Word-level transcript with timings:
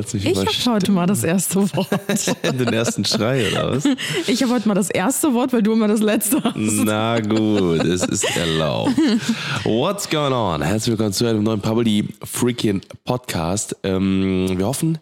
Du 0.00 0.16
mich 0.16 0.24
Ich 0.24 0.66
habe 0.66 0.76
heute 0.76 0.92
mal 0.92 1.06
das 1.06 1.24
erste 1.24 1.56
Wort. 1.76 1.88
Den 2.58 2.72
ersten 2.72 3.04
Schrei, 3.04 3.50
oder 3.50 3.72
was? 3.76 3.84
Ich 4.26 4.42
habe 4.42 4.54
heute 4.54 4.66
mal 4.66 4.74
das 4.74 4.88
erste 4.90 5.34
Wort, 5.34 5.52
weil 5.52 5.62
du 5.62 5.72
immer 5.72 5.88
das 5.88 6.00
letzte 6.00 6.42
hast. 6.42 6.54
Na 6.56 7.20
gut, 7.20 7.84
es 7.84 8.02
ist 8.04 8.24
erlaubt. 8.36 8.92
What's 9.64 10.08
going 10.08 10.32
on? 10.32 10.62
Herzlich 10.62 10.92
willkommen 10.92 11.12
zu 11.12 11.26
einem 11.26 11.42
neuen 11.42 11.60
Publi 11.60 12.08
Freaking 12.24 12.80
Podcast. 13.04 13.76
Ähm, 13.82 14.46
wir 14.56 14.66
hoffen, 14.66 14.98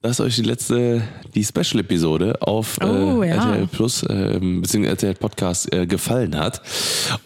dass 0.00 0.18
euch 0.20 0.36
die 0.36 0.42
letzte, 0.42 1.02
die 1.34 1.44
Special-Episode 1.44 2.40
auf 2.40 2.78
Oh, 2.82 3.22
äh, 3.22 3.28
ja. 3.28 3.34
RTL 3.34 3.66
Plus, 3.66 4.04
ähm, 4.08 4.62
beziehungsweise 4.62 4.92
RTL 4.92 5.14
Podcast 5.14 5.72
äh, 5.72 5.86
gefallen 5.86 6.38
hat. 6.38 6.62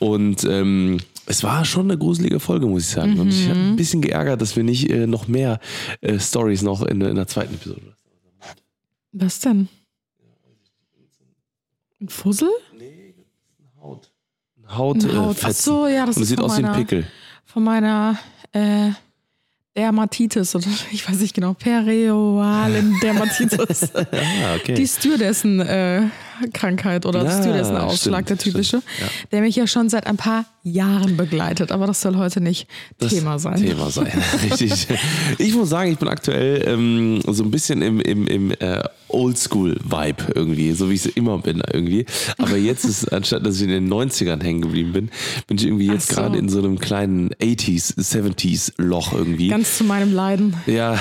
Und 0.00 0.44
ähm, 0.44 0.98
es 1.26 1.42
war 1.42 1.64
schon 1.64 1.86
eine 1.90 1.98
gruselige 1.98 2.40
Folge, 2.40 2.66
muss 2.66 2.82
ich 2.84 2.88
sagen. 2.90 3.18
Und 3.18 3.28
ich 3.28 3.48
habe 3.48 3.58
Mhm. 3.58 3.70
ein 3.72 3.76
bisschen 3.76 4.00
geärgert, 4.00 4.40
dass 4.40 4.56
wir 4.56 4.62
nicht 4.64 4.90
äh, 4.90 5.06
noch 5.06 5.28
mehr 5.28 5.60
äh, 6.00 6.18
Stories 6.18 6.62
noch 6.62 6.82
in, 6.82 7.00
in 7.00 7.16
der 7.16 7.26
zweiten 7.26 7.54
Episode. 7.54 7.96
Was 9.12 9.40
denn? 9.40 9.68
Ein 12.00 12.08
Fussel? 12.08 12.50
Haut. 13.80 14.10
Haut, 14.68 15.04
Ein 15.04 15.10
äh, 15.10 15.16
Haut. 15.16 15.36
Ach 15.40 15.46
Fetzen. 15.46 15.62
so, 15.62 15.86
ja, 15.86 16.04
das 16.06 16.16
Und 16.16 16.22
ist 16.24 16.28
sieht 16.28 16.40
aus 16.40 16.58
wie 16.58 16.64
ein 16.64 16.72
Pickel. 16.74 17.06
Von 17.44 17.64
meiner 17.64 18.18
äh, 18.52 18.90
Dermatitis 19.76 20.54
oder 20.54 20.66
ich 20.92 21.08
weiß 21.08 21.20
nicht 21.20 21.34
genau, 21.34 21.54
perioalen 21.54 22.98
Dermatitis. 23.00 23.90
Ah, 23.94 24.56
okay. 24.56 24.74
Die 24.74 24.86
Stewardessen-Krankheit 26.36 27.06
oder 27.06 27.24
Ja, 27.24 27.42
Stewardessen-Ausschlag, 27.42 28.26
der 28.26 28.38
typische, 28.38 28.76
ja. 28.76 29.06
der 29.32 29.40
mich 29.40 29.56
ja 29.56 29.66
schon 29.66 29.88
seit 29.88 30.06
ein 30.06 30.16
paar 30.16 30.44
Jahren 30.62 31.16
begleitet. 31.16 31.72
Aber 31.72 31.86
das 31.86 32.00
soll 32.00 32.16
heute 32.16 32.40
nicht 32.40 32.68
das 32.98 33.12
Thema 33.12 33.38
sein. 33.38 33.56
Thema 33.56 33.90
sein, 33.90 34.12
richtig. 34.42 34.88
Ich 35.38 35.54
muss 35.54 35.68
sagen, 35.68 35.92
ich 35.92 35.98
bin 35.98 36.08
aktuell 36.08 36.62
ähm, 36.66 37.20
so 37.26 37.42
ein 37.44 37.50
bisschen 37.50 37.82
im, 37.82 38.00
im, 38.00 38.26
im 38.26 38.50
äh, 38.52 38.82
Oldschool-Vibe 39.08 40.32
irgendwie, 40.34 40.72
so 40.72 40.90
wie 40.90 40.94
ich 40.94 41.04
es 41.04 41.12
immer 41.12 41.38
bin 41.38 41.62
irgendwie. 41.72 42.06
Aber 42.38 42.56
jetzt 42.56 42.84
ist, 42.84 43.12
anstatt 43.12 43.46
dass 43.46 43.56
ich 43.56 43.62
in 43.62 43.68
den 43.68 43.92
90ern 43.92 44.42
hängen 44.42 44.62
geblieben 44.62 44.92
bin, 44.92 45.10
bin 45.46 45.58
ich 45.58 45.64
irgendwie 45.64 45.86
jetzt 45.86 46.08
so. 46.08 46.16
gerade 46.16 46.38
in 46.38 46.48
so 46.48 46.58
einem 46.58 46.78
kleinen 46.78 47.30
80s, 47.34 47.96
70s 47.96 48.72
Loch 48.76 49.12
irgendwie. 49.12 49.48
Ganz 49.48 49.78
zu 49.78 49.84
meinem 49.84 50.12
Leiden. 50.12 50.54
ja, 50.66 50.98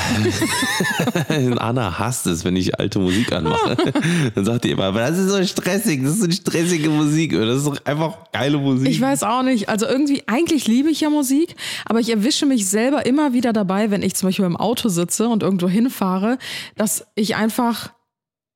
Anna 1.58 2.00
hasst 2.00 2.28
es, 2.28 2.46
wenn 2.46 2.56
ich 2.56 2.80
alte 2.80 3.00
Musik 3.00 3.32
anmache. 3.32 3.76
Dann 4.36 4.46
sagt 4.46 4.66
die 4.66 4.72
immer, 4.72 4.86
aber 4.86 5.00
das 5.00 5.18
ist 5.18 5.30
so 5.30 5.44
stressig, 5.44 6.04
das 6.04 6.14
ist 6.14 6.20
so 6.20 6.26
eine 6.26 6.34
stressige 6.34 6.90
Musik. 6.90 7.34
Das 7.34 7.58
ist 7.58 7.68
doch 7.68 7.84
einfach 7.86 8.32
geile 8.32 8.58
Musik. 8.58 8.90
Ich 8.90 9.02
weiß 9.02 9.24
auch 9.24 9.44
nicht. 9.44 9.70
Also 9.70 9.86
irgendwie, 9.88 10.24
eigentlich 10.28 10.68
liebe 10.68 10.90
ich 10.90 11.02
ja 11.02 11.10
Musik, 11.10 11.56
aber 11.86 12.00
ich 12.00 12.10
erwische 12.10 12.46
mich 12.46 12.68
selber 12.68 13.06
immer 13.06 13.34
wieder 13.34 13.54
dabei, 13.54 13.92
wenn 13.92 14.04
ich 14.04 14.16
zum 14.16 14.30
Beispiel 14.30 14.46
im 14.46 14.58
Auto 14.58 14.90
sitze 14.90 15.28
und 15.28 15.44
irgendwo 15.44 15.68
hinfahre, 15.68 16.38
dass 16.76 17.06
ich 17.16 17.36
einfach 17.36 17.96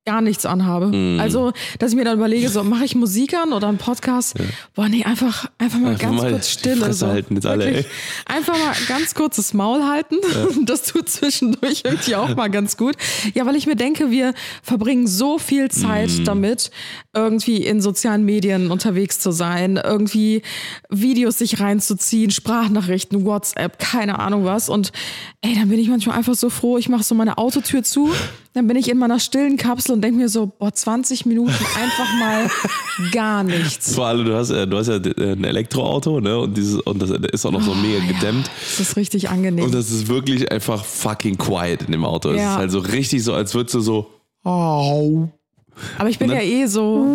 gar 0.06 0.22
nichts 0.22 0.46
anhabe. 0.46 0.88
Mm. 0.88 1.20
Also, 1.20 1.54
dass 1.78 1.92
ich 1.92 1.98
mir 1.98 2.04
dann 2.06 2.18
überlege, 2.18 2.50
so 2.50 2.64
mache 2.64 2.84
ich 2.86 2.96
Musik 2.96 3.34
an 3.36 3.54
oder 3.54 3.68
einen 3.68 3.78
Podcast? 3.78 4.36
Boah, 4.74 4.90
nee, 4.90 5.04
einfach, 5.04 5.46
einfach 5.58 5.78
mal 5.80 5.90
Einfach 5.90 6.02
ganz 6.04 6.22
mal 6.22 6.32
kurz 6.32 6.50
Stille. 6.50 6.94
So. 6.94 7.08
halten 7.08 7.36
jetzt 7.36 7.46
alle, 7.46 7.66
Wirklich. 7.66 7.86
Einfach 8.26 8.58
mal 8.58 8.74
ganz 8.88 9.14
kurzes 9.14 9.54
Maul 9.54 9.84
halten. 9.84 10.16
Das 10.66 10.84
tut 10.84 11.10
zwischendurch 11.10 11.82
irgendwie 11.84 12.16
auch 12.16 12.36
mal 12.36 12.50
ganz 12.50 12.78
gut. 12.78 12.96
Ja, 13.34 13.46
weil 13.46 13.56
ich 13.56 13.66
mir 13.66 13.76
denke, 13.76 14.12
wir 14.12 14.34
verbringen 14.62 15.08
so 15.08 15.38
viel 15.38 15.70
Zeit 15.70 16.10
Mm. 16.10 16.24
damit, 16.26 16.72
irgendwie 17.14 17.58
in 17.66 17.82
sozialen 17.82 18.24
Medien 18.24 18.72
unterwegs 18.72 19.20
zu 19.20 19.32
sein, 19.32 19.80
irgendwie 19.84 20.42
Videos 20.90 21.38
sich 21.40 21.60
reinzuziehen, 21.60 22.32
Sprachnachrichten, 22.32 23.26
WhatsApp, 23.26 23.80
keine 23.80 24.20
Ahnung 24.20 24.46
was. 24.46 24.70
Und 24.70 24.92
ey, 25.42 25.56
dann 25.56 25.70
bin 25.70 25.80
ich 25.80 25.90
manchmal 25.90 26.18
einfach 26.18 26.36
so 26.36 26.50
froh, 26.50 26.78
ich 26.78 26.90
mache 26.90 27.04
so 27.04 27.16
meine 27.16 27.38
Autotür 27.38 27.84
zu, 27.84 28.12
dann 28.60 28.68
bin 28.68 28.76
ich 28.78 28.90
in 28.90 28.98
meiner 28.98 29.20
stillen 29.20 29.56
Kapsel 29.58 29.94
und 29.94 30.02
denke 30.02 30.18
mir 30.20 30.28
so, 30.30 30.48
boah, 30.60 30.74
20 30.74 31.26
Minuten 31.26 31.52
einfach 31.52 32.14
mal 32.20 32.50
gar 33.12 33.44
nichts. 33.44 33.96
Vor 33.96 34.06
allem, 34.08 34.26
du 34.26 34.36
hast, 34.36 34.50
äh, 34.50 34.68
du 34.68 34.78
hast 34.78 34.88
ja 34.88 34.96
äh, 34.98 35.32
ein 35.32 35.44
Elektroauto, 35.46 36.20
ne? 36.20 36.38
Und 36.38 36.58
dieses, 36.58 36.80
und 36.82 37.02
das 37.02 37.10
ist 37.10 37.46
auch 37.46 37.52
noch 37.52 37.62
so 37.62 37.74
mega 37.74 38.00
gedämmt. 38.06 38.50
Das 38.78 38.80
ist 38.90 38.98
richtig 38.98 39.30
angenehm. 39.30 39.64
Und 39.66 39.74
das 39.74 39.90
ist 39.92 40.08
wirklich 40.10 40.52
einfach 40.52 40.84
fucking 40.84 41.38
quiet 41.38 41.84
in 41.84 41.92
dem 41.94 42.04
Auto. 42.04 42.32
Es 42.32 42.38
Ja. 42.38 42.52
ist 42.54 42.58
halt 42.58 42.72
so 42.72 42.80
richtig 42.80 43.24
so, 43.24 43.34
als 43.34 43.54
würdest 43.56 43.76
du 43.76 43.80
so. 43.80 44.08
Au. 44.44 45.30
Aber 45.98 46.10
ich 46.10 46.20
bin 46.20 46.28
Ne? 46.30 46.36
ja 46.36 46.42
eh 46.42 46.66
so, 46.66 47.06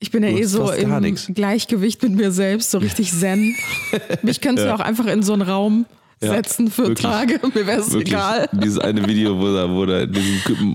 ich 0.00 0.10
bin 0.10 0.22
ja 0.24 0.30
eh 0.30 0.44
so 0.44 0.70
im. 0.72 1.14
Gleichgewicht 1.34 2.02
mit 2.02 2.12
mir 2.16 2.32
selbst, 2.32 2.72
so 2.72 2.78
richtig 2.78 3.12
zen. 3.12 3.54
Mich 4.22 4.40
könntest 4.40 4.64
du 4.64 4.68
Ja. 4.70 4.74
auch 4.74 4.80
einfach 4.80 5.06
in 5.06 5.22
so 5.22 5.32
einen 5.32 5.42
Raum 5.42 5.86
Ja, 6.22 6.30
setzen 6.30 6.70
für 6.70 6.88
wirklich. 6.88 7.06
Tage. 7.06 7.40
Mir 7.54 7.66
wäre 7.66 7.80
es 7.80 7.92
egal. 7.94 8.48
dieses 8.52 8.78
eine 8.78 9.06
Video, 9.06 9.38
wo 9.38 9.52
da, 9.52 9.68
wo 9.70 9.84
da 9.84 10.00
in 10.00 10.12
diesem 10.12 10.74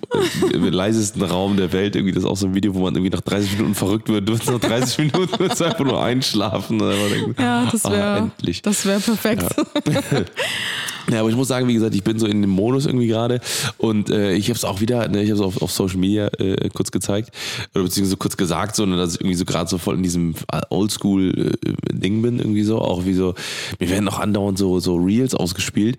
äh, 0.51 0.53
im 0.55 0.65
leisesten 0.65 1.23
Raum 1.23 1.57
der 1.57 1.73
Welt, 1.73 1.95
irgendwie, 1.95 2.13
das 2.13 2.23
ist 2.23 2.29
auch 2.29 2.37
so 2.37 2.45
ein 2.45 2.53
Video, 2.53 2.75
wo 2.75 2.81
man 2.81 2.93
irgendwie 2.93 3.09
nach 3.15 3.21
30 3.21 3.53
Minuten 3.53 3.73
verrückt 3.73 4.07
wird. 4.07 4.29
Du 4.29 4.33
nach 4.33 4.59
30 4.59 5.11
Minuten 5.11 5.33
willst 5.39 5.61
einfach 5.63 5.83
nur 5.83 6.03
einschlafen. 6.03 6.77
Denkt, 6.77 7.39
Ja, 7.39 7.67
das 7.71 7.85
ah, 7.85 7.91
wäre 7.91 8.17
endlich. 8.17 8.61
das 8.61 8.85
wäre 8.85 8.99
perfekt. 8.99 9.47
Ja, 9.87 10.01
aber 11.07 11.29
ich 11.29 11.35
muss 11.35 11.47
sagen, 11.47 11.67
wie 11.67 11.73
gesagt, 11.73 11.95
ich 11.95 12.03
bin 12.03 12.19
so 12.19 12.27
in 12.27 12.41
dem 12.41 12.49
Modus 12.49 12.85
irgendwie 12.85 13.07
gerade. 13.07 13.39
Und 13.77 14.09
äh, 14.09 14.33
ich 14.33 14.49
habe 14.49 14.57
es 14.57 14.63
auch 14.63 14.81
wieder, 14.81 15.07
ne, 15.07 15.23
ich 15.23 15.31
habe 15.31 15.39
es 15.39 15.45
auf, 15.45 15.61
auf 15.61 15.71
Social 15.71 15.97
Media 15.97 16.27
äh, 16.39 16.69
kurz 16.69 16.91
gezeigt. 16.91 17.31
Oder 17.73 17.83
beziehungsweise 17.83 18.17
kurz 18.17 18.37
gesagt, 18.37 18.75
so, 18.75 18.85
ne, 18.85 18.97
dass 18.97 19.15
ich 19.15 19.21
irgendwie 19.21 19.35
so 19.35 19.45
gerade 19.45 19.69
so 19.69 19.77
voll 19.77 19.95
in 19.95 20.03
diesem 20.03 20.35
Oldschool-Ding 20.69 22.21
bin, 22.21 22.39
irgendwie 22.39 22.63
so, 22.63 22.79
auch 22.79 23.05
wie 23.05 23.13
so, 23.13 23.35
mir 23.79 23.89
werden 23.89 24.07
auch 24.07 24.19
andauernd 24.19 24.57
so, 24.57 24.79
so 24.79 24.95
Reels 24.95 25.35
ausgespielt, 25.35 25.97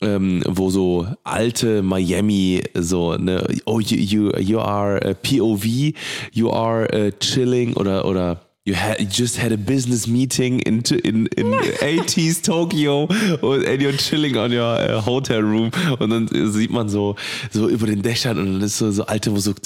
ähm, 0.00 0.42
wo 0.46 0.70
so 0.70 1.06
alte 1.24 1.82
Miami, 1.82 2.62
so, 2.74 3.16
ne, 3.16 3.46
oh, 3.66 3.80
you, 3.80 3.96
you, 3.96 4.36
you 4.38 4.58
are 4.58 5.00
äh, 5.02 5.14
POV, 5.14 5.94
you 6.32 6.50
are 6.50 6.92
äh, 6.92 7.12
chilling 7.20 7.74
oder, 7.74 8.04
oder 8.04 8.49
You, 8.66 8.74
had, 8.74 9.00
you 9.00 9.06
just 9.06 9.38
had 9.38 9.52
a 9.52 9.56
business 9.56 10.06
meeting 10.06 10.60
in, 10.60 10.82
in, 11.02 11.28
in 11.28 11.46
80s 11.80 12.42
Tokyo 12.44 13.06
and 13.08 13.80
you're 13.80 13.96
chilling 13.96 14.36
on 14.36 14.52
your 14.52 14.76
uh, 14.76 15.00
hotel 15.00 15.40
room 15.40 15.70
und 15.98 16.10
dann 16.10 16.28
äh, 16.28 16.46
sieht 16.46 16.70
man 16.70 16.90
so, 16.90 17.16
so 17.50 17.70
über 17.70 17.86
den 17.86 18.02
Dächern 18.02 18.36
und 18.38 18.52
dann 18.52 18.60
ist 18.60 18.76
so, 18.76 18.90
so 18.90 19.06
alte 19.06 19.30
Musik. 19.30 19.56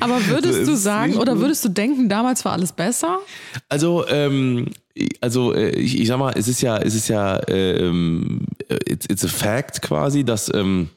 Aber 0.00 0.26
würdest 0.28 0.68
du 0.68 0.72
ist 0.72 0.84
sagen 0.84 1.16
oder 1.16 1.36
würdest 1.40 1.64
du 1.64 1.68
denken, 1.68 2.08
damals 2.08 2.44
war 2.44 2.52
alles 2.52 2.70
besser? 2.70 3.18
Also, 3.68 4.06
ähm, 4.06 4.66
also 5.20 5.52
äh, 5.52 5.70
ich, 5.70 5.98
ich 6.00 6.06
sag 6.06 6.18
mal, 6.18 6.32
es 6.36 6.46
ist 6.46 6.60
ja, 6.60 6.76
es 6.76 6.94
ist 6.94 7.08
ja, 7.08 7.40
ähm, 7.48 8.42
it's, 8.68 9.06
it's 9.10 9.24
a 9.24 9.28
fact 9.28 9.82
quasi, 9.82 10.22
dass 10.22 10.48
ähm, 10.54 10.90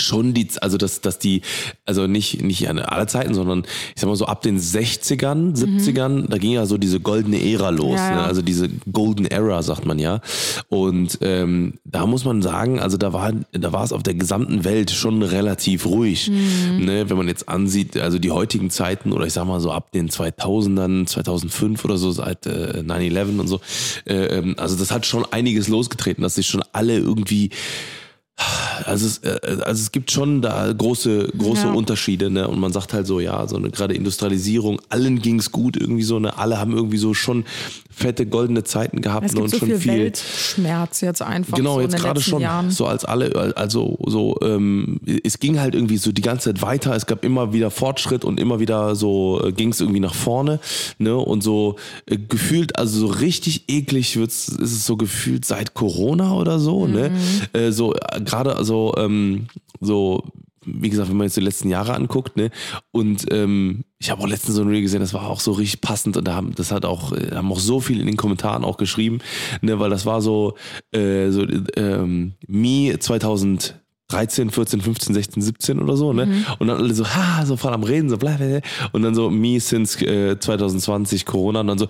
schon 0.00 0.34
die, 0.34 0.48
also 0.60 0.78
dass, 0.78 1.00
dass 1.00 1.18
die, 1.18 1.42
also 1.84 2.06
nicht, 2.06 2.42
nicht 2.42 2.68
an 2.68 2.78
alle 2.78 3.06
Zeiten, 3.06 3.34
sondern 3.34 3.64
ich 3.94 4.00
sag 4.00 4.08
mal 4.08 4.16
so 4.16 4.26
ab 4.26 4.42
den 4.42 4.58
60ern, 4.58 5.54
70ern, 5.54 6.28
da 6.28 6.38
ging 6.38 6.52
ja 6.52 6.66
so 6.66 6.78
diese 6.78 7.00
goldene 7.00 7.38
Ära 7.42 7.70
los, 7.70 7.98
Mhm. 7.98 8.04
Ja, 8.04 8.10
ja. 8.10 8.16
Ne? 8.16 8.22
also 8.22 8.42
diese 8.42 8.68
Golden 8.90 9.26
Era, 9.26 9.62
sagt 9.62 9.86
man 9.86 9.98
ja. 9.98 10.20
Und 10.68 11.18
ähm, 11.22 11.74
da 11.84 12.06
muss 12.06 12.24
man 12.24 12.42
sagen, 12.42 12.80
also 12.80 12.96
da 12.96 13.12
war, 13.12 13.32
da 13.52 13.72
war 13.72 13.84
es 13.84 13.92
auf 13.92 14.02
der 14.02 14.14
gesamten 14.14 14.64
Welt 14.64 14.90
schon 14.90 15.22
relativ 15.22 15.86
ruhig. 15.86 16.30
Mhm. 16.30 16.84
Ne? 16.84 17.10
Wenn 17.10 17.16
man 17.16 17.28
jetzt 17.28 17.48
ansieht, 17.48 17.96
also 17.96 18.18
die 18.18 18.30
heutigen 18.30 18.70
Zeiten 18.70 19.12
oder 19.12 19.26
ich 19.26 19.32
sag 19.32 19.46
mal 19.46 19.60
so 19.60 19.72
ab 19.72 19.92
den 19.92 20.08
2000ern, 20.08 21.06
2005 21.06 21.84
oder 21.84 21.96
so, 21.96 22.10
seit 22.10 22.46
äh, 22.46 22.82
9-11 22.84 23.40
und 23.40 23.48
so, 23.48 23.60
äh, 24.06 24.14
ähm, 24.14 24.54
also 24.58 24.76
das 24.76 24.90
hat 24.90 25.06
schon 25.06 25.24
einiges 25.30 25.68
losgetreten, 25.68 26.22
dass 26.22 26.36
sich 26.36 26.46
schon 26.46 26.62
alle 26.72 26.96
irgendwie 26.96 27.50
also 28.84 29.06
es, 29.06 29.18
äh, 29.18 29.38
also 29.64 29.82
es 29.82 29.92
gibt 29.92 30.10
schon 30.10 30.42
da 30.42 30.72
große, 30.72 31.32
große 31.36 31.66
Ja. 31.66 31.72
Unterschiede, 31.72 32.30
ne? 32.30 32.46
Und 32.48 32.60
man 32.60 32.72
sagt 32.72 32.92
halt 32.92 33.06
so, 33.06 33.20
ja, 33.20 33.46
so 33.48 33.56
eine 33.56 33.70
gerade 33.70 33.94
Industrialisierung, 33.94 34.80
allen 34.88 35.20
ging's 35.20 35.50
gut 35.50 35.76
irgendwie 35.76 36.04
so, 36.04 36.18
ne? 36.18 36.38
Alle 36.38 36.58
haben 36.58 36.72
irgendwie 36.72 36.98
so 36.98 37.14
schon 37.14 37.44
fette 37.98 38.26
goldene 38.26 38.64
Zeiten 38.64 39.00
gehabt 39.00 39.26
Es 39.26 39.32
ne? 39.34 39.40
gibt 39.40 39.44
und 39.44 39.50
so 39.50 39.58
schon 39.58 39.68
viel, 39.68 39.78
viel. 39.78 40.00
Weltschmerz 40.04 41.00
jetzt 41.00 41.20
einfach 41.22 41.56
Genau, 41.56 41.74
so 41.74 41.80
jetzt 41.80 41.96
gerade 41.96 42.20
schon. 42.20 42.40
Jahren. 42.40 42.70
So 42.70 42.86
als 42.86 43.04
alle, 43.04 43.54
also 43.56 43.98
so, 44.06 44.36
ähm, 44.42 45.00
es 45.24 45.40
ging 45.40 45.58
halt 45.58 45.74
irgendwie 45.74 45.96
so 45.96 46.12
die 46.12 46.22
ganze 46.22 46.52
Zeit 46.52 46.62
weiter. 46.62 46.94
Es 46.94 47.06
gab 47.06 47.24
immer 47.24 47.52
wieder 47.52 47.70
Fortschritt 47.70 48.24
und 48.24 48.38
immer 48.38 48.60
wieder 48.60 48.94
so 48.94 49.42
äh, 49.44 49.52
ging 49.52 49.70
es 49.70 49.80
irgendwie 49.80 50.00
nach 50.00 50.14
vorne. 50.14 50.60
Ne? 50.98 51.16
Und 51.16 51.42
so 51.42 51.76
äh, 52.06 52.16
gefühlt, 52.16 52.78
also 52.78 53.00
so 53.00 53.06
richtig 53.06 53.64
eklig 53.68 54.16
wird's, 54.16 54.48
ist 54.48 54.72
es 54.72 54.86
so 54.86 54.96
gefühlt 54.96 55.44
seit 55.44 55.74
Corona 55.74 56.34
oder 56.34 56.58
so. 56.58 56.86
Ne? 56.86 57.10
Mhm. 57.10 57.58
Äh, 57.58 57.72
so 57.72 57.94
äh, 57.94 58.20
gerade 58.20 58.56
also 58.56 58.94
ähm, 58.96 59.46
so 59.80 60.22
wie 60.80 60.90
gesagt, 60.90 61.08
wenn 61.08 61.16
man 61.16 61.26
jetzt 61.26 61.36
die 61.36 61.42
letzten 61.42 61.68
Jahre 61.68 61.94
anguckt, 61.94 62.36
ne, 62.36 62.50
und 62.90 63.26
ähm, 63.30 63.84
ich 63.98 64.10
habe 64.10 64.22
auch 64.22 64.28
letztens 64.28 64.56
so 64.56 64.62
ein 64.62 64.68
Reel 64.68 64.82
gesehen, 64.82 65.00
das 65.00 65.14
war 65.14 65.26
auch 65.26 65.40
so 65.40 65.52
richtig 65.52 65.80
passend 65.80 66.16
und 66.16 66.26
da 66.26 66.34
haben, 66.34 66.54
das 66.54 66.70
hat 66.70 66.84
auch, 66.84 67.12
äh, 67.12 67.34
haben 67.34 67.52
auch 67.52 67.60
so 67.60 67.80
viel 67.80 68.00
in 68.00 68.06
den 68.06 68.16
Kommentaren 68.16 68.64
auch 68.64 68.76
geschrieben, 68.76 69.18
ne, 69.60 69.78
weil 69.78 69.90
das 69.90 70.06
war 70.06 70.20
so, 70.20 70.54
äh, 70.92 71.30
so 71.30 71.46
ähm, 71.76 72.34
Me 72.46 72.98
2000 72.98 73.80
13, 74.12 74.50
14, 74.50 74.80
15, 74.80 75.14
16, 75.14 75.42
17 75.42 75.78
oder 75.80 75.94
so, 75.96 76.14
ne? 76.14 76.24
Mhm. 76.26 76.46
Und 76.58 76.68
dann 76.68 76.78
alle 76.78 76.94
so, 76.94 77.06
ha, 77.06 77.44
so 77.44 77.56
voll 77.58 77.74
am 77.74 77.82
Reden, 77.82 78.08
so 78.08 78.16
bla, 78.16 78.36
bla, 78.38 78.46
bla. 78.46 78.60
Und 78.92 79.02
dann 79.02 79.14
so, 79.14 79.28
me 79.28 79.60
since 79.60 80.02
äh, 80.04 80.38
2020 80.38 81.26
Corona 81.26 81.60
und 81.60 81.66
dann 81.66 81.78
so, 81.78 81.88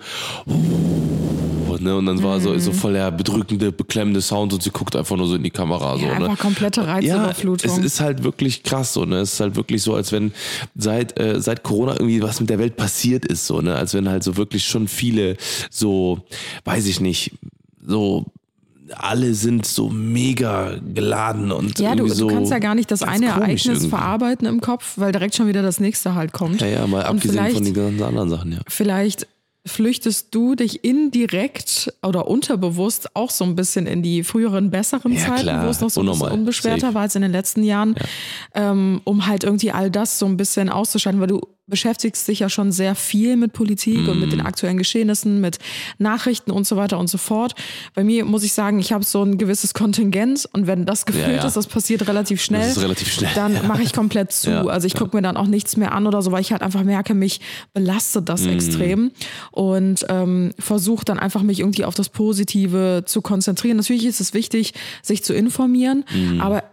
ne? 1.79 1.95
Und 1.95 2.05
dann 2.07 2.21
war 2.21 2.41
so, 2.41 2.49
Mhm. 2.49 2.59
so 2.59 2.73
voll 2.73 2.91
der 2.91 3.09
bedrückende, 3.11 3.71
beklemmende 3.71 4.19
Sound 4.19 4.51
und 4.51 4.61
sie 4.61 4.69
guckt 4.69 4.97
einfach 4.97 5.15
nur 5.15 5.27
so 5.27 5.35
in 5.35 5.43
die 5.43 5.49
Kamera. 5.49 5.95
so, 5.97 6.05
Ja, 6.05 6.19
ne? 6.19 6.25
einfach 6.25 6.39
komplette 6.39 6.85
Reizüberflutung. 6.85 7.71
Ja, 7.71 7.77
es 7.77 7.85
ist 7.85 7.99
halt 8.01 8.21
wirklich 8.23 8.63
krass 8.63 8.91
so, 8.91 9.05
ne? 9.05 9.19
Es 9.19 9.33
ist 9.35 9.39
halt 9.39 9.55
wirklich 9.55 9.81
so, 9.81 9.95
als 9.95 10.11
wenn 10.11 10.33
seit, 10.75 11.17
äh, 11.17 11.39
seit 11.39 11.63
Corona 11.63 11.93
irgendwie 11.93 12.21
was 12.21 12.41
mit 12.41 12.49
der 12.49 12.59
Welt 12.59 12.75
passiert 12.75 13.23
ist, 13.25 13.47
so, 13.47 13.61
ne? 13.61 13.75
Als 13.75 13.93
wenn 13.93 14.09
halt 14.09 14.23
so 14.23 14.35
wirklich 14.35 14.65
schon 14.65 14.89
viele 14.89 15.37
so, 15.69 16.19
weiß 16.65 16.85
ich 16.87 16.99
nicht, 16.99 17.31
so 17.87 18.25
alle 18.95 19.33
sind 19.33 19.65
so 19.65 19.89
mega 19.89 20.75
geladen 20.93 21.51
und 21.51 21.79
Ja, 21.79 21.95
du, 21.95 22.07
so 22.07 22.27
du 22.27 22.33
kannst 22.35 22.51
ja 22.51 22.59
gar 22.59 22.75
nicht 22.75 22.91
das 22.91 23.03
eine 23.03 23.27
Ereignis 23.27 23.65
irgendwie. 23.65 23.89
verarbeiten 23.89 24.47
im 24.47 24.61
Kopf, 24.61 24.93
weil 24.97 25.11
direkt 25.11 25.35
schon 25.35 25.47
wieder 25.47 25.61
das 25.61 25.79
nächste 25.79 26.15
halt 26.15 26.31
kommt. 26.33 26.61
Ja, 26.61 26.67
ja, 26.67 26.87
mal 26.87 26.99
Und 27.01 27.17
abgesehen 27.17 27.51
von 27.53 27.63
den 27.63 27.73
ganzen 27.73 28.03
anderen 28.03 28.29
Sachen, 28.29 28.51
ja. 28.53 28.59
vielleicht 28.67 29.27
flüchtest 29.65 30.33
du 30.33 30.55
dich 30.55 30.83
indirekt 30.83 31.93
oder 32.01 32.27
unterbewusst 32.27 33.15
auch 33.15 33.29
so 33.29 33.43
ein 33.43 33.55
bisschen 33.55 33.87
in 33.87 34.01
die 34.01 34.23
früheren, 34.23 34.71
besseren 34.71 35.13
Ja, 35.13 35.27
Zeiten, 35.27 35.41
klar. 35.43 35.65
wo 35.65 35.69
es 35.69 35.81
noch 35.81 35.89
so 35.89 36.01
ein 36.01 36.05
bisschen 36.05 36.21
Unnormal. 36.21 36.39
unbeschwerter 36.39 36.79
Safe. 36.81 36.93
war 36.95 37.01
als 37.03 37.15
in 37.15 37.21
den 37.21 37.31
letzten 37.31 37.63
Jahren, 37.63 37.95
ähm, 38.55 39.01
um 39.03 39.27
halt 39.27 39.43
irgendwie 39.43 39.71
all 39.71 39.91
das 39.91 40.17
so 40.17 40.25
ein 40.25 40.37
bisschen 40.37 40.69
auszuschalten, 40.69 41.19
weil 41.21 41.27
du 41.27 41.41
beschäftigst 41.67 42.27
dich 42.27 42.39
ja 42.39 42.49
schon 42.49 42.71
sehr 42.71 42.95
viel 42.95 43.37
mit 43.37 43.53
Politik 43.53 44.07
und 44.07 44.15
Mhm. 44.15 44.19
mit 44.21 44.31
den 44.31 44.41
aktuellen 44.41 44.79
Geschehnissen, 44.79 45.39
mit 45.39 45.59
Nachrichten 45.99 46.49
und 46.49 46.65
so 46.65 46.77
weiter 46.77 46.97
und 46.97 47.11
so 47.11 47.19
fort. 47.19 47.53
Bei 47.93 48.03
mir 48.03 48.25
muss 48.25 48.41
ich 48.43 48.53
sagen, 48.53 48.79
ich 48.79 48.91
habe 48.91 49.03
so 49.03 49.21
ein 49.21 49.37
gewisses 49.37 49.75
Kontingent 49.75 50.49
und 50.53 50.65
wenn 50.65 50.87
das 50.87 51.05
gefüllt 51.05 51.37
ja. 51.43 51.45
ist, 51.45 51.55
das 51.57 51.67
passiert 51.67 52.07
relativ 52.07 52.41
schnell, 52.41 52.61
Das 52.61 52.77
ist 52.77 52.81
relativ 52.81 53.13
schnell, 53.13 53.29
dann 53.35 53.53
ja. 53.53 53.61
mache 53.63 53.83
ich 53.83 53.93
komplett 53.93 54.31
zu. 54.31 54.49
Ja, 54.49 54.65
also 54.65 54.87
ich 54.87 54.95
gucke 54.95 55.15
mir 55.15 55.21
dann 55.21 55.37
auch 55.37 55.45
nichts 55.45 55.77
mehr 55.77 55.91
an 55.91 56.07
oder 56.07 56.23
so, 56.23 56.31
weil 56.31 56.41
ich 56.41 56.51
halt 56.53 56.63
einfach 56.63 56.83
merke, 56.83 57.13
mich 57.13 57.39
belastet 57.71 58.29
das 58.29 58.41
Mhm. 58.41 58.49
extrem 58.49 59.11
und 59.59 60.05
ähm, 60.07 60.51
versuche 60.57 61.03
dann 61.03 61.19
einfach 61.19 61.43
mich 61.43 61.59
irgendwie 61.59 61.83
auf 61.83 61.93
das 61.93 62.07
Positive 62.07 63.03
zu 63.05 63.21
konzentrieren. 63.21 63.75
Natürlich 63.75 64.05
ist 64.05 64.21
es 64.21 64.33
wichtig, 64.33 64.73
sich 65.03 65.21
zu 65.21 65.33
informieren, 65.33 66.05
Mhm. 66.15 66.39
aber 66.39 66.63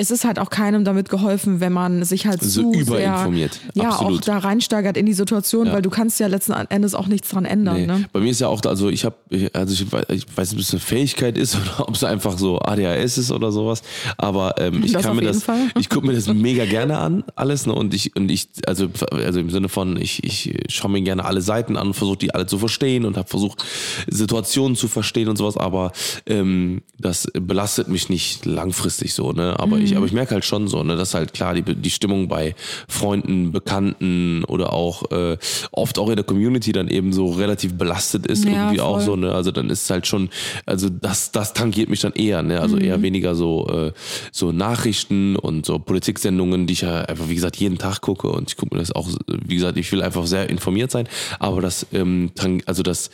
es 0.00 0.12
ist 0.12 0.24
halt 0.24 0.38
auch 0.38 0.48
keinem 0.48 0.84
damit 0.84 1.08
geholfen, 1.08 1.58
wenn 1.58 1.72
man 1.72 2.04
sich 2.04 2.28
halt 2.28 2.40
So 2.40 2.72
zu 2.72 2.78
überinformiert. 2.78 3.54
sehr, 3.74 3.82
ja, 3.82 3.90
Absolut. 3.90 4.20
auch 4.20 4.24
da 4.26 4.38
reinsteigert 4.38 4.96
in 4.96 5.06
die 5.06 5.12
Situation, 5.12 5.72
weil 5.72 5.82
du 5.82 5.90
kannst 5.90 6.20
ja 6.20 6.28
letzten 6.28 6.52
Endes 6.52 6.94
auch 6.94 7.08
nichts 7.08 7.30
dran 7.30 7.44
ändern. 7.44 7.76
Nee. 7.80 7.86
Ne? 7.86 8.04
Bei 8.12 8.20
mir 8.20 8.30
ist 8.30 8.40
ja 8.40 8.46
auch, 8.46 8.62
also 8.64 8.90
ich 8.90 9.04
habe, 9.04 9.16
also 9.52 9.74
ich 9.74 9.90
weiß, 9.90 10.04
ich 10.10 10.24
weiß 10.36 10.52
nicht, 10.52 10.60
ob 10.60 10.60
es 10.60 10.70
eine 10.70 10.80
Fähigkeit 10.80 11.36
ist 11.36 11.56
oder 11.60 11.88
ob 11.88 11.96
es 11.96 12.04
einfach 12.04 12.38
so 12.38 12.60
ADHS 12.60 13.18
ist 13.18 13.32
oder 13.32 13.50
sowas, 13.50 13.82
aber 14.18 14.54
ähm, 14.58 14.84
ich 14.84 14.92
Das 14.92 15.02
kann 15.02 15.16
mir 15.16 15.22
das, 15.22 15.42
Fall. 15.42 15.68
ich 15.76 15.88
gucke 15.88 16.06
mir 16.06 16.12
das 16.12 16.28
mega 16.28 16.64
gerne 16.64 16.98
an, 16.98 17.24
alles, 17.34 17.66
ne, 17.66 17.74
und 17.74 17.92
ich, 17.92 18.14
und 18.14 18.30
ich, 18.30 18.50
also, 18.66 18.86
also 19.10 19.40
im 19.40 19.50
Sinne 19.50 19.68
von, 19.68 20.00
ich, 20.00 20.22
ich 20.22 20.54
schaue 20.68 20.92
mir 20.92 21.02
gerne 21.02 21.24
alle 21.24 21.40
Seiten 21.40 21.76
an, 21.76 21.92
versuche 21.92 22.18
die 22.18 22.32
alle 22.32 22.46
zu 22.46 22.58
verstehen 22.58 23.04
und 23.04 23.16
habe 23.16 23.28
versucht, 23.28 23.64
Situationen 24.06 24.76
zu 24.76 24.86
verstehen 24.86 25.28
und 25.28 25.34
sowas, 25.36 25.56
aber 25.56 25.90
ähm, 26.26 26.82
das 27.00 27.26
belastet 27.32 27.88
mich 27.88 28.08
nicht 28.08 28.46
langfristig 28.46 29.12
so, 29.12 29.32
ne, 29.32 29.58
aber 29.58 29.78
ich, 29.78 29.87
aber 29.96 30.06
ich 30.06 30.12
merke 30.12 30.34
halt 30.34 30.44
schon 30.44 30.68
so, 30.68 30.82
ne, 30.82 30.96
dass 30.96 31.14
halt 31.14 31.32
klar 31.34 31.54
die, 31.54 31.62
die 31.62 31.90
Stimmung 31.90 32.28
bei 32.28 32.54
Freunden, 32.88 33.52
Bekannten 33.52 34.44
oder 34.44 34.72
auch 34.72 35.10
äh, 35.10 35.36
oft 35.72 35.98
auch 35.98 36.08
in 36.10 36.16
der 36.16 36.24
Community 36.24 36.72
dann 36.72 36.88
eben 36.88 37.12
so 37.12 37.26
relativ 37.32 37.74
belastet 37.74 38.26
ist, 38.26 38.44
Ja, 38.44 38.52
irgendwie 38.52 38.80
auch 38.80 38.96
voll. 38.96 39.00
so, 39.02 39.16
ne? 39.16 39.32
Also 39.32 39.50
dann 39.50 39.70
ist 39.70 39.84
es 39.84 39.90
halt 39.90 40.06
schon, 40.06 40.28
also 40.66 40.88
das, 40.88 41.30
das 41.32 41.52
tangiert 41.54 41.88
mich 41.88 42.00
dann 42.00 42.12
eher, 42.12 42.42
ne? 42.42 42.60
Also 42.60 42.76
Mhm. 42.76 42.82
eher 42.82 43.02
weniger 43.02 43.34
so, 43.34 43.66
äh, 43.68 43.92
so 44.32 44.52
Nachrichten 44.52 45.36
und 45.36 45.64
so 45.66 45.78
Politiksendungen, 45.78 46.66
die 46.66 46.72
ich 46.74 46.80
ja 46.82 47.02
einfach, 47.02 47.28
wie 47.28 47.34
gesagt, 47.34 47.56
jeden 47.56 47.78
Tag 47.78 48.00
gucke 48.00 48.28
und 48.28 48.50
ich 48.50 48.56
gucke 48.56 48.74
mir 48.74 48.80
das 48.80 48.92
auch, 48.92 49.08
wie 49.26 49.54
gesagt, 49.54 49.76
ich 49.78 49.90
will 49.92 50.02
einfach 50.02 50.26
sehr 50.26 50.48
informiert 50.50 50.90
sein, 50.90 51.08
aber 51.38 51.60
das, 51.60 51.86
ähm, 51.92 52.30
also 52.66 52.82
das, 52.82 53.10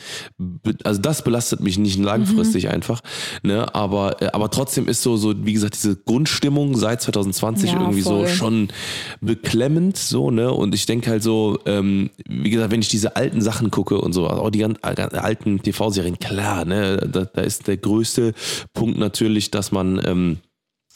also 0.85 1.01
das 1.01 1.23
belastet 1.25 1.61
mich 1.61 1.79
nicht 1.79 1.99
langfristig 1.99 2.65
Mhm. 2.65 2.71
einfach, 2.71 3.01
ne? 3.43 3.75
Aber, 3.75 4.21
äh, 4.23 4.27
aber 4.33 4.51
trotzdem 4.51 4.89
ist 4.89 5.03
so, 5.03 5.17
so, 5.17 5.35
wie 5.45 5.53
gesagt, 5.53 5.75
diese 5.75 5.97
Grundstimmung 5.97 6.64
seit 6.73 7.03
2020 7.03 7.73
Ja, 7.73 7.81
irgendwie 7.81 8.03
voll. 8.03 8.27
so 8.27 8.33
schon 8.33 8.69
beklemmend, 9.21 9.97
so, 9.97 10.31
ne? 10.31 10.53
Und 10.53 10.75
ich 10.75 10.87
denke 10.87 11.11
halt 11.11 11.23
so, 11.23 11.59
ähm, 11.67 12.11
wie 12.27 12.51
gesagt, 12.51 12.71
wenn 12.71 12.81
ich 12.81 12.89
diese 12.89 13.17
alten 13.17 13.41
Sachen 13.43 13.71
gucke 13.71 13.99
und 14.01 14.13
so, 14.13 14.27
auch 14.29 14.51
die 14.51 14.61
ganz, 14.61 14.81
ganz 14.81 15.15
alten 15.15 15.61
TV-Serien, 15.61 16.19
klar, 16.19 16.65
ne? 16.65 16.97
Da, 17.11 17.25
da 17.27 17.43
ist 17.43 17.67
der 17.67 17.77
größte 17.77 18.33
Punkt 18.73 18.99
natürlich, 18.99 19.51
dass 19.51 19.73
man 19.73 20.01
ähm, 20.05 20.39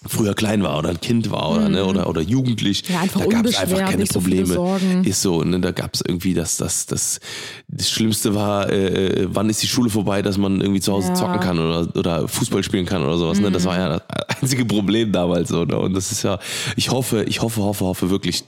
früher 0.07 0.35
klein 0.35 0.63
war 0.63 0.79
oder 0.79 0.91
ein 0.91 1.01
Kind 1.01 1.31
war 1.31 1.51
oder, 1.51 1.69
ne, 1.69 1.85
oder, 1.85 2.09
oder 2.09 2.21
jugendlich. 2.21 2.89
Mhm. 2.89 2.95
Ja, 2.95 3.03
da 3.19 3.27
gab 3.27 3.47
es 3.47 3.57
einfach 3.57 3.79
keine 3.79 4.07
so 4.07 4.21
Probleme. 4.21 5.03
Ist 5.05 5.23
so, 5.23 5.43
ne, 5.43 5.59
da 5.61 5.73
gab 5.73 5.95
es 5.95 6.03
irgendwie 6.07 6.35
das, 6.35 6.57
das, 6.57 6.87
das, 6.87 7.19
das 7.67 7.91
Schlimmste 7.91 8.35
war, 8.35 8.71
äh, 8.71 9.27
wann 9.29 9.51
ist 9.51 9.63
die 9.63 9.67
Schule 9.67 9.91
vorbei, 9.91 10.23
dass 10.23 10.39
man 10.39 10.61
irgendwie 10.61 10.81
zu 10.81 10.93
Hause 10.93 11.09
Ja. 11.09 11.15
zocken 11.15 11.41
kann 11.41 11.59
oder, 11.59 11.97
oder 11.97 12.29
Fußball 12.29 12.63
spielen 12.63 12.87
kann 12.87 13.03
oder 13.03 13.19
sowas. 13.19 13.41
Ne? 13.41 13.51
Das 13.51 13.65
war 13.65 13.77
ja 13.77 13.89
das 13.89 14.03
einzige 14.41 14.65
Problem 14.65 15.11
damals 15.13 15.49
so. 15.49 15.65
Ne? 15.65 15.79
Und 15.79 15.95
das 15.95 16.13
ist 16.13 16.23
ja, 16.23 16.39
ich 16.77 16.91
hoffe, 16.91 17.25
ich 17.25 17.43
hoffe, 17.43 17.63
hoffe, 17.63 17.85
hoffe 17.85 18.11
wirklich, 18.11 18.45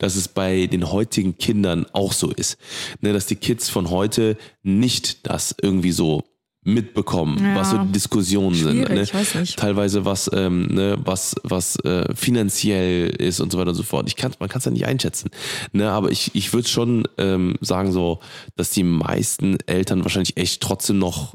dass 0.00 0.16
es 0.16 0.26
bei 0.26 0.66
den 0.66 0.90
heutigen 0.90 1.38
Kindern 1.38 1.86
auch 1.92 2.12
so 2.12 2.30
ist. 2.32 2.58
Ne? 3.00 3.12
Dass 3.12 3.26
die 3.26 3.36
Kids 3.36 3.68
von 3.70 3.90
heute 3.90 4.36
nicht 4.64 5.28
das 5.28 5.54
irgendwie 5.62 5.92
so 5.92 6.24
mitbekommen, 6.68 7.38
Ja. 7.42 7.56
was 7.56 7.70
so 7.70 7.78
Diskussionen 7.78 8.54
sind. 8.54 8.70
Schwierig, 8.72 8.88
Ne? 8.90 9.02
ich 9.02 9.14
weiß 9.14 9.34
nicht. 9.36 9.58
Teilweise 9.58 10.04
was, 10.04 10.30
ähm, 10.32 10.66
ne, 10.66 10.96
was, 11.04 11.34
was 11.42 11.76
äh, 11.84 12.14
finanziell 12.14 13.08
ist 13.08 13.40
und 13.40 13.50
so 13.52 13.58
weiter 13.58 13.70
und 13.70 13.76
so 13.76 13.82
fort. 13.82 14.06
Ich 14.08 14.16
kann, 14.16 14.32
man 14.38 14.48
kann 14.48 14.58
es 14.58 14.64
ja 14.66 14.70
nicht 14.70 14.86
einschätzen. 14.86 15.30
Ne? 15.72 15.90
Aber 15.90 16.10
ich, 16.10 16.30
ich 16.34 16.52
würde 16.52 16.68
schon 16.68 17.08
ähm, 17.16 17.56
sagen, 17.60 17.92
so, 17.92 18.20
dass 18.56 18.70
die 18.70 18.84
meisten 18.84 19.56
Eltern 19.66 20.04
wahrscheinlich 20.04 20.36
echt 20.36 20.60
trotzdem 20.62 20.98
noch 20.98 21.34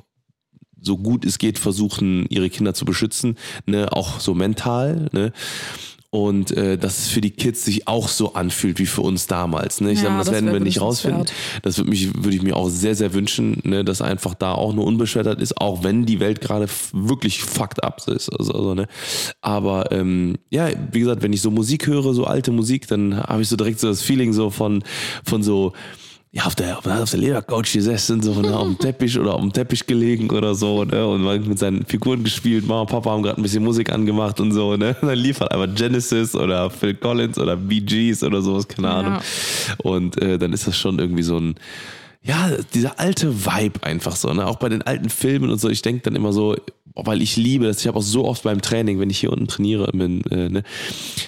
so 0.86 0.98
gut 0.98 1.24
es 1.26 1.38
geht 1.40 1.60
versuchen, 1.60 2.26
ihre 2.28 2.50
Kinder 2.50 2.74
zu 2.74 2.84
beschützen, 2.84 3.38
ne, 3.66 3.94
auch 3.94 4.20
so 4.20 4.34
mental, 4.34 5.08
ne. 5.14 5.32
Und 6.14 6.52
äh, 6.52 6.78
dass 6.78 7.00
es 7.00 7.08
für 7.08 7.22
die 7.22 7.32
Kids 7.32 7.66
sich 7.66 7.88
auch 7.88 8.08
so 8.08 8.36
anfühlt 8.36 8.78
wie 8.78 8.86
für 8.86 9.02
uns 9.02 9.26
damals. 9.26 9.82
Ne? 9.82 9.94
Ich 9.94 9.98
Ja, 9.98 10.04
glaube, 10.04 10.18
das, 10.20 10.28
das 10.28 10.36
werden 10.36 10.54
wir 10.54 10.60
nicht 10.60 10.80
rausfinden. 10.80 11.26
Das 11.64 11.80
würde 11.80 11.90
mich, 11.90 12.14
würde 12.14 12.36
ich 12.36 12.44
mir 12.44 12.56
auch 12.56 12.70
sehr, 12.70 12.94
sehr 12.94 13.16
wünschen, 13.16 13.60
ne, 13.64 13.84
dass 13.84 14.00
einfach 14.00 14.36
da 14.36 14.52
auch 14.52 14.74
nur 14.74 14.86
unbeschwert 14.86 15.42
ist, 15.42 15.60
auch 15.60 15.84
wenn 15.84 16.06
die 16.06 16.20
Welt 16.20 16.40
gerade 16.40 16.68
wirklich 16.92 17.42
fucked 17.42 17.84
up 17.84 18.08
ist. 18.08 18.30
Also, 18.30 18.54
also, 18.54 18.76
ne. 18.76 18.88
Aber 19.42 19.92
ähm, 19.92 20.38
ja, 20.52 20.70
wie 20.92 21.00
gesagt, 21.00 21.24
wenn 21.24 21.34
ich 21.34 21.42
so 21.42 21.50
Musik 21.50 21.88
höre, 21.88 22.14
so 22.14 22.26
alte 22.26 22.52
Musik, 22.52 22.88
dann 22.88 23.18
habe 23.18 23.42
ich 23.42 23.50
so 23.50 23.56
direkt 23.56 23.80
so 23.80 23.88
das 23.88 24.04
Feeling 24.04 24.34
so 24.34 24.52
von, 24.52 24.84
von 25.24 25.42
so, 25.42 25.74
ja, 26.36 26.46
auf 26.46 26.56
der, 26.56 26.80
auf 26.80 27.12
der 27.12 27.20
Ledercouch 27.20 27.72
gesessen, 27.72 28.24
so 28.24 28.34
ne, 28.42 28.58
auf 28.58 28.64
dem 28.64 28.80
Teppich 28.80 29.20
oder 29.20 29.36
auf 29.36 29.42
dem 29.42 29.54
Teppich 29.54 29.86
gelegen 29.86 30.32
oder 30.32 30.56
so, 30.56 30.84
ne, 30.84 31.06
und 31.06 31.22
mal 31.22 31.40
mit 31.40 31.60
seinen 31.60 31.86
Figuren 31.86 32.24
gespielt. 32.24 32.66
Mama 32.66 32.82
und 32.82 32.90
Papa 32.90 33.12
haben 33.12 33.22
gerade 33.22 33.40
ein 33.40 33.44
bisschen 33.44 33.64
Musik 33.64 33.92
angemacht 33.92 34.40
und 34.40 34.52
so, 34.52 34.76
ne. 34.76 34.96
Und 35.00 35.10
dann 35.10 35.18
lief 35.20 35.42
halt 35.42 35.52
einfach 35.52 35.74
Genesis 35.76 36.36
oder 36.36 36.72
Phil 36.72 36.96
Collins 36.96 37.38
oder 37.38 37.56
Bee 37.56 37.82
Gees 37.82 38.24
oder 38.24 38.42
sowas, 38.42 38.68
keine 38.68 38.88
Ja. 38.88 38.94
Ahnung. 38.96 39.20
Und 39.84 40.20
äh, 40.24 40.40
dann 40.40 40.54
ist 40.54 40.66
das 40.66 40.76
schon 40.76 40.98
irgendwie 40.98 41.22
so 41.22 41.38
ein, 41.38 41.54
ja, 42.24 42.50
dieser 42.74 43.00
alte 43.00 43.46
Vibe 43.46 43.84
einfach 43.84 44.16
so, 44.16 44.34
ne? 44.34 44.48
Auch 44.48 44.56
bei 44.56 44.70
den 44.70 44.82
alten 44.82 45.10
Filmen 45.10 45.52
und 45.52 45.62
so, 45.62 45.70
ich 45.70 45.84
denke 45.84 46.02
dann 46.02 46.16
immer 46.16 46.34
so, 46.34 46.56
weil 46.96 47.22
ich 47.22 47.38
liebe 47.38 47.66
das, 47.66 47.80
ich 47.82 47.88
habe 47.88 47.98
auch 47.98 48.04
so 48.04 48.26
oft 48.26 48.44
beim 48.44 48.62
Training, 48.62 49.00
wenn 49.00 49.10
ich 49.10 49.20
hier 49.20 49.32
unten 49.32 49.48
trainiere, 49.48 49.90
bin, 49.94 50.22
äh, 50.32 50.50
ne, 50.50 50.64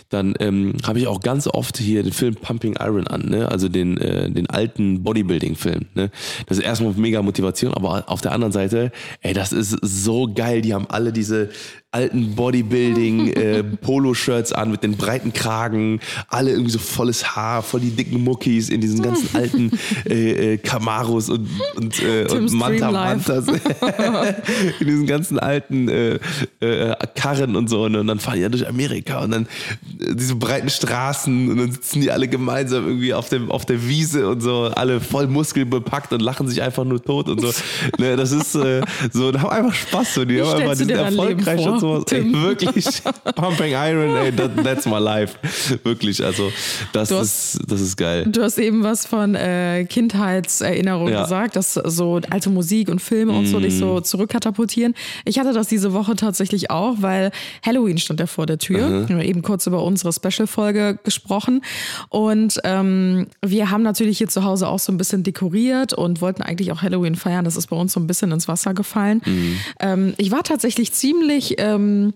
dann 0.09 0.35
ähm, 0.39 0.73
habe 0.85 0.99
ich 0.99 1.07
auch 1.07 1.19
ganz 1.19 1.47
oft 1.47 1.77
hier 1.77 2.03
den 2.03 2.13
Film 2.13 2.35
Pumping 2.35 2.75
Iron 2.79 3.07
an, 3.07 3.29
ne? 3.29 3.49
Also 3.49 3.69
den, 3.69 3.97
äh, 3.97 4.29
den 4.29 4.49
alten 4.49 5.03
Bodybuilding-Film. 5.03 5.85
Ne? 5.95 6.11
Das 6.45 6.57
ist 6.57 6.63
erstmal 6.63 6.93
mega 6.93 7.21
Motivation, 7.21 7.73
aber 7.73 8.05
auf 8.07 8.21
der 8.21 8.31
anderen 8.31 8.51
Seite, 8.51 8.91
ey, 9.21 9.33
das 9.33 9.51
ist 9.51 9.77
so 9.81 10.29
geil. 10.33 10.61
Die 10.61 10.73
haben 10.73 10.87
alle 10.89 11.11
diese 11.11 11.49
alten 11.95 12.35
Bodybuilding 12.35 13.29
äh, 13.29 13.63
Polo-Shirts 13.63 14.51
an 14.51 14.69
mit 14.69 14.83
den 14.83 14.97
breiten 14.97 15.31
Kragen, 15.31 16.01
alle 16.27 16.51
irgendwie 16.51 16.71
so 16.71 16.79
volles 16.79 17.35
Haar, 17.35 17.63
voll 17.63 17.79
die 17.79 17.91
dicken 17.91 18.21
Muckis 18.21 18.67
in 18.67 18.81
diesen 18.81 19.01
ganzen 19.01 19.33
alten 19.33 19.71
äh, 20.05 20.53
äh, 20.53 20.57
Camaros 20.57 21.29
und, 21.29 21.47
und, 21.77 22.03
äh, 22.03 22.25
und 22.29 22.51
Manta. 22.51 22.91
Mantas 22.91 23.45
in 24.79 24.87
diesen 24.87 25.07
ganzen 25.07 25.39
alten 25.39 25.87
äh, 25.87 26.19
äh, 26.59 26.95
Karren 27.15 27.55
und 27.55 27.69
so. 27.69 27.87
Ne? 27.87 28.01
Und 28.01 28.07
dann 28.07 28.19
fahren 28.19 28.35
die 28.35 28.41
ja 28.41 28.49
durch 28.49 28.67
Amerika 28.67 29.23
und 29.23 29.31
dann 29.31 29.43
äh, 29.43 30.15
diese 30.15 30.35
breiten 30.35 30.69
Straßen 30.69 31.49
und 31.49 31.57
dann 31.57 31.71
sitzen 31.71 32.01
die 32.01 32.11
alle 32.11 32.27
gemeinsam 32.27 32.87
irgendwie 32.87 33.13
auf, 33.13 33.29
dem, 33.29 33.49
auf 33.51 33.65
der 33.65 33.87
Wiese 33.87 34.27
und 34.27 34.41
so, 34.41 34.65
alle 34.75 34.99
voll 34.99 35.27
muskelbepackt 35.27 36.11
und 36.11 36.21
lachen 36.21 36.49
sich 36.49 36.61
einfach 36.61 36.83
nur 36.83 37.01
tot 37.01 37.29
und 37.29 37.39
so. 37.39 37.51
ne? 37.99 38.17
Das 38.17 38.33
ist 38.33 38.53
äh, 38.55 38.81
so, 39.13 39.29
und 39.29 39.41
haben 39.41 39.49
einfach 39.49 39.73
Spaß 39.73 40.15
so. 40.15 40.25
Die 40.25 40.35
Wie 40.35 40.41
haben 40.41 40.59
einfach 40.59 40.71
die 40.73 40.77
sind 40.79 40.91
erfolgreich 40.91 41.65
und 41.65 41.79
sowas. 41.85 42.03
Ey, 42.11 42.31
wirklich. 42.33 42.85
Pumping 43.35 43.73
Iron, 43.73 44.15
ey, 44.15 44.31
that, 44.31 44.51
that's 44.63 44.85
my 44.85 44.99
life. 44.99 45.35
Wirklich, 45.83 46.23
also 46.23 46.51
das 46.93 47.09
Du 47.09 47.17
ist, 47.17 47.59
das 47.67 47.81
ist 47.81 47.97
geil. 47.97 48.25
Du 48.27 48.41
hast 48.41 48.57
eben 48.57 48.83
was 48.83 49.05
von 49.05 49.35
äh, 49.35 49.85
Kindheitserinnerungen 49.89 51.13
Ja. 51.13 51.23
gesagt, 51.23 51.55
dass 51.55 51.73
so 51.73 52.19
alte 52.29 52.49
Musik 52.49 52.89
und 52.89 53.01
Filme 53.01 53.33
und 53.33 53.47
so 53.47 53.59
dich 53.59 53.75
Mm. 53.75 53.79
so 53.79 54.01
zurückkatapultieren. 54.01 54.93
Ich 55.25 55.39
hatte 55.39 55.53
das 55.53 55.67
diese 55.67 55.93
Woche 55.93 56.15
tatsächlich 56.15 56.69
auch, 56.71 56.95
weil 56.99 57.31
Halloween 57.65 57.97
stand 57.97 58.19
ja 58.19 58.27
vor 58.27 58.45
der 58.45 58.57
Tür. 58.57 58.87
Mhm. 58.87 59.09
Wir 59.09 59.15
haben 59.17 59.23
eben 59.23 59.41
kurz 59.41 59.67
über 59.67 59.83
unsere 59.83 60.11
Special-Folge 60.13 60.99
gesprochen. 61.03 61.61
Und 62.09 62.59
ähm, 62.63 63.27
wir 63.45 63.71
haben 63.71 63.83
natürlich 63.83 64.17
hier 64.17 64.27
zu 64.29 64.43
Hause 64.43 64.67
auch 64.67 64.79
so 64.79 64.91
ein 64.91 64.97
bisschen 64.97 65.23
dekoriert 65.23 65.93
und 65.93 66.21
wollten 66.21 66.41
eigentlich 66.41 66.71
auch 66.71 66.81
Halloween 66.81 67.15
feiern. 67.15 67.45
Das 67.45 67.55
ist 67.55 67.67
bei 67.67 67.75
uns 67.75 67.93
so 67.93 67.99
ein 67.99 68.07
bisschen 68.07 68.31
ins 68.31 68.47
Wasser 68.47 68.73
gefallen. 68.73 69.21
Mhm. 69.25 69.57
Ähm, 69.79 70.13
ich 70.17 70.31
war 70.31 70.43
tatsächlich 70.43 70.91
ziemlich. 70.93 71.55
Ähm, 71.75 72.13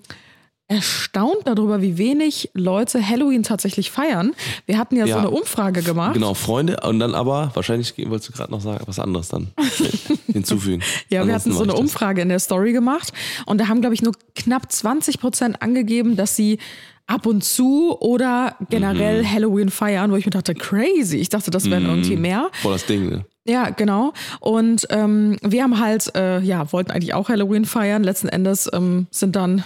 erstaunt 0.71 1.39
darüber, 1.45 1.81
wie 1.81 1.97
wenig 1.97 2.51
Leute 2.53 3.03
Halloween 3.07 3.41
tatsächlich 3.41 3.89
feiern. 3.89 4.33
Wir 4.67 4.77
hatten 4.77 4.95
ja, 4.97 5.05
so 5.05 5.09
Ja. 5.09 5.17
eine 5.17 5.31
Umfrage 5.31 5.81
gemacht. 5.81 6.13
Genau, 6.13 6.35
Freunde 6.35 6.77
und 6.83 6.99
dann 6.99 7.15
aber, 7.15 7.49
wahrscheinlich 7.55 7.95
wolltest 8.07 8.29
du 8.29 8.33
gerade 8.33 8.51
noch 8.51 8.61
sagen, 8.61 8.83
was 8.85 8.99
anderes 8.99 9.29
dann 9.29 9.47
hinzufügen. 10.27 10.83
Ja, 11.09 11.25
wir 11.25 11.33
Ansonsten 11.33 11.53
hatten 11.55 11.69
so 11.69 11.73
eine. 11.75 11.81
Umfrage 11.81 12.21
in 12.21 12.29
der 12.29 12.37
Story 12.37 12.71
gemacht 12.71 13.11
und 13.47 13.59
da 13.59 13.67
haben, 13.67 13.81
glaube 13.81 13.95
ich, 13.95 14.03
nur 14.03 14.13
knapp 14.35 14.71
20 14.71 15.19
Prozent 15.19 15.59
angegeben, 15.63 16.15
dass 16.15 16.35
sie 16.35 16.59
ab 17.07 17.25
und 17.25 17.43
zu 17.43 17.97
oder 17.99 18.55
generell 18.69 19.23
Mhm. 19.23 19.31
Halloween 19.31 19.69
feiern, 19.69 20.11
wo 20.11 20.17
ich 20.17 20.25
mir 20.25 20.29
dachte, 20.31 20.53
crazy. 20.53 21.17
Ich 21.17 21.29
dachte, 21.29 21.49
das 21.49 21.67
wären 21.67 21.87
irgendwie 21.87 22.15
mehr. 22.15 22.51
Voll 22.61 22.73
das 22.73 22.85
Ding, 22.85 23.09
ne? 23.09 23.25
Ja, 23.49 23.71
genau. 23.71 24.13
Und 24.39 24.85
ähm, 24.91 25.37
wir 25.41 25.63
haben 25.63 25.79
halt, 25.79 26.15
äh, 26.15 26.39
ja, 26.39 26.71
wollten 26.71 26.91
eigentlich 26.91 27.15
auch 27.15 27.29
Halloween 27.29 27.65
feiern. 27.65 28.03
Letzten 28.03 28.29
Endes 28.29 28.69
ähm, 28.71 29.07
sind 29.09 29.35
dann 29.35 29.63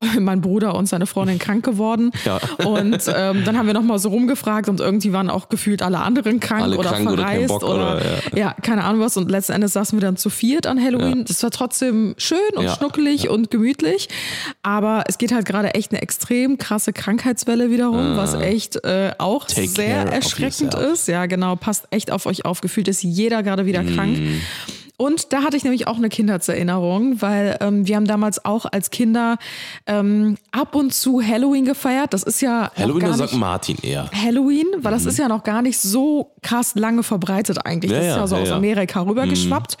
mein 0.18 0.40
Bruder 0.40 0.74
und 0.74 0.86
seine 0.86 1.06
Freundin 1.06 1.38
krank 1.38 1.64
geworden. 1.64 2.10
Ja. 2.24 2.38
Und 2.64 3.04
ähm, 3.14 3.44
dann 3.44 3.58
haben 3.58 3.66
wir 3.66 3.74
nochmal 3.74 3.98
so 3.98 4.08
rumgefragt 4.08 4.68
und 4.68 4.80
irgendwie 4.80 5.12
waren 5.12 5.28
auch 5.28 5.48
gefühlt 5.48 5.82
alle 5.82 5.98
anderen 5.98 6.40
krank 6.40 6.62
Alle 6.62 6.78
oder 6.78 6.90
krank 6.90 7.10
oder 7.10 7.22
verreist 7.22 7.48
Bock 7.48 7.62
oder, 7.62 7.96
oder, 7.96 8.02
ja. 8.34 8.54
keine 8.62 8.84
Ahnung 8.84 9.00
was. 9.02 9.16
Und 9.16 9.30
letzten 9.30 9.52
Endes 9.52 9.74
saßen 9.74 9.98
wir 9.98 10.00
dann 10.00 10.16
zu 10.16 10.30
viert 10.30 10.66
an 10.66 10.82
Halloween. 10.82 11.18
Ja. 11.18 11.24
Das 11.24 11.42
war 11.42 11.50
trotzdem 11.50 12.14
schön 12.16 12.38
und 12.54 12.64
Ja. 12.64 12.74
schnuckelig 12.74 13.28
und 13.28 13.50
gemütlich. 13.50 14.08
Aber 14.62 15.04
es 15.06 15.18
geht 15.18 15.32
halt 15.32 15.44
gerade 15.44 15.74
echt 15.74 15.92
eine 15.92 16.00
extrem 16.00 16.56
krasse 16.56 16.92
Krankheitswelle 16.92 17.70
wiederum, 17.70 18.16
was 18.16 18.34
echt 18.34 18.82
äh, 18.84 19.12
auch 19.18 19.46
Take 19.46 19.68
sehr 19.68 20.06
erschreckend 20.10 20.74
ist. 20.74 21.08
Ja, 21.08 21.26
genau, 21.26 21.56
passt 21.56 21.88
echt 21.90 22.10
auf 22.10 22.26
euch 22.26 22.44
auf. 22.44 22.60
Gefühlt 22.60 22.88
ist 22.88 23.02
jeder 23.02 23.42
gerade 23.42 23.66
wieder 23.66 23.84
krank. 23.84 24.18
Und 25.00 25.32
da 25.32 25.44
hatte 25.44 25.56
ich 25.56 25.64
nämlich 25.64 25.86
auch 25.86 25.96
eine 25.96 26.10
Kindheitserinnerung, 26.10 27.22
weil 27.22 27.56
ähm, 27.62 27.86
wir 27.86 27.96
haben 27.96 28.04
damals 28.04 28.44
auch 28.44 28.66
als 28.66 28.90
Kinder 28.90 29.38
ähm, 29.86 30.36
ab 30.50 30.74
und 30.74 30.92
zu 30.92 31.22
Halloween 31.26 31.64
gefeiert. 31.64 32.12
Das 32.12 32.22
ist 32.22 32.42
ja 32.42 32.70
Halloween 32.76 33.08
oder 33.08 33.26
St. 33.26 33.32
Martin 33.36 33.78
eher. 33.80 34.10
Halloween, 34.12 34.66
weil 34.76 34.92
das 34.92 35.06
ist 35.06 35.18
ja 35.18 35.26
noch 35.26 35.42
gar 35.42 35.62
nicht 35.62 35.78
so 35.78 36.34
krass 36.42 36.74
lange 36.74 37.02
verbreitet 37.02 37.64
eigentlich. 37.64 37.92
Das 37.92 38.04
Ja, 38.04 38.10
ist 38.10 38.16
ja 38.18 38.26
so 38.26 38.36
ja, 38.36 38.42
aus. 38.42 38.50
Amerika 38.50 39.00
rübergeschwappt. 39.00 39.78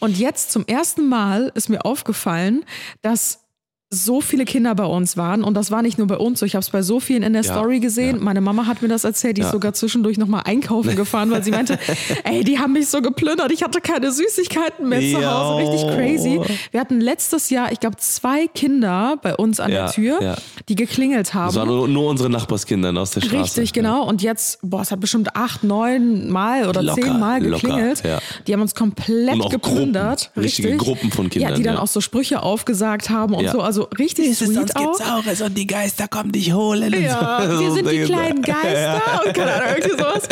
Und 0.00 0.18
jetzt 0.18 0.52
zum 0.52 0.66
ersten 0.66 1.08
Mal 1.08 1.50
ist 1.54 1.70
mir 1.70 1.86
aufgefallen, 1.86 2.62
dass 3.00 3.47
so 3.90 4.20
viele 4.20 4.44
Kinder 4.44 4.74
bei 4.74 4.84
uns 4.84 5.16
waren 5.16 5.42
und 5.42 5.54
das 5.54 5.70
war 5.70 5.80
nicht 5.80 5.96
nur 5.96 6.06
bei 6.08 6.18
uns 6.18 6.40
so, 6.40 6.44
ich 6.46 6.54
habe 6.54 6.60
es 6.62 6.68
bei 6.68 6.82
so 6.82 7.00
vielen 7.00 7.22
in 7.22 7.32
der 7.32 7.40
Ja, 7.40 7.54
Story 7.54 7.80
gesehen. 7.80 8.16
ja. 8.16 8.22
Meine 8.22 8.42
Mama 8.42 8.66
hat 8.66 8.82
mir 8.82 8.88
das 8.88 9.04
erzählt, 9.04 9.38
die 9.38 9.40
ist 9.40 9.46
Ja. 9.46 9.52
sogar 9.52 9.72
zwischendurch 9.72 10.18
nochmal 10.18 10.42
einkaufen 10.44 10.94
gefahren, 10.96 11.30
weil 11.30 11.42
sie 11.42 11.52
meinte, 11.52 11.78
ey, 12.24 12.44
die 12.44 12.58
haben 12.58 12.74
mich 12.74 12.88
so 12.88 13.00
geplündert, 13.00 13.50
ich 13.50 13.62
hatte 13.62 13.80
keine 13.80 14.12
Süßigkeiten 14.12 14.86
mehr 14.86 15.00
zu. 15.00 15.26
Hause, 15.26 15.62
richtig 15.70 15.86
crazy. 15.96 16.38
Wir 16.70 16.80
hatten 16.80 17.00
letztes 17.00 17.48
Jahr, 17.48 17.72
ich 17.72 17.80
glaube, 17.80 17.96
zwei 17.96 18.46
Kinder 18.48 19.16
bei 19.22 19.34
uns 19.34 19.58
an 19.58 19.70
der 19.70 19.90
Tür, 19.90 20.36
die 20.68 20.74
geklingelt 20.74 21.32
haben. 21.32 21.46
Das 21.46 21.56
waren 21.56 21.68
nur, 21.68 21.88
nur 21.88 22.10
unsere 22.10 22.28
Nachbarskinder 22.28 22.94
aus 23.00 23.12
der 23.12 23.22
Straße. 23.22 23.42
Richtig, 23.42 23.72
genau. 23.72 24.04
Und 24.06 24.20
jetzt, 24.20 24.58
boah, 24.62 24.82
es 24.82 24.90
hat 24.90 25.00
bestimmt 25.00 25.34
acht, 25.34 25.64
neun 25.64 26.28
Mal 26.30 26.68
oder 26.68 26.82
Locker, 26.82 27.00
zehn 27.00 27.18
Mal 27.18 27.42
locker, 27.42 27.66
geklingelt. 27.68 28.04
ja. 28.04 28.18
Die 28.46 28.52
haben 28.52 28.60
uns 28.60 28.74
komplett 28.74 29.32
Und 29.32 29.40
auch 29.40 29.48
geplündert. 29.50 30.26
Gruppen, 30.34 30.42
richtige 30.42 30.68
richtig. 30.68 30.84
Gruppen 30.86 31.10
von 31.10 31.30
Kindern, 31.30 31.52
Ja, 31.52 31.56
die 31.56 31.62
dann 31.62 31.78
auch 31.78 31.86
so 31.86 32.02
Sprüche 32.02 32.42
aufgesagt 32.42 33.08
haben 33.08 33.32
und 33.34 33.48
so. 33.48 33.62
Also 33.62 33.77
richtig 33.82 34.36
sweet 34.36 34.76
auch. 34.76 34.94
Saures 34.94 35.40
und 35.40 35.56
die 35.56 35.66
Geister 35.66 36.08
kommen 36.08 36.32
dich 36.32 36.52
holen. 36.52 36.92
Ja, 37.02 37.40
wir 37.48 37.56
So 37.56 37.74
sind 37.74 37.90
die 37.90 38.02
kleinen 38.04 38.42
Geister 38.42 39.22
und 39.24 39.34
keine 39.34 39.52
Ahnung, 39.54 39.68
irgendwie 39.78 39.98
sowas. 40.02 40.28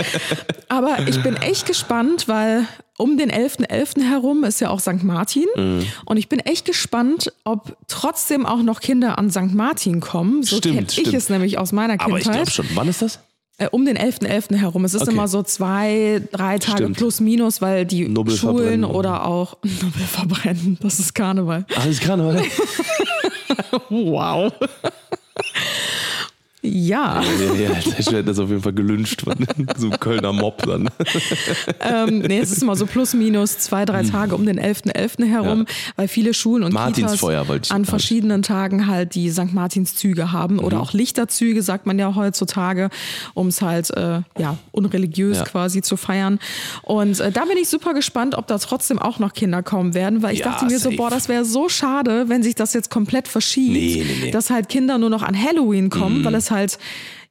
Aber 0.68 0.98
ich 1.08 1.22
bin 1.22 1.36
echt 1.36 1.66
gespannt, 1.66 2.28
weil 2.28 2.66
um 2.98 3.18
den 3.18 3.30
11.11. 3.30 4.02
herum 4.08 4.44
ist 4.44 4.60
ja 4.60 4.70
auch 4.70 4.80
St. 4.80 5.02
Martin. 5.02 5.46
Mhm. 5.54 5.86
Und 6.06 6.16
ich 6.16 6.28
bin 6.28 6.38
echt 6.40 6.64
gespannt, 6.64 7.32
ob 7.44 7.76
trotzdem 7.88 8.46
auch 8.46 8.62
noch 8.62 8.80
Kinder 8.80 9.18
an 9.18 9.30
St. 9.30 9.52
Martin 9.54 10.00
kommen. 10.00 10.42
So 10.42 10.60
kenne 10.60 10.82
ich 10.82 10.92
stimmt. 10.92 11.14
es 11.14 11.28
nämlich 11.28 11.58
aus 11.58 11.72
meiner 11.72 11.94
Aber 12.00 12.16
ich 12.18 12.24
Kindheit. 12.24 12.46
glaube 12.46 12.50
schon. 12.50 12.66
Wann 12.74 12.88
ist 12.88 13.02
das? 13.02 13.18
Äh, 13.58 13.68
um 13.70 13.86
den 13.86 13.96
11.11. 13.96 14.56
herum. 14.56 14.84
Es 14.84 14.92
ist 14.92 15.02
Okay. 15.02 15.12
immer 15.12 15.28
so 15.28 15.42
zwei, 15.42 16.20
drei 16.30 16.58
Tage 16.58 16.78
Stimmt. 16.84 16.96
plus 16.98 17.20
minus, 17.20 17.62
weil 17.62 17.86
die 17.86 18.06
Nubbel 18.06 18.36
Schulen 18.36 18.84
oder 18.84 19.24
auch 19.26 19.56
Nubbel 19.62 20.02
verbrennen. 20.06 20.76
Das 20.82 20.98
ist 20.98 21.14
Karneval. 21.14 21.64
Alles 21.76 22.00
Karneval. 22.00 22.42
Wow. 23.90 24.52
Ja, 26.68 27.22
ja, 27.22 27.70
ich 27.98 28.06
werde 28.06 28.24
das 28.24 28.38
auf 28.38 28.48
jeden 28.48 28.62
Fall 28.62 28.72
gelünscht 28.72 29.22
von 29.22 29.34
so 29.76 29.86
einem 29.86 30.00
Kölner 30.00 30.32
Mob 30.32 30.62
dann. 30.66 30.88
ähm, 31.80 32.18
nee, 32.20 32.38
es 32.38 32.50
ist 32.50 32.62
immer 32.62 32.76
so 32.76 32.86
plus 32.86 33.14
minus 33.14 33.58
zwei, 33.58 33.84
drei 33.84 34.02
Tage 34.02 34.34
um 34.34 34.44
den 34.46 34.58
11.11. 34.60 35.24
herum, 35.26 35.60
Ja. 35.60 35.74
weil 35.96 36.08
viele 36.08 36.34
Schulen 36.34 36.62
und 36.64 36.74
Kitas 36.94 37.22
an 37.70 37.84
verschiedenen 37.84 38.42
Tagen 38.42 38.86
halt 38.86 39.14
die 39.14 39.30
St. 39.30 39.52
Martinszüge 39.52 40.32
haben 40.32 40.54
Mhm. 40.56 40.64
oder 40.64 40.80
auch 40.80 40.92
Lichterzüge, 40.92 41.62
sagt 41.62 41.86
man 41.86 41.98
ja 41.98 42.14
heutzutage, 42.14 42.90
um 43.34 43.48
es 43.48 43.62
halt 43.62 43.90
äh, 43.96 44.20
ja, 44.38 44.56
unreligiös 44.72 45.38
Ja. 45.38 45.44
quasi 45.44 45.82
zu 45.82 45.96
feiern. 45.96 46.38
Und 46.82 47.20
äh, 47.20 47.30
da 47.30 47.44
bin 47.44 47.56
ich 47.60 47.68
super 47.68 47.94
gespannt, 47.94 48.34
ob 48.34 48.46
da 48.46 48.58
trotzdem 48.58 48.98
auch 48.98 49.18
noch 49.18 49.32
Kinder 49.34 49.62
kommen 49.62 49.94
werden, 49.94 50.22
weil 50.22 50.34
ich 50.34 50.40
Ja, 50.40 50.46
dachte 50.46 50.66
mir 50.66 50.78
so, 50.78 50.84
safe. 50.90 50.96
boah, 50.96 51.10
das 51.10 51.28
wäre 51.28 51.44
so 51.44 51.68
schade, 51.68 52.28
wenn 52.28 52.42
sich 52.42 52.54
das 52.54 52.72
jetzt 52.74 52.90
komplett 52.90 53.28
verschiebt, 53.28 53.72
Nee, 53.72 54.04
nee, 54.06 54.24
nee. 54.26 54.30
dass 54.30 54.50
halt 54.50 54.68
Kinder 54.68 54.98
nur 54.98 55.10
noch 55.10 55.22
an 55.22 55.36
Halloween 55.40 55.90
kommen, 55.90 56.20
Mhm. 56.20 56.24
weil 56.24 56.34
es 56.34 56.50
halt 56.50 56.55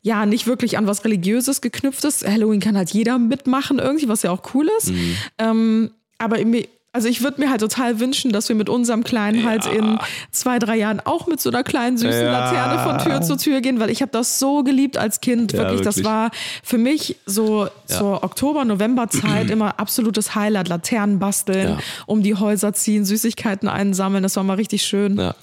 ja 0.01 0.25
nicht 0.25 0.47
wirklich 0.47 0.77
an 0.77 0.87
was 0.87 1.03
Religiöses 1.03 1.61
geknüpft 1.61 2.03
ist. 2.03 2.27
Halloween 2.27 2.59
kann 2.59 2.77
halt 2.77 2.91
jeder 2.91 3.17
mitmachen 3.17 3.79
irgendwie, 3.79 4.07
was 4.07 4.21
ja 4.21 4.31
auch 4.31 4.53
cool 4.53 4.69
ist. 4.77 4.91
Mhm. 4.91 5.17
Ähm, 5.39 5.91
aber 6.17 6.39
irgendwie, 6.39 6.69
also 6.95 7.07
ich 7.09 7.21
würde 7.21 7.41
mir 7.41 7.49
halt 7.49 7.61
total 7.61 7.99
wünschen, 7.99 8.31
dass 8.31 8.47
wir 8.49 8.55
mit 8.55 8.69
unserem 8.69 9.03
Kleinen 9.03 9.45
halt 9.45 9.65
in 9.67 9.99
zwei, 10.31 10.57
drei 10.59 10.77
Jahren 10.77 10.99
auch 11.01 11.27
mit 11.27 11.39
so 11.41 11.49
einer 11.49 11.63
kleinen 11.63 11.97
süßen 11.97 12.21
Ja. 12.23 12.31
Laterne 12.31 12.83
von 12.83 12.97
Tür 13.11 13.21
zu 13.21 13.35
Tür 13.37 13.61
gehen, 13.61 13.79
weil 13.79 13.89
ich 13.89 14.01
habe 14.01 14.11
das 14.11 14.39
so 14.39 14.63
geliebt 14.63 14.97
als 14.97 15.19
Kind. 15.21 15.51
Ja, 15.51 15.59
wirklich, 15.59 15.81
das 15.81 15.97
wirklich. 15.97 16.05
war 16.11 16.31
für 16.63 16.77
mich 16.77 17.17
so 17.25 17.65
Ja. 17.65 17.97
zur 17.97 18.23
Oktober, 18.23 18.65
November 18.65 19.09
Zeit 19.09 19.49
immer 19.51 19.79
absolutes 19.79 20.33
Highlight. 20.35 20.69
Laternen 20.69 21.19
basteln, 21.19 21.69
Ja. 21.69 21.77
um 22.05 22.23
die 22.23 22.35
Häuser 22.35 22.71
ziehen, 22.73 23.03
Süßigkeiten 23.05 23.67
einsammeln. 23.67 24.23
Das 24.23 24.35
war 24.37 24.43
mal 24.43 24.53
richtig 24.55 24.83
schön. 24.83 25.17
Ja, 25.17 25.35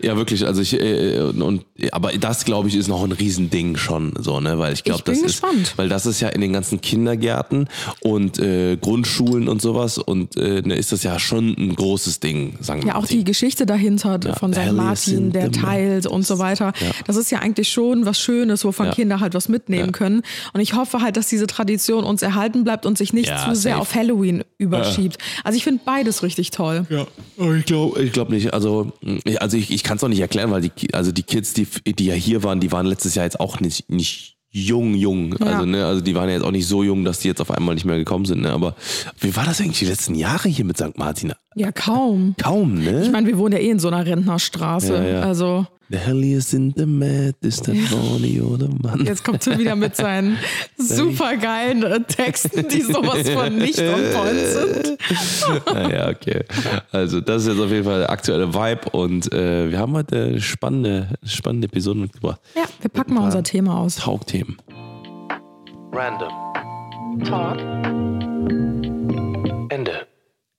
ja 0.00 0.16
wirklich. 0.16 0.46
Also 0.46 0.62
ich 0.62 0.80
äh, 0.80 1.18
und 1.20 1.64
aber 1.90 2.12
das 2.12 2.44
glaube 2.44 2.68
ich 2.68 2.76
ist 2.76 2.86
noch 2.88 3.02
ein 3.02 3.10
Riesending 3.12 3.76
schon 3.76 4.14
so, 4.20 4.38
ne, 4.40 4.58
weil 4.58 4.72
ich 4.72 4.84
glaube, 4.84 5.02
das 5.04 5.20
gespannt. 5.20 5.62
ist, 5.62 5.78
weil 5.78 5.88
das 5.88 6.06
ist 6.06 6.20
ja 6.20 6.28
in 6.28 6.40
den 6.40 6.52
ganzen 6.52 6.80
Kindergärten 6.80 7.68
und 8.00 8.38
äh, 8.38 8.76
Grundschulen 8.76 9.48
und 9.48 9.60
sowas 9.60 9.98
und 9.98 10.36
äh, 10.36 10.62
ne, 10.62 10.76
ist 10.76 10.91
das 10.92 11.02
ja 11.02 11.18
schon 11.18 11.48
ein 11.58 11.74
großes 11.74 12.20
Ding, 12.20 12.54
sagen 12.60 12.82
wir 12.82 12.88
Ja, 12.90 12.94
auch 12.96 13.06
die 13.06 13.24
Geschichte 13.24 13.66
dahinter 13.66 14.20
von 14.38 14.52
St. 14.52 14.72
Martin, 14.72 15.16
in 15.18 15.32
der 15.32 15.50
teilt 15.50 16.06
und 16.06 16.26
so 16.26 16.38
weiter. 16.38 16.72
Das 17.06 17.16
ist 17.16 17.30
ja 17.30 17.38
eigentlich 17.40 17.68
schon 17.70 18.06
was 18.06 18.20
Schönes, 18.20 18.64
wovon 18.64 18.86
Ja. 18.86 18.92
Kinder 18.92 19.20
halt 19.20 19.34
was 19.34 19.48
mitnehmen 19.48 19.92
können. 19.92 20.22
Und 20.52 20.60
ich 20.60 20.74
hoffe 20.74 21.00
halt, 21.00 21.16
dass 21.16 21.28
diese 21.28 21.46
Tradition 21.46 22.04
uns 22.04 22.22
erhalten 22.22 22.64
bleibt 22.64 22.86
und 22.86 22.98
sich 22.98 23.12
nicht 23.12 23.28
Ja, 23.28 23.38
zu 23.48 23.54
sehr 23.54 23.72
safe. 23.72 23.80
auf 23.82 23.94
Halloween 23.94 24.44
überschiebt. 24.58 25.18
Also 25.44 25.56
ich 25.56 25.64
finde 25.64 25.80
beides 25.84 26.22
richtig 26.22 26.50
toll. 26.50 26.86
Ja, 26.90 27.06
aber 27.38 27.54
ich 27.56 27.64
glaube 27.64 28.02
ich 28.02 28.12
glaub 28.12 28.28
nicht. 28.30 28.52
Also, 28.54 28.92
ich- 29.24 29.40
also 29.40 29.56
ich, 29.56 29.70
ich 29.70 29.82
kann 29.82 29.96
es 29.96 30.04
auch 30.04 30.08
nicht 30.08 30.20
erklären, 30.20 30.50
weil 30.50 30.62
die, 30.62 30.92
also 30.94 31.12
die 31.12 31.22
Kids, 31.22 31.52
die, 31.54 31.66
die 31.86 32.06
ja 32.06 32.14
hier 32.14 32.42
waren, 32.42 32.60
die 32.60 32.70
waren 32.72 32.86
letztes 32.86 33.14
Jahr 33.14 33.24
jetzt 33.24 33.40
auch 33.40 33.60
nicht, 33.60 33.90
nicht 33.90 34.31
jung, 34.52 34.94
jung. 34.94 35.34
Ja. 35.40 35.46
Also, 35.46 35.66
ne, 35.66 35.84
also 35.84 36.00
die 36.00 36.14
waren 36.14 36.28
ja 36.28 36.36
jetzt 36.36 36.44
auch 36.44 36.50
nicht 36.50 36.68
so 36.68 36.82
jung, 36.82 37.04
dass 37.04 37.20
die 37.20 37.28
jetzt 37.28 37.40
auf 37.40 37.50
einmal 37.50 37.74
nicht 37.74 37.84
mehr 37.84 37.96
gekommen 37.96 38.26
sind. 38.26 38.42
Ne? 38.42 38.50
Aber 38.50 38.76
wie 39.18 39.34
war 39.34 39.44
das 39.44 39.60
eigentlich 39.60 39.80
die 39.80 39.86
letzten 39.86 40.14
Jahre 40.14 40.48
hier 40.48 40.64
mit 40.64 40.76
St. 40.76 40.96
Martin? 40.96 41.32
Ja, 41.54 41.72
kaum. 41.72 42.34
Kaum, 42.40 42.74
ne? 42.74 43.02
Ich 43.02 43.10
meine, 43.10 43.26
wir 43.26 43.38
wohnen 43.38 43.54
ja 43.54 43.58
eh 43.58 43.70
in 43.70 43.78
so 43.78 43.88
einer 43.88 44.04
Rentnerstraße. 44.04 44.94
Ja, 44.94 45.04
ja. 45.04 45.20
Also 45.22 45.66
The 45.92 45.98
hell 45.98 46.24
is 46.24 46.54
in 46.54 46.72
the 46.74 46.86
mad, 46.86 47.34
ist 47.42 47.66
der 47.66 47.74
Tony 47.90 48.40
oder 48.40 48.66
Mann? 48.82 49.04
jetzt 49.04 49.22
kommt 49.24 49.40
Tim 49.40 49.58
wieder 49.58 49.76
mit 49.76 49.94
seinen 49.94 50.38
super 50.78 51.36
geilen 51.36 51.82
äh, 51.82 52.00
Texten, 52.00 52.66
die 52.66 52.80
sowas 52.80 53.28
von 53.28 53.58
nicht 53.58 53.78
on 53.78 54.00
point 54.14 54.38
sind. 54.38 54.98
Naja, 55.66 56.08
okay. 56.08 56.44
Also, 56.92 57.20
das 57.20 57.42
ist 57.42 57.48
jetzt 57.48 57.60
auf 57.60 57.70
jeden 57.70 57.84
Fall 57.84 57.98
der 58.00 58.10
aktuelle 58.10 58.54
Vibe 58.54 58.88
und 58.92 59.30
äh, 59.34 59.70
wir 59.70 59.78
haben 59.78 59.92
heute 59.92 60.16
eine 60.16 60.40
spannende, 60.40 61.08
spannende 61.24 61.66
Episode 61.66 62.00
mitgebracht. 62.00 62.40
Ja, 62.54 62.64
wir 62.80 62.88
packen 62.88 63.12
mal 63.12 63.24
unser 63.24 63.42
Thema 63.42 63.78
aus. 63.78 64.06
Hauptthemen. 64.06 64.56
Random. 65.92 66.32
Talk. 67.26 68.81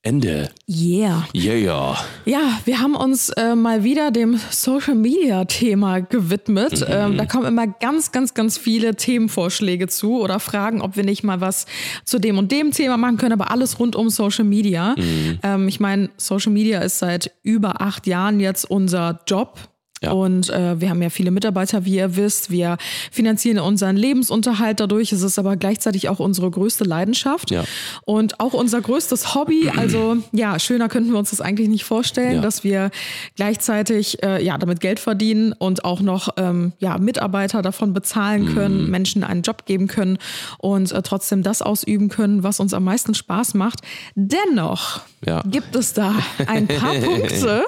Ende. 0.05 0.23
Ende. 0.23 0.49
Yeah. 0.67 1.27
Yeah. 1.33 1.97
Ja, 2.25 2.59
wir 2.65 2.79
haben 2.79 2.95
uns 2.95 3.29
äh, 3.29 3.55
mal 3.55 3.85
wieder 3.85 4.11
dem 4.11 4.37
Social 4.49 4.95
Media 4.95 5.45
Thema 5.45 6.01
gewidmet. 6.01 6.81
Mhm. 6.81 6.85
Ähm, 6.89 7.17
da 7.17 7.25
kommen 7.25 7.45
immer 7.45 7.67
ganz, 7.67 8.11
ganz, 8.11 8.33
ganz 8.33 8.57
viele 8.57 8.95
Themenvorschläge 8.95 9.87
zu 9.87 10.19
oder 10.19 10.41
Fragen, 10.41 10.81
ob 10.81 10.97
wir 10.97 11.05
nicht 11.05 11.23
mal 11.23 11.39
was 11.39 11.67
zu 12.03 12.19
dem 12.19 12.37
und 12.37 12.51
dem 12.51 12.71
Thema 12.71 12.97
machen 12.97 13.15
können, 13.15 13.31
aber 13.31 13.49
alles 13.49 13.79
rund 13.79 13.95
um 13.95 14.09
Social 14.09 14.43
Media. 14.43 14.93
Mhm. 14.97 15.39
Ähm, 15.41 15.67
ich 15.69 15.79
meine, 15.79 16.09
Social 16.17 16.51
Media 16.51 16.81
ist 16.81 16.99
seit 16.99 17.31
über 17.41 17.79
acht 17.79 18.05
Jahren 18.05 18.41
jetzt 18.41 18.69
unser 18.69 19.21
Job. 19.25 19.57
Ja. 20.03 20.11
Und 20.11 20.49
äh, 20.49 20.79
wir 20.79 20.89
haben 20.89 21.01
ja 21.01 21.09
viele 21.09 21.31
Mitarbeiter, 21.31 21.85
wie 21.85 21.95
ihr 21.95 22.15
wisst. 22.15 22.51
Wir 22.51 22.77
finanzieren 23.11 23.59
unseren 23.59 23.95
Lebensunterhalt 23.95 24.79
dadurch. 24.79 25.11
Es 25.11 25.21
ist 25.21 25.39
aber 25.39 25.55
gleichzeitig 25.55 26.09
auch 26.09 26.19
unsere 26.19 26.51
größte 26.51 26.83
Leidenschaft 26.83 27.51
Ja. 27.51 27.63
und 28.05 28.39
auch 28.39 28.53
unser 28.53 28.81
größtes 28.81 29.35
Hobby. 29.35 29.71
Also 29.83 30.17
ja, 30.31 30.59
schöner 30.59 30.87
könnten 30.89 31.11
wir 31.11 31.19
uns 31.19 31.31
das 31.31 31.41
eigentlich 31.41 31.67
nicht 31.67 31.83
vorstellen, 31.83 32.35
Ja. 32.35 32.41
dass 32.41 32.63
wir 32.63 32.89
gleichzeitig 33.35 34.21
äh, 34.23 34.43
ja 34.43 34.57
damit 34.57 34.79
Geld 34.79 34.99
verdienen 34.99 35.53
und 35.53 35.83
auch 35.85 35.99
noch 36.01 36.29
ähm, 36.37 36.73
ja 36.79 36.97
Mitarbeiter 36.97 37.61
davon 37.61 37.93
bezahlen 37.93 38.43
Mhm. 38.43 38.53
können, 38.53 38.89
Menschen 38.89 39.23
einen 39.23 39.41
Job 39.41 39.65
geben 39.65 39.87
können 39.87 40.17
und 40.59 40.91
äh, 40.91 41.01
trotzdem 41.01 41.43
das 41.43 41.61
ausüben 41.61 42.09
können, 42.09 42.43
was 42.43 42.59
uns 42.59 42.73
am 42.73 42.83
meisten 42.83 43.13
Spaß 43.13 43.53
macht. 43.53 43.79
Dennoch 44.15 45.01
gibt 45.45 45.75
es 45.75 45.93
da 45.93 46.13
ein 46.47 46.67
paar 46.67 46.93
Punkte, 47.01 47.63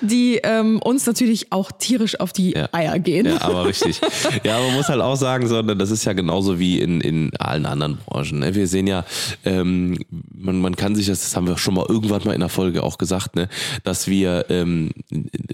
die 0.00 0.36
ähm, 0.44 0.80
uns 0.80 1.04
natürlich 1.06 1.50
auch 1.52 1.71
tierisch 1.78 2.18
auf 2.20 2.32
die 2.32 2.56
Eier 2.72 2.98
gehen. 2.98 3.26
Ja, 3.26 3.42
aber 3.42 3.66
richtig. 3.66 4.00
Ja, 4.44 4.60
man 4.60 4.74
muss 4.74 4.88
halt 4.88 5.00
auch 5.00 5.16
sagen, 5.16 5.46
so, 5.48 5.60
das 5.62 5.90
ist 5.90 6.04
ja 6.04 6.12
genauso 6.12 6.58
wie 6.58 6.80
in, 6.80 7.00
in 7.00 7.30
allen 7.38 7.66
anderen 7.66 7.98
Branchen. 7.98 8.38
Ne? 8.38 8.54
Wir 8.54 8.66
sehen 8.66 8.86
ja, 8.86 9.04
ähm, 9.44 9.98
man, 10.34 10.60
man 10.60 10.76
kann 10.76 10.94
sich 10.94 11.06
das, 11.06 11.20
das 11.20 11.36
haben 11.36 11.46
wir 11.46 11.58
schon 11.58 11.74
mal 11.74 11.86
irgendwann 11.88 12.22
mal 12.24 12.32
in 12.32 12.40
der 12.40 12.48
Folge 12.48 12.82
auch 12.82 12.98
gesagt, 12.98 13.36
ne, 13.36 13.48
dass 13.84 14.06
wir, 14.06 14.46
ähm, 14.48 14.90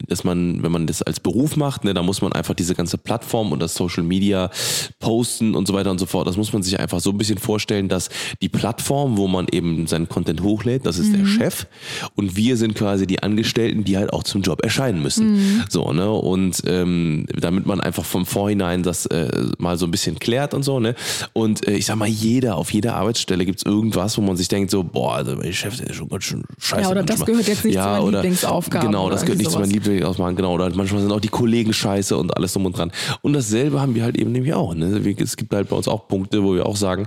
dass 0.07 0.25
man, 0.25 0.63
wenn 0.63 0.73
man 0.73 0.87
das 0.87 1.03
als 1.03 1.21
Beruf 1.21 1.57
macht, 1.57 1.85
ne, 1.85 1.95
da 1.95 2.03
muss 2.03 2.23
man 2.23 2.33
einfach 2.33 2.55
diese 2.55 2.75
ganze 2.75 2.99
Plattform 2.99 3.53
und 3.53 3.61
das 3.61 3.75
Social 3.75 4.03
Media 4.03 4.51
posten 4.99 5.55
und 5.55 5.67
so 5.67 5.75
weiter 5.75 5.91
und 5.91 5.99
so 5.99 6.07
fort. 6.07 6.27
Das 6.27 6.37
muss 6.37 6.53
man 6.53 6.63
sich 6.63 6.79
einfach 6.79 7.01
so 7.01 7.11
ein 7.11 7.19
bisschen 7.19 7.39
vorstellen, 7.39 7.89
dass 7.89 8.09
die 8.43 8.49
Plattform, 8.49 9.17
wo 9.17 9.29
man 9.29 9.47
eben 9.51 9.87
seinen 9.87 10.09
Content 10.09 10.43
hochlädt, 10.43 10.87
das 10.87 10.99
ist 10.99 11.13
der 11.13 11.27
Chef 11.27 11.67
und 12.15 12.37
wir 12.37 12.57
sind 12.57 12.75
quasi 12.75 13.07
die 13.07 13.23
Angestellten, 13.23 13.85
die 13.85 13.97
halt 13.97 14.13
auch 14.13 14.23
zum 14.23 14.43
Job 14.43 14.63
erscheinen 14.63 15.03
müssen. 15.03 15.65
So, 15.69 15.93
ne? 15.93 16.08
Und 16.17 16.63
ähm, 16.67 17.27
damit 17.39 17.67
man 17.67 17.81
einfach 17.81 18.05
vom 18.05 18.27
Vorhinein 18.27 18.83
das 18.83 19.07
äh, 19.07 19.29
mal 19.59 19.77
so 19.79 19.87
ein 19.87 19.91
bisschen 19.91 20.19
klärt 20.19 20.55
und 20.55 20.63
so, 20.63 20.81
ne? 20.81 20.95
Und 21.33 21.67
äh, 21.67 21.73
ich 21.77 21.87
sag 21.87 21.97
mal, 21.97 22.09
jeder, 22.09 22.57
auf 22.57 22.73
jeder 22.73 22.97
Arbeitsstelle 22.97 23.45
gibt's 23.45 23.63
irgendwas, 23.65 24.17
wo 24.19 24.23
man 24.23 24.37
sich 24.37 24.49
denkt, 24.49 24.71
so, 24.71 24.83
boah, 24.85 25.17
also 25.17 25.37
mein 25.37 25.53
Chef, 25.53 25.77
der 25.77 25.89
ist 25.91 25.97
schon 25.97 26.09
ganz 26.09 26.25
schön 26.25 26.45
scheiße. 26.59 26.83
Ja, 26.83 26.91
oder 26.91 27.03
das 27.03 27.19
manchmal. 27.19 27.27
gehört 27.27 27.49
jetzt 27.49 27.65
nicht 27.65 27.75
zu 27.79 27.85
meinen 27.85 28.03
oder- 28.03 28.19
Lieblingsaufgaben 28.23 28.89
Genau, 28.89 29.11
das 29.11 29.23
gehört 29.23 29.39
nicht 29.39 29.51
zu 29.51 29.59
meinen 29.59 29.71
sowas. 29.71 29.85
Lieblingsaufgaben, 29.87 30.37
genau. 30.37 30.55
Oder 30.55 30.75
manchmal 30.75 31.01
sind 31.03 31.13
auch 31.13 31.21
die 31.21 31.29
Kollegen 31.29 31.73
scheiße 31.73 32.17
und 32.17 32.37
alles 32.37 32.53
drum 32.53 32.67
und 32.67 32.77
dran. 32.77 32.93
Und 33.23 33.33
dasselbe 33.33 33.81
haben 33.81 33.95
wir 33.95 34.03
halt 34.05 34.17
eben 34.17 34.33
nämlich 34.33 34.55
auch. 34.55 34.75
Ne? 34.75 34.87
Es 35.19 35.37
gibt 35.37 35.53
halt 35.55 35.69
bei 35.69 35.77
uns 35.77 35.89
auch 35.89 36.09
Punkte, 36.09 36.43
wo 36.43 36.55
wir 36.55 36.67
auch 36.67 36.77
sagen, 36.77 37.07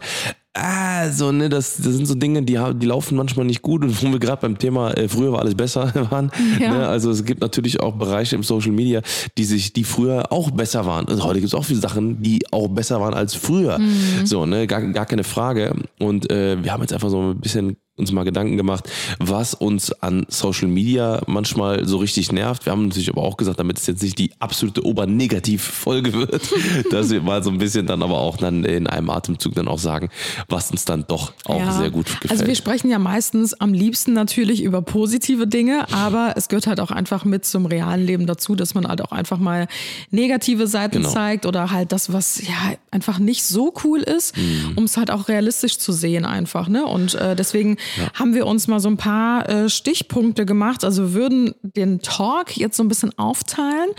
Ah, 0.54 1.10
so, 1.10 1.32
ne, 1.32 1.48
das, 1.48 1.78
das 1.78 1.94
sind 1.94 2.06
so 2.06 2.14
Dinge, 2.14 2.44
die, 2.44 2.60
die 2.76 2.86
laufen 2.86 3.16
manchmal 3.16 3.46
nicht 3.46 3.62
gut 3.62 3.84
und 3.84 4.04
wo 4.04 4.12
wir 4.12 4.20
gerade 4.20 4.42
beim 4.42 4.58
Thema 4.58 4.92
äh, 4.92 5.08
früher 5.08 5.32
war 5.32 5.40
alles 5.40 5.56
besser 5.56 5.94
waren. 6.12 6.30
Ja. 6.60 6.74
Ne? 6.74 6.88
Also 6.88 7.10
es 7.10 7.24
gibt 7.24 7.40
natürlich 7.40 7.80
auch 7.80 7.96
Bereiche 7.96 8.36
im 8.36 8.44
Social 8.44 8.74
Media, 8.74 9.02
die 9.38 9.46
sich, 9.46 9.72
die 9.72 9.86
früher 9.86 10.30
auch 10.30 10.52
besser 10.52 10.86
waren. 10.86 11.08
Also 11.08 11.24
heute 11.24 11.40
gibt 11.40 11.54
es 11.54 11.56
auch 11.56 11.64
viele 11.64 11.80
Sachen, 11.80 12.22
die 12.22 12.42
auch 12.52 12.68
besser 12.68 13.00
waren 13.00 13.14
als 13.14 13.34
früher. 13.34 13.80
So, 14.26 14.46
ne, 14.46 14.68
gar, 14.68 14.82
gar 14.82 15.06
keine 15.06 15.24
Frage. 15.24 15.74
Und 16.00 16.30
äh, 16.30 16.62
wir 16.62 16.74
haben 16.74 16.82
jetzt 16.82 16.94
einfach 16.94 17.10
so 17.10 17.32
ein 17.32 17.40
bisschen 17.40 17.78
uns 18.02 18.12
mal 18.12 18.24
Gedanken 18.24 18.58
gemacht, 18.58 18.90
was 19.20 19.54
uns 19.54 19.92
an 20.02 20.26
Social 20.28 20.68
Media 20.68 21.22
manchmal 21.28 21.88
so 21.88 21.98
richtig 21.98 22.32
nervt. 22.32 22.66
Wir 22.66 22.72
haben 22.74 22.88
natürlich 22.88 23.10
aber 23.10 23.22
auch 23.24 23.38
gesagt, 23.38 23.60
damit 23.60 23.80
es 23.80 23.88
jetzt 23.88 24.04
nicht 24.04 24.18
die 24.18 24.32
absolute 24.40 24.86
Obernegativ-Folge 24.86 26.14
wird, 26.14 26.42
dass 26.92 27.10
wir 27.10 27.22
mal 27.22 27.44
so 27.44 27.50
ein 27.50 27.58
bisschen 27.58 27.86
dann 27.86 28.04
aber 28.04 28.18
auch 28.20 28.38
dann 28.38 28.64
in 28.66 28.88
einem 28.88 29.10
Atemzug 29.10 29.56
dann 29.56 29.68
auch 29.68 29.80
sagen, 29.80 30.10
was 30.50 30.72
uns 30.72 30.86
dann 30.86 31.06
doch 31.08 31.34
auch 31.46 31.60
Ja. 31.60 31.72
sehr 31.72 31.90
gut 31.92 32.06
gefällt. 32.08 32.32
Also 32.32 32.48
wir 32.48 32.56
sprechen 32.56 32.90
ja 32.90 33.00
meistens 33.00 33.54
am 33.54 33.74
liebsten 33.74 34.14
natürlich 34.14 34.64
über 34.64 34.82
positive 34.82 35.48
Dinge, 35.48 35.92
aber 35.94 36.34
es 36.36 36.48
gehört 36.50 36.68
halt 36.68 36.80
auch 36.80 36.92
einfach 36.92 37.26
mit 37.26 37.46
zum 37.46 37.66
realen 37.66 38.06
Leben 38.06 38.26
dazu, 38.26 38.56
dass 38.56 38.74
man 38.74 38.88
halt 38.88 39.02
auch 39.02 39.12
einfach 39.12 39.38
mal 39.38 39.68
negative 40.10 40.68
Seiten 40.68 40.92
Genau. 40.98 41.10
zeigt 41.10 41.46
oder 41.46 41.72
halt 41.72 41.92
das, 41.92 42.12
was 42.12 42.42
ja 42.46 42.54
einfach 42.92 43.20
nicht 43.20 43.44
so 43.44 43.74
cool 43.84 44.02
ist, 44.02 44.36
Mhm. 44.38 44.74
um 44.76 44.84
es 44.86 44.98
halt 44.98 45.12
auch 45.12 45.28
realistisch 45.28 45.78
zu 45.78 45.92
sehen 45.92 46.26
einfach. 46.26 46.68
Ne? 46.68 46.86
Und 46.86 47.16
äh, 47.16 47.36
deswegen 47.36 47.78
haben 48.14 48.34
wir 48.34 48.46
uns 48.48 48.68
mal 48.68 48.80
so 48.80 48.90
ein 48.90 48.98
paar 48.98 49.48
äh, 49.50 49.70
Stichpunkte 49.70 50.46
gemacht. 50.46 50.84
Also 50.84 51.04
wir 51.04 51.14
würden 51.14 51.54
den 51.62 52.02
Talk 52.02 52.56
jetzt 52.58 52.78
so 52.78 52.84
ein 52.84 52.88
bisschen 52.88 53.18
aufteilen. 53.18 53.90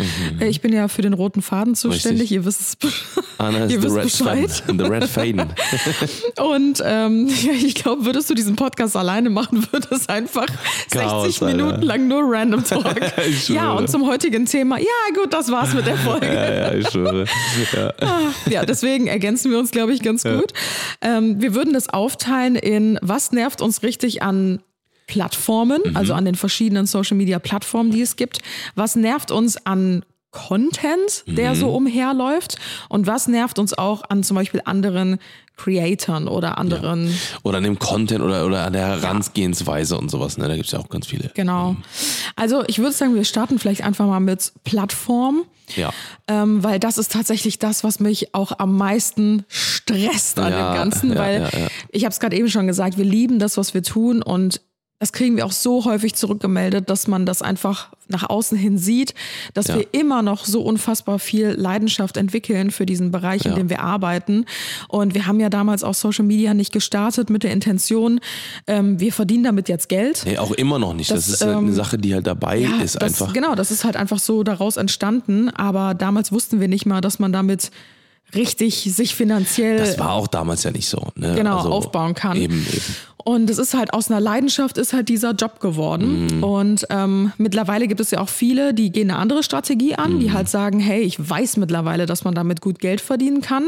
Äh, 0.41 0.49
Ich 0.49 0.61
bin 0.61 0.73
ja 0.73 0.89
für 0.89 1.03
den 1.03 1.13
roten 1.13 1.43
Faden 1.43 1.75
zuständig, 1.75 2.31
ihr 2.33 2.45
wisst 2.45 2.61
es. 2.85 3.23
Anna 3.39 3.65
ist 3.65 3.73
ihr 3.73 3.81
the 3.81 3.87
wisst 3.89 4.25
Red 4.25 4.43
Bescheid. 4.43 4.63
The 4.69 4.85
Red 4.85 5.05
Faden. 5.05 5.47
Und 6.39 6.83
ähm, 6.85 7.29
ja, 7.43 7.53
ich 7.53 7.75
glaube, 7.75 8.05
würdest 8.05 8.29
du 8.31 8.35
diesen 8.35 8.57
Podcast 8.57 8.97
alleine 8.97 9.31
machen, 9.31 9.67
würde 9.73 9.89
es 9.91 10.09
einfach 10.09 10.47
Chaos, 10.91 11.25
60 11.27 11.43
Alter. 11.43 11.57
Minuten 11.57 11.83
lang 11.83 12.09
nur 12.09 12.23
Random 12.25 12.65
Talk. 12.65 13.01
Ja, 13.49 13.73
und 13.73 13.91
zum 13.91 14.07
heutigen 14.07 14.47
Thema, 14.47 14.79
ja 14.79 14.87
gut, 15.15 15.33
das 15.33 15.51
war's 15.51 15.75
mit 15.75 15.87
der 15.87 15.97
Folge. 15.97 16.27
ja, 16.27 16.55
ja, 16.55 16.75
ich 16.75 16.89
schwöre. 16.89 17.25
Ja. 17.73 17.93
Ja, 18.51 18.65
deswegen 18.65 19.07
ergänzen 19.07 19.51
wir 19.51 19.59
uns, 19.59 19.71
glaube 19.71 19.93
ich, 19.95 20.03
ganz 20.03 20.23
gut. 20.25 20.53
Ähm, 21.01 21.41
wir 21.41 21.55
würden 21.55 21.73
das 21.73 21.89
aufteilen 21.89 22.57
in, 22.57 22.99
was 23.03 23.33
nervt 23.33 23.61
uns 23.61 23.82
richtig 23.83 24.23
an 24.23 24.61
Plattformen, 25.07 25.83
Mhm. 25.85 25.97
also 25.97 26.15
an 26.15 26.25
den 26.25 26.35
verschiedenen 26.37 26.87
Social-Media-Plattformen, 26.87 27.91
die 27.91 28.01
es 28.01 28.17
gibt. 28.17 28.39
Was 28.77 28.97
nervt 28.97 29.31
uns 29.31 29.67
an 29.67 30.05
Content, 30.33 31.25
der 31.27 31.51
Mhm. 31.51 31.55
so 31.57 31.71
umherläuft? 31.71 32.57
Und 32.89 33.07
was 33.07 33.29
nervt 33.29 33.59
uns 33.59 33.73
auch 33.77 34.03
an 34.09 34.23
zum 34.25 34.35
Beispiel 34.35 34.61
anderen 34.65 35.19
Creatoren 35.57 36.27
oder 36.27 36.59
anderen 36.59 37.15
Oder 37.43 37.59
an 37.59 37.65
dem 37.65 37.79
Content 37.79 38.23
oder, 38.23 38.47
oder 38.47 38.65
an 38.67 38.73
der 38.73 38.87
Herangehensweise 38.87 39.97
und 39.99 40.11
sowas. 40.11 40.39
Ne? 40.39 40.49
Da 40.49 40.55
gibt 40.57 40.67
es 40.67 40.73
ja 40.73 40.79
auch 40.81 40.89
ganz 40.89 41.07
viele. 41.07 41.31
Genau. 41.35 41.77
Also 42.35 42.65
ich 42.67 42.79
würde 42.79 42.93
sagen, 42.93 43.15
wir 43.15 43.25
starten 43.25 43.59
vielleicht 43.59 43.83
einfach 43.85 44.07
mal 44.07 44.19
mit 44.21 44.53
Plattform. 44.65 45.45
Ja. 45.77 45.91
Ähm, 46.27 46.65
weil 46.65 46.81
das 46.81 46.99
ist 46.99 47.13
tatsächlich 47.13 47.59
das, 47.59 47.85
was 47.85 48.01
mich 48.01 48.35
auch 48.35 48.59
am 48.59 48.77
meisten 48.77 49.45
stresst 49.49 50.39
an 50.39 50.53
Ja, 50.53 50.73
dem 50.73 50.77
Ganzen, 50.79 51.13
ja, 51.13 51.19
weil 51.19 51.41
ja, 51.53 51.59
ja. 51.61 51.67
ich 51.91 52.05
habe 52.05 52.13
es 52.13 52.21
gerade 52.21 52.37
eben 52.37 52.49
schon 52.49 52.67
gesagt, 52.67 52.99
wir 52.99 53.05
lieben 53.05 53.39
das, 53.39 53.57
was 53.57 53.73
wir 53.73 53.83
tun 53.83 54.23
und 54.23 54.61
das 55.03 55.13
kriegen 55.13 55.37
wir 55.37 55.45
auch 55.47 55.51
so 55.53 55.85
häufig 55.85 56.15
zurückgemeldet, 56.15 56.89
dass 56.89 57.09
man 57.09 57.27
das 57.27 57.43
einfach 57.43 57.89
nach 58.07 58.31
außen 58.31 58.57
hin 58.57 58.79
sieht, 58.79 59.15
dass 59.53 59.67
Ja. 59.67 59.75
wir 59.79 59.87
immer 59.91 60.23
noch 60.23 60.45
so 60.45 60.63
unfassbar 60.63 61.19
viel 61.19 61.49
Leidenschaft 61.49 62.17
entwickeln 62.17 62.71
für 62.71 62.87
diesen 62.87 63.11
Bereich, 63.11 63.45
in 63.45 63.51
Ja. 63.51 63.57
dem 63.59 63.69
wir 63.69 63.81
arbeiten. 63.81 64.45
Und 64.87 65.15
wir 65.17 65.27
haben 65.27 65.41
ja 65.41 65.49
damals 65.49 65.83
auch 65.83 65.95
Social 65.95 66.25
Media 66.25 66.55
nicht 66.55 66.73
gestartet 66.73 67.31
mit 67.31 67.43
der 67.43 67.51
Intention, 67.51 68.21
ähm, 68.69 69.01
wir 69.01 69.13
verdienen 69.13 69.43
damit 69.43 69.69
jetzt 69.69 69.89
Geld. 69.89 70.23
Nee, 70.25 70.39
auch 70.39 70.53
immer 70.53 70.79
noch 70.79 70.95
nicht. 70.95 71.11
Das, 71.11 71.25
Das, 71.27 71.35
ist 71.35 71.41
halt 71.45 71.57
eine 71.57 71.67
ähm, 71.67 71.75
Sache, 71.75 71.99
die 71.99 72.15
halt 72.15 72.29
dabei 72.29 72.59
Ja, 72.59 72.81
ist 72.81 72.95
das, 72.95 73.03
einfach. 73.21 73.33
Genau, 73.33 73.57
das 73.57 73.73
ist 73.73 73.83
halt 73.83 73.97
einfach 73.97 74.21
so 74.21 74.45
daraus 74.45 74.77
entstanden. 74.77 75.49
Aber 75.51 75.95
damals 75.95 76.31
wussten 76.31 76.61
wir 76.61 76.69
nicht 76.69 76.87
mal, 76.87 77.01
dass 77.01 77.19
man 77.19 77.33
damit 77.33 77.73
richtig 78.35 78.89
sich 78.95 79.15
finanziell 79.15 79.77
Das 79.77 79.99
war 79.99 80.13
auch 80.13 80.27
damals 80.27 80.63
ja 80.63 80.71
nicht 80.71 80.89
so. 80.89 81.09
Ne? 81.17 81.35
genau 81.35 81.59
aufbauen 81.59 82.15
kann. 82.15 82.37
Eben, 82.37 82.55
eben. 82.73 82.83
Und 83.25 83.49
es 83.51 83.59
ist 83.59 83.75
halt 83.75 83.93
aus 83.95 84.11
einer 84.11 84.21
Leidenschaft 84.21 84.79
ist 84.79 84.93
halt 84.93 85.09
dieser 85.09 85.33
Job 85.33 85.61
geworden. 85.61 86.27
Mhm. 86.39 86.43
Und 86.45 86.87
ähm, 86.91 87.33
mittlerweile 87.39 87.87
gibt 87.89 88.01
es 88.01 88.11
ja 88.11 88.21
auch 88.21 88.29
viele, 88.29 88.75
die 88.75 88.91
gehen 88.91 89.11
eine 89.11 89.19
andere 89.19 89.43
Strategie 89.43 89.95
an, 89.95 90.15
Mhm. 90.15 90.21
die 90.21 90.33
halt 90.33 90.49
sagen, 90.49 90.81
hey, 90.81 91.03
ich 91.03 91.17
weiß 91.31 91.57
mittlerweile, 91.57 92.07
dass 92.07 92.25
man 92.25 92.35
damit 92.35 92.61
gut 92.61 92.79
Geld 92.79 93.01
verdienen 93.01 93.41
kann, 93.41 93.65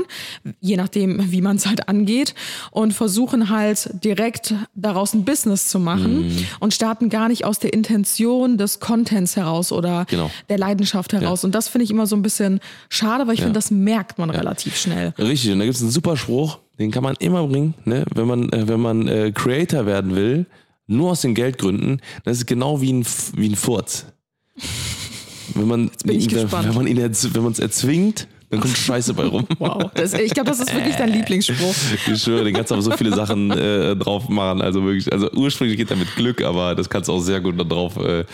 je 0.61 0.77
nachdem, 0.77 1.31
wie 1.31 1.41
man 1.41 1.57
es 1.57 1.67
halt 1.67 1.89
angeht, 1.89 2.35
und 2.71 2.93
versuchen 2.95 3.49
halt 3.51 3.91
direkt 4.05 4.55
daraus 4.75 5.15
ein 5.15 5.25
Business 5.25 5.69
zu 5.69 5.79
machen 5.79 6.29
Mhm. 6.29 6.47
und 6.61 6.75
starten 6.75 7.09
gar 7.09 7.29
nicht 7.29 7.45
aus 7.45 7.59
der 7.59 7.73
Intention 7.73 8.59
des 8.59 8.81
Contents 8.81 9.37
heraus 9.37 9.73
oder 9.73 10.07
Genau. 10.09 10.31
der 10.49 10.59
Leidenschaft 10.59 11.13
heraus. 11.13 11.45
Und 11.45 11.55
das 11.55 11.69
finde 11.69 11.85
ich 11.85 11.91
immer 11.91 12.07
so 12.07 12.17
ein 12.17 12.23
bisschen 12.23 12.61
schade, 12.89 13.27
weil 13.27 13.35
ich 13.35 13.41
finde, 13.41 13.55
das 13.55 13.71
merkt 13.71 14.19
man 14.19 14.31
relativ 14.31 14.77
schnell. 14.77 15.15
Richtig, 15.19 15.53
und 15.53 15.59
da 15.61 15.65
gibt 15.65 15.77
es 15.77 15.83
einen 15.83 15.91
super 15.91 16.17
Spruch, 16.17 16.59
den 16.79 16.91
kann 16.91 17.03
man 17.03 17.17
immer 17.17 17.47
bringen, 17.47 17.75
ne? 17.85 18.05
wenn 18.15 18.27
man, 18.27 18.53
äh, 18.53 18.69
wenn 18.69 18.81
man 18.81 19.09
äh, 19.09 19.33
Creator 19.33 19.87
werden 19.87 20.15
will, 20.15 20.47
nur 20.87 21.13
aus 21.13 21.23
den 21.23 21.35
Geldgründen, 21.35 22.01
das 22.25 22.39
ist 22.39 22.47
genau 22.47 22.81
wie 22.81 22.93
ein, 22.93 23.07
wie 23.37 23.49
ein 23.49 23.57
Furz. 23.57 24.07
Wenn 25.55 25.69
man, 25.69 25.91
gespannt. 26.05 26.69
wenn 26.69 26.75
man 26.75 26.87
ihn 26.87 26.97
wenn 26.97 27.43
man 27.43 27.53
es 27.53 27.59
erzwingt, 27.59 28.27
Dann 28.55 28.63
kommt 28.63 28.77
Scheiße 28.77 29.15
bei 29.15 29.27
rum. 29.27 29.47
Wow. 29.59 29.91
Das, 29.95 30.13
ich 30.13 30.35
glaube, 30.35 30.51
das 30.51 30.61
ist 30.61 30.75
wirklich 30.75 30.97
dein 30.97 31.11
Lieblingsspruch. 31.11 31.75
Ich 32.13 32.23
schwöre, 32.23 32.45
den 32.45 32.55
kannst 32.55 32.71
du 32.71 32.75
aber 32.75 32.83
so 32.83 32.91
viele 32.93 33.15
Sachen 33.15 33.51
äh, 33.51 33.97
drauf 33.97 34.29
machen. 34.29 34.61
Also 34.61 34.85
wirklich, 34.85 35.11
also 35.13 35.31
ursprünglich 35.33 35.79
geht 35.79 35.91
er 35.91 35.97
mit 35.97 36.15
Glück, 36.17 36.43
aber 36.43 36.75
das 36.75 36.91
kannst 36.91 37.09
du 37.09 37.13
auch 37.13 37.21
sehr 37.21 37.41
gut 37.41 37.59
da 37.59 37.65
drauf 37.65 37.97
äh, 37.97 38.25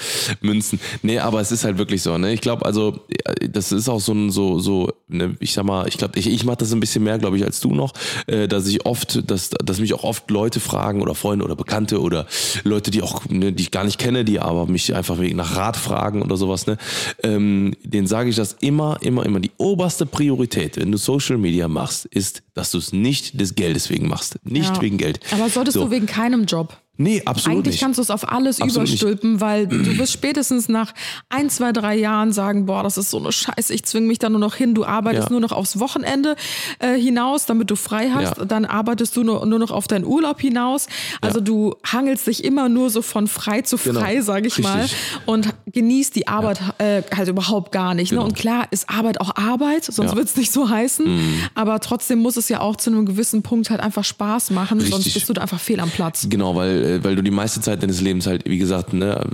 münzen. 0.41 0.81
Nee, 1.03 1.19
aber 1.19 1.41
es 1.41 1.53
ist 1.53 1.65
halt 1.65 1.79
wirklich 1.79 2.03
so, 2.03 2.19
ne? 2.19 2.33
Ich 2.33 2.41
glaube, 2.41 2.65
also, 2.65 3.01
äh, 3.09 3.49
das 3.49 3.71
ist 3.71 3.89
auch 3.89 4.01
so 4.01 4.13
ein, 4.13 4.31
so, 4.31 4.59
so, 4.59 4.93
ne, 5.09 5.37
ich 5.41 5.53
sag 5.53 5.65
mal, 5.65 5.87
ich 5.87 5.99
glaube, 5.99 6.19
ich, 6.19 6.27
ich 6.27 6.45
mache 6.45 6.59
das 6.59 6.73
ein 6.73 6.81
bisschen 6.81 7.05
mehr, 7.05 7.19
glaube 7.19 7.37
ich, 7.37 7.45
als 7.45 7.61
du 7.61 7.75
noch, 7.75 7.93
äh, 8.27 8.49
dass 8.49 8.67
ich 8.67 8.85
oft, 8.87 9.31
dass, 9.31 9.51
dass 9.51 9.79
mich 9.79 9.95
auch 9.95 10.05
oft 10.05 10.31
Leute 10.31 10.59
fragen 10.59 11.03
oder 11.03 11.15
Freunde 11.15 11.45
oder 11.45 11.55
Bekannte 11.55 12.01
oder 12.01 12.27
Leute, 12.65 12.91
die 12.91 13.03
auch, 13.03 13.29
ne, 13.29 13.53
die 13.53 13.65
ich 13.65 13.71
gar 13.71 13.85
nicht 13.85 13.99
kenne, 13.99 14.25
die 14.25 14.41
aber 14.41 14.67
mich 14.67 14.95
einfach 14.95 15.21
wegen 15.21 15.37
nach 15.37 15.57
Rat 15.57 15.77
fragen 15.77 16.23
oder 16.23 16.37
sowas, 16.37 16.67
ne? 16.67 16.77
Ähm, 17.23 17.75
denen 17.85 18.07
sage 18.07 18.31
ich 18.31 18.37
das 18.37 18.57
immer, 18.61 18.99
immer, 19.01 19.25
immer. 19.25 19.41
Die 19.41 19.53
oberste 19.59 20.07
Priorität, 20.11 20.77
wenn 20.77 20.93
du 20.93 20.99
Social 20.99 21.39
Media 21.39 21.69
machst, 21.69 22.07
ist, 22.07 22.43
dass 22.55 22.71
du 22.71 22.79
es 22.79 22.93
nicht 22.93 23.41
des 23.41 23.55
Geldes 23.55 23.91
wegen 23.91 24.09
machst. 24.09 24.39
Nicht 24.45 24.75
Ja. 24.77 24.83
wegen 24.83 24.99
Geld. 24.99 25.21
Aber 25.33 25.49
solltest 25.49 25.75
So. 25.77 25.85
du 25.85 25.91
wegen 25.91 26.07
keinem 26.07 26.45
Job. 26.45 26.77
Nee, 27.01 27.23
absolut 27.25 27.57
Eigentlich 27.59 27.75
nicht. 27.75 27.81
kannst 27.83 27.99
du 27.99 28.03
es 28.03 28.11
auf 28.11 28.31
alles 28.31 28.61
Absolut 28.61 28.89
nicht. 28.91 29.01
überstülpen, 29.03 29.41
weil 29.41 29.67
du 29.67 29.75
wirst 29.99 30.13
spätestens 30.13 30.69
nach 30.69 30.93
ein, 31.31 31.49
zwei, 31.49 31.73
drei 31.73 31.97
Jahren 31.97 32.33
sagen, 32.33 32.67
boah, 32.67 32.83
das 32.83 32.99
ist 32.99 33.11
so 33.11 33.19
eine 33.19 33.33
Scheiße, 33.33 33.73
ich 33.73 33.85
zwinge 33.85 34.07
mich 34.07 34.19
da 34.19 34.29
nur 34.29 34.39
noch 34.39 34.55
hin, 34.55 34.75
du 34.75 34.85
arbeitest 34.85 35.29
Ja. 35.29 35.33
nur 35.33 35.41
noch 35.41 35.53
aufs 35.53 35.81
Wochenende 35.81 36.37
äh, 36.79 36.95
hinaus, 36.99 37.47
damit 37.47 37.71
du 37.71 37.77
frei 37.77 38.11
hast, 38.15 38.37
Ja. 38.39 38.45
dann 38.45 38.67
arbeitest 38.67 39.17
du 39.17 39.23
nur, 39.25 39.47
nur 39.47 39.59
noch 39.59 39.71
auf 39.71 39.89
deinen 39.89 40.05
Urlaub 40.05 40.41
hinaus. 40.41 40.89
Also 41.23 41.41
du 41.41 41.75
hangelst 41.87 42.27
dich 42.27 42.45
immer 42.45 42.69
nur 42.69 42.91
so 42.91 43.01
von 43.03 43.29
frei 43.29 43.63
zu 43.63 43.79
Genau. 43.79 44.01
frei, 44.01 44.21
sage 44.21 44.47
ich 44.49 44.59
mal, 44.59 44.83
Richtig. 44.83 44.99
und 45.25 45.49
genießt 45.73 46.15
die 46.17 46.29
Arbeit 46.29 46.61
äh, 46.79 47.03
halt 47.17 47.29
überhaupt 47.29 47.73
gar 47.73 47.95
nicht. 47.95 48.11
Ne? 48.13 48.17
Genau. 48.19 48.27
Und 48.29 48.35
klar 48.37 48.67
ist 48.73 48.91
Arbeit 48.91 49.21
auch 49.23 49.37
Arbeit, 49.37 49.85
sonst 49.85 49.99
Ja. 50.11 50.13
Mhm. 50.13 50.19
wird 50.19 50.29
es 50.29 50.37
nicht 50.37 50.53
so 50.53 50.69
heißen, 50.69 51.07
aber 51.55 51.81
trotzdem 51.81 52.19
muss 52.19 52.37
es 52.37 52.51
ja 52.51 52.61
auch 52.61 52.77
zu 52.77 52.91
einem 52.91 53.07
gewissen 53.07 53.43
Punkt 53.43 53.71
halt 53.71 53.81
einfach 53.81 54.05
Spaß 54.05 54.51
machen, 54.51 54.81
sonst 54.81 54.97
Richtig. 55.07 55.15
bist 55.15 55.29
du 55.31 55.33
da 55.33 55.41
einfach 55.43 55.61
fehl 55.61 55.81
am 55.81 55.89
Platz. 55.89 56.27
Genau, 56.29 56.55
weil, 56.55 56.90
äh, 56.91 57.05
weil 57.05 57.17
du 57.17 57.23
die 57.23 57.31
meiste 57.31 57.61
Zeit 57.61 57.83
deines 57.83 58.01
Lebens 58.01 58.27
halt, 58.27 58.49
wie 58.49 58.59
gesagt, 58.59 58.93
ne, 58.93 59.25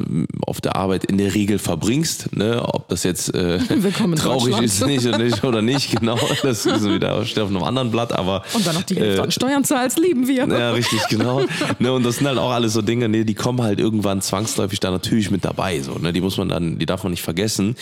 auf 0.47 0.61
der 0.61 0.77
Arbeit 0.77 1.05
in 1.05 1.19
der 1.19 1.35
Regel 1.35 1.59
verbringst. 1.59 2.37
Ne, 2.37 2.62
ob 2.62 2.88
das 2.88 3.03
jetzt 3.03 3.35
äh, 3.35 3.59
traurig 4.16 4.61
ist 4.61 4.85
nicht 4.87 5.07
oder, 5.07 5.19
nicht 5.19 5.45
oder 5.45 5.62
nicht, 5.62 5.99
genau. 5.99 6.19
Das 6.42 6.66
ist 6.66 6.85
wieder 6.85 7.25
steht 7.25 7.42
auf 7.42 7.49
einem 7.49 7.62
anderen 7.62 7.90
Blatt, 7.90 8.12
aber. 8.12 8.42
Und 8.55 8.66
dann 8.66 8.75
noch 8.75 8.83
die 8.83 8.97
Hälfte 8.97 9.21
äh, 9.21 9.25
an 9.25 9.31
Steuern 9.31 9.64
zahlst, 9.64 9.99
lieben 9.99 10.29
wir. 10.29 10.47
Ja, 10.47 10.73
richtig, 10.73 11.01
genau. 11.09 11.42
ne, 11.79 11.92
und 11.92 12.05
das 12.05 12.16
sind 12.16 12.27
halt 12.27 12.38
auch 12.38 12.51
alles 12.51 12.73
so 12.73 12.83
Dinge, 12.83 13.09
ne, 13.09 13.25
die 13.25 13.35
kommen 13.35 13.62
halt 13.62 13.81
irgendwann 13.81 14.21
zwangsläufig 14.21 14.81
da 14.81 14.90
natürlich 14.90 15.31
mit 15.31 15.45
dabei. 15.45 15.81
So, 15.81 15.95
ne, 15.95 16.12
die 16.12 16.21
muss 16.21 16.37
man 16.37 16.49
dann, 16.49 16.79
die 16.79 16.87
darf 16.87 17.03
man 17.03 17.11
nicht 17.11 17.23
vergessen. 17.23 17.77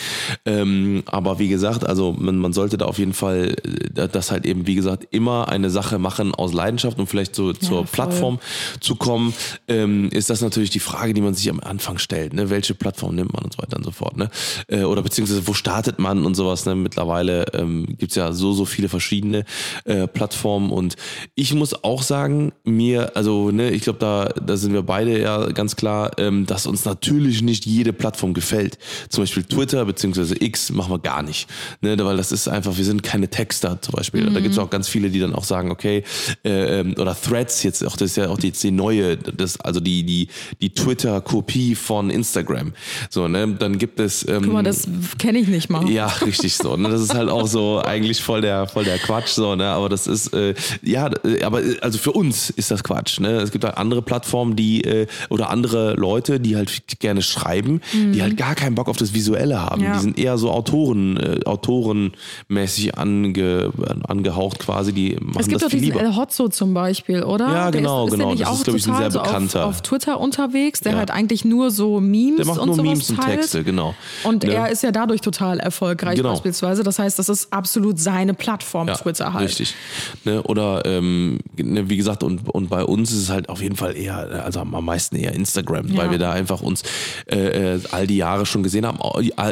Ähm, 0.45 1.03
aber 1.05 1.39
wie 1.39 1.49
gesagt, 1.49 1.85
also 1.85 2.15
man, 2.17 2.37
man 2.37 2.53
sollte 2.53 2.77
da 2.77 2.85
auf 2.85 2.97
jeden 2.97 3.13
Fall 3.13 3.55
äh, 3.95 4.07
das 4.07 4.31
halt 4.31 4.45
eben, 4.45 4.67
wie 4.67 4.75
gesagt, 4.75 5.07
immer 5.11 5.49
eine 5.49 5.69
Sache 5.69 5.99
machen 5.99 6.33
aus 6.33 6.53
Leidenschaft 6.53 6.97
und 6.99 7.07
vielleicht 7.07 7.35
so 7.35 7.53
zur 7.53 7.85
voll. 7.85 7.87
Plattform 7.91 8.39
zu 8.79 8.95
kommen, 8.95 9.33
ähm, 9.67 10.09
ist 10.11 10.29
das 10.29 10.41
natürlich 10.41 10.69
die 10.69 10.79
Frage, 10.79 11.13
die 11.13 11.21
man 11.21 11.33
sich 11.33 11.49
am 11.49 11.59
Anfang 11.59 11.97
stellt. 11.97 12.33
Ne? 12.33 12.49
Welche 12.49 12.75
Plattform 12.75 13.15
nimmt 13.15 13.33
man 13.33 13.43
und 13.43 13.53
so 13.53 13.59
weiter 13.61 13.77
und 13.77 13.83
so 13.83 13.91
fort. 13.91 14.17
Ne? 14.17 14.29
Äh, 14.67 14.83
oder 14.83 15.01
beziehungsweise 15.01 15.47
wo 15.47 15.53
startet 15.53 15.99
man 15.99 16.25
und 16.25 16.35
sowas. 16.35 16.65
Ne? 16.65 16.75
Mittlerweile 16.75 17.45
ähm, 17.53 17.95
gibt's 17.97 18.15
ja 18.15 18.33
so, 18.33 18.53
so 18.53 18.65
viele 18.65 18.89
verschiedene 18.89 19.45
äh, 19.85 20.07
Plattformen 20.07 20.71
und 20.71 20.95
ich 21.35 21.53
muss 21.53 21.83
auch 21.83 22.03
sagen, 22.03 22.51
mir, 22.63 23.15
also 23.15 23.51
ne, 23.51 23.71
ich 23.71 23.83
glaube, 23.83 23.99
da, 23.99 24.25
da 24.25 24.57
sind 24.57 24.73
wir 24.73 24.83
beide 24.83 25.19
ja 25.19 25.47
ganz 25.51 25.75
klar, 25.75 26.11
ähm, 26.17 26.45
dass 26.45 26.67
uns 26.67 26.85
natürlich 26.85 27.41
nicht 27.41 27.65
jede 27.65 27.93
Plattform 27.93 28.33
gefällt. 28.33 28.77
Zum 29.09 29.23
Beispiel 29.23 29.43
Twitter 29.43 29.85
beziehungsweise 29.85 30.35
X 30.39 30.71
machen 30.71 30.91
wir 30.91 30.99
gar 30.99 31.23
nicht. 31.23 31.47
Ne? 31.81 31.97
Weil 31.97 32.17
das 32.17 32.31
ist 32.31 32.47
einfach, 32.47 32.77
wir 32.77 32.85
sind 32.85 33.03
keine 33.03 33.29
Texter 33.29 33.81
zum 33.81 33.93
Beispiel. 33.93 34.29
Da 34.31 34.39
gibt's 34.39 34.57
auch 34.57 34.69
ganz 34.69 34.87
viele, 34.87 35.09
die 35.09 35.19
dann 35.19 35.33
auch 35.33 35.43
sagen, 35.43 35.71
okay, 35.71 36.03
äh, 36.43 36.79
ähm, 36.79 36.95
oder 36.97 37.15
Threads 37.19 37.63
jetzt, 37.63 37.83
auch 37.85 37.97
das 37.97 38.11
ist 38.11 38.17
ja 38.17 38.29
auch 38.29 38.37
die, 38.37 38.51
die 38.51 38.71
neue, 38.71 39.17
das, 39.17 39.54
also 39.63 39.79
die, 39.79 40.03
die, 40.03 40.27
die 40.61 40.73
Twitter-Kopie 40.73 41.75
von 41.75 42.09
Instagram. 42.09 42.73
So, 43.09 43.27
ne, 43.27 43.47
dann 43.59 43.77
gibt 43.77 43.99
es. 43.99 44.27
Ähm, 44.27 44.43
Guck 44.43 44.53
mal, 44.53 44.63
das 44.63 44.87
kenne 45.17 45.39
ich 45.39 45.47
nicht 45.47 45.69
mal. 45.69 45.89
ja, 45.89 46.07
richtig 46.07 46.55
so. 46.55 46.75
Ne? 46.75 46.89
Das 46.89 47.01
ist 47.01 47.13
halt 47.13 47.29
auch 47.29 47.47
so 47.47 47.81
eigentlich 47.83 48.21
voll 48.21 48.41
der, 48.41 48.67
voll 48.67 48.85
der 48.85 48.97
Quatsch, 48.97 49.29
so, 49.29 49.55
ne? 49.55 49.67
Aber 49.67 49.89
das 49.89 50.07
ist, 50.07 50.33
äh, 50.33 50.53
ja, 50.81 51.09
aber 51.43 51.61
also 51.81 51.97
für 51.97 52.11
uns 52.11 52.49
ist 52.49 52.71
das 52.71 52.83
Quatsch. 52.83 53.19
Ne? 53.19 53.37
Es 53.37 53.51
gibt 53.51 53.63
halt 53.63 53.77
andere 53.77 54.01
Plattformen, 54.01 54.55
die 54.55 54.83
äh, 54.83 55.07
oder 55.29 55.49
andere 55.49 55.93
Leute, 55.93 56.39
die 56.39 56.55
halt 56.55 56.99
gerne 56.99 57.21
schreiben, 57.21 57.81
die 57.93 58.21
halt 58.21 58.37
gar 58.37 58.55
keinen 58.55 58.75
Bock 58.75 58.87
auf 58.87 58.97
das 58.97 59.13
Visuelle 59.13 59.61
haben. 59.61 59.83
Ja. 59.83 59.93
Die 59.93 59.99
sind 59.99 60.19
eher 60.19 60.37
so 60.37 60.51
Autoren, 60.51 61.17
äh, 61.17 61.39
autorenmäßig 61.45 62.97
ange, 62.97 63.71
angehaucht 64.07 64.59
quasi, 64.59 64.93
die 64.93 65.15
machen 65.19 65.39
Es 65.39 65.47
gibt 65.47 65.55
das 65.55 65.63
doch 65.63 65.69
diesen 65.69 65.85
lieber. 65.93 66.01
El 66.01 66.15
Hotzo 66.15 66.49
zum 66.49 66.73
Beispiel, 66.73 67.23
oder? 67.23 67.47
Ja, 67.47 67.71
Der 67.71 67.81
genau, 67.81 68.05
ist, 68.07 68.13
ist 68.13 68.19
genau. 68.19 68.35
Das 68.35 68.57
ist, 68.57 68.63
glaub 68.63 68.75
ich, 68.75 68.87
ein 68.87 68.95
sehr 68.97 69.11
so 69.11 69.19
auf, 69.53 69.65
auf 69.65 69.81
Twitter 69.81 70.19
unterwegs, 70.19 70.79
der 70.79 70.93
Ja. 70.93 70.97
halt 70.99 71.11
eigentlich 71.11 71.43
nur 71.45 71.71
so 71.71 71.99
Memes 71.99 72.37
Der 72.37 72.45
macht 72.45 72.59
und 72.59 72.67
nur 72.67 72.75
sowas 72.77 72.87
Memes 72.89 73.09
und 73.09 73.19
teilt. 73.19 73.39
Texte, 73.41 73.63
genau. 73.63 73.93
Und 74.23 74.43
Ne? 74.43 74.53
er 74.53 74.69
ist 74.69 74.81
ja 74.83 74.91
dadurch 74.91 75.21
total 75.21 75.59
erfolgreich 75.59 76.15
Genau. 76.15 76.31
beispielsweise. 76.31 76.83
Das 76.83 76.97
heißt, 76.99 77.19
das 77.19 77.29
ist 77.29 77.51
absolut 77.51 77.99
seine 77.99 78.33
Plattform, 78.33 78.87
Twitter 78.87 79.33
halt. 79.33 79.49
Richtig. 79.49 79.75
Ne, 80.23 80.41
oder 80.43 80.85
ähm, 80.85 81.39
ne, 81.57 81.89
wie 81.89 81.97
gesagt, 81.97 82.23
und, 82.23 82.47
und 82.53 82.69
bei 82.69 82.83
uns 82.83 83.11
ist 83.11 83.17
es 83.23 83.29
halt 83.29 83.49
auf 83.49 83.61
jeden 83.61 83.75
Fall 83.75 83.95
eher, 83.97 84.43
also 84.45 84.61
am 84.61 84.71
meisten 84.85 85.15
eher 85.15 85.33
Instagram, 85.33 85.87
Ja. 85.89 85.97
weil 85.97 86.11
wir 86.11 86.17
da 86.17 86.31
einfach 86.31 86.61
uns 86.61 86.83
äh, 87.27 87.75
äh, 87.75 87.79
all 87.91 88.07
die 88.07 88.17
Jahre 88.17 88.45
schon 88.45 88.63
gesehen 88.63 88.85
haben. 88.85 88.99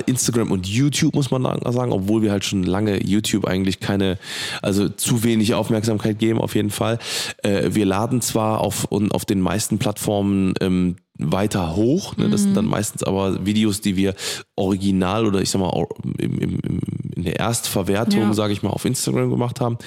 Instagram 0.06 0.52
und 0.52 0.68
YouTube 0.68 1.16
muss 1.16 1.32
man 1.32 1.44
sagen, 1.72 1.92
obwohl 1.92 2.22
wir 2.22 2.32
halt 2.32 2.46
schon 2.46 2.64
lange 2.64 3.04
YouTube 3.06 3.46
eigentlich 3.46 3.80
keine, 3.80 4.18
also 4.62 4.90
zu 4.90 5.24
wenig 5.24 5.54
Aufmerksamkeit 5.54 6.20
geben, 6.20 6.40
auf 6.40 6.56
jeden 6.56 6.70
Fall. 6.70 7.00
Äh, 7.44 7.70
wir 7.74 7.86
laden 7.86 8.22
zwar 8.22 8.62
auf, 8.62 8.88
auf 8.92 9.26
den 9.26 9.42
meisten 9.42 9.80
Plattformen 9.84 10.54
ähm, 10.62 10.96
weiter 11.20 11.76
hoch. 11.76 12.18
Ne? 12.18 12.30
Das 12.30 12.42
sind 12.42 12.56
dann 12.58 12.66
meistens 12.66 13.04
aber 13.04 13.46
Videos, 13.46 13.82
die 13.82 13.96
wir 13.96 14.16
original 14.56 15.26
oder 15.28 15.42
ich 15.42 15.50
sag 15.52 15.60
mal 15.62 15.86
im, 16.18 16.40
im, 16.40 16.60
im, 16.60 16.80
in 17.16 17.24
der 17.24 17.38
Erstverwertung, 17.40 18.20
Ja. 18.22 18.34
sage 18.34 18.52
ich 18.54 18.64
mal, 18.64 18.72
auf 18.72 18.84
Instagram 18.86 19.30
gemacht 19.30 19.62
haben. 19.62 19.78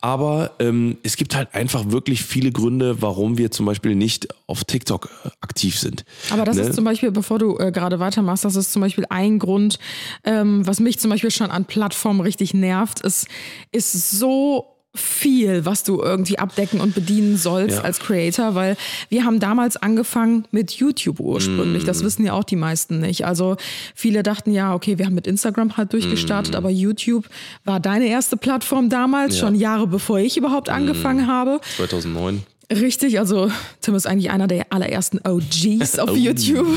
Aber 0.00 0.52
ähm, 0.60 0.96
es 1.02 1.16
gibt 1.16 1.34
halt 1.34 1.54
einfach 1.54 1.90
wirklich 1.90 2.22
viele 2.22 2.52
Gründe, 2.52 3.02
warum 3.02 3.36
wir 3.36 3.50
zum 3.50 3.66
Beispiel 3.66 3.96
nicht 3.96 4.28
auf 4.46 4.64
TikTok 4.64 5.08
äh, 5.24 5.28
aktiv 5.40 5.78
sind. 5.78 6.04
Aber 6.30 6.44
das 6.44 6.56
Ne? 6.56 6.62
ist 6.62 6.74
zum 6.74 6.84
Beispiel, 6.84 7.10
bevor 7.10 7.38
du 7.40 7.58
äh, 7.58 7.72
gerade 7.72 7.98
weitermachst, 7.98 8.44
das 8.44 8.54
ist 8.54 8.70
zum 8.72 8.80
Beispiel 8.82 9.06
ein 9.10 9.38
Grund, 9.40 9.78
ähm, 10.24 10.64
was 10.66 10.78
mich 10.78 10.98
zum 11.00 11.10
Beispiel 11.10 11.30
schon 11.32 11.50
an 11.50 11.64
Plattformen 11.64 12.20
richtig 12.20 12.54
nervt. 12.54 13.04
Es 13.04 13.26
ist 13.72 14.10
so 14.12 14.69
viel, 14.94 15.64
was 15.64 15.84
du 15.84 16.00
irgendwie 16.02 16.38
abdecken 16.38 16.80
und 16.80 16.94
bedienen 16.94 17.36
sollst 17.36 17.78
Ja. 17.78 17.84
als 17.84 18.00
Creator, 18.00 18.54
weil 18.56 18.76
wir 19.08 19.24
haben 19.24 19.38
damals 19.38 19.76
angefangen 19.76 20.46
mit 20.50 20.72
YouTube 20.72 21.20
ursprünglich. 21.20 21.84
Mm. 21.84 21.86
Das 21.86 22.02
wissen 22.02 22.24
ja 22.26 22.32
auch 22.32 22.42
die 22.42 22.56
meisten 22.56 22.98
nicht. 22.98 23.24
Also 23.24 23.56
viele 23.94 24.22
dachten 24.24 24.50
ja, 24.52 24.74
okay, 24.74 24.98
wir 24.98 25.06
haben 25.06 25.14
mit 25.14 25.28
Instagram 25.28 25.76
halt 25.76 25.92
durchgestartet, 25.92 26.56
aber 26.56 26.70
YouTube 26.70 27.28
war 27.64 27.78
deine 27.78 28.06
erste 28.08 28.36
Plattform 28.36 28.88
damals, 28.88 29.34
Mm. 29.34 29.36
Ja. 29.36 29.42
Mm. 29.42 29.46
schon 29.46 29.54
Jahre 29.54 29.86
bevor 29.86 30.18
ich 30.18 30.36
überhaupt 30.36 30.68
angefangen 30.68 31.28
habe. 31.28 31.60
2009. 31.76 32.42
Richtig, 32.70 33.18
also 33.18 33.50
Tim 33.80 33.96
ist 33.96 34.06
eigentlich 34.06 34.30
einer 34.30 34.46
der 34.46 34.66
allerersten 34.70 35.18
OGs 35.26 35.98
auf 35.98 36.16
YouTube. 36.16 36.68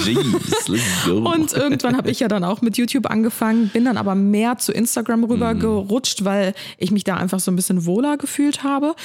Let's 0.67 1.05
go. 1.05 1.17
Und 1.33 1.53
irgendwann 1.53 1.95
habe 1.97 2.09
ich 2.09 2.19
ja 2.19 2.27
dann 2.27 2.43
auch 2.43 2.61
mit 2.61 2.77
YouTube 2.77 3.09
angefangen, 3.09 3.69
bin 3.69 3.85
dann 3.85 3.97
aber 3.97 4.15
mehr 4.15 4.57
zu 4.57 4.71
Instagram 4.71 5.23
rüber 5.25 5.53
Mhm. 5.53 5.59
gerutscht, 5.59 6.23
weil 6.25 6.55
ich 6.79 6.89
mich 6.91 7.03
da 7.03 7.17
einfach 7.17 7.39
so 7.39 7.51
ein 7.51 7.55
bisschen 7.55 7.85
wohler 7.85 8.17
gefühlt 8.17 8.63
habe. 8.63 8.95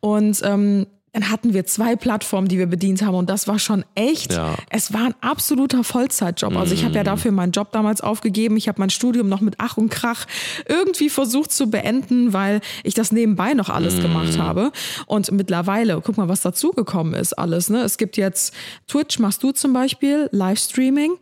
Und 0.00 0.40
ähm, 0.44 0.86
dann 1.12 1.30
hatten 1.30 1.52
wir 1.52 1.66
zwei 1.66 1.94
Plattformen, 1.94 2.48
die 2.48 2.56
wir 2.58 2.66
bedient 2.66 3.02
haben 3.02 3.14
und 3.14 3.28
das 3.28 3.46
war 3.46 3.58
schon 3.58 3.84
echt. 3.94 4.32
Ja. 4.32 4.54
Es 4.70 4.94
war 4.94 5.04
ein 5.04 5.14
absoluter 5.20 5.84
Vollzeitjob. 5.84 6.56
Also 6.56 6.72
ich 6.74 6.84
habe 6.84 6.94
ja 6.94 7.04
dafür 7.04 7.32
meinen 7.32 7.52
Job 7.52 7.70
damals 7.72 8.00
aufgegeben. 8.00 8.56
Ich 8.56 8.66
habe 8.66 8.80
mein 8.80 8.88
Studium 8.88 9.28
noch 9.28 9.42
mit 9.42 9.56
Ach 9.58 9.76
und 9.76 9.90
Krach 9.90 10.26
irgendwie 10.66 11.10
versucht 11.10 11.52
zu 11.52 11.68
beenden, 11.68 12.32
weil 12.32 12.62
ich 12.82 12.94
das 12.94 13.12
nebenbei 13.12 13.52
noch 13.52 13.68
alles 13.68 13.96
Mhm. 13.96 14.02
gemacht 14.02 14.38
habe. 14.38 14.72
Und 15.06 15.30
mittlerweile, 15.32 16.00
guck 16.02 16.16
mal, 16.16 16.28
was 16.28 16.40
dazugekommen 16.40 17.12
ist 17.12 17.34
alles. 17.34 17.68
Ne? 17.68 17.82
Es 17.82 17.98
gibt 17.98 18.16
jetzt 18.16 18.54
Twitch, 18.88 19.18
machst 19.18 19.42
du 19.42 19.52
zum 19.52 19.74
Beispiel, 19.74 20.28
Livestreaming, 20.32 21.12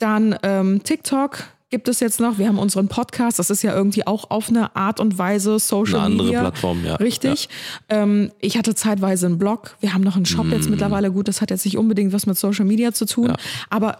dann 0.00 0.36
ähm, 0.42 0.82
TikTok. 0.82 1.44
Gibt 1.68 1.88
es 1.88 1.98
jetzt 1.98 2.20
noch? 2.20 2.38
Wir 2.38 2.46
haben 2.46 2.60
unseren 2.60 2.86
Podcast. 2.86 3.40
Das 3.40 3.50
ist 3.50 3.62
ja 3.62 3.74
irgendwie 3.74 4.06
auch 4.06 4.30
auf 4.30 4.48
eine 4.50 4.76
Art 4.76 5.00
und 5.00 5.18
Weise 5.18 5.58
Social 5.58 5.96
Eine 5.96 6.04
andere 6.04 6.24
Media. 6.26 6.40
Plattform, 6.42 6.84
ja. 6.84 6.94
Richtig. 6.94 7.48
Ähm, 7.88 8.30
ich 8.40 8.56
hatte 8.56 8.76
zeitweise 8.76 9.26
einen 9.26 9.38
Blog. 9.38 9.76
Wir 9.80 9.92
haben 9.92 10.02
noch 10.02 10.14
einen 10.14 10.26
Shop 10.26 10.46
jetzt 10.52 10.70
mittlerweile. 10.70 11.10
Gut, 11.10 11.26
das 11.26 11.40
hat 11.40 11.50
jetzt 11.50 11.64
nicht 11.64 11.76
unbedingt 11.76 12.12
was 12.12 12.26
mit 12.26 12.38
Social 12.38 12.64
Media 12.66 12.92
zu 12.92 13.04
tun. 13.04 13.30
Ja. 13.30 13.36
Aber 13.68 13.98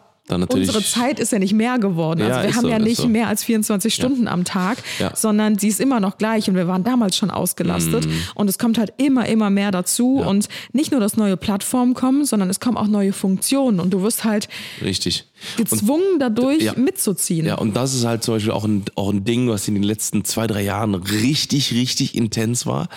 unsere 0.49 0.83
Zeit 0.83 1.19
ist 1.21 1.31
ja 1.33 1.39
nicht 1.41 1.55
mehr 1.55 1.79
geworden. 1.81 2.21
Ja, 2.21 2.27
Also 2.29 2.41
wir 2.43 2.49
ist 2.51 2.57
haben 2.57 2.63
so, 2.63 2.69
ja 2.69 2.79
nicht 2.81 2.97
so. 3.03 3.09
mehr 3.09 3.27
als 3.29 3.43
24 3.45 3.93
Stunden 3.95 4.27
am 4.29 4.45
Tag, 4.45 4.79
Ja. 5.01 5.15
sondern 5.17 5.59
sie 5.59 5.67
ist 5.69 5.81
immer 5.81 5.99
noch 5.99 6.19
gleich. 6.19 6.49
Und 6.49 6.55
wir 6.55 6.69
waren 6.69 6.85
damals 6.85 7.17
schon 7.17 7.31
ausgelastet. 7.31 8.07
Mhm. 8.07 8.13
Und 8.37 8.49
es 8.49 8.59
kommt 8.59 8.79
halt 8.79 8.93
immer, 8.97 9.27
immer 9.29 9.51
mehr 9.51 9.73
dazu. 9.73 10.17
Und 10.19 10.49
nicht 10.73 10.93
nur, 10.93 11.01
dass 11.01 11.17
neue 11.17 11.37
Plattformen 11.37 11.95
kommen, 11.95 12.25
sondern 12.25 12.49
es 12.49 12.61
kommen 12.61 12.77
auch 12.77 12.87
neue 12.89 13.13
Funktionen. 13.13 13.81
Und 13.81 13.91
du 13.91 14.03
wirst 14.03 14.25
halt 14.25 14.49
Richtig. 14.83 15.27
Gezwungen 15.57 16.19
dadurch 16.19 16.63
ja. 16.63 16.75
mitzuziehen. 16.77 17.47
Ja, 17.47 17.57
und 17.57 17.77
das 17.77 17.95
ist 17.95 18.05
halt 18.05 18.23
zum 18.23 18.35
Beispiel 18.35 18.53
auch 18.53 18.65
ein, 18.65 18.85
auch 18.95 19.11
ein 19.13 19.25
Ding, 19.25 19.49
was 19.49 19.69
in 19.69 19.75
den 19.75 19.83
letzten 19.83 20.25
zwei, 20.25 20.47
drei 20.47 20.63
Jahren 20.63 20.95
richtig, 20.95 21.73
richtig 21.73 22.15
intens 22.15 22.67
war, 22.67 22.89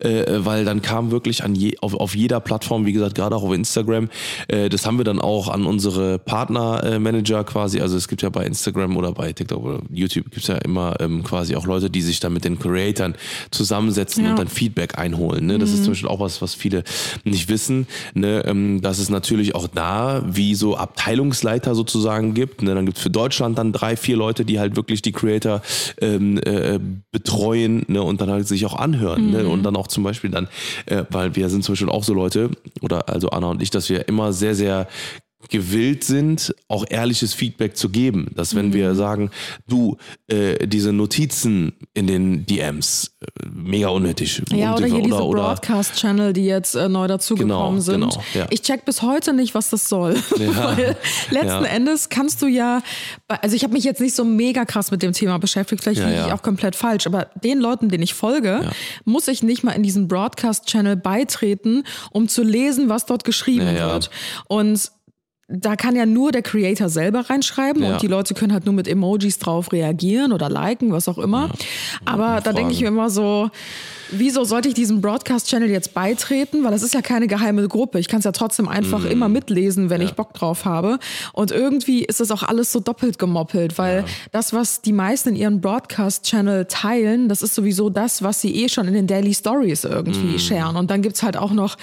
äh, 0.00 0.24
weil 0.38 0.64
dann 0.64 0.82
kam 0.82 1.10
wirklich 1.10 1.44
an 1.44 1.54
je, 1.54 1.78
auf, 1.78 1.94
auf 1.94 2.14
jeder 2.14 2.40
Plattform, 2.40 2.86
wie 2.86 2.92
gesagt, 2.92 3.14
gerade 3.14 3.36
auch 3.36 3.42
auf 3.42 3.52
Instagram, 3.52 4.08
äh, 4.48 4.68
das 4.68 4.86
haben 4.86 4.98
wir 4.98 5.04
dann 5.04 5.20
auch 5.20 5.48
an 5.48 5.66
unsere 5.66 6.18
Partnermanager 6.18 7.40
äh, 7.40 7.44
quasi, 7.44 7.80
also 7.80 7.96
es 7.96 8.08
gibt 8.08 8.22
ja 8.22 8.28
bei 8.28 8.44
Instagram 8.44 8.96
oder 8.96 9.12
bei 9.12 9.32
TikTok 9.32 9.64
oder 9.64 9.80
YouTube 9.90 10.24
gibt 10.30 10.42
es 10.42 10.46
ja 10.48 10.56
immer 10.56 10.96
ähm, 11.00 11.22
quasi 11.22 11.56
auch 11.56 11.66
Leute, 11.66 11.90
die 11.90 12.02
sich 12.02 12.20
dann 12.20 12.32
mit 12.32 12.44
den 12.44 12.58
Creatoren 12.58 13.14
zusammensetzen 13.50 14.24
Ja. 14.24 14.30
und 14.30 14.38
dann 14.38 14.48
Feedback 14.48 14.98
einholen. 14.98 15.46
Ne? 15.46 15.58
Das 15.58 15.70
ist 15.70 15.84
zum 15.84 15.92
Beispiel 15.92 16.08
auch 16.08 16.20
was, 16.20 16.42
was 16.42 16.54
viele 16.54 16.84
nicht 17.24 17.48
wissen, 17.48 17.86
ne? 18.14 18.44
ähm, 18.46 18.80
dass 18.80 18.98
es 18.98 19.08
natürlich 19.08 19.54
auch 19.54 19.68
da 19.68 20.24
wie 20.26 20.54
so 20.54 20.76
Abteilungsleiter 20.76 21.74
sozusagen 21.84 22.34
gibt. 22.34 22.62
Ne? 22.62 22.74
Dann 22.74 22.86
gibt 22.86 22.96
es 22.96 23.02
für 23.02 23.10
Deutschland 23.10 23.58
dann 23.58 23.72
drei, 23.72 23.96
vier 23.96 24.16
Leute, 24.16 24.44
die 24.44 24.58
halt 24.58 24.76
wirklich 24.76 25.02
die 25.02 25.12
Creator 25.12 25.60
ähm, 26.00 26.38
äh, 26.38 26.80
betreuen 27.12 27.84
ne? 27.88 28.02
und 28.02 28.20
dann 28.20 28.30
halt 28.30 28.48
sich 28.48 28.64
auch 28.66 28.74
anhören. 28.74 29.30
Ne? 29.30 29.46
Und 29.46 29.62
dann 29.62 29.76
auch 29.76 29.86
zum 29.86 30.02
Beispiel 30.02 30.30
dann, 30.30 30.48
äh, 30.86 31.04
weil 31.10 31.36
wir 31.36 31.48
sind 31.50 31.62
zum 31.62 31.74
Beispiel 31.74 31.90
auch 31.90 32.04
so 32.04 32.14
Leute, 32.14 32.50
oder 32.80 33.08
also 33.08 33.30
Anna 33.30 33.48
und 33.48 33.62
ich, 33.62 33.70
dass 33.70 33.88
wir 33.90 34.08
immer 34.08 34.32
sehr, 34.32 34.54
sehr 34.54 34.88
gewillt 35.50 36.04
sind, 36.04 36.54
auch 36.68 36.84
ehrliches 36.88 37.34
Feedback 37.34 37.76
zu 37.76 37.88
geben. 37.88 38.30
Dass 38.34 38.54
wenn 38.54 38.68
Mhm. 38.68 38.72
wir 38.74 38.94
sagen, 38.94 39.30
du, 39.68 39.96
äh, 40.28 40.66
diese 40.66 40.92
Notizen 40.92 41.72
in 41.94 42.06
den 42.06 42.46
DMs, 42.46 43.16
äh, 43.20 43.26
mega 43.52 43.88
unnötig. 43.88 44.42
Ja, 44.50 44.74
oder 44.74 44.86
hier 44.86 45.02
diese 45.02 45.22
oder, 45.22 45.42
Broadcast-Channel, 45.42 46.32
die 46.32 46.44
jetzt 46.46 46.74
äh, 46.74 46.88
neu 46.88 47.06
dazugekommen 47.08 47.48
Genau, 47.78 47.80
sind. 47.80 48.00
genau, 48.00 48.22
ja. 48.34 48.46
Ich 48.50 48.62
check 48.62 48.84
bis 48.84 49.02
heute 49.02 49.32
nicht, 49.32 49.54
was 49.54 49.70
das 49.70 49.88
soll. 49.88 50.14
Ja. 50.38 50.76
Weil 50.76 50.96
letzten 51.30 51.46
Ja. 51.48 51.64
Endes 51.64 52.08
kannst 52.08 52.42
du 52.42 52.46
ja, 52.46 52.82
also 53.28 53.56
ich 53.56 53.62
habe 53.64 53.72
mich 53.72 53.84
jetzt 53.84 54.00
nicht 54.00 54.14
so 54.14 54.24
mega 54.24 54.64
krass 54.64 54.90
mit 54.90 55.02
dem 55.02 55.12
Thema 55.12 55.38
beschäftigt, 55.38 55.82
vielleicht 55.82 56.00
liege 56.00 56.24
ich 56.26 56.32
auch 56.32 56.42
komplett 56.42 56.76
falsch, 56.76 57.06
aber 57.06 57.28
den 57.42 57.60
Leuten, 57.60 57.88
denen 57.88 58.02
ich 58.02 58.14
folge, 58.14 58.70
muss 59.04 59.28
ich 59.28 59.42
nicht 59.42 59.64
mal 59.64 59.72
in 59.72 59.82
diesen 59.82 60.08
Broadcast-Channel 60.08 60.96
beitreten, 60.96 61.84
um 62.10 62.28
zu 62.28 62.42
lesen, 62.42 62.88
was 62.88 63.06
dort 63.06 63.24
geschrieben 63.24 63.66
wird. 63.74 64.10
Und 64.48 64.90
da 65.48 65.76
kann 65.76 65.94
ja 65.94 66.06
nur 66.06 66.32
der 66.32 66.42
Creator 66.42 66.88
selber 66.88 67.28
reinschreiben 67.28 67.82
Ja. 67.82 67.92
und 67.94 68.02
die 68.02 68.06
Leute 68.06 68.34
können 68.34 68.52
halt 68.52 68.64
nur 68.64 68.74
mit 68.74 68.88
Emojis 68.88 69.38
drauf 69.38 69.72
reagieren 69.72 70.32
oder 70.32 70.48
liken, 70.48 70.92
was 70.92 71.06
auch 71.08 71.18
immer. 71.18 71.50
Aber 72.04 72.40
da 72.42 72.52
denke 72.52 72.72
ich 72.72 72.80
mir 72.80 72.88
immer 72.88 73.10
so, 73.10 73.50
wieso 74.18 74.44
sollte 74.44 74.68
ich 74.68 74.74
diesem 74.74 75.00
Broadcast-Channel 75.00 75.70
jetzt 75.70 75.94
beitreten? 75.94 76.64
Weil 76.64 76.70
das 76.72 76.82
ist 76.82 76.94
ja 76.94 77.02
keine 77.02 77.26
geheime 77.26 77.66
Gruppe. 77.68 77.98
Ich 77.98 78.08
kann 78.08 78.18
es 78.18 78.24
ja 78.24 78.32
trotzdem 78.32 78.68
einfach 78.68 79.00
Mhm. 79.00 79.10
immer 79.10 79.28
mitlesen, 79.28 79.90
wenn 79.90 80.00
ich 80.00 80.14
Bock 80.14 80.34
drauf 80.34 80.64
habe. 80.64 80.98
Und 81.32 81.50
irgendwie 81.50 82.04
ist 82.04 82.20
das 82.20 82.30
auch 82.30 82.42
alles 82.42 82.72
so 82.72 82.80
doppelt 82.80 83.18
gemoppelt, 83.18 83.78
weil 83.78 84.04
das, 84.32 84.52
was 84.52 84.80
die 84.80 84.92
meisten 84.92 85.30
in 85.30 85.36
ihren 85.36 85.60
Broadcast-Channel 85.60 86.66
teilen, 86.66 87.28
das 87.28 87.42
ist 87.42 87.54
sowieso 87.54 87.90
das, 87.90 88.22
was 88.22 88.40
sie 88.40 88.54
eh 88.62 88.68
schon 88.68 88.86
in 88.88 88.94
den 88.94 89.06
Daily 89.06 89.34
Stories 89.34 89.84
irgendwie 89.84 90.34
Mhm. 90.34 90.38
scheren. 90.38 90.76
Und 90.76 90.90
dann 90.90 91.02
gibt's 91.02 91.22
halt 91.22 91.36
auch 91.36 91.52
noch 91.52 91.76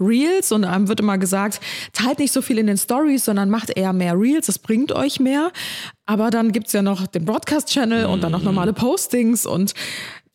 Reels 0.00 0.52
und 0.52 0.64
einem 0.64 0.88
wird 0.88 1.00
immer 1.00 1.18
gesagt, 1.18 1.60
teilt 1.92 2.18
nicht 2.18 2.32
so 2.32 2.42
viel 2.42 2.58
in 2.58 2.66
den 2.66 2.76
Stories, 2.78 3.24
sondern 3.24 3.50
macht 3.50 3.70
eher 3.76 3.92
mehr 3.92 4.18
Reels, 4.18 4.46
das 4.46 4.58
bringt 4.58 4.92
euch 4.92 5.20
mehr. 5.20 5.50
Aber 6.06 6.30
dann 6.30 6.52
gibt's 6.52 6.72
ja 6.72 6.80
noch 6.80 7.06
den 7.06 7.26
Broadcast-Channel 7.26 8.06
und 8.06 8.22
dann 8.22 8.32
noch 8.32 8.42
normale 8.42 8.72
Postings 8.72 9.44
und 9.44 9.74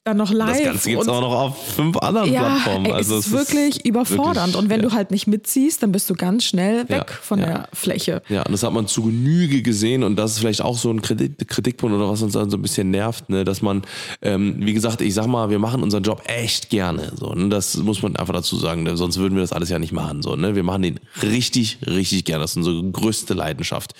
dann 0.04 0.18
noch 0.18 0.32
live. 0.32 0.58
Das 0.58 0.63
Ganze 0.63 0.89
gibt 0.89 1.02
es 1.04 1.08
auch 1.08 1.22
noch 1.22 1.34
auf 1.34 1.76
fünf 1.76 1.98
anderen 1.98 2.32
ja, 2.32 2.42
Plattformen. 2.42 2.92
also 2.92 3.18
es 3.18 3.28
ist 3.28 3.32
wirklich 3.32 3.86
überfordernd. 3.86 4.36
wirklich, 4.36 4.56
und 4.58 4.70
wenn 4.70 4.82
ja. 4.82 4.89
du 4.89 4.94
halt 4.94 5.12
nicht 5.12 5.28
mitziehst, 5.28 5.82
dann 5.82 5.94
bist 5.94 6.10
du 6.10 6.16
ganz 6.16 6.44
schnell 6.44 6.89
weg 6.89 7.06
Ja, 7.08 7.18
von 7.22 7.39
der 7.39 7.70
Fläche. 7.72 8.22
Ja, 8.28 8.44
und 8.44 8.52
das 8.52 8.63
hat 8.63 8.74
man 8.74 8.88
zu 8.88 9.04
Genüge 9.04 9.62
gesehen 9.62 10.04
und 10.04 10.18
das 10.18 10.34
ist 10.34 10.39
vielleicht 10.39 10.62
auch 10.62 10.78
so 10.78 10.89
ein 10.89 11.02
Kritik, 11.02 11.48
Kritikpunkt 11.48 11.96
oder 11.96 12.10
was 12.10 12.22
uns 12.22 12.34
dann 12.34 12.50
so 12.50 12.58
ein 12.58 12.62
bisschen 12.62 12.92
nervt, 12.92 13.30
ne? 13.30 13.46
dass 13.46 13.62
man, 13.62 13.84
ähm, 14.22 14.56
wie 14.60 14.74
gesagt, 14.74 15.00
ich 15.00 15.13
sag 15.13 15.28
mal, 15.28 15.50
wir 15.50 15.60
machen 15.60 15.82
unseren 15.82 16.04
Job 16.04 16.22
echt 16.26 16.70
gerne, 16.70 17.13
so, 17.16 17.34
ne? 17.34 17.48
das 17.48 17.78
muss 17.78 18.02
man 18.02 18.18
einfach 18.18 18.34
dazu 18.34 18.58
sagen, 18.58 18.84
ne? 18.84 18.98
sonst 18.98 19.18
würden 19.18 19.36
wir 19.36 19.42
das 19.42 19.54
alles 19.54 19.70
ja 19.70 19.80
nicht 19.80 19.94
machen, 19.94 20.22
so, 20.22 20.36
ne? 20.36 20.56
wir 20.56 20.63
machen 20.63 20.82
den 20.82 21.00
richtig, 21.22 21.78
richtig 21.88 22.26
gerne, 22.26 22.42
das 22.42 22.52
ist 22.52 22.58
unsere 22.58 22.84
größte 22.84 23.34
Leidenschaft, 23.34 23.94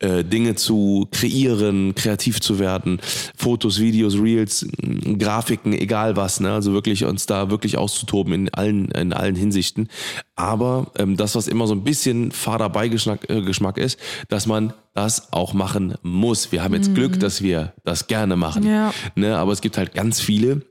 äh, 0.00 0.24
Dinge 0.24 0.56
zu 0.56 1.06
kreieren, 1.12 1.94
kreativ 1.94 2.40
zu 2.40 2.58
werden, 2.58 2.98
Fotos, 3.36 3.78
Videos, 3.78 4.16
Reels, 4.18 4.66
m, 4.82 5.16
Grafiken, 5.44 5.72
egal 5.74 6.16
was, 6.16 6.40
ne? 6.40 6.52
also 6.52 6.72
wirklich 6.72 7.04
uns 7.04 7.26
da 7.26 7.50
wirklich 7.50 7.76
auszutoben 7.76 8.32
in 8.32 8.54
allen, 8.54 8.90
in 8.92 9.12
allen 9.12 9.34
Hinsichten, 9.34 9.88
aber 10.36 10.90
ähm, 10.98 11.16
das, 11.16 11.34
was 11.34 11.48
immer 11.48 11.66
so 11.66 11.74
ein 11.74 11.84
bisschen 11.84 12.32
fader 12.32 12.70
Beigeschmack 12.70 13.28
äh, 13.28 13.42
Geschmack 13.42 13.76
ist, 13.76 13.98
dass 14.28 14.46
man 14.46 14.72
das 14.94 15.32
auch 15.32 15.52
machen 15.52 15.94
muss. 16.02 16.50
Wir 16.50 16.62
haben 16.62 16.72
jetzt 16.74 16.94
Glück, 16.94 17.20
dass 17.20 17.42
wir 17.42 17.74
das 17.84 18.06
gerne 18.06 18.36
machen. 18.36 18.66
Ja. 18.66 18.92
Ne? 19.16 19.36
Aber 19.36 19.52
es 19.52 19.60
gibt 19.60 19.76
halt 19.76 19.92
ganz 19.92 20.20
viele, 20.20 20.62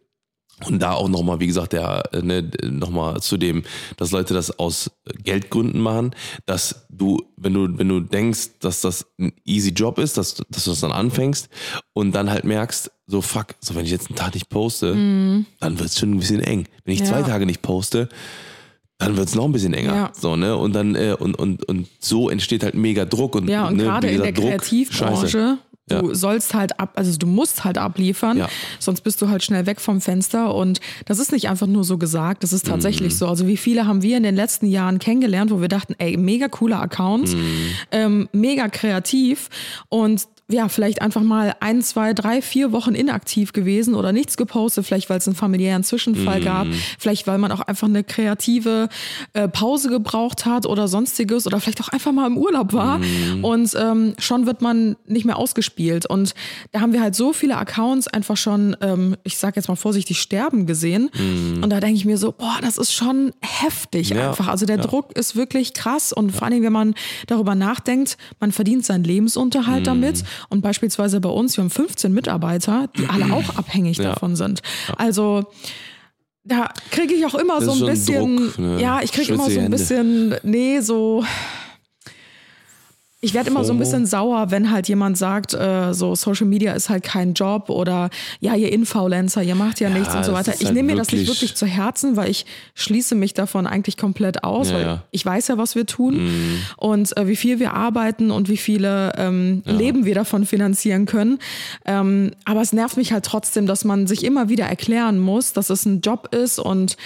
und 0.65 0.80
da 0.80 0.93
auch 0.93 1.10
nochmal, 1.10 1.39
wie 1.39 1.47
gesagt, 1.47 1.73
der, 1.73 2.04
äh, 2.13 2.21
ne, 2.21 2.49
nochmal 2.63 3.21
zu 3.21 3.38
dem, 3.38 3.63
dass 3.97 4.12
Leute 4.12 4.34
das 4.34 4.58
aus 4.60 4.91
Geldgründen 5.23 5.80
machen, 5.82 6.12
dass 6.45 6.86
du, 6.89 7.21
wenn 7.38 7.54
du, 7.54 7.78
wenn 7.78 7.89
du 7.89 7.99
denkst, 7.99 8.60
dass 8.60 8.82
das 8.82 9.06
ein 9.19 9.34
easy 9.45 9.71
Job 9.71 9.99
ist, 9.99 10.17
dass, 10.17 10.36
dass 10.49 10.63
du 10.65 10.71
das 10.71 10.80
dann 10.82 10.91
anfängst 10.91 11.49
und 11.93 12.13
dann 12.13 12.30
halt 12.30 12.43
merkst, 12.43 12.91
so 13.08 13.21
fuck, 13.21 13.47
so 13.60 13.76
wenn 13.76 13.86
ich 13.86 13.91
jetzt 13.91 14.08
einen 14.08 14.15
Tag 14.15 14.34
nicht 14.34 14.49
poste, 14.49 14.93
dann 14.93 15.45
wird 15.80 15.89
es 15.89 15.99
schon 15.99 16.12
ein 16.12 16.19
bisschen 16.19 16.39
eng. 16.41 16.67
Wenn 16.86 16.93
ich 16.93 17.02
Ja. 17.02 17.06
zwei 17.08 17.21
Tage 17.23 17.45
nicht 17.45 17.62
poste, 17.62 18.08
dann 18.97 19.17
wird 19.17 19.28
es 19.28 19.36
noch 19.36 19.45
ein 19.45 19.52
bisschen 19.52 19.73
enger. 19.73 19.93
Ja. 19.95 20.12
So, 20.17 20.36
ne? 20.38 20.56
Und 20.56 20.73
dann, 20.73 20.95
äh, 20.95 21.15
und, 21.19 21.36
und, 21.38 21.67
und 21.67 21.88
so 21.99 22.30
entsteht 22.30 22.63
halt 22.63 22.76
mega 22.76 23.04
Druck. 23.06 23.36
Und, 23.36 23.49
Ja, 23.49 23.67
und 23.67 23.76
ne, 23.78 23.84
gerade 23.84 24.08
in 24.08 24.21
der 24.23 24.32
Druck, 24.32 24.45
Kreativbranche, 24.45 25.28
scheiße. 25.28 25.58
Du 25.89 25.96
Ja. 26.10 26.15
sollst 26.15 26.54
halt 26.54 26.80
ab, 26.80 26.93
also 26.96 27.17
du 27.17 27.28
musst 27.28 27.63
halt 27.65 27.78
abliefern, 27.78 28.38
Ja. 28.38 28.50
sonst 28.80 29.02
bist 29.02 29.22
du 29.22 29.30
halt 29.30 29.43
schnell 29.43 29.65
weg 29.65 29.82
vom 29.82 30.00
Fenster. 30.02 30.56
Und 30.56 30.80
das 31.06 31.19
ist 31.19 31.32
nicht 31.32 31.50
einfach 31.50 31.67
nur 31.67 31.84
so 31.84 31.98
gesagt, 31.98 32.43
das 32.43 32.54
ist 32.54 32.67
tatsächlich 32.67 33.13
Mhm. 33.13 33.17
so. 33.17 33.28
Also 33.28 33.48
wie 33.48 33.58
viele 33.58 33.86
haben 33.86 34.02
wir 34.02 34.15
in 34.17 34.24
den 34.24 34.36
letzten 34.36 34.65
Jahren 34.67 35.00
kennengelernt, 35.00 35.52
wo 35.52 35.60
wir 35.62 35.67
dachten, 35.67 35.96
ey, 35.98 36.15
mega 36.17 36.48
cooler 36.48 36.82
Account, 36.82 37.34
Mhm. 37.36 37.67
ähm, 37.91 38.30
mega 38.32 38.69
kreativ 38.69 39.50
und 39.89 40.28
ja, 40.49 40.67
vielleicht 40.67 41.01
einfach 41.01 41.21
mal 41.21 41.56
ein, 41.62 41.82
zwei, 41.82 42.13
drei, 42.13 42.41
vier 42.41 42.71
Wochen 42.73 42.95
inaktiv 42.95 43.53
gewesen 43.53 43.95
oder 43.95 44.12
nichts 44.12 44.36
gepostet, 44.38 44.86
vielleicht 44.86 45.10
weil 45.10 45.17
es 45.17 45.27
einen 45.27 45.36
familiären 45.38 45.84
Zwischenfall 45.84 46.41
Mhm. 46.41 46.43
gab, 46.43 46.67
vielleicht 46.99 47.27
weil 47.27 47.38
man 47.38 47.51
auch 47.51 47.62
einfach 47.62 47.88
eine 47.88 48.03
kreative 48.03 48.89
äh, 49.34 49.47
Pause 49.47 49.89
gebraucht 49.89 50.45
hat 50.45 50.65
oder 50.65 50.88
sonstiges 50.89 51.47
oder 51.47 51.60
vielleicht 51.62 51.82
auch 51.82 51.88
einfach 51.89 52.12
mal 52.12 52.27
im 52.27 52.38
Urlaub 52.38 52.73
war 52.73 52.97
Mhm. 52.99 53.43
und 53.43 53.73
ähm, 53.79 54.13
schon 54.19 54.45
wird 54.45 54.62
man 54.62 54.97
nicht 55.08 55.25
mehr 55.25 55.38
ausgespielt. 55.38 56.06
Und 56.06 56.34
da 56.71 56.82
haben 56.82 56.91
wir 56.93 57.01
halt 57.01 57.15
so 57.15 57.32
viele 57.34 57.58
Accounts 57.58 58.08
einfach 58.10 58.36
schon, 58.38 58.75
ähm, 58.82 59.15
ich 59.23 59.38
sag 59.38 59.56
jetzt 59.56 59.69
mal 59.69 59.75
vorsichtig, 59.75 60.19
sterben 60.19 60.65
gesehen. 60.65 61.10
Und 61.62 61.69
da 61.69 61.79
denke 61.79 61.95
ich 61.95 62.06
mir 62.06 62.17
so, 62.17 62.32
boah, 62.34 62.58
das 62.62 62.77
ist 62.77 62.93
schon 62.93 63.32
heftig. 63.41 64.10
Ja, 64.10 64.29
einfach. 64.29 64.47
Also 64.49 64.65
der 64.65 64.77
ja. 64.77 64.84
Druck 64.84 65.17
ist 65.17 65.36
wirklich 65.36 65.73
krass 65.73 66.12
und 66.12 66.32
vor 66.32 66.43
allen 66.43 66.51
Dingen, 66.53 66.65
wenn 66.65 66.73
man 66.73 66.95
darüber 67.27 67.56
nachdenkt, 67.56 68.17
man 68.39 68.51
verdient 68.51 68.86
seinen 68.86 69.03
Lebensunterhalt 69.06 69.82
Mhm. 69.82 69.86
damit 69.86 70.23
und 70.50 70.62
beispielsweise 70.62 71.19
bei 71.22 71.30
uns, 71.30 71.58
wir 71.58 71.63
haben 71.63 71.69
15 71.69 72.13
Mitarbeiter, 72.13 72.89
die 72.98 73.06
alle 73.10 73.34
auch 73.34 73.56
abhängig 73.58 73.98
Ja. 73.98 74.13
davon 74.13 74.36
sind. 74.36 74.62
Also 74.98 75.46
da 76.43 76.69
kriege 76.91 77.13
ich 77.13 77.26
auch 77.26 77.36
immer 77.36 77.60
Das 77.60 77.65
so 77.78 77.86
ein 77.86 77.89
bisschen, 77.89 78.38
Druck, 78.38 78.60
ne? 78.60 78.82
ja, 78.82 79.00
ich 79.02 79.12
kriege 79.13 79.34
immer 79.34 79.50
so 79.50 79.60
ein 79.60 79.69
bisschen, 79.72 80.36
nee, 80.43 80.80
so 80.82 81.24
ich 83.23 83.33
werde 83.33 83.49
immer 83.49 83.63
so 83.63 83.71
ein 83.71 83.79
bisschen 83.79 84.05
sauer, 84.05 84.51
wenn 84.51 84.69
halt 84.69 84.89
jemand 84.89 85.17
sagt, 85.17 85.53
äh, 85.53 85.93
so 85.93 86.13
Social 86.13 86.45
Media 86.45 86.73
ist 86.73 86.89
halt 86.89 87.03
kein 87.03 87.33
Job 87.33 87.69
oder 87.69 88.09
ja, 88.41 88.53
ihr 88.55 88.71
Influencer, 88.73 89.41
ihr 89.41 89.55
macht 89.55 89.79
ja, 89.79 89.89
nichts 89.89 90.13
und 90.13 90.25
so 90.25 90.33
weiter. 90.33 90.53
Ich 90.59 90.65
halt 90.65 90.75
nehme 90.75 90.91
mir 90.91 90.97
das 90.97 91.09
nicht 91.12 91.27
wirklich- 91.27 91.55
zu 91.55 91.65
Herzen, 91.65 92.17
weil 92.17 92.29
ich 92.29 92.45
schließe 92.75 93.15
mich 93.15 93.33
davon 93.33 93.65
eigentlich 93.65 93.95
komplett 93.95 94.43
aus, 94.43 94.69
Ja, 94.69 94.75
weil 94.75 94.81
ja. 94.81 94.95
Mhm. 94.95 95.01
ich 95.12 95.25
weiß 95.25 95.47
ja, 95.47 95.57
was 95.57 95.75
wir 95.75 95.86
tun 95.86 96.59
und 96.75 97.15
äh, 97.15 97.27
wie 97.29 97.38
viel 97.38 97.59
wir 97.59 97.73
arbeiten 97.73 98.29
und 98.29 98.49
wie 98.49 98.57
viele 98.57 99.13
ähm, 99.17 99.63
Leben 99.65 100.03
wir 100.03 100.15
davon 100.15 100.45
finanzieren 100.45 101.05
können. 101.05 101.39
Ähm, 101.86 102.31
aber 102.43 102.62
es 102.62 102.73
nervt 102.73 102.97
mich 102.97 103.13
halt 103.13 103.23
trotzdem, 103.23 103.67
dass 103.67 103.86
man 103.86 104.05
sich 104.05 104.25
immer 104.25 104.49
wieder 104.49 104.65
erklären 104.65 105.17
muss, 105.19 105.53
dass 105.53 105.69
es 105.69 105.86
ein 105.86 106.01
Job 106.01 106.36
ist 106.36 106.59
und 106.59 106.97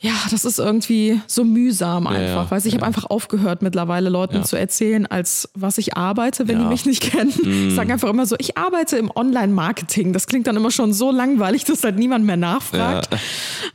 ja, 0.00 0.12
das 0.30 0.44
ist 0.44 0.58
irgendwie 0.58 1.20
so 1.26 1.44
mühsam 1.44 2.06
einfach. 2.06 2.44
ja, 2.44 2.50
Weißt, 2.50 2.66
ich 2.66 2.72
ja. 2.74 2.78
habe 2.78 2.86
einfach 2.86 3.04
aufgehört, 3.08 3.62
mittlerweile 3.62 4.10
Leuten 4.10 4.36
Ja. 4.36 4.42
zu 4.42 4.56
erzählen, 4.56 5.06
als 5.06 5.48
was 5.54 5.78
ich 5.78 5.96
arbeite, 5.96 6.46
wenn 6.46 6.58
Ja. 6.58 6.64
Die 6.64 6.68
mich 6.68 6.84
nicht 6.84 7.00
kennen. 7.02 7.32
Ich 7.68 7.74
sage 7.74 7.92
einfach 7.92 8.10
immer 8.10 8.26
so, 8.26 8.36
ich 8.38 8.58
arbeite 8.58 8.96
im 8.98 9.10
Online-Marketing. 9.14 10.12
Das 10.12 10.26
klingt 10.26 10.46
dann 10.46 10.56
immer 10.56 10.70
schon 10.70 10.92
so 10.92 11.10
langweilig, 11.10 11.64
dass 11.64 11.84
halt 11.84 11.96
niemand 11.98 12.26
mehr 12.26 12.36
nachfragt. 12.36 13.08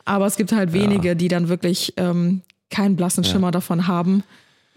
Aber 0.06 0.26
es 0.28 0.36
gibt 0.38 0.52
halt 0.52 0.74
wenige, 0.74 1.16
die 1.16 1.30
dann 1.30 1.50
wirklich 1.50 1.94
ähm, 1.98 2.42
keinen 2.70 2.96
blassen 2.96 3.24
Schimmer 3.24 3.50
davon 3.50 3.88
haben, 3.88 4.24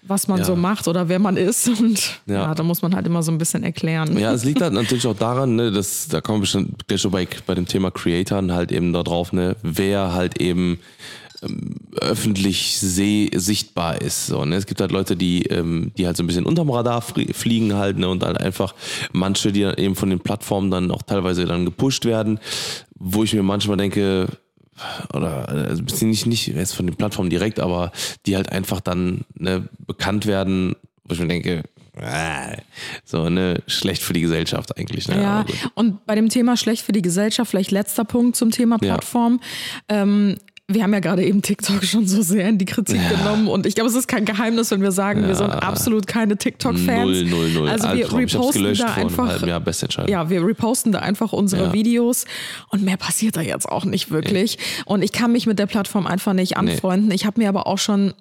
was 0.05 0.27
man 0.29 0.39
Ja. 0.39 0.45
so 0.45 0.57
macht 0.57 0.89
oder 0.89 1.09
wer 1.09 1.19
man 1.19 1.37
ist. 1.37 1.69
Und 1.81 2.21
ja. 2.27 2.35
Ja. 2.35 2.55
da 2.55 2.63
muss 2.63 2.81
man 2.83 2.95
halt 2.95 3.07
immer 3.07 3.23
so 3.23 3.31
ein 3.31 3.39
bisschen 3.39 3.63
erklären. 3.63 4.17
Ja, 4.19 4.33
es 4.33 4.45
liegt 4.45 4.63
halt 4.63 4.73
natürlich 4.73 5.07
auch 5.07 5.17
daran, 5.17 5.57
ne, 5.57 5.71
dass, 5.71 6.09
da 6.09 6.21
kommen 6.23 6.41
wir 6.41 6.47
schon 6.47 6.75
gleich 6.87 7.01
schon 7.03 7.11
bei, 7.11 7.29
bei 7.47 7.55
dem 7.55 7.67
Thema 7.67 7.91
Creatoren 7.91 8.53
halt 8.53 8.73
eben 8.73 8.93
da 8.93 9.03
drauf, 9.03 9.33
ne, 9.35 9.55
wer 9.63 10.15
halt 10.15 10.41
eben 10.41 10.79
ähm, 11.43 11.77
öffentlich 12.01 12.79
seh 12.79 13.31
sichtbar 13.35 14.01
ist. 14.01 14.27
So, 14.27 14.45
ne? 14.45 14.57
Es 14.57 14.67
gibt 14.67 14.81
halt 14.81 14.93
Leute, 14.93 15.17
die, 15.17 15.43
ähm, 15.47 15.93
die 15.97 16.07
halt 16.07 16.17
so 16.17 16.23
ein 16.23 16.27
bisschen 16.27 16.47
unterm 16.47 16.71
Radar 16.71 17.01
flie- 17.03 17.33
fliegen 17.35 17.75
halt 17.75 17.99
ne? 17.99 18.09
und 18.09 18.23
halt 18.25 18.39
einfach 18.41 18.75
manche, 19.13 19.53
die 19.53 19.63
dann 19.63 19.77
eben 19.77 19.95
von 19.97 20.11
den 20.11 20.21
Plattformen 20.21 20.71
dann 20.71 20.91
auch 20.91 21.03
teilweise 21.03 21.45
dann 21.45 21.65
gepusht 21.65 22.05
werden, 22.05 22.41
wo 22.99 23.25
ich 23.25 23.35
mir 23.35 23.43
manchmal 23.43 23.77
denke, 23.77 24.29
oder 25.13 25.49
also 25.49 25.83
nicht, 26.07 26.27
nicht 26.27 26.47
jetzt 26.49 26.75
von 26.75 26.87
den 26.87 26.97
Plattformen 26.97 27.31
direkt, 27.31 27.61
aber 27.61 27.93
die 28.27 28.37
halt 28.37 28.51
einfach 28.51 28.81
dann 28.81 29.23
ne, 29.35 29.69
bekannt 29.87 30.27
werden, 30.27 30.75
wo 31.05 31.15
ich 31.15 31.21
mir 31.21 31.29
denke, 31.29 31.63
äh, 31.95 32.57
so 33.05 33.29
ne, 33.29 33.63
schlecht 33.67 34.03
für 34.03 34.15
die 34.15 34.23
Gesellschaft 34.23 34.77
eigentlich. 34.79 35.09
Ne? 35.09 35.21
Ja, 35.23 35.45
und 35.75 36.07
bei 36.07 36.15
dem 36.15 36.31
Thema 36.31 36.57
schlecht 36.57 36.83
für 36.83 36.93
die 36.93 37.03
Gesellschaft, 37.03 37.51
vielleicht 37.51 37.71
letzter 37.71 38.05
Punkt 38.05 38.35
zum 38.35 38.51
Thema 38.51 38.79
Ja. 38.81 38.95
Plattform. 38.95 39.41
Ähm, 39.89 40.37
wir 40.75 40.83
haben 40.83 40.93
ja 40.93 41.01
gerade 41.01 41.25
eben 41.25 41.43
TikTok 41.43 41.85
schon 41.85 42.07
so 42.07 42.23
sehr 42.23 42.49
in 42.49 42.59
die 42.59 42.65
Kritik 42.65 43.01
Ja. 43.01 43.17
genommen 43.17 43.49
und 43.49 43.67
ich 43.67 43.75
glaube, 43.75 43.91
es 43.91 43.97
ist 43.97 44.09
kein 44.09 44.25
Geheimnis, 44.25 44.71
wenn 44.71 44.83
wir 44.83 44.93
sagen, 44.93 45.27
wir 45.27 45.35
sind 45.35 45.51
absolut 45.51 46.07
keine 46.07 46.37
TikTok-Fans. 46.37 47.31
Also 47.71 47.89
wir 47.95 48.05
hab's 48.05 48.15
reposten 48.15 48.75
da 48.77 48.87
einfach 48.95 49.39
Entscheidung. 49.83 50.11
ja, 50.11 50.31
wir 50.31 50.45
reposten 50.47 50.93
da 50.93 50.99
einfach 51.01 51.33
unsere 51.33 51.65
Ja. 51.67 51.73
Videos 51.73 52.25
und 52.71 52.83
mehr 52.83 52.97
passiert 52.97 53.37
da 53.37 53.41
jetzt 53.41 53.69
auch 53.69 53.85
nicht 53.85 54.11
wirklich. 54.11 54.59
Und 54.85 55.03
ich 55.03 55.13
kann 55.13 55.33
mich 55.33 55.47
mit 55.47 55.59
der 55.59 55.67
Plattform 55.67 56.07
einfach 56.07 56.33
nicht 56.33 56.57
anfreunden. 56.57 57.11
Ich 57.11 57.27
habe 57.27 57.41
mir 57.41 57.49
aber 57.49 57.67
auch 57.67 57.79
schon 57.79 58.15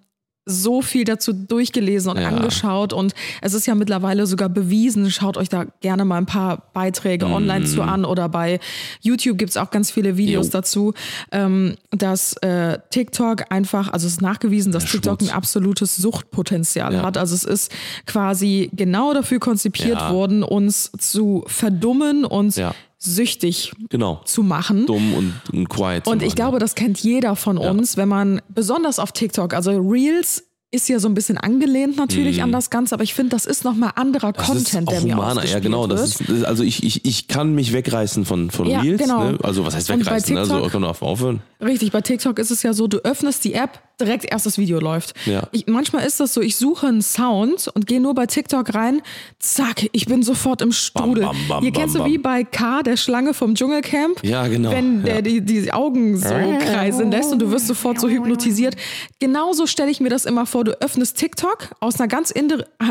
so 0.52 0.82
viel 0.82 1.04
dazu 1.06 1.34
durchgelesen 1.34 2.12
und 2.12 2.18
Ja. 2.20 2.28
angeschaut 2.30 2.94
und 2.94 3.14
es 3.42 3.54
ist 3.54 3.66
ja 3.68 3.76
mittlerweile 3.76 4.26
sogar 4.28 4.50
bewiesen, 4.50 5.10
schaut 5.10 5.38
euch 5.38 5.50
da 5.50 5.66
gerne 5.82 6.06
mal 6.06 6.18
ein 6.18 6.26
paar 6.26 6.70
Beiträge 6.74 7.26
online 7.26 7.66
zu 7.66 7.82
an 7.82 8.06
oder 8.06 8.30
bei 8.30 8.60
YouTube 9.02 9.38
gibt's 9.38 9.58
auch 9.58 9.72
ganz 9.72 9.90
viele 9.92 10.18
Videos. 10.18 10.48
Jo. 10.48 10.52
dazu, 10.52 10.94
ähm, 11.32 11.76
dass 11.92 12.34
äh, 12.38 12.78
TikTok 12.90 13.46
einfach, 13.50 13.92
also 13.94 14.08
es 14.08 14.14
ist 14.14 14.22
nachgewiesen, 14.22 14.72
dass 14.72 14.84
Der 14.84 14.92
TikTok 14.94 15.20
Schmutz. 15.22 15.32
ein 15.32 15.36
absolutes 15.36 15.96
Suchtpotenzial 15.98 16.94
Ja. 16.94 17.04
hat. 17.04 17.18
Also 17.18 17.36
es 17.36 17.44
ist 17.44 17.72
quasi 18.06 18.70
genau 18.74 19.14
dafür 19.14 19.40
konzipiert 19.40 20.00
Ja. 20.00 20.12
worden, 20.14 20.44
uns 20.44 20.92
zu 20.98 21.44
verdummen 21.48 22.26
und 22.26 22.56
Ja. 22.56 22.74
Süchtig 23.04 23.74
Genau. 23.90 24.22
zu 24.26 24.44
machen. 24.44 24.86
Dumm 24.86 25.14
und, 25.14 25.34
und 25.52 25.70
quiet. 25.70 26.08
Und 26.08 26.22
ich 26.22 26.30
machen, 26.30 26.36
glaube, 26.36 26.60
das 26.60 26.76
kennt 26.76 27.00
jeder 27.00 27.36
von 27.36 27.58
uns, 27.58 27.98
wenn 27.98 28.08
man 28.08 28.42
besonders 28.50 29.00
auf 29.00 29.12
TikTok, 29.12 29.54
also 29.54 29.72
Reels 29.72 30.44
ist 30.74 30.88
ja 30.88 31.00
so 31.00 31.10
ein 31.10 31.14
bisschen 31.14 31.38
angelehnt 31.38 31.98
natürlich 31.98 32.42
an 32.42 32.54
das 32.54 32.70
Ganze, 32.70 32.96
aber 32.96 33.04
ich 33.04 33.14
finde, 33.14 33.32
das 33.32 33.46
ist 33.46 33.66
nochmal 33.66 33.92
anderer. 33.96 34.32
Das 34.32 34.48
Content, 34.48 34.90
der 34.90 35.02
mir 35.02 35.16
humaner, 35.18 35.46
ja 35.46 35.60
genau. 35.60 35.86
Das 35.86 36.02
ist, 36.02 36.22
das 36.22 36.30
ist, 36.30 36.44
also 36.46 36.64
ich, 36.64 36.84
ich, 36.84 37.04
ich 37.04 37.28
kann 37.28 37.54
mich 37.56 37.74
wegreißen 37.74 38.24
von, 38.24 38.50
von 38.52 38.68
Ja, 38.70 38.80
Reels. 38.80 39.02
genau. 39.02 39.32
Ne? 39.32 39.38
Also 39.44 39.66
was 39.66 39.76
heißt 39.76 39.90
wegreißen? 39.90 40.38
Also 40.38 40.56
TikTok- 40.60 40.72
kann 40.72 40.80
man 40.82 40.92
auf 40.92 41.02
aufhören. 41.02 41.42
Richtig, 41.62 41.92
bei 41.92 42.00
TikTok 42.00 42.40
ist 42.40 42.52
es 42.52 42.64
ja 42.64 42.72
so, 42.72 42.88
du 42.88 43.00
öffnest 43.00 43.44
die 43.44 43.54
App, 43.54 43.82
direkt 44.02 44.26
erst 44.32 44.46
das 44.46 44.58
Video 44.58 44.80
läuft. 44.80 45.14
Ja. 45.26 45.44
Ich, 45.52 45.68
manchmal 45.68 46.06
ist 46.06 46.20
das 46.20 46.34
so, 46.34 46.42
ich 46.42 46.56
suche 46.58 46.88
einen 46.88 47.02
Sound 47.02 47.70
und 47.74 47.88
gehe 47.88 48.02
nur 48.02 48.14
bei 48.16 48.26
TikTok 48.26 48.74
rein, 48.74 49.02
zack, 49.40 49.88
ich 49.92 50.06
bin 50.08 50.24
sofort 50.24 50.62
im 50.62 50.72
Strudel. 50.72 51.24
bam, 51.24 51.36
bam, 51.48 51.62
Hier 51.62 51.72
bam, 51.72 51.80
kennst 51.82 51.96
du 51.96 52.00
bam. 52.00 52.10
wie 52.10 52.18
bei 52.18 52.44
K, 52.44 52.82
der 52.84 52.98
Schlange 52.98 53.34
vom 53.34 53.56
Dschungelcamp? 53.56 54.24
Ja, 54.24 54.48
genau. 54.48 54.72
Wenn 54.72 55.04
der 55.04 55.16
Ja. 55.16 55.22
die, 55.22 55.42
die 55.42 55.72
Augen 55.72 56.18
so 56.18 56.28
kreisen 56.28 57.12
lässt 57.12 57.32
und 57.32 57.40
du 57.40 57.52
wirst 57.52 57.68
sofort 57.68 58.00
so 58.00 58.10
hypnotisiert. 58.10 58.76
Genauso 59.20 59.68
stelle 59.68 59.92
ich 59.92 60.00
mir 60.00 60.10
das 60.10 60.26
immer 60.26 60.46
vor, 60.46 60.64
du 60.64 60.72
öffnest 60.82 61.18
TikTok 61.18 61.70
aus 61.80 62.00
einer 62.00 62.08
ganz 62.08 62.34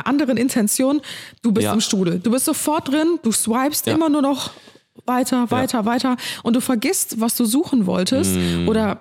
anderen 0.04 0.36
Intention, 0.36 1.00
du 1.42 1.52
bist 1.52 1.64
Ja. 1.64 1.72
im 1.72 1.80
Strudel. 1.80 2.20
Du 2.20 2.30
bist 2.30 2.44
sofort 2.44 2.88
drin, 2.88 3.18
du 3.22 3.32
swipest 3.32 3.86
immer 3.88 4.08
nur 4.08 4.22
noch 4.22 4.50
weiter, 5.06 5.50
weiter, 5.50 5.84
weiter 5.86 6.16
und 6.42 6.54
du 6.54 6.60
vergisst, 6.60 7.20
was 7.20 7.34
du 7.34 7.44
suchen 7.44 7.86
wolltest 7.86 8.36
oder 8.66 9.00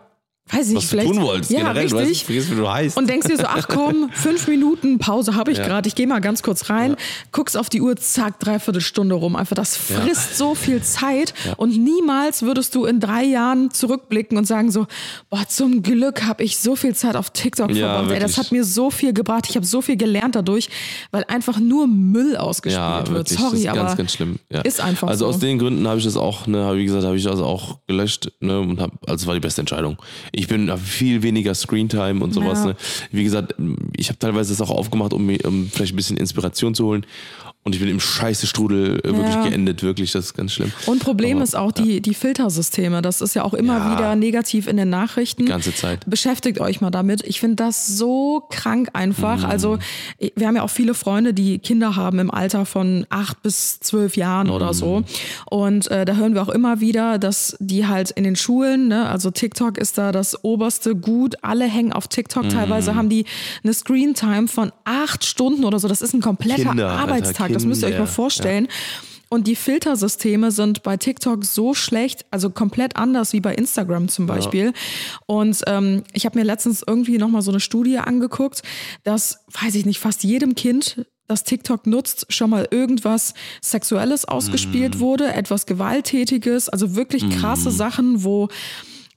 weiß 0.51 0.69
ich. 0.69 0.75
Was 0.75 0.83
du 0.83 0.89
vielleicht 0.89 1.07
tun 1.13 1.21
wolltest, 1.21 1.51
ja, 1.51 1.59
generell. 1.59 1.88
Du 1.88 1.97
richtig. 1.97 2.17
weißt, 2.19 2.25
vergiss, 2.25 2.51
wie 2.51 2.55
du 2.55 2.69
heißt. 2.71 2.97
Und 2.97 3.09
denkst 3.09 3.27
dir 3.27 3.38
so, 3.38 3.43
ach 3.47 3.67
komm, 3.67 4.09
fünf 4.13 4.47
Minuten 4.47 4.97
Pause 4.99 5.35
habe 5.35 5.51
ich 5.51 5.57
Ja. 5.57 5.67
gerade, 5.67 5.88
ich 5.88 5.95
gehe 5.95 6.07
mal 6.07 6.19
ganz 6.19 6.43
kurz 6.43 6.69
rein, 6.69 6.95
guckst 7.31 7.57
auf 7.57 7.69
die 7.69 7.81
Uhr, 7.81 7.95
zack, 7.97 8.39
dreiviertel 8.39 8.81
Stunde 8.81 9.15
rum. 9.15 9.35
Einfach, 9.35 9.55
das 9.55 9.75
frisst 9.77 10.38
so 10.38 10.55
viel 10.55 10.81
Zeit 10.81 11.33
und 11.57 11.77
niemals 11.77 12.41
würdest 12.43 12.75
du 12.75 12.85
in 12.85 12.99
drei 12.99 13.23
Jahren 13.23 13.71
zurückblicken 13.71 14.38
und 14.38 14.45
sagen 14.45 14.71
so, 14.71 14.88
boah, 15.29 15.47
zum 15.47 15.81
Glück 15.83 16.23
habe 16.25 16.43
ich 16.43 16.57
so 16.57 16.75
viel 16.75 16.95
Zeit 16.95 17.15
auf 17.15 17.29
TikTok 17.31 17.71
Ja, 17.71 17.95
verbracht. 17.95 18.13
Ey, 18.15 18.19
das 18.19 18.38
hat 18.38 18.51
mir 18.51 18.63
so 18.63 18.89
viel 18.91 19.13
gebracht, 19.13 19.45
ich 19.49 19.55
habe 19.55 19.65
so 19.65 19.81
viel 19.81 19.97
gelernt 19.97 20.35
dadurch, 20.35 20.69
weil 21.12 21.23
einfach 21.27 21.59
nur 21.59 21.88
Müll 21.88 22.35
ausgespielt 22.38 22.79
ja, 22.81 23.07
wird. 23.07 23.29
Sorry, 23.29 23.51
das 23.51 23.59
ist 23.62 23.67
aber 23.67 23.77
ganz, 23.83 23.97
ganz 23.97 24.13
schlimm. 24.13 24.39
Ja. 24.49 24.62
ist 24.62 24.79
einfach 24.81 25.07
Also 25.07 25.25
so. 25.25 25.29
aus 25.29 25.39
den 25.39 25.59
Gründen 25.59 25.88
habe 25.88 25.97
ich 25.99 26.05
das 26.05 26.17
auch, 26.17 26.47
ne, 26.47 26.65
hab, 26.65 26.75
wie 26.75 26.85
gesagt, 26.85 27.03
habe 27.03 27.17
ich 27.17 27.23
das 27.23 27.39
auch 27.39 27.79
gelöscht, 27.88 28.31
ne, 28.39 28.59
und 28.59 28.79
hab, 28.79 28.91
also 29.09 29.27
war 29.27 29.33
die 29.33 29.39
beste 29.39 29.62
Entscheidung. 29.62 29.97
Ich 30.31 30.38
bin 30.47 30.69
hab 30.71 30.80
viel 30.80 31.21
weniger 31.23 31.54
Screentime 31.54 32.23
und 32.23 32.34
sowas, 32.34 32.60
Ja. 32.60 32.65
ne. 32.67 32.75
Wie 33.12 33.23
gesagt, 33.23 33.56
ich 33.97 34.08
habe 34.10 34.19
teilweise 34.19 34.52
das 34.56 34.62
auch 34.62 34.71
aufgemacht, 34.71 35.13
um 35.13 35.25
mir, 35.25 35.39
um 35.45 35.67
vielleicht 35.69 35.93
ein 35.93 35.97
bisschen 35.97 36.17
Inspiration 36.17 36.73
zu 36.75 36.86
holen. 36.86 37.06
Und 37.65 37.76
ich 37.76 37.82
bin 37.82 37.89
im 37.89 38.00
scheiße 38.00 38.48
Strudel 38.48 39.00
äh, 39.00 39.04
wirklich 39.04 39.36
Ja. 39.36 39.43
geendet, 39.48 39.84
wirklich, 39.84 40.12
das 40.13 40.26
ist 40.28 40.34
ganz 40.34 40.54
schlimm. 40.54 40.72
Und 40.86 41.04
Problem 41.04 41.38
Aber, 41.38 41.43
ist 41.43 41.56
auch 41.56 41.72
die, 41.74 42.02
die 42.02 42.13
Filtersysteme. 42.13 43.02
Das 43.02 43.19
ist 43.22 43.36
ja 43.36 43.43
auch 43.43 43.54
immer 43.54 43.78
Ja. 43.78 43.91
wieder 43.98 44.15
negativ 44.15 44.65
in 44.67 44.78
den 44.78 44.89
Nachrichten. 44.89 45.43
Die 45.45 45.50
ganze 45.52 45.76
Zeit. 45.76 46.10
Beschäftigt 46.10 46.60
euch 46.62 46.80
mal 46.80 46.89
damit. 46.89 47.22
Ich 47.28 47.39
finde 47.41 47.58
das 47.58 47.86
so 47.88 48.43
krank 48.50 48.89
einfach. 48.93 49.39
Mhm. 49.39 49.45
Also 49.45 49.78
wir 50.36 50.48
haben 50.48 50.56
ja 50.56 50.63
auch 50.63 50.69
viele 50.69 50.93
Freunde, 50.93 51.34
die 51.34 51.60
Kinder 51.60 51.95
haben 51.98 52.17
im 52.19 52.32
Alter 52.32 52.65
von 52.65 53.06
acht 53.10 53.43
bis 53.43 53.80
zwölf 53.82 54.15
Jahren 54.15 54.48
Mhm. 54.48 54.54
oder 54.54 54.74
so. 54.74 55.04
Und 55.45 55.91
äh, 55.91 56.06
da 56.06 56.15
hören 56.15 56.34
wir 56.36 56.41
auch 56.41 56.50
immer 56.50 56.80
wieder, 56.80 57.19
dass 57.19 57.58
die 57.60 57.86
halt 57.86 58.10
in 58.12 58.24
den 58.24 58.38
Schulen, 58.38 58.88
ne, 58.88 59.08
also 59.10 59.32
TikTok 59.32 59.78
ist 59.78 59.98
da 59.98 60.12
das 60.13 60.43
oberste 60.45 60.95
Gut. 60.95 61.36
Alle 61.43 61.65
hängen 61.65 61.91
auf 61.93 62.08
TikTok. 62.08 62.45
Mhm. 62.45 62.50
Teilweise 62.50 62.95
haben 62.95 63.10
die 63.10 63.26
eine 63.63 63.74
Screentime 63.74 64.48
von 64.48 64.72
acht 64.86 65.26
Stunden 65.26 65.65
oder 65.65 65.78
so. 65.78 65.88
Das 65.89 66.02
ist 66.02 66.13
ein 66.13 66.22
kompletter 66.22 66.63
Kinder, 66.69 66.89
Alter, 66.91 67.48
Arbeitstag. 67.49 67.53
Das 67.55 67.65
müsst 67.65 67.81
ihr 67.83 67.88
euch 67.89 67.99
mal 67.99 68.07
vorstellen. 68.07 68.67
Und 69.31 69.45
die 69.45 69.55
Filtersysteme 69.55 70.49
sind 70.49 70.81
bei 70.81 70.97
TikTok 70.97 71.45
so 71.45 71.75
schlecht, 71.75 72.25
also 72.31 72.49
komplett 72.49 72.95
anders 72.95 73.31
wie 73.31 73.39
bei 73.41 73.53
Instagram 73.53 74.09
zum 74.09 74.25
Beispiel. 74.25 74.73
Und 75.27 75.62
ähm, 75.67 76.03
ich 76.13 76.25
habe 76.25 76.39
mir 76.39 76.43
letztens 76.43 76.83
irgendwie 76.85 77.19
nochmal 77.19 77.43
so 77.43 77.51
eine 77.51 77.59
Studie 77.59 77.99
angeguckt, 77.99 78.63
dass, 79.03 79.45
weiß 79.62 79.75
ich 79.75 79.85
nicht, 79.85 79.99
fast 79.99 80.23
jedem 80.23 80.55
Kind 80.55 81.05
das 81.27 81.43
TikTok 81.43 81.85
nutzt, 81.85 82.25
schon 82.29 82.49
mal 82.49 82.67
irgendwas 82.71 83.35
Sexuelles 83.63 84.25
ausgespielt 84.25 84.95
Mhm. 84.95 84.99
wurde, 84.99 85.31
etwas 85.31 85.67
Gewalttätiges, 85.67 86.67
also 86.69 86.95
wirklich 86.95 87.29
krasse 87.29 87.69
Sachen, 87.69 88.23
wo 88.23 88.47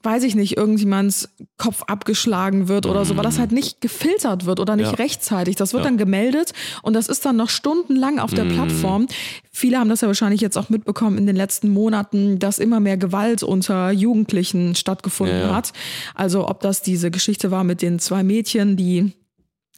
weiß 0.03 0.25
ich 0.25 0.35
nicht, 0.35 0.57
irgendjemands 0.57 1.29
Kopf 1.59 1.83
abgeschlagen 1.87 2.69
wird 2.69 2.87
oder 2.87 3.05
so, 3.05 3.17
weil 3.17 3.25
das 3.25 3.39
halt 3.39 3.53
nicht 3.53 3.81
gefiltert 3.81 4.47
wird 4.47 4.59
oder 4.61 4.77
nicht 4.77 4.91
Ja. 4.91 4.95
rechtzeitig. 4.97 5.57
Das 5.57 5.73
wird 5.73 5.85
Ja. 5.85 5.91
dann 5.91 5.99
gemeldet 5.99 6.53
und 6.83 6.95
das 6.95 7.09
ist 7.09 7.25
dann 7.25 7.37
noch 7.37 7.49
stundenlang 7.51 8.19
auf 8.19 8.33
der 8.35 8.45
Plattform. 8.45 9.07
Viele 9.53 9.79
haben 9.79 9.89
das 9.89 10.01
ja 10.01 10.09
wahrscheinlich 10.09 10.41
jetzt 10.41 10.57
auch 10.59 10.71
mitbekommen 10.71 11.19
in 11.19 11.27
den 11.27 11.37
letzten 11.37 11.69
Monaten, 11.71 12.39
dass 12.39 12.59
immer 12.59 12.81
mehr 12.81 12.97
Gewalt 12.97 13.43
unter 13.43 13.91
Jugendlichen 13.91 14.75
stattgefunden 14.75 15.41
ja. 15.41 15.55
hat. 15.55 15.73
Also 16.15 16.49
ob 16.49 16.61
das 16.61 16.83
diese 16.83 17.11
Geschichte 17.11 17.51
war 17.51 17.63
mit 17.65 17.83
den 17.83 17.99
zwei 17.99 18.23
Mädchen, 18.23 18.77
die 18.77 19.13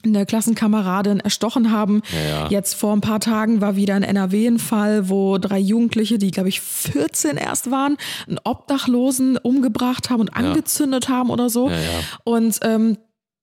eine 0.04 0.26
Klassenkameradin 0.26 1.20
erstochen 1.20 1.70
haben. 1.70 2.02
Ja, 2.12 2.28
ja. 2.28 2.48
Jetzt 2.48 2.74
vor 2.74 2.92
ein 2.92 3.00
paar 3.00 3.20
Tagen 3.20 3.60
war 3.60 3.76
wieder 3.76 3.94
ein 3.94 4.02
NRW 4.02 4.46
ein 4.46 4.58
Fall, 4.58 5.08
wo 5.08 5.38
drei 5.38 5.58
Jugendliche, 5.58 6.18
die 6.18 6.30
glaube 6.30 6.48
ich 6.48 6.60
14 6.60 7.36
erst 7.36 7.70
waren, 7.70 7.96
einen 8.28 8.38
Obdachlosen 8.44 9.36
umgebracht 9.36 10.10
haben 10.10 10.20
und 10.20 10.36
angezündet 10.36 11.08
haben 11.08 11.30
oder 11.30 11.48
so. 11.50 11.68
Ja, 11.70 11.76
ja. 11.76 11.90
Und 12.24 12.58
ähm, 12.62 12.98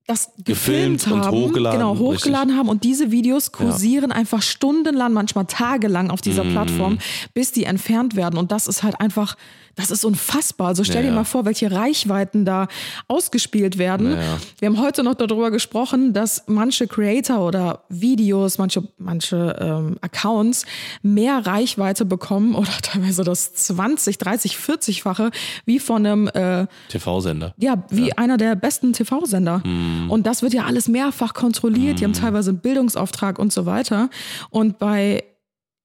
das 0.08 0.32
Gefilmt 0.43 1.00
gefilmt 1.00 1.08
und 1.08 1.26
haben, 1.26 1.38
hochgeladen, 1.38 1.80
genau 1.80 1.97
hochgeladen 1.97 2.58
haben 2.58 2.69
und 2.69 2.84
diese 2.84 3.12
Videos 3.12 3.52
kursieren 3.52 4.12
einfach 4.12 4.41
stundenlang, 4.41 5.13
manchmal 5.13 5.45
tagelang 5.45 6.10
auf 6.10 6.21
dieser 6.21 6.43
Mhm. 6.43 6.52
Plattform, 6.52 6.97
bis 7.34 7.52
die 7.52 7.63
entfernt 7.65 8.15
werden 8.15 8.38
und 8.38 8.52
das 8.52 8.67
ist 8.67 8.84
halt 8.84 9.00
einfach, 9.00 9.36
das 9.76 9.92
ist 9.92 10.06
unfassbar. 10.06 10.68
Also 10.68 10.84
stell 10.84 10.98
Ja, 10.98 11.02
dir 11.04 11.08
ja. 11.10 11.14
mal 11.16 11.24
vor, 11.24 11.46
welche 11.46 11.72
Reichweiten 11.72 12.46
da 12.46 12.68
ausgespielt 13.08 13.78
werden. 13.78 14.12
Ja, 14.12 14.22
ja. 14.22 14.38
Wir 14.60 14.68
haben 14.70 14.80
heute 14.80 15.04
noch 15.04 15.16
darüber 15.16 15.52
gesprochen, 15.52 16.14
dass 16.14 16.44
manche 16.48 16.88
Creator 16.88 17.40
oder 17.40 17.84
Videos, 17.90 18.58
manche, 18.58 18.84
manche 18.98 19.56
ähm, 19.60 19.98
Accounts 20.02 20.66
mehr 21.02 21.46
Reichweite 21.46 22.06
bekommen 22.06 22.56
oder 22.56 22.72
teilweise 22.82 23.24
das 23.24 23.54
20, 23.54 24.18
30, 24.18 24.56
40-fache 24.56 25.32
wie 25.66 25.80
von 25.80 26.06
einem 26.06 26.28
äh, 26.28 26.68
TV-Sender. 26.90 27.54
ja, 27.58 27.84
wie 27.90 28.14
einer 28.18 28.38
der 28.38 28.56
besten 28.56 28.94
TV-Sender. 28.94 29.62
Und 30.10 30.26
das 30.28 30.42
wird 30.42 30.54
ja 30.54 30.66
alles 30.66 30.88
mehrfach 30.88 31.34
kontrolliert. 31.34 32.00
Die 32.00 32.04
haben 32.04 32.14
teilweise 32.14 32.52
einen 32.52 32.60
Bildungsauftrag 32.60 33.40
und 33.40 33.52
so 33.54 33.66
weiter. 33.66 34.10
Und 34.50 34.80
bei 34.80 35.24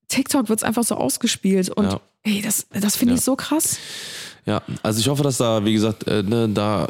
TikTok 0.08 0.48
wird 0.48 0.60
es 0.60 0.64
einfach 0.64 0.84
so 0.84 0.94
ausgespielt. 0.96 1.70
Und 1.70 1.84
Ja. 1.86 2.00
ey, 2.24 2.42
das, 2.42 2.66
das 2.70 2.96
finde 2.96 3.14
Ja. 3.14 3.18
ich 3.18 3.24
so 3.24 3.36
krass. 3.36 3.78
Ja, 4.44 4.62
also 4.82 5.00
ich 5.00 5.08
hoffe, 5.08 5.22
dass 5.22 5.38
da, 5.38 5.64
wie 5.64 5.72
gesagt, 5.72 6.06
äh, 6.06 6.22
ne, 6.22 6.48
da 6.48 6.88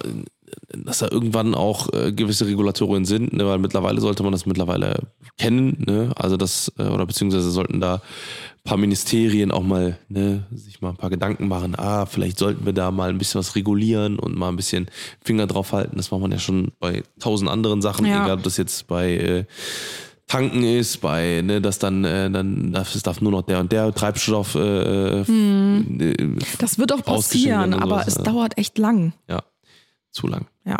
dass 0.69 0.99
da 0.99 1.09
irgendwann 1.11 1.55
auch 1.55 1.93
äh, 1.93 2.13
gewisse 2.13 2.47
Regulatorien 2.47 3.05
sind, 3.05 3.33
ne? 3.33 3.47
weil 3.47 3.59
mittlerweile 3.59 4.01
sollte 4.01 4.23
man 4.23 4.31
das 4.33 4.47
mittlerweile 4.47 5.01
kennen, 5.39 5.83
ne? 5.87 6.13
also 6.17 6.37
das, 6.37 6.73
äh, 6.79 6.85
oder 6.85 7.05
beziehungsweise 7.07 7.51
sollten 7.51 7.81
da 7.81 7.95
ein 7.97 8.01
paar 8.65 8.77
Ministerien 8.77 9.51
auch 9.51 9.63
mal 9.63 9.99
ne, 10.09 10.45
sich 10.53 10.81
mal 10.81 10.91
ein 10.91 10.97
paar 10.97 11.11
Gedanken 11.11 11.49
machen, 11.49 11.75
ah, 11.77 12.07
vielleicht 12.07 12.39
sollten 12.39 12.65
wir 12.65 12.73
da 12.73 12.91
mal 12.93 13.09
ein 13.11 13.19
bisschen 13.19 13.41
was 13.41 13.57
regulieren 13.57 14.19
und 14.19 14.37
mal 14.37 14.49
ein 14.49 14.57
bisschen 14.57 14.87
Finger 15.25 15.47
drauf 15.47 15.73
halten. 15.73 15.97
Das 15.97 16.11
macht 16.11 16.21
man 16.21 16.33
ja 16.33 16.39
schon 16.39 16.71
bei 16.79 17.03
tausend 17.19 17.51
anderen 17.51 17.83
Sachen, 17.83 18.07
Ja. 18.07 18.23
egal 18.25 18.37
ob 18.39 18.43
das 18.45 18.57
jetzt 18.57 18.87
bei 18.87 19.15
äh, 19.17 19.45
Tanken 20.27 20.65
ist, 20.65 21.01
bei, 21.01 21.41
ne, 21.45 21.61
dass 21.61 21.79
dann, 21.79 22.05
äh, 22.05 22.29
dann 22.31 22.73
darf, 22.73 22.95
es 22.95 23.03
darf 23.03 23.21
nur 23.21 23.31
noch 23.31 23.43
der 23.43 23.61
und 23.61 23.71
der 23.71 23.95
Treibstoff 23.95 24.57
äh, 24.57 25.21
äh, 25.21 26.37
Das 26.59 26.79
wird 26.79 26.93
auch 26.93 27.05
passieren, 27.05 27.75
aber 27.75 28.01
sowas, 28.01 28.09
es 28.09 28.15
dauert 28.17 28.59
echt 28.59 28.77
lang. 28.79 29.13
ja, 29.29 29.43
zu 30.11 30.27
lang. 30.27 30.47
Ja. 30.65 30.79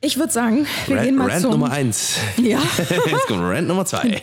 Ich 0.00 0.18
würde 0.18 0.32
sagen, 0.32 0.66
wir 0.86 0.98
gehen 0.98 1.16
mal 1.16 1.30
Rant 1.30 1.40
zum. 1.40 1.52
Nummer 1.52 1.70
eins. 1.70 2.18
Ja. 2.36 2.60
Jetzt 2.78 3.26
kommt 3.26 3.40
Rant 3.40 3.66
Nummer 3.68 3.86
zwei. 3.86 4.20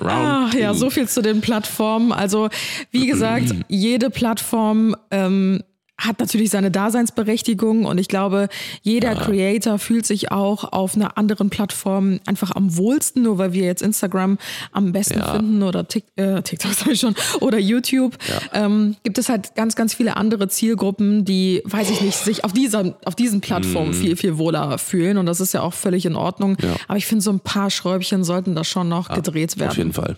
Round 0.00 0.10
Ach 0.10 0.52
ja, 0.54 0.74
so 0.74 0.90
viel 0.90 1.08
zu 1.08 1.22
den 1.22 1.40
Plattformen. 1.40 2.10
Also, 2.12 2.48
wie 2.90 3.06
gesagt, 3.06 3.54
jede 3.68 4.10
Plattform 4.10 4.96
ähm, 5.12 5.62
hat 5.98 6.20
natürlich 6.20 6.50
seine 6.50 6.70
Daseinsberechtigung 6.70 7.86
und 7.86 7.98
ich 7.98 8.08
glaube, 8.08 8.48
jeder 8.82 9.14
Creator 9.14 9.78
fühlt 9.78 10.06
sich 10.06 10.30
auch 10.30 10.72
auf 10.72 10.94
einer 10.94 11.16
anderen 11.16 11.48
Plattform 11.48 12.20
einfach 12.26 12.50
am 12.54 12.76
wohlsten, 12.76 13.22
nur 13.22 13.38
weil 13.38 13.52
wir 13.54 13.64
jetzt 13.64 13.80
Instagram 13.82 14.36
am 14.72 14.92
besten 14.92 15.18
Ja. 15.18 15.32
finden 15.32 15.62
oder 15.62 15.88
Tik 15.88 16.04
äh, 16.16 16.42
TikTok 16.42 16.72
sag 16.74 16.88
ich 16.88 17.00
schon 17.00 17.14
oder 17.40 17.58
YouTube. 17.58 18.16
Ähm, 18.52 18.96
gibt 19.04 19.16
es 19.18 19.28
halt 19.28 19.54
ganz, 19.54 19.74
ganz 19.74 19.94
viele 19.94 20.16
andere 20.16 20.48
Zielgruppen, 20.48 21.24
die, 21.24 21.62
weiß 21.64 21.90
ich 21.90 22.00
nicht, 22.02 22.18
sich 22.18 22.44
auf 22.44 22.52
dieser, 22.52 22.96
auf 23.04 23.14
diesen 23.14 23.40
Plattformen 23.40 23.94
viel, 23.94 24.16
viel 24.16 24.36
wohler 24.38 24.76
fühlen 24.78 25.16
und 25.16 25.26
das 25.26 25.40
ist 25.40 25.54
ja 25.54 25.62
auch 25.62 25.74
völlig 25.74 26.04
in 26.04 26.14
Ordnung. 26.16 26.56
Ja. 26.62 26.76
Aber 26.88 26.98
ich 26.98 27.06
finde, 27.06 27.22
so 27.22 27.30
ein 27.30 27.40
paar 27.40 27.70
Schräubchen 27.70 28.22
sollten 28.22 28.54
da 28.54 28.64
schon 28.64 28.88
noch 28.88 29.08
gedreht 29.08 29.58
werden. 29.58 29.70
Auf 29.70 29.76
jeden 29.78 29.92
Fall. 29.94 30.16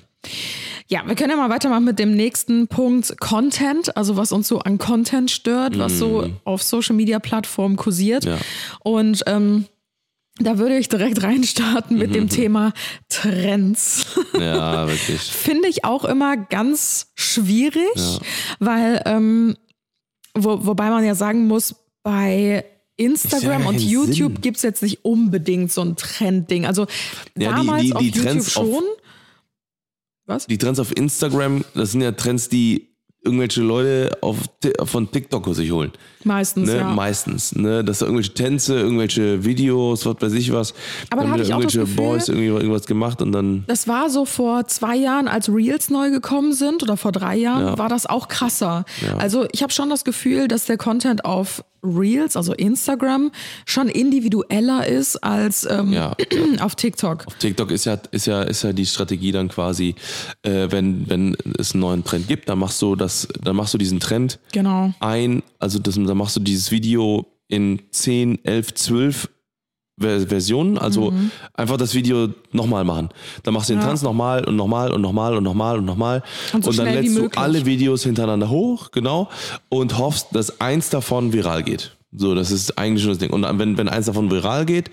Ja, 0.91 1.03
wir 1.07 1.15
können 1.15 1.31
ja 1.31 1.37
mal 1.37 1.51
weitermachen 1.51 1.85
mit 1.85 1.99
dem 1.99 2.13
nächsten 2.15 2.67
Punkt 2.67 3.21
Content, 3.21 3.95
also 3.97 4.17
was 4.17 4.33
uns 4.33 4.49
so 4.49 4.61
an 4.61 4.79
Content 4.79 5.31
stört, 5.31 5.79
was 5.79 5.99
so 5.99 6.31
auf 6.45 6.63
Social 6.63 6.97
Media 6.97 7.19
Plattformen 7.19 7.77
kursiert. 7.77 8.25
Ja. 8.25 8.39
Und 8.81 9.23
ähm, 9.27 9.67
da 10.41 10.57
würde 10.57 10.79
ich 10.79 10.89
direkt 10.89 11.23
reinstarten 11.23 11.99
mit 11.99 12.15
dem 12.15 12.29
Thema 12.31 12.73
Trends. 13.11 14.07
Ja, 14.33 14.89
wirklich. 14.89 15.21
Finde 15.21 15.69
ich 15.69 15.85
auch 15.85 16.05
immer 16.07 16.37
ganz 16.39 17.09
schwierig, 17.15 18.21
weil, 18.59 19.03
ähm, 19.05 19.57
wo, 20.35 20.65
wobei 20.65 20.89
man 20.89 21.05
ja 21.05 21.15
sagen 21.15 21.47
muss, 21.49 21.75
bei 22.03 22.65
Instagram 22.97 23.63
gar 23.63 23.69
und 23.69 23.81
YouTube 23.83 24.33
Sinn. 24.33 24.41
gibt 24.41 24.57
es 24.57 24.63
jetzt 24.63 24.83
nicht 24.83 25.05
unbedingt 25.05 25.71
so 25.71 25.83
ein 25.83 25.97
Trendding. 25.97 26.65
Also 26.65 26.83
Ja, 26.83 26.89
die- 27.37 27.45
damals 27.45 27.83
die- 27.83 27.93
auf 27.95 28.01
die 28.01 28.07
YouTube 28.07 28.25
Trends 28.25 28.57
auf- 28.57 28.65
schon. 28.65 28.85
Was? 30.29 30.47
Die 30.47 30.59
Trends 30.59 30.79
auf 30.79 30.97
Instagram, 30.97 31.65
das 31.75 31.93
sind 31.93 32.03
ja 32.03 32.13
Trends, 32.13 32.49
die 32.49 32.87
irgendwelche 33.25 33.63
Leute 33.63 34.17
auf, 34.21 34.37
von 34.85 35.11
TikTok 35.11 35.53
sich 35.55 35.73
holen. 35.73 35.91
Meistens, 36.23 36.69
Ne? 36.71 36.77
ja. 36.77 36.89
Meistens. 36.89 37.55
Ne? 37.55 37.83
Dass 37.83 37.99
da 37.99 38.07
irgendwelche 38.07 38.33
Tänze, 38.33 38.79
irgendwelche 38.79 39.45
Videos, 39.45 40.07
was 40.07 40.17
weiß 40.21 40.33
ich 40.35 40.53
was. 40.53 40.73
Aber 41.11 41.25
da 41.25 41.33
auch 41.33 41.37
das 41.37 41.49
irgendwelche 41.49 41.81
Gefühl- 41.81 41.97
Boys 41.97 42.29
irgendwie 42.29 42.47
irgendwas 42.47 42.87
gemacht 42.87 43.21
und 43.21 43.33
dann. 43.33 43.65
Das 43.67 43.89
war 43.89 44.09
so 44.09 44.25
vor 44.25 44.67
zwei 44.69 44.97
Jahren, 44.97 45.27
als 45.29 45.49
Reels 45.53 45.91
neu 45.91 46.11
gekommen 46.11 46.53
sind 46.53 46.83
oder 46.83 46.97
vor 46.97 47.11
drei 47.11 47.37
Jahren, 47.37 47.63
Ja. 47.63 47.79
war 47.79 47.89
das 47.89 48.07
auch 48.07 48.29
krasser. 48.29 48.85
Also 49.19 49.47
ich 49.53 49.63
habe 49.65 49.73
schon 49.73 49.91
das 49.91 50.05
Gefühl, 50.05 50.47
dass 50.47 50.67
der 50.67 50.77
Content 50.77 51.25
auf 51.25 51.65
Reels, 51.83 52.37
also 52.37 52.53
Instagram, 52.55 53.31
schon 53.67 53.89
individueller 53.89 54.87
ist 54.87 55.17
als 55.17 55.67
ähm, 55.71 55.93
Ja. 55.93 56.17
auf 56.61 56.75
TikTok. 56.75 57.27
TikTok 57.39 57.71
ist 57.71 57.85
ja, 57.87 57.99
ist 58.11 58.27
ja, 58.27 58.43
ist 58.43 58.63
ja 58.63 58.73
die 58.73 58.87
Strategie 58.87 59.33
dann 59.33 59.49
quasi, 59.49 59.95
äh, 60.43 60.69
wenn, 60.71 61.09
wenn 61.09 61.37
es 61.59 61.73
einen 61.73 61.81
neuen 61.81 62.05
Trend 62.05 62.29
gibt, 62.29 62.49
dann 62.49 62.59
machst 62.59 62.81
du 62.83 62.97
das, 62.97 63.29
dann 63.43 63.57
machst 63.57 63.75
du 63.75 63.79
diesen 63.79 64.01
Trend 64.01 64.39
Genau. 64.53 64.93
ein, 65.01 65.43
also 65.59 65.79
das, 65.79 65.95
dann 65.95 66.17
machst 66.17 66.37
du 66.37 66.41
dieses 66.41 66.71
Video 66.71 67.27
in 67.49 67.81
10, 67.91 68.45
11, 68.45 68.75
12 68.75 69.17
Ver- 69.17 69.29
Versionen, 69.99 70.79
also 70.79 71.11
Mhm. 71.11 71.31
einfach 71.55 71.77
das 71.77 71.95
Video 71.95 72.29
nochmal 72.53 72.85
machen. 72.85 73.09
Dann 73.43 73.55
machst 73.55 73.69
du 73.69 73.75
den 73.75 73.81
Ja. 73.81 73.87
Tanz 73.89 74.03
nochmal 74.03 74.45
und 74.45 74.57
nochmal 74.57 74.93
und 74.93 75.01
nochmal 75.01 75.37
und 75.37 75.43
nochmal 75.45 75.79
und 75.79 75.85
nochmal. 75.85 76.23
Und 76.53 76.65
so 76.65 76.71
dann 76.73 76.87
schnell 76.89 77.03
wie 77.03 77.09
lädst 77.09 77.19
du 77.19 77.41
alle 77.41 77.67
Videos 77.67 78.03
hintereinander 78.05 78.49
hoch, 78.51 78.91
genau, 78.91 79.29
und 79.69 79.99
hoffst, 79.99 80.29
dass 80.33 80.61
eins 80.61 80.91
davon 80.91 81.33
viral 81.33 81.63
geht. 81.63 81.97
So, 82.13 82.35
das 82.35 82.51
ist 82.51 82.79
eigentlich 82.79 83.03
schon 83.03 83.11
das 83.11 83.19
Ding. 83.19 83.31
Und 83.31 83.43
dann, 83.43 83.59
wenn, 83.59 83.77
wenn 83.77 83.89
eins 83.89 84.07
davon 84.07 84.31
viral 84.31 84.65
geht, 84.65 84.91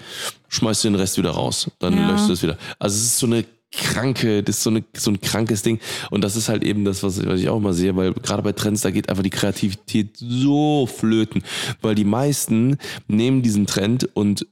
schmeißt 0.49 0.83
du 0.83 0.89
den 0.89 0.95
Rest 0.95 1.17
wieder 1.17 1.31
raus. 1.31 1.71
Dann 1.79 1.95
Ja. 1.97 2.09
löscht 2.11 2.27
du 2.27 2.33
es 2.33 2.43
wieder. 2.43 2.57
Also 2.77 2.97
es 2.97 3.03
ist 3.05 3.19
so 3.19 3.25
eine 3.27 3.45
kranke, 3.71 4.41
das 4.43 4.57
ist 4.57 4.63
so, 4.63 4.69
eine, 4.69 4.83
so 4.95 5.11
ein 5.11 5.19
krankes 5.21 5.61
Ding. 5.61 5.79
Und 6.11 6.23
das 6.23 6.35
ist 6.35 6.49
halt 6.49 6.63
eben 6.63 6.85
das, 6.85 7.03
was, 7.03 7.25
was 7.25 7.39
ich 7.39 7.49
auch 7.49 7.57
immer 7.57 7.73
sehe, 7.73 7.95
weil 7.95 8.13
gerade 8.13 8.41
bei 8.41 8.51
Trends, 8.53 8.81
da 8.81 8.91
geht 8.91 9.09
einfach 9.09 9.23
die 9.23 9.29
Kreativität 9.29 10.15
so 10.17 10.87
flöten. 10.87 11.41
Weil 11.81 11.95
die 11.95 12.05
meisten 12.05 12.77
nehmen 13.07 13.41
diesen 13.41 13.65
Trend 13.65 14.09
und 14.13 14.45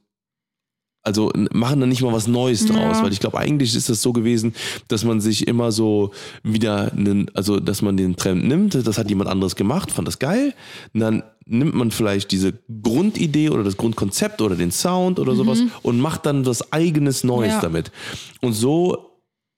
also 1.04 1.30
machen 1.52 1.80
da 1.80 1.86
nicht 1.86 2.02
mal 2.02 2.12
was 2.12 2.26
Neues 2.26 2.66
draus, 2.66 3.02
weil 3.02 3.12
ich 3.12 3.20
glaube, 3.20 3.38
eigentlich 3.38 3.76
ist 3.76 3.88
das 3.90 4.00
so 4.00 4.12
gewesen, 4.12 4.54
dass 4.88 5.04
man 5.04 5.20
sich 5.20 5.46
immer 5.46 5.70
so 5.70 6.12
wieder, 6.42 6.92
einen, 6.92 7.30
also 7.34 7.60
dass 7.60 7.82
man 7.82 7.96
den 7.96 8.16
Trend 8.16 8.44
nimmt, 8.48 8.74
das 8.74 8.98
hat 8.98 9.10
jemand 9.10 9.28
anderes 9.28 9.54
gemacht, 9.54 9.92
fand 9.92 10.08
das 10.08 10.18
geil, 10.18 10.54
und 10.94 11.00
dann 11.00 11.22
nimmt 11.46 11.74
man 11.74 11.90
vielleicht 11.90 12.32
diese 12.32 12.54
Grundidee 12.82 13.50
oder 13.50 13.62
das 13.64 13.76
Grundkonzept 13.76 14.40
oder 14.40 14.56
den 14.56 14.70
Sound 14.70 15.20
oder 15.20 15.34
sowas 15.34 15.60
und 15.82 16.00
macht 16.00 16.24
dann 16.24 16.46
was 16.46 16.72
eigenes 16.72 17.22
Neues 17.22 17.52
Ja. 17.52 17.60
damit. 17.60 17.92
Und 18.40 18.54
so 18.54 19.13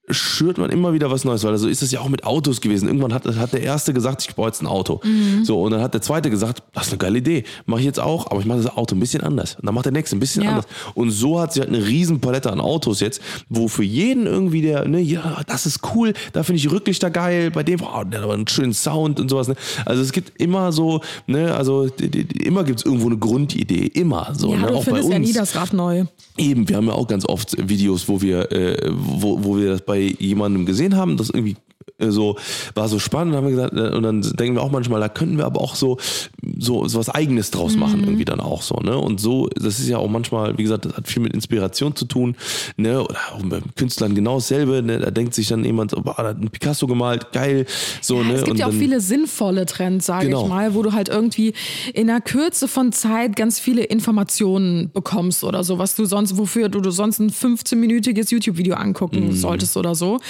schürt 0.09 0.59
man 0.59 0.71
immer 0.71 0.93
wieder 0.93 1.11
was 1.11 1.25
Neues, 1.25 1.43
weil 1.45 1.57
so 1.59 1.69
ist 1.69 1.83
es 1.83 1.91
ja 1.91 2.01
auch 2.01 2.09
mit 2.09 2.25
Autos 2.25 2.61
gewesen. 2.61 2.87
Irgendwann 2.87 3.13
hat, 3.13 3.25
hat 3.27 3.53
der 3.53 3.63
Erste 3.63 3.93
gesagt, 3.93 4.25
ich 4.29 4.35
baue 4.35 4.47
jetzt 4.47 4.63
ein 4.63 4.67
Auto. 4.67 5.01
So, 5.43 5.63
und 5.63 5.73
dann 5.73 5.81
hat 5.83 5.95
der 5.95 6.03
Zweite 6.03 6.31
gesagt, 6.31 6.63
das 6.75 6.87
ist 6.87 6.93
eine 6.93 6.99
geile 6.99 7.19
Idee, 7.19 7.45
mache 7.67 7.81
ich 7.81 7.87
jetzt 7.87 7.99
auch, 8.01 8.31
aber 8.31 8.41
ich 8.41 8.47
mache 8.47 8.63
das 8.63 8.77
Auto 8.77 8.95
ein 8.95 9.01
bisschen 9.01 9.23
anders. 9.23 9.57
Und 9.57 9.67
dann 9.67 9.75
macht 9.75 9.85
der 9.87 9.93
Nächste 9.93 10.17
ein 10.17 10.21
bisschen 10.21 10.43
Ja. 10.45 10.51
anders. 10.51 10.67
Und 10.95 11.11
so 11.11 11.41
hat 11.41 11.53
sie 11.53 11.61
halt 11.61 11.71
eine 11.71 11.85
riesen 11.85 12.21
Palette 12.21 12.53
an 12.53 12.61
Autos 12.61 13.01
jetzt, 13.01 13.21
wo 13.49 13.67
für 13.69 13.83
jeden 13.85 14.27
irgendwie 14.27 14.63
der, 14.63 14.87
ne, 14.87 15.01
ja, 15.01 15.41
das 15.47 15.67
ist 15.67 15.81
cool, 15.95 16.13
da 16.33 16.43
finde 16.45 16.59
ich 16.59 16.71
Rücklichter 16.71 17.11
geil, 17.11 17.51
bei 17.51 17.63
dem, 17.65 17.81
oh, 17.83 18.05
der 18.05 18.21
hat 18.21 18.25
aber 18.25 18.35
einen 18.35 18.47
schönen 18.49 18.75
Sound 18.75 19.19
und 19.19 19.29
sowas. 19.29 19.49
Ne? 19.49 19.57
Also 19.85 20.03
es 20.03 20.13
gibt 20.13 20.41
immer 20.41 20.71
so, 20.73 21.01
ne, 21.27 21.55
also 21.55 21.89
die, 21.89 22.09
die, 22.11 22.45
immer 22.47 22.63
gibt 22.65 22.79
es 22.81 22.85
irgendwo 22.87 23.07
eine 23.07 23.19
Grundidee, 23.19 23.87
immer 23.87 24.33
so. 24.37 24.53
Ja, 24.53 24.59
ne? 24.61 24.67
du 24.69 24.75
Auch 24.75 24.79
bei 24.85 24.93
findest 24.93 25.11
ja 25.11 25.17
uns. 25.17 25.27
nie 25.27 25.33
das 25.33 25.57
Rad 25.57 25.73
neu. 25.73 26.05
Eben, 26.39 26.69
wir 26.69 26.77
haben 26.77 26.87
ja 26.87 26.93
auch 26.93 27.09
ganz 27.09 27.27
oft 27.29 27.57
Videos, 27.69 28.09
wo 28.09 28.21
wir, 28.21 28.53
äh, 28.53 28.91
wo, 28.95 29.43
wo 29.43 29.57
wir 29.57 29.71
das 29.71 29.83
bei 29.83 29.96
jemandem 29.99 30.67
gesehen 30.67 30.97
haben, 30.97 31.17
das 31.17 31.31
irgendwie 31.31 31.57
so 31.99 32.37
war 32.75 32.89
so 32.89 32.99
spannend, 32.99 33.35
haben 33.35 33.45
wir 33.47 33.51
gesagt, 33.53 33.75
äh, 33.75 33.97
und 33.97 34.03
dann 34.03 34.21
denken 34.23 34.57
wir 34.57 34.63
auch 34.63 34.71
manchmal, 34.71 35.01
da 35.01 35.09
könnten 35.09 35.39
wir 35.39 35.47
aber 35.47 35.61
auch 35.61 35.75
so 35.75 35.97
so, 36.59 36.87
so 36.89 36.99
was 36.99 37.09
Eigenes 37.09 37.51
draus 37.51 37.75
Mhm. 37.75 37.81
machen, 37.81 38.01
irgendwie 38.05 38.25
dann 38.25 38.41
auch 38.41 38.63
so, 38.63 38.77
ne? 38.77 38.97
Und 38.97 39.21
so, 39.21 39.49
das 39.55 39.79
ist 39.79 39.89
ja 39.89 39.99
auch 39.99 40.09
manchmal, 40.09 40.57
wie 40.59 40.63
gesagt, 40.63 40.85
das 40.85 40.95
hat 40.97 41.09
viel 41.09 41.23
mit 41.23 41.33
Inspiration 41.35 41.95
zu 41.97 42.05
tun, 42.05 42.37
ne? 42.77 43.03
Oder 43.03 43.17
auch 43.35 43.43
bei 43.45 43.61
Künstlern 43.77 44.15
genau 44.15 44.37
dasselbe, 44.37 44.83
ne? 44.83 44.99
Da 44.99 45.11
denkt 45.11 45.35
sich 45.35 45.49
dann 45.49 45.65
jemand, 45.65 45.91
so, 45.91 46.01
boah, 46.03 46.15
da 46.19 46.25
hat 46.29 46.41
ein 46.41 46.51
Picasso 46.51 46.87
gemalt, 46.87 47.33
geil, 47.33 47.67
so, 48.01 48.23
ne? 48.23 48.35
Es 48.35 48.39
gibt 48.41 48.51
und 48.51 48.59
ja 48.59 48.67
auch 48.67 48.71
dann, 48.71 48.79
viele 48.79 49.01
sinnvolle 49.01 49.67
Trends, 49.67 50.07
sage 50.07 50.27
Genau. 50.27 50.43
ich 50.45 50.49
mal, 50.49 50.75
wo 50.75 50.83
du 50.83 50.93
halt 50.93 51.09
irgendwie 51.09 51.53
in 51.95 52.09
einer 52.11 52.21
Kürze 52.21 52.69
von 52.69 52.93
Zeit 52.93 53.37
ganz 53.37 53.59
viele 53.59 53.83
Informationen 53.85 54.91
bekommst 54.93 55.45
oder 55.45 55.65
so, 55.65 55.79
was 55.79 55.95
du 55.95 56.05
sonst, 56.05 56.37
wofür 56.39 56.69
du, 56.69 56.81
du 56.81 56.91
sonst 56.91 57.19
ein 57.21 57.31
15-minütiges 57.31 58.31
YouTube-Video 58.33 58.75
angucken 58.77 59.29
Mhm. 59.29 59.33
solltest 59.33 59.77
oder 59.77 59.95
so. 59.95 60.21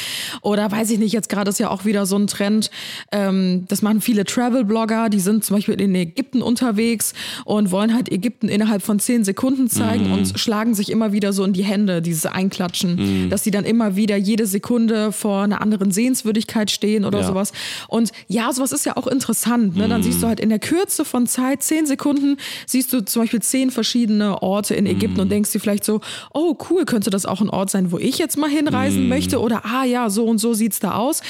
Oder 0.42 0.70
weiß 0.70 0.90
ich 0.90 0.98
nicht, 0.98 1.12
jetzt 1.12 1.28
gerade 1.28 1.50
ist 1.57 1.61
ja 1.61 1.70
auch 1.70 1.84
wieder 1.86 2.04
so 2.04 2.16
ein 2.16 2.26
Trend, 2.26 2.70
ähm, 3.12 3.64
das 3.68 3.80
machen 3.80 4.02
viele 4.02 4.24
Travel-Blogger, 4.24 5.09
die 5.09 5.20
sind 5.20 5.42
zum 5.44 5.57
Beispiel 5.57 5.80
in 5.80 5.94
Ägypten 5.94 6.42
unterwegs 6.42 7.14
und 7.46 7.70
wollen 7.70 7.94
halt 7.94 8.12
Ägypten 8.12 8.48
innerhalb 8.48 8.82
von 8.82 8.98
10 8.98 9.24
Sekunden 9.24 9.62
Mhm. 9.64 9.68
zeigen 9.70 10.12
und 10.12 10.38
schlagen 10.38 10.74
sich 10.74 10.90
immer 10.90 11.12
wieder 11.12 11.32
so 11.32 11.44
in 11.44 11.54
die 11.54 11.64
Hände, 11.64 12.02
dieses 12.02 12.26
Einklatschen, 12.26 12.96
Mhm. 13.24 13.30
dass 13.30 13.42
sie 13.42 13.50
dann 13.50 13.64
immer 13.64 13.96
wieder 13.96 14.16
jede 14.16 14.46
Sekunde 14.46 15.12
vor 15.12 15.42
einer 15.44 15.62
anderen 15.62 15.90
Sehenswürdigkeit 15.92 16.70
stehen 16.70 17.04
oder 17.07 17.20
Ja. 17.20 17.26
sowas. 17.26 17.52
Und 17.88 18.12
ja, 18.28 18.52
sowas 18.52 18.72
ist 18.72 18.84
ja 18.84 18.96
auch 18.98 19.07
interessant. 19.07 19.76
Ne? 19.76 19.88
Dann 19.88 20.02
siehst 20.02 20.18
Mhm. 20.18 20.20
du 20.22 20.28
halt 20.28 20.40
in 20.40 20.50
der 20.50 20.59
Kürze 20.59 21.07
von 21.07 21.26
Zeit, 21.26 21.62
zehn 21.62 21.86
Sekunden, 21.86 22.36
siehst 22.66 22.92
du 22.92 23.02
zum 23.02 23.22
Beispiel 23.22 23.40
zehn 23.40 23.70
verschiedene 23.70 24.42
Orte 24.42 24.74
in 24.74 24.84
Ägypten 24.84 25.14
Mhm. 25.16 25.20
und 25.22 25.28
denkst 25.32 25.52
dir 25.52 25.61
vielleicht 25.61 25.84
so, 25.84 26.00
oh 26.34 26.54
cool, 26.68 26.84
könnte 26.84 27.09
das 27.09 27.24
auch 27.24 27.40
ein 27.40 27.48
Ort 27.48 27.70
sein, 27.70 27.92
wo 27.92 27.98
ich 27.98 28.18
jetzt 28.18 28.36
mal 28.36 28.50
hinreisen 28.50 29.04
Mhm. 29.04 29.09
möchte? 29.09 29.40
Oder 29.40 29.64
ah 29.64 29.84
ja, 29.84 30.11
so 30.11 30.26
und 30.26 30.36
so 30.38 30.52
sieht's 30.52 30.80
da 30.80 30.92
aus. 30.96 31.22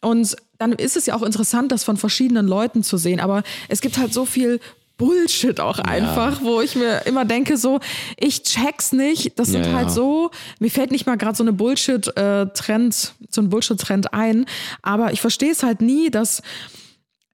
Und 0.00 0.36
dann 0.58 0.72
ist 0.72 0.96
es 0.96 1.06
ja 1.06 1.14
auch 1.14 1.22
interessant, 1.22 1.72
das 1.72 1.84
von 1.84 1.96
verschiedenen 1.96 2.46
Leuten 2.46 2.82
zu 2.82 2.96
sehen. 2.96 3.20
Aber 3.20 3.42
es 3.68 3.80
gibt 3.80 3.98
halt 3.98 4.12
so 4.12 4.24
viel 4.24 4.60
Bullshit 4.98 5.58
auch 5.58 5.78
einfach, 5.80 6.42
wo 6.42 6.60
ich 6.60 6.76
mir 6.76 7.00
immer 7.06 7.24
denke, 7.24 7.56
so, 7.56 7.80
ich 8.20 8.42
check's 8.44 8.92
nicht. 8.92 9.36
Das 9.38 9.48
sind 9.48 9.66
Ja, 9.66 9.72
halt 9.72 9.88
ja. 9.88 9.94
so, 9.94 10.30
mir 10.60 10.70
fällt 10.70 10.92
nicht 10.92 11.06
mal 11.06 11.16
gerade 11.16 11.36
so 11.36 11.42
eine 11.42 11.52
Bullshit-Trend, 11.52 13.14
so 13.30 13.40
ein 13.40 13.48
Bullshit-Trend 13.48 14.12
ein, 14.12 14.46
aber 14.82 15.12
ich 15.12 15.20
verstehe 15.20 15.50
es 15.50 15.62
halt 15.62 15.80
nie, 15.80 16.10
dass 16.10 16.42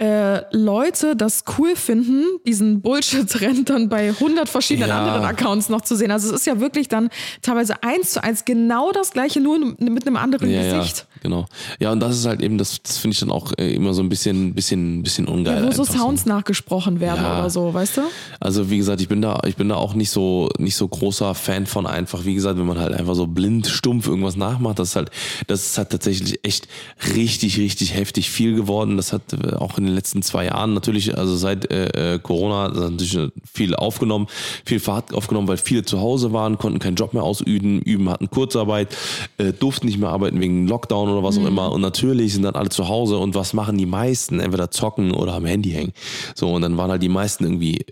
äh, 0.00 0.42
Leute 0.56 1.16
das 1.16 1.42
cool 1.58 1.74
finden, 1.74 2.22
diesen 2.46 2.80
Bullshit-Trend 2.82 3.68
dann 3.68 3.88
bei 3.88 4.10
100 4.10 4.48
verschiedenen 4.48 4.90
Ja. 4.90 5.00
anderen 5.00 5.24
Accounts 5.24 5.68
noch 5.68 5.80
zu 5.80 5.96
sehen. 5.96 6.12
Also 6.12 6.28
es 6.28 6.40
ist 6.42 6.46
ja 6.46 6.60
wirklich 6.60 6.86
dann 6.86 7.10
teilweise 7.42 7.82
eins 7.82 8.12
zu 8.12 8.22
eins 8.22 8.44
genau 8.44 8.92
das 8.92 9.10
gleiche, 9.10 9.40
nur 9.40 9.58
mit 9.58 10.06
einem 10.06 10.16
anderen 10.16 10.48
Ja, 10.50 10.62
ja, 10.62 10.78
Gesicht. 10.78 11.07
Genau. 11.22 11.46
Ja, 11.80 11.92
und 11.92 12.00
das 12.00 12.16
ist 12.18 12.26
halt 12.26 12.42
eben, 12.42 12.58
das, 12.58 12.82
das 12.82 12.98
finde 12.98 13.14
ich 13.14 13.20
dann 13.20 13.30
auch 13.30 13.52
äh, 13.58 13.74
immer 13.74 13.94
so 13.94 14.02
ein 14.02 14.08
bisschen, 14.08 14.54
bisschen, 14.54 15.02
bisschen 15.02 15.26
ungeil. 15.26 15.64
Ja, 15.64 15.68
wo 15.68 15.72
so 15.72 15.84
Sounds 15.84 16.26
nachgesprochen 16.26 17.00
werden 17.00 17.22
Ja. 17.22 17.38
oder 17.40 17.50
so, 17.50 17.72
weißt 17.72 17.98
du? 17.98 18.00
Also 18.40 18.70
wie 18.70 18.78
gesagt, 18.78 19.00
ich 19.00 19.08
bin 19.08 19.22
da, 19.22 19.40
ich 19.46 19.56
bin 19.56 19.68
da 19.68 19.76
auch 19.76 19.94
nicht 19.94 20.10
so, 20.10 20.48
nicht 20.58 20.76
so 20.76 20.86
großer 20.88 21.34
Fan 21.34 21.66
von 21.66 21.86
einfach, 21.86 22.24
wie 22.24 22.34
gesagt, 22.34 22.58
wenn 22.58 22.66
man 22.66 22.78
halt 22.78 22.94
einfach 22.94 23.14
so 23.14 23.26
blind, 23.26 23.66
stumpf 23.66 24.06
irgendwas 24.06 24.36
nachmacht, 24.36 24.78
das 24.78 24.90
ist 24.90 24.96
halt, 24.96 25.10
das 25.46 25.66
ist 25.66 25.78
halt 25.78 25.90
tatsächlich 25.90 26.40
echt 26.44 26.68
richtig, 27.14 27.58
richtig 27.58 27.94
heftig 27.94 28.30
viel 28.30 28.54
geworden. 28.54 28.96
Das 28.96 29.12
hat 29.12 29.22
äh, 29.32 29.54
auch 29.54 29.78
in 29.78 29.84
den 29.84 29.94
letzten 29.94 30.22
zwei 30.22 30.46
Jahren 30.46 30.74
natürlich, 30.74 31.16
also 31.16 31.36
seit 31.36 31.70
äh, 31.70 32.14
äh, 32.14 32.18
Corona, 32.18 32.68
natürlich 32.68 33.18
viel 33.52 33.74
aufgenommen, 33.74 34.26
viel 34.64 34.80
Fahrt 34.80 35.14
aufgenommen, 35.14 35.48
weil 35.48 35.56
viele 35.56 35.84
zu 35.84 36.00
Hause 36.00 36.32
waren, 36.32 36.58
konnten 36.58 36.78
keinen 36.78 36.96
Job 36.96 37.14
mehr 37.14 37.22
ausüben, 37.22 37.80
üben, 37.80 38.08
hatten 38.08 38.30
Kurzarbeit, 38.30 38.96
äh, 39.38 39.52
durften 39.52 39.86
nicht 39.86 39.98
mehr 39.98 40.10
arbeiten 40.10 40.40
wegen 40.40 40.66
Lockdown 40.66 41.07
oder 41.08 41.22
was 41.22 41.38
auch 41.38 41.46
immer. 41.46 41.72
Und 41.72 41.80
natürlich 41.80 42.34
sind 42.34 42.42
dann 42.42 42.54
alle 42.54 42.68
zu 42.68 42.88
Hause 42.88 43.18
und 43.18 43.34
was 43.34 43.52
machen 43.52 43.78
die 43.78 43.86
meisten? 43.86 44.40
Entweder 44.40 44.70
zocken 44.70 45.12
oder 45.12 45.34
am 45.34 45.44
Handy 45.44 45.70
hängen. 45.70 45.92
So, 46.34 46.52
und 46.52 46.62
dann 46.62 46.76
waren 46.76 46.90
halt 46.90 47.02
die 47.02 47.08
meisten 47.08 47.44
irgendwie 47.44 47.84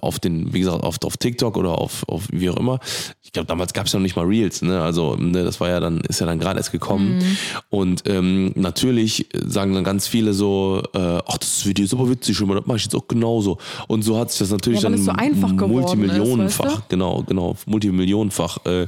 auf 0.00 0.18
den, 0.18 0.52
wie 0.52 0.60
gesagt, 0.60 0.82
auf, 0.82 0.96
auf 1.04 1.16
TikTok 1.16 1.56
oder 1.56 1.78
auf, 1.78 2.04
auf 2.08 2.28
wie 2.30 2.50
auch 2.50 2.56
immer. 2.56 2.78
Ich 3.22 3.32
glaube, 3.32 3.46
damals 3.46 3.72
gab 3.72 3.86
es 3.86 3.92
ja 3.92 3.98
noch 3.98 4.02
nicht 4.02 4.16
mal 4.16 4.24
Reels, 4.26 4.62
ne? 4.62 4.80
Also, 4.82 5.16
ne, 5.16 5.44
das 5.44 5.60
war 5.60 5.68
ja 5.68 5.80
dann, 5.80 6.00
ist 6.00 6.20
ja 6.20 6.26
dann 6.26 6.38
gerade 6.38 6.58
erst 6.58 6.72
gekommen. 6.72 7.22
Und 7.70 8.02
ähm, 8.06 8.52
natürlich 8.54 9.26
sagen 9.32 9.74
dann 9.74 9.84
ganz 9.84 10.06
viele 10.06 10.32
so, 10.34 10.82
äh, 10.94 10.98
ach, 11.26 11.38
das 11.38 11.64
Video 11.64 11.84
ist 11.84 11.94
aber 11.94 12.08
witzig, 12.08 12.36
schon 12.36 12.48
mal, 12.48 12.56
das 12.56 12.66
mache 12.66 12.78
ich 12.78 12.84
jetzt 12.84 12.94
auch 12.94 13.08
genauso. 13.08 13.58
Und 13.88 14.02
so 14.02 14.18
hat 14.18 14.30
sich 14.30 14.40
das 14.40 14.50
natürlich 14.50 14.82
Ja, 14.82 14.90
dann 14.90 14.98
so 14.98 15.12
einfach 15.12 15.56
geworden 15.56 15.84
ist, 15.84 15.96
multimillionenfach, 15.96 16.64
weißt 16.64 16.76
du? 16.76 16.82
genau, 16.88 17.22
genau, 17.26 17.56
multimillionenfach, 17.66 18.58
äh, 18.66 18.86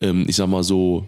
ähm, 0.00 0.24
ich 0.28 0.36
sag 0.36 0.48
mal 0.48 0.62
so, 0.62 1.06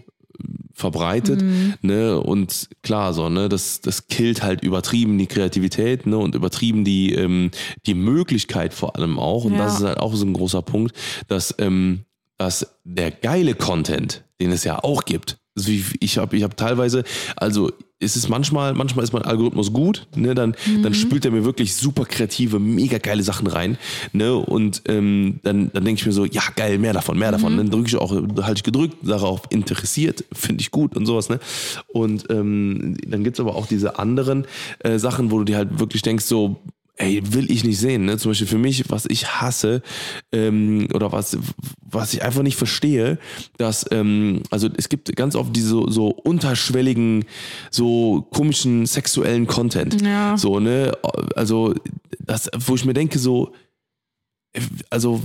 verbreitet, 0.77 1.41
Mhm. 1.41 1.73
ne, 1.81 2.21
und 2.21 2.69
klar, 2.83 3.13
so, 3.13 3.29
ne, 3.29 3.49
das, 3.49 3.81
das 3.81 4.07
killt 4.07 4.43
halt 4.43 4.63
übertrieben 4.63 5.17
die 5.17 5.25
Kreativität, 5.25 6.05
ne, 6.05 6.17
und 6.17 6.35
übertrieben 6.35 6.85
die, 6.85 7.13
ähm, 7.13 7.49
die 7.87 7.95
Möglichkeit 7.95 8.73
vor 8.75 8.95
allem 8.95 9.17
auch, 9.17 9.43
und 9.45 9.53
Ja. 9.53 9.65
das 9.65 9.79
ist 9.79 9.83
halt 9.83 9.97
auch 9.97 10.13
so 10.13 10.25
ein 10.25 10.33
großer 10.33 10.61
Punkt, 10.61 10.95
dass, 11.27 11.55
ähm, 11.57 12.01
dass 12.37 12.75
der 12.83 13.09
geile 13.09 13.55
Content, 13.55 14.23
den 14.39 14.51
es 14.51 14.63
ja 14.63 14.77
auch 14.83 15.03
gibt, 15.05 15.39
also 15.57 15.71
ich, 15.71 15.95
ich 15.99 16.17
habe 16.17 16.37
ich 16.37 16.43
hab 16.43 16.55
teilweise, 16.55 17.03
also 17.35 17.71
es 17.99 18.15
ist 18.15 18.29
manchmal, 18.29 18.75
manchmal 18.75 19.03
ist 19.03 19.11
mein 19.11 19.23
Algorithmus 19.23 19.73
gut, 19.73 20.05
ne, 20.15 20.35
dann, 20.35 20.55
dann 20.83 20.93
spült 20.93 21.25
er 21.25 21.31
mir 21.31 21.45
wirklich 21.45 21.75
super 21.75 22.05
kreative, 22.05 22.59
mega 22.59 22.99
geile 22.99 23.23
Sachen 23.23 23.47
rein, 23.47 23.77
ne, 24.13 24.35
und 24.35 24.83
ähm, 24.87 25.39
dann, 25.41 25.71
dann 25.73 25.83
denke 25.83 25.99
ich 25.99 26.05
mir 26.05 26.11
so, 26.11 26.25
ja 26.25 26.43
geil, 26.55 26.77
mehr 26.77 26.93
davon, 26.93 27.17
mehr 27.17 27.31
davon, 27.31 27.57
dann 27.57 27.71
drücke 27.71 27.87
ich 27.87 27.95
auch, 27.95 28.11
halte 28.11 28.59
ich 28.59 28.63
gedrückt, 28.63 28.97
Sache 29.01 29.25
auch 29.25 29.41
interessiert, 29.49 30.25
finde 30.31 30.61
ich 30.61 30.69
gut 30.69 30.95
und 30.95 31.07
sowas, 31.07 31.29
ne, 31.29 31.39
und 31.87 32.25
ähm, 32.29 32.95
dann 33.07 33.23
gibt's 33.23 33.39
aber 33.39 33.55
auch 33.55 33.65
diese 33.65 33.97
anderen 33.97 34.45
äh, 34.79 34.99
Sachen, 34.99 35.31
wo 35.31 35.39
du 35.39 35.45
dir 35.45 35.57
halt 35.57 35.79
wirklich 35.79 36.03
denkst 36.03 36.25
so, 36.25 36.61
ey, 36.97 37.21
will 37.23 37.49
ich 37.51 37.63
nicht 37.63 37.79
sehen. 37.79 38.05
Ne? 38.05 38.17
Zum 38.17 38.31
Beispiel 38.31 38.47
für 38.47 38.57
mich, 38.57 38.89
was 38.89 39.05
ich 39.05 39.27
hasse 39.27 39.81
ähm, 40.31 40.87
oder 40.93 41.11
was, 41.11 41.37
was 41.79 42.13
ich 42.13 42.23
einfach 42.23 42.41
nicht 42.43 42.57
verstehe, 42.57 43.19
dass, 43.57 43.85
ähm, 43.91 44.41
also 44.49 44.67
es 44.75 44.89
gibt 44.89 45.15
ganz 45.15 45.35
oft 45.35 45.55
diese 45.55 45.69
so, 45.69 45.89
so 45.89 46.07
unterschwelligen, 46.07 47.25
so 47.71 48.27
komischen 48.31 48.85
sexuellen 48.85 49.47
Content. 49.47 50.01
Ja. 50.01 50.37
So, 50.37 50.59
ne? 50.59 50.91
Also, 51.35 51.73
das, 52.19 52.49
wo 52.57 52.75
ich 52.75 52.85
mir 52.85 52.93
denke, 52.93 53.19
so, 53.19 53.53
also 54.89 55.21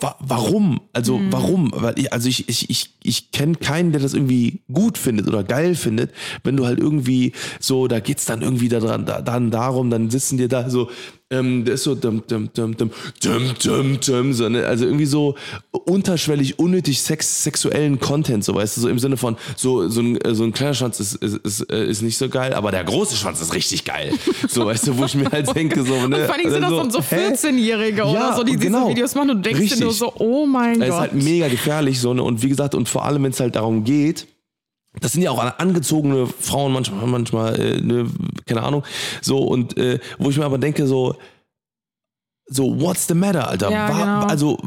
wa 0.00 0.16
warum? 0.20 0.80
Also 0.92 1.18
Mhm. 1.18 1.32
warum? 1.32 1.70
Weil 1.74 1.98
ich, 1.98 2.12
also 2.12 2.28
ich, 2.28 2.48
ich, 2.48 2.70
ich, 2.70 2.90
ich 3.02 3.32
kenne 3.32 3.56
keinen, 3.56 3.92
der 3.92 4.00
das 4.00 4.14
irgendwie 4.14 4.60
gut 4.72 4.96
findet 4.98 5.26
oder 5.26 5.42
geil 5.44 5.74
findet, 5.74 6.12
wenn 6.44 6.56
du 6.56 6.66
halt 6.66 6.78
irgendwie 6.78 7.32
so, 7.60 7.88
da 7.88 8.00
geht's 8.00 8.24
dann 8.24 8.42
irgendwie 8.42 8.68
daran, 8.68 9.06
da, 9.06 9.20
dann 9.20 9.50
darum, 9.50 9.90
dann 9.90 10.10
sitzen 10.10 10.38
dir 10.38 10.48
da 10.48 10.70
so, 10.70 10.90
ähm, 11.30 11.64
der 11.64 11.74
ist 11.74 11.84
so 11.84 11.94
dum, 11.94 12.22
dum, 12.26 12.48
dum, 12.54 12.76
dum, 12.76 12.90
dum, 13.22 13.54
dum, 13.62 13.98
dum, 14.00 14.32
so, 14.32 14.48
ne? 14.48 14.66
also 14.66 14.86
irgendwie 14.86 15.04
so 15.06 15.34
unterschwellig, 15.72 16.58
unnötig 16.58 17.02
sex, 17.02 17.44
sexuellen 17.44 18.00
Content, 18.00 18.44
so 18.44 18.54
weißt 18.54 18.76
du, 18.76 18.80
so 18.82 18.88
im 18.88 18.98
Sinne 18.98 19.16
von, 19.18 19.36
so, 19.56 19.88
so, 19.88 20.00
ein, 20.00 20.20
äh, 20.22 20.34
so 20.34 20.44
ein 20.44 20.52
kleiner 20.52 20.74
Schwanz 20.74 21.00
ist, 21.00 21.16
ist, 21.16 21.36
ist, 21.36 21.70
äh, 21.70 21.86
ist 21.86 22.02
nicht 22.02 22.16
so 22.16 22.28
geil, 22.28 22.54
aber 22.54 22.70
der 22.70 22.84
große 22.84 23.16
Schwanz 23.16 23.40
ist 23.42 23.52
richtig 23.54 23.84
geil. 23.84 24.12
So, 24.48 24.64
weißt 24.64 24.86
du, 24.86 24.96
wo 24.96 25.04
ich 25.04 25.14
mir 25.14 25.30
halt 25.30 25.54
denke, 25.54 25.82
so, 25.82 26.06
ne? 26.06 26.16
Und 26.16 26.24
vor 26.26 26.34
allem 26.34 26.50
sind 26.50 26.62
das 26.62 26.70
dann 26.70 26.90
so 26.90 27.02
hä? 27.02 27.28
14-Jährige 27.32 28.04
oder 28.04 28.12
Ja, 28.12 28.36
so, 28.36 28.42
die 28.42 28.56
genau. 28.56 28.86
diese 28.86 28.90
Videos 28.96 29.14
machen 29.14 29.30
und 29.30 29.36
du 29.44 29.50
denkst 29.50 29.74
dir 29.74 29.80
nur 29.80 29.90
Richtig. 29.90 29.98
so, 29.98 30.12
oh 30.18 30.46
mein 30.46 30.80
Es 30.80 30.88
ist 30.88 30.92
Gott. 30.94 31.00
halt 31.00 31.14
mega 31.14 31.48
gefährlich, 31.48 32.00
so, 32.00 32.14
ne? 32.14 32.22
Und 32.22 32.42
wie 32.42 32.48
gesagt, 32.48 32.74
und 32.74 32.88
vor 32.88 33.04
allem, 33.04 33.22
wenn 33.24 33.32
es 33.32 33.40
halt 33.40 33.56
darum 33.56 33.84
geht, 33.84 34.26
das 35.00 35.12
sind 35.12 35.22
ja 35.22 35.30
auch 35.30 35.38
angezogene 35.58 36.26
Frauen 36.26 36.72
manchmal, 36.72 37.06
manchmal, 37.06 37.60
äh, 37.60 37.80
ne, 37.80 38.06
keine 38.46 38.62
Ahnung, 38.62 38.82
so, 39.22 39.38
und 39.42 39.76
äh, 39.76 39.98
wo 40.18 40.30
ich 40.30 40.36
mir 40.38 40.44
aber 40.44 40.58
denke, 40.58 40.86
so, 40.86 41.14
so, 42.50 42.80
what's 42.80 43.06
the 43.06 43.12
matter, 43.12 43.46
Alter? 43.46 43.70
Ja, 43.70 43.88
Wa- 43.90 44.04
genau. 44.20 44.26
Also, 44.26 44.58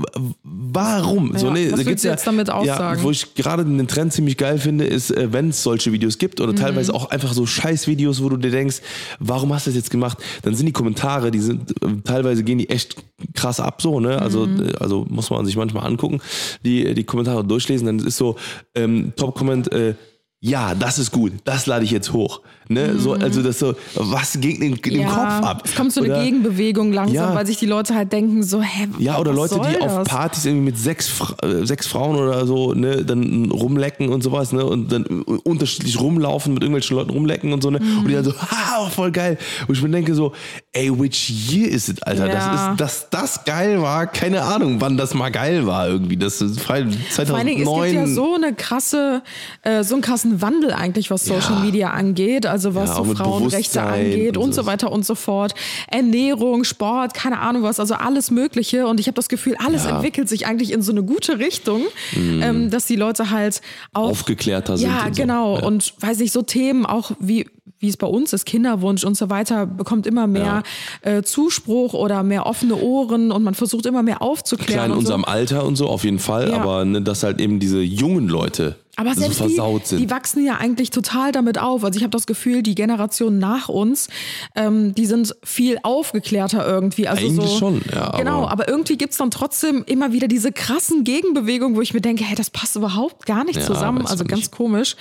warum? 0.44 1.36
so, 1.36 1.48
Ja, 1.48 1.54
ne, 1.54 1.64
was 1.66 1.72
da 1.72 1.78
willst 1.78 1.88
gibt's 1.88 2.04
ja, 2.04 2.12
jetzt 2.12 2.28
damit 2.28 2.48
Ja, 2.50 2.54
aussagen? 2.54 3.02
wo 3.02 3.10
ich 3.10 3.34
gerade 3.34 3.66
den 3.66 3.88
Trend 3.88 4.14
ziemlich 4.14 4.38
geil 4.38 4.60
finde, 4.60 4.86
ist, 4.86 5.10
äh, 5.10 5.34
wenn 5.34 5.50
es 5.50 5.64
solche 5.64 5.92
Videos 5.92 6.20
gibt 6.20 6.38
Mhm. 6.38 6.46
oder 6.46 6.56
teilweise 6.56 6.94
auch 6.94 7.10
einfach 7.10 7.34
so 7.34 7.48
Scheiß-Videos, 7.48 8.22
wo 8.22 8.30
du 8.30 8.38
dir 8.38 8.52
denkst, 8.52 8.82
warum 9.20 9.52
hast 9.52 9.66
du 9.66 9.72
das 9.72 9.78
jetzt 9.78 9.90
gemacht? 9.90 10.20
Dann 10.44 10.54
sind 10.54 10.68
die 10.68 10.74
Kommentare, 10.74 11.32
die 11.32 11.40
sind, 11.40 11.72
äh, 11.82 11.88
teilweise 12.04 12.44
gehen 12.44 12.60
die 12.60 12.70
echt 12.70 12.98
krass 13.34 13.60
ab, 13.60 13.82
so, 13.82 14.00
ne? 14.00 14.22
Also, 14.22 14.46
Mhm. 14.46 14.68
äh, 14.70 14.74
also 14.80 15.08
muss 15.10 15.32
man 15.32 15.44
sich 15.48 15.56
manchmal 15.58 15.88
angucken, 15.88 16.22
die, 16.64 16.94
die 16.94 17.04
Kommentare 17.04 17.44
durchlesen, 17.44 17.88
dann 17.88 17.98
ist 17.98 18.18
so, 18.18 18.36
ähm, 18.76 19.14
Top-Comment, 19.16 19.72
äh, 19.72 19.96
ja, 20.42 20.74
das 20.74 20.98
ist 20.98 21.12
gut, 21.12 21.34
das 21.44 21.68
lade 21.68 21.86
ich 21.86 21.92
jetzt 21.92 22.14
hoch. 22.14 22.42
Ne? 22.74 22.98
So, 22.98 23.14
also 23.14 23.42
das 23.42 23.60
so, 23.60 23.74
was 23.96 24.40
geht 24.40 24.60
in, 24.60 24.74
in 24.76 24.82
den 24.82 25.06
Kopf 25.08 25.18
ab? 25.18 25.64
Es 25.66 25.76
kommt 25.76 25.92
so 25.94 26.02
eine 26.02 26.14
Oder- 26.14 26.24
Gegenbewegung 26.24 26.92
langsam, 26.94 27.16
Ja. 27.16 27.36
weil 27.36 27.46
sich 27.46 27.58
die 27.58 27.66
Leute 27.66 27.96
halt 27.96 28.12
denken, 28.12 28.44
so, 28.44 28.62
hä, 28.62 28.88
Ja, 29.00 29.18
oder 29.20 29.34
Leute, 29.34 29.56
die 29.56 29.74
soll 29.74 29.82
auf 29.82 29.98
das? 30.00 30.08
Partys 30.08 30.46
irgendwie 30.46 30.66
mit 30.66 30.78
sechs, 30.78 31.08
Fra 31.10 31.36
äh, 31.46 31.66
sechs 31.66 31.88
Frauen 31.88 32.16
oder 32.18 32.46
so, 32.46 32.74
ne, 32.74 33.04
dann 33.06 33.52
rumlecken 33.52 34.10
und 34.10 34.24
sowas, 34.24 34.52
ne, 34.54 34.66
und 34.66 34.92
dann 34.92 35.04
unterschiedlich 35.06 36.00
rumlaufen, 36.00 36.54
mit 36.54 36.64
irgendwelchen 36.64 36.96
Leuten 36.98 37.10
rumlecken 37.12 37.54
und 37.54 37.62
so, 37.64 37.70
ne, 37.72 37.80
und 38.00 38.08
die 38.08 38.14
dann 38.14 38.24
so, 38.24 38.34
haha, 38.40 38.90
voll 38.90 39.12
geil. 39.12 39.38
Und 39.68 39.76
ich 39.76 39.82
mir 39.84 39.90
denke 39.90 40.14
so, 40.16 40.34
ey, 40.74 40.92
which 40.98 41.30
year 41.52 41.68
is 41.70 41.90
it, 41.90 42.06
Alter? 42.06 42.28
Ja. 42.28 42.34
Das 42.34 42.72
ist, 42.72 42.80
dass 42.80 43.10
das 43.10 43.46
geil 43.46 43.82
war, 43.82 44.08
keine 44.08 44.44
Ahnung, 44.44 44.78
wann 44.80 44.98
das 44.98 45.14
mal 45.14 45.30
geil 45.32 45.66
war 45.66 45.88
irgendwie. 45.88 46.18
Das 46.18 46.42
ist 46.42 46.60
frei- 46.60 46.86
2009. 47.10 47.26
Vor 47.28 47.38
allen 47.38 47.48
Dingen, 47.48 47.62
es 47.62 47.96
gibt 47.96 48.08
ja 48.10 48.14
so 48.16 48.36
eine 48.36 48.54
krasse, 48.54 49.22
äh, 49.64 49.84
so 49.84 49.96
einen 49.96 50.02
krassen 50.02 50.42
Wandel 50.42 50.72
eigentlich, 50.74 51.10
was 51.12 51.26
Social 51.26 51.56
Ja. 51.56 51.60
Media 51.64 51.90
angeht, 51.92 52.46
also 52.46 52.61
was 52.76 52.90
Ja, 52.90 52.96
so 52.96 53.04
Frauenrechte 53.16 53.82
angeht 53.82 54.38
und 54.38 54.44
und 54.44 54.54
so 54.56 54.66
weiter 54.66 54.92
und 54.92 55.06
so 55.06 55.16
fort. 55.16 55.54
Ernährung, 55.88 56.64
Sport, 56.64 57.14
keine 57.14 57.40
Ahnung 57.40 57.64
was, 57.64 57.80
also 57.80 57.94
alles 57.96 58.32
Mögliche. 58.32 58.88
Und 58.88 59.00
ich 59.00 59.08
habe 59.08 59.16
das 59.16 59.30
Gefühl, 59.30 59.56
alles 59.64 59.84
Ja. 59.84 59.90
Mhm. 59.92 59.96
entwickelt 59.98 60.30
sich 60.30 60.46
eigentlich 60.48 60.72
in 60.72 60.82
so 60.82 60.92
eine 60.92 61.04
gute 61.04 61.40
Richtung, 61.40 61.82
ähm, 62.16 62.70
dass 62.70 62.86
die 62.86 62.96
Leute 62.96 63.30
halt 63.32 63.62
auch 63.94 64.10
Aufgeklärter 64.10 64.78
sind 64.78 64.90
Ja, 64.90 65.06
und 65.06 65.16
so. 65.16 65.22
genau. 65.22 65.58
Ja. 65.58 65.66
Und 65.66 65.94
weiß 66.00 66.20
ich, 66.22 66.32
so 66.32 66.42
Themen 66.42 66.86
auch 66.86 67.12
wie 67.20 67.46
wie 67.84 67.88
es 67.90 67.98
bei 67.98 68.06
uns 68.06 68.32
ist, 68.32 68.46
Kinderwunsch 68.46 69.04
und 69.04 69.18
so 69.18 69.32
weiter, 69.32 69.66
bekommt 69.66 70.06
immer 70.06 70.28
mehr 70.28 70.62
äh, 71.02 71.24
Zuspruch 71.24 71.96
oder 71.96 72.22
mehr 72.22 72.46
offene 72.46 72.76
Ohren 72.76 73.32
und 73.32 73.42
man 73.44 73.56
versucht 73.56 73.88
immer 73.88 74.04
mehr 74.04 74.22
aufzuklären. 74.22 74.74
Klar, 74.74 74.86
in 74.86 74.92
und 74.92 74.98
so. 75.08 75.16
unserem 75.16 75.26
Alter 75.26 75.66
und 75.66 75.78
so, 75.78 75.88
auf 75.88 76.04
jeden 76.04 76.20
Fall, 76.20 76.52
Ja. 76.52 76.58
aber 76.58 76.86
ne, 76.86 77.02
dass 77.02 77.24
halt 77.24 77.40
eben 77.42 77.60
diese 77.60 77.80
jungen 77.82 78.28
Leute 78.28 78.76
Aber 79.02 79.14
so 79.14 79.22
selbst 79.22 79.40
die, 79.40 79.44
versaut 79.44 79.88
sind. 79.88 80.00
die 80.00 80.10
wachsen 80.10 80.46
ja 80.46 80.58
eigentlich 80.58 80.90
total 80.92 81.32
damit 81.32 81.58
auf. 81.60 81.84
Also 81.84 81.98
ich 81.98 82.04
habe 82.04 82.12
das 82.12 82.26
Gefühl, 82.28 82.64
die 82.64 82.76
Generation 82.76 83.38
nach 83.40 83.68
uns, 83.70 84.08
ähm, 84.56 84.96
die 84.96 85.06
sind 85.06 85.36
viel 85.44 85.78
aufgeklärter 85.84 86.66
irgendwie. 86.68 87.08
Also 87.08 87.26
Eigentlich 87.26 87.50
so, 87.52 87.58
schon, 87.58 87.82
ja, 87.94 88.12
Genau, 88.18 88.44
aber- 88.44 88.52
aber 88.52 88.68
irgendwie 88.70 88.98
gibt's 88.98 89.18
dann 89.18 89.32
trotzdem 89.32 89.84
immer 89.86 90.14
wieder 90.14 90.28
diese 90.28 90.52
krassen 90.52 91.04
Gegenbewegungen, 91.04 91.76
wo 91.76 91.82
ich 91.82 91.94
mir 91.94 92.02
denke, 92.02 92.24
hey, 92.24 92.36
das 92.36 92.50
passt 92.50 92.76
überhaupt 92.76 93.26
gar 93.26 93.44
nicht 93.44 93.58
Ja, 93.60 93.66
zusammen. 93.66 94.06
Also 94.08 94.24
ganz 94.24 94.42
nicht. 94.42 94.52
komisch. 94.52 94.96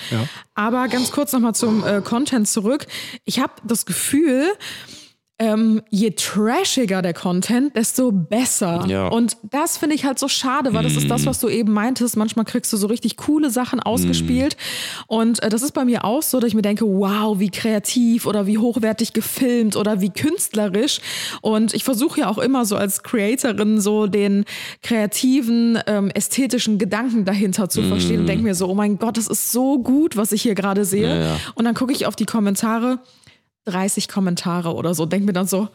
Aber 0.55 0.89
ganz 0.89 1.11
kurz 1.13 1.33
nochmal 1.33 1.55
zum 1.55 1.85
äh, 1.85 2.01
Content 2.03 2.49
zurück. 2.49 2.87
Ich 3.25 3.39
habe 3.41 3.53
das 3.65 3.87
Gefühl, 3.87 4.45
ähm, 5.41 5.81
je 5.89 6.11
trashiger 6.11 7.01
der 7.01 7.15
Content, 7.15 7.75
desto 7.75 8.13
besser. 8.13 8.85
Ja. 8.87 9.09
Und 9.09 9.39
das 9.51 9.79
finde 9.79 9.95
ich 9.97 10.05
halt 10.05 10.19
so 10.19 10.29
schade, 10.29 10.75
weil 10.75 10.83
das 10.83 10.97
ist 10.97 11.11
das, 11.11 11.25
was 11.25 11.41
du 11.41 11.49
eben 11.49 11.73
meintest. 11.73 12.19
Manchmal 12.19 12.45
kriegst 12.45 12.71
du 12.75 12.77
so 12.77 12.87
richtig 12.87 13.17
coole 13.17 13.49
Sachen 13.49 13.81
ausgespielt. 13.81 14.59
Und 15.07 15.43
äh, 15.43 15.49
das 15.49 15.63
ist 15.63 15.73
bei 15.73 15.87
mir 15.87 16.05
auch 16.05 16.23
so, 16.23 16.41
dass 16.41 16.49
ich 16.49 16.55
mir 16.55 16.61
denke, 16.61 16.85
wow, 16.85 17.39
wie 17.39 17.49
kreativ 17.49 18.27
oder 18.27 18.47
wie 18.47 18.59
hochwertig 18.59 19.15
gefilmt 19.15 19.77
oder 19.77 20.03
wie 20.03 20.11
künstlerisch. 20.11 21.01
Und 21.41 21.73
ich 21.73 21.85
versuche 21.85 22.21
ja 22.21 22.29
auch 22.29 22.39
immer 22.39 22.67
so 22.67 22.77
als 22.77 23.03
Creatorin 23.03 23.81
so 23.81 24.07
den 24.07 24.45
kreativen, 24.83 25.79
ähm, 25.87 26.11
ästhetischen 26.11 26.77
Gedanken 26.77 27.25
dahinter 27.25 27.71
zu 27.71 27.83
verstehen 27.83 28.21
und 28.21 28.27
denke 28.27 28.45
mir 28.45 28.55
so, 28.55 28.69
oh 28.69 28.75
mein 28.75 28.99
Gott, 28.99 29.17
das 29.17 29.27
ist 29.27 29.53
so 29.53 29.79
gut, 29.79 30.19
was 30.19 30.33
ich 30.33 30.43
hier 30.43 30.55
gerade 30.55 30.85
sehe. 30.85 31.09
Ja, 31.09 31.25
ja. 31.25 31.37
Und 31.55 31.65
dann 31.65 31.75
gucke 31.75 31.95
ich 31.95 32.05
auf 32.05 32.15
die 32.15 32.27
Kommentare. 32.27 32.99
30 33.71 34.09
Kommentare 34.09 34.75
oder 34.75 34.95
so. 34.95 35.07
Denk 35.07 35.25
mir 35.25 35.33
dann 35.33 35.47
so, 35.47 35.69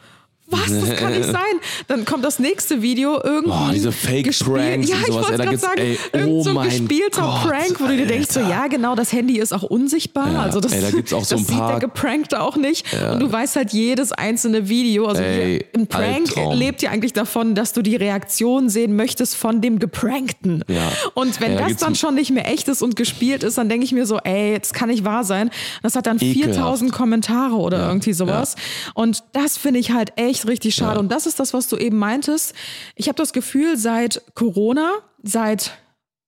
was? 0.48 0.66
Das 0.66 0.96
kann 0.96 1.12
nicht 1.12 1.24
sein. 1.30 1.42
Dann 1.88 2.04
kommt 2.04 2.24
das 2.24 2.38
nächste 2.38 2.82
Video 2.82 3.20
irgendwie. 3.22 3.50
Oh, 3.50 3.70
diese 3.72 3.92
Fake-Pranks 3.92 4.88
Ja, 4.88 4.96
und 4.96 5.08
ich 5.08 5.12
wollte 5.14 5.36
gerade 5.36 5.56
sagen, 5.58 5.80
ey, 5.80 5.98
oh 6.26 6.42
so 6.42 6.50
ein 6.50 6.54
mein 6.56 6.68
gespielter 6.68 7.22
Gott, 7.22 7.42
Prank, 7.50 7.80
wo 7.80 7.86
du 7.86 7.96
dir 7.96 8.06
denkst, 8.06 8.28
so, 8.30 8.40
ja, 8.40 8.66
genau, 8.68 8.94
das 8.94 9.12
Handy 9.12 9.38
ist 9.38 9.52
auch 9.52 9.62
unsichtbar. 9.64 10.32
Ja, 10.32 10.42
Also 10.42 10.60
das, 10.60 10.72
ey, 10.72 10.80
da 10.82 10.90
gibt's 10.90 11.12
auch 11.12 11.24
so 11.24 11.36
das 11.36 11.48
ein 11.48 11.56
paar- 11.56 11.72
sieht 11.72 11.82
der 11.82 11.88
Geprankte 11.88 12.40
auch 12.40 12.56
nicht. 12.56 12.86
Und 13.12 13.20
du 13.20 13.30
weißt 13.30 13.56
halt 13.56 13.72
jedes 13.72 14.12
einzelne 14.12 14.68
Video. 14.68 15.06
Also 15.06 15.22
Ey, 15.22 15.64
ein 15.74 15.86
Prank 15.86 16.28
Albtraum. 16.28 16.56
lebt 16.58 16.82
ja 16.82 16.90
eigentlich 16.90 17.12
davon, 17.12 17.54
dass 17.54 17.72
du 17.72 17.82
die 17.82 17.96
Reaktion 17.96 18.68
sehen 18.68 18.94
möchtest 18.96 19.36
von 19.36 19.60
dem 19.60 19.78
Geprankten. 19.78 20.62
Ja. 20.68 20.90
Und 21.14 21.40
wenn 21.40 21.56
da 21.56 21.68
das 21.68 21.76
dann 21.78 21.94
schon 21.94 22.14
nicht 22.14 22.30
mehr 22.30 22.48
echt 22.50 22.68
ist 22.68 22.82
und 22.82 22.96
gespielt 22.96 23.42
ist, 23.42 23.58
dann 23.58 23.68
denke 23.68 23.84
ich 23.84 23.92
mir 23.92 24.06
so, 24.06 24.18
ey, 24.18 24.58
das 24.58 24.72
kann 24.72 24.88
nicht 24.88 25.04
wahr 25.04 25.24
sein. 25.24 25.50
Das 25.82 25.96
hat 25.96 26.06
dann 26.06 26.18
Ekelhaft. 26.20 26.54
4000 26.54 26.92
Kommentare 26.92 27.54
oder 27.56 27.88
irgendwie 27.88 28.12
sowas. 28.12 28.54
Und 28.94 29.24
das 29.32 29.56
finde 29.56 29.80
ich 29.80 29.90
halt 29.90 30.12
echt 30.16 30.35
richtig 30.44 30.74
schade. 30.74 30.94
Ja. 30.94 31.00
Und 31.00 31.10
das 31.10 31.26
ist 31.26 31.40
das, 31.40 31.54
was 31.54 31.68
du 31.68 31.76
eben 31.76 31.96
meintest. 31.96 32.54
Ich 32.94 33.08
habe 33.08 33.16
das 33.16 33.32
Gefühl, 33.32 33.76
seit 33.76 34.22
Corona, 34.34 34.90
seit 35.22 35.72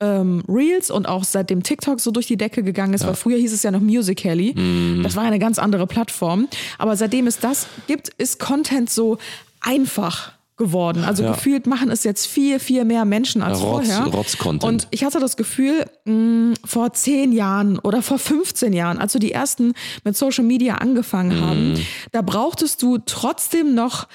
ähm, 0.00 0.42
Reels 0.48 0.90
und 0.90 1.08
auch 1.08 1.24
seitdem 1.24 1.62
TikTok 1.62 2.00
so 2.00 2.10
durch 2.10 2.26
die 2.26 2.36
Decke 2.36 2.62
gegangen 2.62 2.94
ist, 2.94 3.06
weil 3.06 3.14
früher 3.14 3.36
hieß 3.36 3.52
es 3.52 3.62
ja 3.62 3.70
noch 3.70 3.80
Musical.ly. 3.80 4.54
Mhm. 4.54 5.02
Das 5.02 5.16
war 5.16 5.24
eine 5.24 5.38
ganz 5.38 5.58
andere 5.58 5.86
Plattform. 5.86 6.48
Aber 6.78 6.96
seitdem 6.96 7.26
es 7.26 7.38
das 7.38 7.66
gibt, 7.86 8.08
ist 8.10 8.38
Content 8.38 8.90
so 8.90 9.18
einfach 9.60 10.32
geworden. 10.58 11.04
Also 11.04 11.22
Ja. 11.22 11.32
gefühlt 11.32 11.66
machen 11.66 11.90
es 11.90 12.04
jetzt 12.04 12.26
viel, 12.26 12.58
viel 12.58 12.84
mehr 12.84 13.04
Menschen 13.04 13.42
als 13.42 13.60
Ja, 13.60 13.64
Rotz- 13.66 13.86
vorher. 13.88 14.06
Rotz-Content. 14.12 14.64
Und 14.64 14.88
ich 14.90 15.04
hatte 15.04 15.20
das 15.20 15.36
Gefühl, 15.36 15.86
mh, 16.04 16.54
vor 16.64 16.92
zehn 16.92 17.32
Jahren 17.32 17.78
oder 17.78 18.02
vor 18.02 18.18
15 18.18 18.72
Jahren, 18.72 18.98
als 18.98 19.12
so 19.12 19.18
die 19.18 19.32
ersten 19.32 19.72
mit 20.04 20.16
Social 20.16 20.44
Media 20.44 20.74
angefangen 20.76 21.36
Mhm. 21.38 21.40
haben, 21.46 21.86
da 22.12 22.22
brauchtest 22.22 22.82
du 22.82 22.98
trotzdem 22.98 23.74
noch 23.74 24.08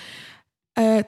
äh, 0.75 1.03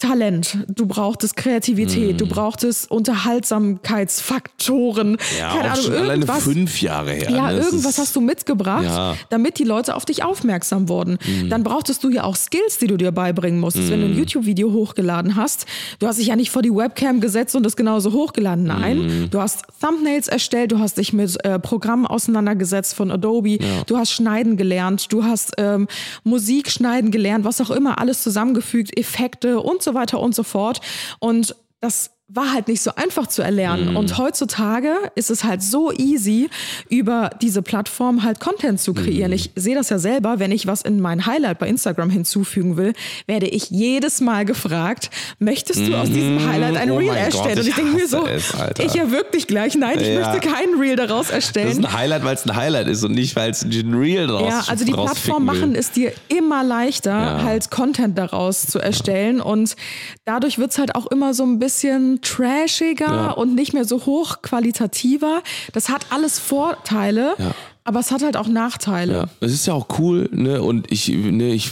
Talent, 0.00 0.58
du 0.68 0.86
brauchtest 0.86 1.36
Kreativität, 1.36 2.20
du 2.20 2.26
brauchtest 2.26 2.90
Unterhaltsamkeitsfaktoren. 2.90 5.16
Ja, 5.38 5.50
keine 5.50 5.70
Ahnung, 5.70 5.84
schon 5.84 5.94
alleine 5.94 6.26
fünf 6.26 6.82
Jahre 6.82 7.12
her. 7.12 7.30
Ja, 7.30 7.52
ne? 7.52 7.60
Irgendwas 7.60 7.98
hast 7.98 8.16
du 8.16 8.20
mitgebracht, 8.20 8.82
Ja. 8.84 9.14
Damit 9.30 9.58
die 9.58 9.64
Leute 9.64 9.94
auf 9.94 10.04
dich 10.04 10.22
aufmerksam 10.24 10.88
wurden. 10.88 11.18
Dann 11.48 11.62
brauchtest 11.62 12.02
du 12.04 12.10
ja 12.10 12.24
auch 12.24 12.34
Skills, 12.36 12.78
die 12.78 12.88
du 12.88 12.96
dir 12.96 13.12
beibringen 13.12 13.60
musstest. 13.60 13.90
Wenn 13.90 14.00
du 14.00 14.06
ein 14.06 14.16
YouTube-Video 14.16 14.72
hochgeladen 14.72 15.36
hast, 15.36 15.66
du 16.00 16.08
hast 16.08 16.18
dich 16.18 16.26
ja 16.26 16.34
nicht 16.36 16.50
vor 16.50 16.62
die 16.62 16.74
Webcam 16.74 17.20
gesetzt 17.20 17.54
und 17.54 17.62
das 17.64 17.76
genauso 17.76 18.12
hochgeladen. 18.12 18.64
Nein, 18.64 19.28
du 19.30 19.40
hast 19.40 19.62
Thumbnails 19.80 20.26
erstellt, 20.28 20.72
du 20.72 20.78
hast 20.80 20.98
dich 20.98 21.12
mit 21.12 21.42
äh, 21.44 21.58
Programmen 21.60 22.06
auseinandergesetzt 22.06 22.94
von 22.94 23.10
Adobe, 23.10 23.58
du 23.86 23.96
hast 23.96 24.10
Schneiden 24.10 24.56
gelernt, 24.56 25.12
du 25.12 25.24
hast 25.24 25.52
ähm, 25.58 25.86
Musik 26.24 26.70
schneiden 26.70 27.10
gelernt, 27.10 27.44
was 27.44 27.60
auch 27.60 27.70
immer, 27.70 27.98
alles 28.00 28.22
zusammengefügt, 28.22 28.96
Effekte 28.98 29.60
und 29.60 29.82
so 29.84 29.94
weiter 29.94 30.20
und 30.20 30.34
so 30.34 30.42
fort. 30.42 30.80
Und 31.18 31.54
das 31.80 32.10
war 32.28 32.54
halt 32.54 32.68
nicht 32.68 32.80
so 32.80 32.90
einfach 32.96 33.26
zu 33.26 33.42
erlernen. 33.42 33.90
Mhm. 33.90 33.96
Und 33.96 34.16
heutzutage 34.16 34.94
ist 35.14 35.30
es 35.30 35.44
halt 35.44 35.62
so 35.62 35.92
easy, 35.92 36.48
über 36.88 37.28
diese 37.42 37.60
Plattform 37.60 38.22
halt 38.22 38.40
Content 38.40 38.80
zu 38.80 38.94
kreieren. 38.94 39.28
Mhm. 39.30 39.34
Ich 39.36 39.50
sehe 39.56 39.74
das 39.74 39.90
ja 39.90 39.98
selber, 39.98 40.38
wenn 40.38 40.50
ich 40.50 40.66
was 40.66 40.80
in 40.80 41.00
mein 41.02 41.26
Highlight 41.26 41.58
bei 41.58 41.68
Instagram 41.68 42.08
hinzufügen 42.08 42.78
will, 42.78 42.94
werde 43.26 43.46
ich 43.46 43.68
jedes 43.70 44.22
Mal 44.22 44.46
gefragt, 44.46 45.10
möchtest 45.38 45.86
du 45.86 45.94
aus 45.94 46.08
diesem 46.08 46.44
Highlight 46.48 46.76
ein 46.78 46.90
Oh 46.92 46.96
Reel 46.96 47.08
erstellen? 47.14 47.56
Gott, 47.56 47.58
Und 47.58 47.62
ich 47.62 47.68
ich 47.68 47.74
denke 47.74 47.92
mir 47.92 48.08
so, 48.08 48.26
es, 48.26 48.52
ich 48.82 48.96
erwürg 48.96 49.30
dich 49.32 49.46
gleich. 49.46 49.74
Nein, 49.74 49.98
ich 50.00 50.08
Ja. 50.08 50.32
möchte 50.32 50.48
kein 50.48 50.70
Reel 50.80 50.96
daraus 50.96 51.26
Das 51.28 51.36
ist 51.38 51.56
erstellen. 51.56 51.84
ein 51.84 51.92
Highlight, 51.92 52.24
weil 52.24 52.34
es 52.34 52.46
ein 52.46 52.56
Highlight 52.56 52.88
ist 52.88 53.04
und 53.04 53.12
nicht, 53.12 53.36
weil 53.36 53.50
es 53.50 53.62
ein 53.62 53.94
Reel 53.94 54.26
draus 54.28 54.48
Ja, 54.50 54.64
also 54.68 54.84
die 54.86 54.92
Plattform 54.92 55.44
machen 55.44 55.74
es 55.74 55.90
dir 55.90 56.12
immer 56.28 56.64
leichter, 56.64 57.10
Ja. 57.10 57.42
halt 57.42 57.70
Content 57.70 58.16
daraus 58.16 58.62
zu 58.66 58.78
erstellen. 58.78 59.42
Und 59.42 59.76
dadurch 60.24 60.58
wird 60.58 60.70
es 60.70 60.78
halt 60.78 60.94
auch 60.94 61.06
immer 61.08 61.34
so 61.34 61.44
ein 61.44 61.58
bisschen 61.58 62.13
trashiger 62.22 63.06
Ja. 63.06 63.30
und 63.30 63.54
nicht 63.54 63.72
mehr 63.72 63.84
so 63.84 64.04
hochqualitativer. 64.06 65.42
Das 65.72 65.88
hat 65.88 66.06
alles 66.10 66.38
Vorteile, 66.38 67.34
Ja. 67.38 67.54
aber 67.84 68.00
es 68.00 68.10
hat 68.10 68.22
halt 68.22 68.36
auch 68.36 68.48
Nachteile. 68.48 69.12
Ja, 69.12 69.24
es 69.40 69.52
ist 69.52 69.66
ja 69.66 69.74
auch 69.74 69.86
cool, 69.98 70.28
ne? 70.32 70.62
Und 70.62 70.90
ich, 70.92 71.08
ne, 71.08 71.52
ich 71.54 71.70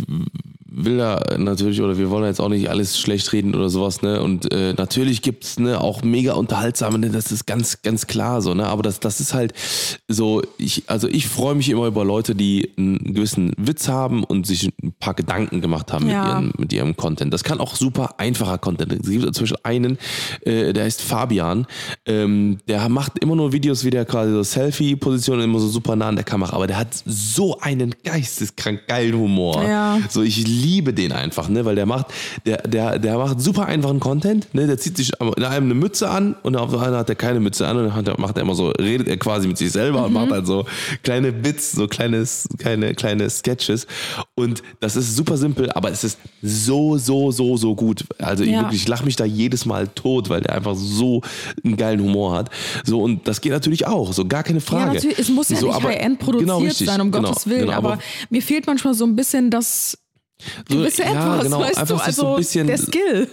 will 0.74 0.98
da 0.98 1.22
natürlich, 1.38 1.80
oder 1.82 1.98
wir 1.98 2.10
wollen 2.10 2.24
jetzt 2.24 2.40
auch 2.40 2.48
nicht 2.48 2.70
alles 2.70 2.98
schlecht 2.98 3.32
reden 3.32 3.54
oder 3.54 3.68
sowas, 3.68 4.02
ne? 4.02 4.22
Und 4.22 4.52
äh, 4.52 4.72
natürlich 4.74 5.22
gibt's 5.22 5.58
ne, 5.58 5.80
auch 5.80 6.02
mega 6.02 6.34
unterhaltsame, 6.34 6.98
ne? 6.98 7.10
das 7.10 7.30
ist 7.30 7.46
ganz, 7.46 7.82
ganz 7.82 8.06
klar 8.06 8.40
so, 8.42 8.54
ne? 8.54 8.66
Aber 8.66 8.82
das, 8.82 9.00
das 9.00 9.20
ist 9.20 9.34
halt 9.34 9.52
so, 10.08 10.42
ich, 10.58 10.84
also 10.86 11.08
ich 11.08 11.26
freue 11.26 11.54
mich 11.54 11.68
immer 11.68 11.86
über 11.86 12.04
Leute, 12.04 12.34
die 12.34 12.70
einen 12.76 13.14
gewissen 13.14 13.52
Witz 13.56 13.88
haben 13.88 14.24
und 14.24 14.46
sich 14.46 14.70
ein 14.82 14.92
paar 14.98 15.14
Gedanken 15.14 15.60
gemacht 15.60 15.92
haben 15.92 16.08
Ja. 16.08 16.22
mit, 16.22 16.32
ihren, 16.32 16.52
mit 16.58 16.72
ihrem 16.72 16.96
Content. 16.96 17.32
Das 17.32 17.44
kann 17.44 17.60
auch 17.60 17.76
super 17.76 18.14
einfacher 18.18 18.58
Content. 18.58 18.92
Es 18.92 19.10
gibt 19.10 19.34
zum 19.34 19.42
Beispiel 19.44 19.58
einen, 19.64 19.98
äh, 20.42 20.72
der 20.72 20.84
heißt 20.84 21.02
Fabian, 21.02 21.66
ähm, 22.06 22.58
der 22.68 22.88
macht 22.88 23.18
immer 23.18 23.36
nur 23.36 23.52
Videos, 23.52 23.84
wie 23.84 23.90
der 23.90 24.04
quasi 24.04 24.32
so 24.32 24.42
Selfie-Position 24.42 25.40
immer 25.40 25.58
so 25.58 25.68
super 25.68 25.96
nah 25.96 26.08
an 26.08 26.16
der 26.16 26.24
Kamera, 26.24 26.54
aber 26.56 26.66
der 26.66 26.78
hat 26.78 26.88
so 27.04 27.58
einen 27.60 27.94
geisteskrank 28.04 28.86
geilen 28.86 29.14
Humor. 29.14 29.62
Ja. 29.64 29.98
So, 30.08 30.22
ich 30.22 30.44
liebe 30.62 30.92
den 30.94 31.12
einfach, 31.12 31.48
ne, 31.48 31.64
weil 31.64 31.74
der 31.74 31.86
macht, 31.86 32.06
der, 32.46 32.58
der, 32.62 32.98
der 32.98 33.18
macht 33.18 33.40
super 33.40 33.66
einfachen 33.66 34.00
Content, 34.00 34.52
ne, 34.54 34.66
der 34.66 34.78
zieht 34.78 34.96
sich 34.96 35.10
in 35.36 35.44
einem 35.44 35.64
eine 35.64 35.74
Mütze 35.74 36.08
an 36.10 36.34
und 36.42 36.56
auf 36.56 36.70
der 36.70 36.78
anderen 36.80 36.98
hat 36.98 37.08
er 37.08 37.14
keine 37.14 37.40
Mütze 37.40 37.66
an 37.66 37.76
und 37.76 38.06
dann 38.06 38.14
macht 38.18 38.36
er 38.36 38.42
immer 38.42 38.54
so, 38.54 38.68
redet 38.70 39.08
er 39.08 39.16
quasi 39.16 39.48
mit 39.48 39.58
sich 39.58 39.72
selber 39.72 40.04
und 40.06 40.12
macht 40.12 40.30
halt 40.30 40.46
so 40.46 40.64
kleine 41.02 41.32
Bits, 41.32 41.72
so 41.72 41.86
kleines, 41.88 42.48
kleine, 42.58 42.94
kleine 42.94 43.28
Sketches 43.30 43.86
und 44.34 44.62
das 44.80 44.96
ist 44.96 45.16
super 45.16 45.36
simpel, 45.36 45.70
aber 45.72 45.90
es 45.90 46.04
ist 46.04 46.18
so, 46.42 46.96
so, 46.98 47.30
so, 47.30 47.56
so 47.56 47.74
gut. 47.74 48.04
Also 48.18 48.44
ich 48.44 48.50
Ja. 48.50 48.62
wirklich, 48.62 48.82
ich 48.82 48.88
lache 48.88 49.04
mich 49.04 49.16
da 49.16 49.24
jedes 49.24 49.64
Mal 49.66 49.88
tot, 49.88 50.28
weil 50.28 50.40
der 50.42 50.54
einfach 50.54 50.74
so 50.76 51.22
einen 51.64 51.76
geilen 51.76 52.00
Humor 52.00 52.34
hat. 52.34 52.50
So, 52.84 53.00
und 53.02 53.26
das 53.26 53.40
geht 53.40 53.52
natürlich 53.52 53.86
auch, 53.86 54.12
so 54.12 54.24
gar 54.26 54.42
keine 54.42 54.58
Ja, 54.58 54.64
Frage. 54.64 54.94
natürlich, 54.94 55.18
es 55.18 55.28
muss 55.28 55.48
ja 55.48 55.56
so, 55.56 55.66
nicht 55.66 55.76
aber- 55.76 55.88
High-End 55.88 56.18
produziert 56.18 56.48
genau, 56.48 56.58
richtig, 56.58 56.86
sein, 56.86 57.00
um 57.00 57.10
genau, 57.10 57.28
Gottes 57.28 57.46
Willen, 57.46 57.60
genau, 57.66 57.72
aber, 57.78 57.98
mir 58.30 58.42
fehlt 58.42 58.66
manchmal 58.66 58.94
so 58.94 59.04
ein 59.04 59.16
bisschen 59.16 59.50
das 59.50 59.96
so, 60.68 60.76
gewisse 60.76 61.03
ja, 61.03 61.11
Etwas, 61.11 61.45
genau, 61.45 61.61
weißt 61.61 61.78
einfach 61.78 61.97
du, 61.99 62.03
also 62.05 62.22
so 62.22 62.28
ein 62.30 62.36
bisschen, 62.36 62.66
der 62.66 62.78
Skill. 62.78 63.28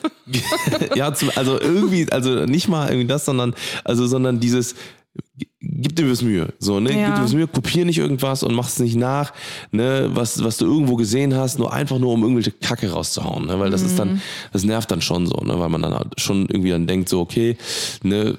ja, 0.95 1.13
zum, 1.13 1.31
also 1.35 1.59
irgendwie, 1.59 2.11
also 2.11 2.45
nicht 2.45 2.67
mal 2.67 2.89
irgendwie 2.89 3.07
das, 3.07 3.25
sondern, 3.25 3.53
also, 3.83 4.07
sondern 4.07 4.39
dieses, 4.39 4.75
gib 5.59 5.95
dir 5.95 6.09
was 6.09 6.21
Mühe, 6.21 6.53
so, 6.59 6.79
ne, 6.79 6.91
Ja. 6.97 7.05
gib 7.07 7.15
dir 7.15 7.23
was 7.23 7.33
Mühe, 7.33 7.47
kopier 7.47 7.83
nicht 7.85 7.97
irgendwas 7.97 8.43
und 8.43 8.53
mach 8.53 8.67
es 8.67 8.79
nicht 8.79 8.95
nach, 8.95 9.33
ne, 9.71 10.09
was, 10.13 10.43
was 10.43 10.57
du 10.57 10.65
irgendwo 10.65 10.95
gesehen 10.95 11.35
hast, 11.35 11.59
nur 11.59 11.73
einfach 11.73 11.97
nur 11.99 12.13
um 12.13 12.21
irgendwelche 12.21 12.51
Kacke 12.51 12.91
rauszuhauen, 12.91 13.47
ne, 13.47 13.59
weil 13.59 13.69
das 13.71 13.81
ist 13.81 13.93
Mhm. 13.93 13.97
dann, 13.97 14.21
das 14.53 14.63
nervt 14.63 14.91
dann 14.91 15.01
schon 15.01 15.25
so, 15.25 15.35
ne, 15.43 15.59
weil 15.59 15.69
man 15.69 15.81
dann 15.81 15.93
halt 15.93 16.19
schon 16.19 16.47
irgendwie 16.47 16.69
dann 16.69 16.87
denkt, 16.87 17.09
so, 17.09 17.19
okay, 17.21 17.57
ne, 18.03 18.37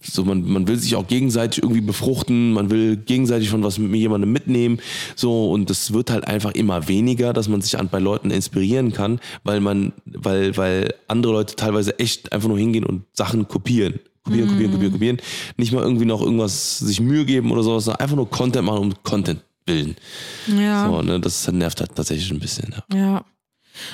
so 0.00 0.24
man, 0.24 0.50
man 0.50 0.66
will 0.66 0.78
sich 0.78 0.96
auch 0.96 1.06
gegenseitig 1.06 1.62
irgendwie 1.62 1.80
befruchten, 1.80 2.52
man 2.52 2.70
will 2.70 2.96
gegenseitig 2.96 3.50
von 3.50 3.62
was 3.62 3.78
mit 3.78 3.94
jemandem 3.94 4.32
mitnehmen, 4.32 4.80
so 5.14 5.50
und 5.50 5.70
das 5.70 5.92
wird 5.92 6.10
halt 6.10 6.26
einfach 6.26 6.52
immer 6.52 6.88
weniger, 6.88 7.32
dass 7.32 7.48
man 7.48 7.60
sich 7.60 7.78
an 7.78 7.88
bei 7.88 7.98
Leuten 7.98 8.30
inspirieren 8.30 8.92
kann, 8.92 9.20
weil 9.44 9.60
man, 9.60 9.92
weil, 10.04 10.56
weil 10.56 10.94
andere 11.08 11.32
Leute 11.32 11.56
teilweise 11.56 11.98
echt 11.98 12.32
einfach 12.32 12.48
nur 12.48 12.58
hingehen 12.58 12.84
und 12.84 13.04
Sachen 13.12 13.48
kopieren. 13.48 14.00
Kopieren, 14.22 14.48
kopieren, 14.50 14.72
kopieren, 14.72 14.92
kopieren. 14.92 15.16
Nicht 15.56 15.72
mal 15.72 15.82
irgendwie 15.82 16.04
noch 16.04 16.20
irgendwas 16.20 16.78
sich 16.78 17.00
Mühe 17.00 17.24
geben 17.24 17.50
oder 17.52 17.62
sowas, 17.62 17.84
sondern 17.84 18.00
einfach 18.00 18.16
nur 18.16 18.28
Content 18.28 18.66
machen 18.66 18.78
um 18.78 18.94
Content 19.02 19.40
willen. 19.66 19.96
Ja. 20.46 20.88
So, 20.88 21.02
ne, 21.02 21.18
das 21.20 21.50
nervt 21.50 21.80
halt 21.80 21.94
tatsächlich 21.94 22.30
ein 22.30 22.38
bisschen. 22.38 22.74
Ja. 22.92 22.98
Ja. 22.98 23.24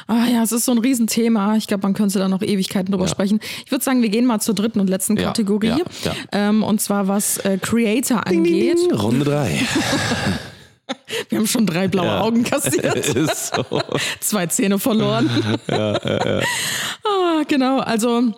Ah 0.07 0.27
ja, 0.27 0.43
es 0.43 0.53
ist 0.53 0.65
so 0.65 0.73
ein 0.73 0.79
Riesenthema. 0.79 1.57
Ich 1.57 1.67
glaube, 1.67 1.83
man 1.83 1.95
könnte 1.95 2.19
da 2.19 2.29
noch 2.29 2.43
Ewigkeiten 2.43 2.91
drüber 2.93 3.05
Ja. 3.05 3.11
sprechen. 3.11 3.41
Ich 3.65 3.71
würde 3.71 3.85
sagen, 3.85 4.03
wir 4.03 4.09
gehen 4.09 4.27
mal 4.27 4.41
zur 4.41 4.55
dritten 4.55 4.81
und 4.81 4.89
letzten 4.89 5.17
Ja, 5.17 5.25
Kategorie. 5.29 5.69
ja, 5.69 5.77
ja. 6.05 6.15
Ähm, 6.33 6.63
und 6.63 6.81
zwar 6.81 7.09
was 7.09 7.39
äh, 7.39 7.59
Creator 7.61 8.27
angeht. 8.27 8.79
Runde 8.93 9.25
drei. 9.25 9.61
Wir 11.29 11.39
haben 11.39 11.49
schon 11.49 11.67
drei 11.67 11.89
blaue 11.89 12.07
Ja. 12.07 12.21
Augen 12.21 12.45
kassiert. 12.45 12.95
Ist 13.15 13.53
so. 13.55 13.65
Zwei 14.21 14.47
Zähne 14.47 14.79
verloren. 14.79 15.29
ah, 15.69 17.43
genau, 17.49 17.81
also 17.81 18.33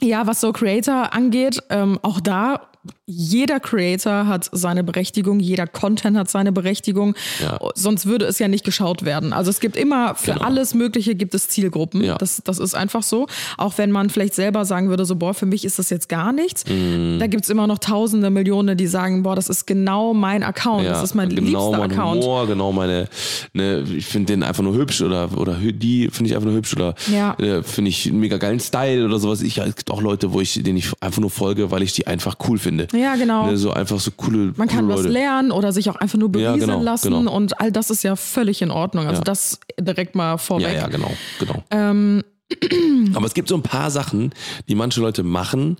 ja, 0.00 0.26
was 0.26 0.40
so 0.40 0.52
Creator 0.52 1.12
angeht, 1.14 1.58
ähm, 1.70 2.00
auch 2.02 2.20
da, 2.20 2.71
jeder 3.06 3.60
Creator 3.60 4.26
hat 4.26 4.48
seine 4.52 4.82
Berechtigung, 4.82 5.38
jeder 5.40 5.66
Content 5.66 6.16
hat 6.16 6.30
seine 6.30 6.50
Berechtigung, 6.52 7.14
Ja. 7.42 7.58
sonst 7.74 8.06
würde 8.06 8.24
es 8.24 8.38
ja 8.38 8.48
nicht 8.48 8.64
geschaut 8.64 9.04
werden. 9.04 9.32
Also 9.32 9.50
es 9.50 9.60
gibt 9.60 9.76
immer, 9.76 10.14
für 10.14 10.32
Genau. 10.32 10.44
alles 10.44 10.74
Mögliche 10.74 11.14
gibt 11.14 11.34
es 11.34 11.48
Zielgruppen, 11.48 12.02
Ja. 12.02 12.16
das, 12.18 12.42
das 12.44 12.58
ist 12.58 12.74
einfach 12.74 13.02
so. 13.02 13.26
Auch 13.58 13.78
wenn 13.78 13.90
man 13.90 14.10
vielleicht 14.10 14.34
selber 14.34 14.64
sagen 14.64 14.88
würde, 14.88 15.04
so, 15.04 15.14
boah, 15.16 15.34
für 15.34 15.46
mich 15.46 15.64
ist 15.64 15.78
das 15.78 15.90
jetzt 15.90 16.08
gar 16.08 16.32
nichts, 16.32 16.64
Mhm. 16.68 17.18
da 17.20 17.26
gibt 17.26 17.44
es 17.44 17.50
immer 17.50 17.66
noch 17.66 17.78
tausende, 17.78 18.30
Millionen, 18.30 18.76
die 18.76 18.86
sagen, 18.86 19.22
boah, 19.22 19.36
das 19.36 19.48
ist 19.48 19.66
genau 19.66 20.14
mein 20.14 20.42
Account, 20.42 20.86
das 20.86 21.02
ist 21.02 21.14
mein 21.14 21.28
genau 21.28 21.68
liebster 21.70 21.78
mein 21.78 21.92
Account. 21.92 22.22
Humor, 22.22 22.46
genau 22.46 22.72
meine, 22.72 23.08
ne, 23.52 23.82
ich 23.96 24.06
finde 24.06 24.32
den 24.32 24.42
einfach 24.42 24.62
nur 24.62 24.74
hübsch 24.74 25.02
oder, 25.02 25.28
oder 25.36 25.54
die 25.54 26.08
finde 26.10 26.30
ich 26.30 26.36
einfach 26.36 26.46
nur 26.48 26.56
hübsch 26.56 26.74
oder 26.74 26.94
Ja. 27.12 27.34
äh, 27.38 27.62
finde 27.62 27.90
ich 27.90 28.06
einen 28.08 28.18
mega 28.20 28.38
geilen 28.38 28.58
Style 28.60 29.04
oder 29.04 29.18
sowas. 29.18 29.42
Ich, 29.42 29.58
es 29.58 29.76
gibt 29.76 29.90
auch 29.90 30.00
Leute, 30.00 30.32
wo 30.32 30.40
ich, 30.40 30.54
denen 30.62 30.78
ich 30.78 30.90
einfach 31.00 31.20
nur 31.20 31.30
folge, 31.30 31.70
weil 31.70 31.82
ich 31.82 31.92
die 31.92 32.06
einfach 32.06 32.36
cool 32.48 32.58
finde. 32.58 32.71
Ja, 32.92 33.16
genau. 33.16 33.46
Ne, 33.46 33.56
so 33.56 33.72
einfach 33.72 34.00
so 34.00 34.10
coole, 34.12 34.52
Man 34.56 34.68
kann 34.68 34.80
coole 34.86 34.94
was 34.94 35.00
Leute. 35.02 35.12
lernen 35.12 35.52
oder 35.52 35.72
sich 35.72 35.88
auch 35.90 35.96
einfach 35.96 36.18
nur 36.18 36.28
Ja, 36.36 36.50
berieseln 36.52 36.70
genau, 36.70 36.82
lassen 36.82 37.12
genau. 37.12 37.34
und 37.34 37.60
all 37.60 37.70
das 37.72 37.90
ist 37.90 38.02
ja 38.02 38.16
völlig 38.16 38.62
in 38.62 38.70
Ordnung. 38.70 39.06
Also 39.06 39.20
Ja. 39.20 39.24
das 39.24 39.60
direkt 39.80 40.14
mal 40.14 40.32
Ja, 40.32 40.38
vorweg. 40.38 40.74
ja, 40.74 40.86
genau, 40.88 41.10
genau. 41.38 41.62
Ähm, 41.70 42.22
Aber 43.14 43.26
es 43.26 43.34
gibt 43.34 43.48
so 43.48 43.54
ein 43.54 43.62
paar 43.62 43.90
Sachen, 43.90 44.32
die 44.68 44.74
manche 44.74 45.00
Leute 45.00 45.22
machen, 45.22 45.78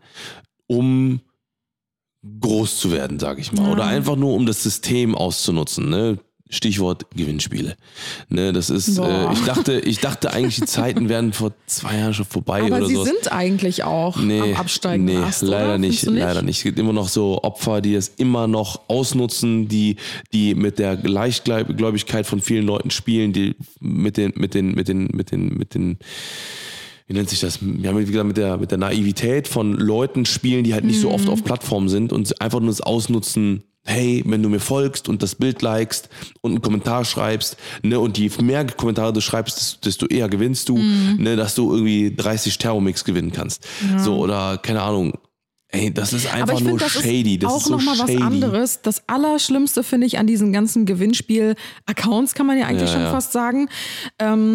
um 0.66 1.20
groß 2.40 2.78
zu 2.78 2.92
werden, 2.92 3.18
sage 3.18 3.40
ich 3.40 3.52
mal. 3.52 3.66
Ja. 3.66 3.72
Oder 3.72 3.84
einfach 3.86 4.16
nur, 4.16 4.32
um 4.34 4.46
das 4.46 4.62
System 4.62 5.14
auszunutzen. 5.14 5.90
Ne? 5.90 6.18
Stichwort 6.54 7.06
Gewinnspiele. 7.16 7.76
Ne, 8.28 8.52
das 8.52 8.68
ist, 8.68 8.98
äh, 8.98 9.32
ich 9.32 9.40
dachte, 9.44 9.80
ich 9.80 9.98
dachte 10.00 10.32
eigentlich, 10.32 10.56
die 10.56 10.66
Zeiten 10.66 11.08
wären 11.08 11.32
vor 11.32 11.52
zwei 11.66 11.96
Jahren 11.96 12.12
schon 12.12 12.26
vorbei 12.26 12.62
Aber 12.64 12.76
oder 12.76 12.86
sie 12.86 12.94
so. 12.94 13.04
sind 13.04 13.32
eigentlich 13.32 13.84
auch 13.84 14.18
am 14.18 14.30
absteigenden 14.54 15.20
nee, 15.20 15.24
Ast, 15.24 15.40
leider 15.42 15.78
nicht, 15.78 16.06
nicht? 16.06 16.18
leider 16.20 16.42
nicht. 16.42 16.58
Es 16.58 16.62
gibt 16.62 16.78
immer 16.78 16.92
noch 16.92 17.08
so 17.08 17.42
Opfer, 17.42 17.80
die 17.80 17.94
es 17.94 18.08
immer 18.08 18.46
noch 18.46 18.82
ausnutzen, 18.88 19.66
die, 19.68 19.96
die 20.34 20.54
mit 20.54 20.78
der 20.78 20.96
Leichtgläubigkeit 20.96 22.26
von 22.26 22.42
vielen 22.42 22.66
Leuten 22.66 22.90
spielen, 22.90 23.32
die 23.32 23.56
mit 23.80 24.18
den, 24.18 24.32
mit 24.36 24.52
den, 24.54 24.74
mit 24.74 24.88
den, 24.88 25.08
mit 25.12 25.32
den, 25.32 25.48
mit 25.56 25.74
den, 25.74 25.98
wie 27.06 27.14
nennt 27.14 27.30
sich 27.30 27.40
das? 27.40 27.60
Ja, 27.80 27.98
wie 27.98 28.04
gesagt, 28.04 28.26
mit 28.26 28.36
der, 28.36 28.58
mit 28.58 28.70
der 28.70 28.78
Naivität 28.78 29.48
von 29.48 29.72
Leuten 29.72 30.26
spielen, 30.26 30.64
die 30.64 30.74
halt 30.74 30.84
nicht 30.84 31.00
so 31.00 31.10
oft 31.10 31.24
Mhm. 31.24 31.30
auf 31.30 31.44
Plattformen 31.44 31.88
sind 31.88 32.12
und 32.12 32.40
einfach 32.42 32.60
nur 32.60 32.68
das 32.68 32.80
Ausnutzen, 32.82 33.64
hey, 33.84 34.22
wenn 34.26 34.42
du 34.42 34.48
mir 34.48 34.60
folgst 34.60 35.08
und 35.08 35.22
das 35.22 35.34
Bild 35.34 35.60
likest 35.62 36.08
und 36.40 36.52
einen 36.52 36.62
Kommentar 36.62 37.04
schreibst, 37.04 37.56
ne, 37.82 37.98
und 37.98 38.16
je 38.18 38.30
mehr 38.40 38.64
Kommentare 38.66 39.12
du 39.12 39.20
schreibst, 39.20 39.84
desto 39.84 40.06
eher 40.06 40.28
gewinnst 40.28 40.68
du, 40.68 40.76
Mhm. 40.76 41.16
ne, 41.18 41.36
dass 41.36 41.54
du 41.54 41.72
irgendwie 41.72 42.14
30 42.14 42.58
Thermomix 42.58 43.04
gewinnen 43.04 43.32
kannst. 43.32 43.66
So, 43.98 44.18
oder 44.18 44.58
keine 44.58 44.82
Ahnung. 44.82 45.14
Ey, 45.74 45.90
das 45.92 46.12
ist 46.12 46.26
einfach 46.30 46.60
nur 46.60 46.78
finde, 46.78 46.84
das 46.84 46.92
shady. 47.02 47.34
ist 47.36 47.42
Das 47.44 47.50
auch 47.52 47.56
ist 47.56 47.64
so 47.64 47.76
noch 47.76 47.82
mal 47.82 47.98
was 47.98 48.14
anderes. 48.20 48.82
Das 48.82 49.08
Allerschlimmste 49.08 49.82
finde 49.82 50.06
ich 50.06 50.18
an 50.18 50.26
diesen 50.26 50.52
ganzen 50.52 50.84
Gewinnspiel-Accounts, 50.84 52.34
kann 52.34 52.46
man 52.46 52.58
ja 52.58 52.66
eigentlich 52.66 52.90
Ja, 52.90 52.94
schon 52.96 53.02
ja. 53.04 53.10
fast 53.10 53.32
sagen. 53.32 53.68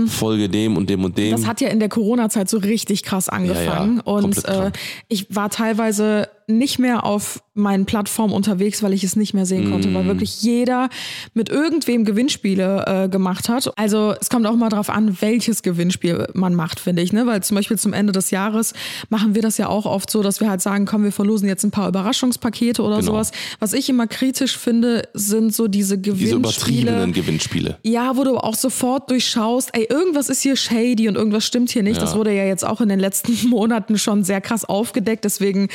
Folge 0.08 0.48
dem 0.48 0.78
und 0.78 0.90
dem 0.92 1.04
und 1.04 1.18
dem. 1.18 1.32
Das 1.32 1.48
hat 1.48 1.60
ja 1.60 1.70
in 1.70 1.80
der 1.80 1.90
Corona-Zeit 1.90 2.50
so 2.50 2.58
richtig 2.60 3.02
krass 3.02 3.30
angefangen. 3.30 3.98
Ja, 3.98 4.04
ja, 4.06 4.12
und 4.14 4.46
äh, 4.46 4.72
ich 5.08 5.26
war 5.36 5.50
teilweise 5.50 6.30
nicht 6.50 6.80
mehr 6.80 7.04
auf 7.06 7.44
meinen 7.56 7.86
Plattformen 7.86 8.34
unterwegs, 8.34 8.82
weil 8.84 8.94
ich 8.94 9.04
es 9.04 9.16
nicht 9.16 9.34
mehr 9.34 9.46
sehen 9.46 9.70
konnte, 9.72 9.90
Mm. 9.90 9.96
weil 9.96 10.06
wirklich 10.06 10.44
jeder 10.44 10.90
mit 11.34 11.50
irgendwem 11.50 12.06
Gewinnspiele 12.06 12.86
äh, 13.06 13.10
gemacht 13.10 13.50
hat. 13.50 13.72
Also 13.78 14.14
es 14.22 14.30
kommt 14.30 14.46
auch 14.46 14.56
mal 14.56 14.70
drauf 14.70 14.90
an, 14.90 15.18
welches 15.22 15.64
Gewinnspiel 15.64 16.28
man 16.34 16.54
macht, 16.56 16.80
finde 16.80 17.02
ich. 17.02 17.12
Ne? 17.12 17.26
Weil 17.26 17.42
zum 17.44 17.56
Beispiel 17.56 17.78
zum 17.78 17.94
Ende 17.94 18.14
des 18.14 18.30
Jahres 18.32 18.74
machen 19.10 19.34
wir 19.36 19.42
das 19.42 19.58
ja 19.58 19.68
auch 19.68 19.86
oft 19.86 20.10
so, 20.10 20.22
dass 20.24 20.40
wir 20.40 20.50
halt 20.50 20.62
sagen, 20.62 20.86
komm, 20.86 21.04
wir 21.04 21.12
verlosen 21.12 21.48
jetzt 21.50 21.64
ein 21.66 21.72
paar 21.72 21.90
Überraschungspakete 21.90 22.82
oder 22.82 22.98
Genau. 23.00 23.12
sowas. 23.14 23.32
Was 23.60 23.74
ich 23.74 23.90
immer 23.90 24.08
kritisch 24.08 24.58
finde, 24.58 25.10
sind 25.14 25.54
so 25.54 25.68
diese 25.68 25.98
Diese 25.98 26.16
Gewinnspiele. 26.16 26.36
übertriebenen 26.38 27.12
Gewinnspiele. 27.14 27.78
Ja, 27.84 28.16
wo 28.16 28.24
du 28.24 28.38
auch 28.38 28.56
sofort 28.56 29.10
durchschaust, 29.10 29.72
ey, 29.74 29.88
irgendwas 29.90 30.30
ist 30.30 30.42
hier 30.44 30.56
shady 30.56 31.10
und 31.10 31.16
irgendwas 31.16 31.44
stimmt 31.46 31.72
hier 31.72 31.84
nicht. 31.84 31.98
Ja. 31.98 32.02
Das 32.04 32.16
wurde 32.16 32.32
ja 32.34 32.46
jetzt 32.46 32.66
auch 32.66 32.80
in 32.82 32.90
den 32.90 33.00
letzten 33.00 33.36
Monaten 33.50 33.98
schon 33.98 34.24
sehr 34.24 34.42
krass 34.42 34.64
aufgedeckt. 34.64 35.26
Deswegen 35.26 35.68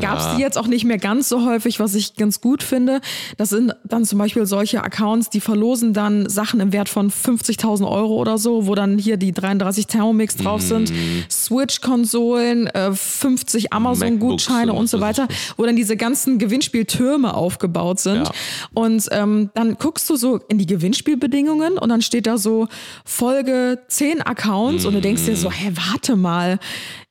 gab 0.00 0.13
es 0.18 0.24
Ja. 0.24 0.34
die 0.36 0.42
jetzt 0.42 0.58
auch 0.58 0.66
nicht 0.66 0.84
mehr 0.84 0.98
ganz 0.98 1.28
so 1.28 1.44
häufig, 1.46 1.80
was 1.80 1.94
ich 1.94 2.16
ganz 2.16 2.40
gut 2.40 2.62
finde. 2.62 3.00
Das 3.36 3.50
sind 3.50 3.72
dann 3.84 4.04
zum 4.04 4.18
Beispiel 4.18 4.46
solche 4.46 4.82
Accounts, 4.82 5.30
die 5.30 5.40
verlosen 5.40 5.92
dann 5.92 6.28
Sachen 6.28 6.60
im 6.60 6.72
Wert 6.72 6.88
von 6.88 7.10
50.000 7.10 7.86
Euro 7.88 8.14
oder 8.16 8.38
so, 8.38 8.66
wo 8.66 8.74
dann 8.74 8.98
hier 8.98 9.16
die 9.16 9.32
33 9.32 9.86
Thermomix 9.86 10.36
drauf 10.36 10.60
sind, 10.62 10.90
Mhm. 10.90 11.24
Switch-Konsolen, 11.30 12.66
äh, 12.68 12.92
50 12.92 13.72
Amazon-Gutscheine 13.72 14.72
und 14.72 14.88
so 14.88 15.00
weiter, 15.00 15.28
wo 15.56 15.64
dann 15.64 15.76
diese 15.76 15.96
ganzen 15.96 16.38
Gewinnspieltürme 16.38 17.34
aufgebaut 17.34 18.00
sind. 18.00 18.26
Ja. 18.26 18.32
Und 18.74 19.08
ähm, 19.12 19.50
dann 19.54 19.74
guckst 19.78 20.08
du 20.10 20.16
so 20.16 20.38
in 20.48 20.58
die 20.58 20.66
Gewinnspielbedingungen 20.66 21.78
und 21.78 21.88
dann 21.88 22.02
steht 22.02 22.26
da 22.26 22.38
so 22.38 22.68
Folge 23.04 23.80
10 23.88 24.22
Accounts 24.22 24.84
und 24.84 24.94
du 24.94 25.00
denkst 25.00 25.24
dir 25.24 25.36
so, 25.36 25.50
hä, 25.50 25.72
warte 25.90 26.16
mal. 26.16 26.58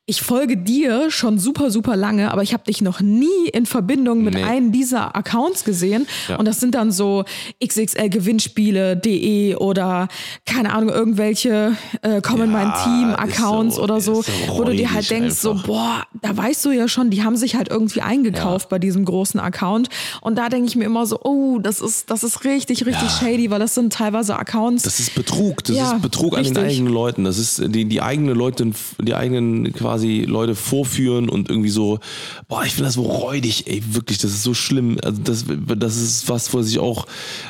Ich 0.06 0.22
folge 0.22 0.58
dir 0.58 1.10
schon 1.12 1.40
super, 1.40 1.72
super 1.72 1.96
lange, 1.96 2.30
aber 2.34 2.44
ich 2.44 2.52
habe 2.54 2.66
dich 2.66 2.82
noch 2.82 3.00
nie 3.00 3.48
in 3.54 3.66
Verbindung 3.66 4.22
mit 4.22 4.34
Nee. 4.34 4.44
einem 4.44 4.74
dieser 4.74 5.16
Accounts 5.16 5.64
gesehen. 5.64 6.08
Ja. 6.28 6.36
Und 6.36 6.46
das 6.46 6.60
sind 6.60 6.76
dann 6.76 6.92
so 6.92 7.24
xxlgewinnspiele.de 7.66 9.56
oder 9.56 10.10
keine 10.46 10.74
Ahnung, 10.74 10.90
irgendwelche 10.90 11.78
äh, 12.02 12.20
Komm 12.22 12.42
in 12.42 12.52
mein 12.52 12.68
Ja, 12.68 12.84
Team 12.84 13.10
ist 13.12 13.20
Accounts 13.20 13.76
so- 13.78 13.82
oder 13.84 14.02
so, 14.02 14.24
so 14.24 14.32
wo 14.50 14.66
du 14.66 14.74
dir 14.76 14.92
halt 14.92 15.10
denkst, 15.10 15.36
so, 15.36 15.52
einfach. 15.52 15.68
boah, 15.68 16.04
da 16.22 16.36
weißt 16.36 16.66
du 16.66 16.72
ja 16.72 16.90
schon, 16.90 17.10
die 17.10 17.24
haben 17.24 17.38
sich 17.38 17.56
halt 17.56 17.70
irgendwie 17.70 18.02
eingekauft 18.02 18.68
bei 18.68 18.80
diesem 18.80 19.06
großen 19.06 19.40
Account. 19.40 19.88
Und 20.20 20.38
da 20.38 20.50
denke 20.50 20.68
ich 20.68 20.76
mir 20.76 20.84
immer 20.84 21.06
so, 21.06 21.18
oh, 21.24 21.60
das 21.60 21.80
ist, 21.80 22.10
das 22.12 22.24
ist 22.26 22.44
richtig, 22.44 22.86
richtig 22.86 23.04
Ja. 23.04 23.10
shady, 23.10 23.50
weil 23.52 23.60
das 23.60 23.74
sind 23.74 23.94
teilweise 23.94 24.36
Accounts. 24.38 24.84
Das 24.84 25.00
ist 25.00 25.16
Betrug. 25.16 25.64
Das 25.64 25.78
Ja, 25.78 25.94
ist 25.94 26.02
Betrug 26.02 26.38
an 26.38 26.44
den 26.44 26.58
richtig. 26.58 26.78
eigenen 26.80 26.94
Leuten. 26.94 27.24
Das 27.24 27.38
ist 27.38 27.62
die, 27.74 27.86
die 27.86 28.02
eigenen 28.02 28.36
Leute, 28.36 28.70
die 29.00 29.16
eigenen 29.16 29.72
quasi 29.72 29.93
Leute 30.26 30.56
vorführen 30.56 31.30
und 31.30 31.50
irgendwie 31.50 31.70
so, 31.70 32.00
boah, 32.48 32.64
ich 32.66 32.74
finde 32.74 32.86
das 32.86 32.96
so 32.96 33.04
räudig, 33.04 33.68
ey, 33.68 33.82
wirklich, 33.94 34.18
das 34.18 34.32
ist 34.32 34.44
so 34.44 34.54
schlimm. 34.54 34.98
Also 35.04 35.22
das, 35.22 35.46
das 35.78 35.98
ist 35.98 36.30
was, 36.30 36.54
wo 36.54 36.62
sich 36.62 36.80
auch, 36.80 37.06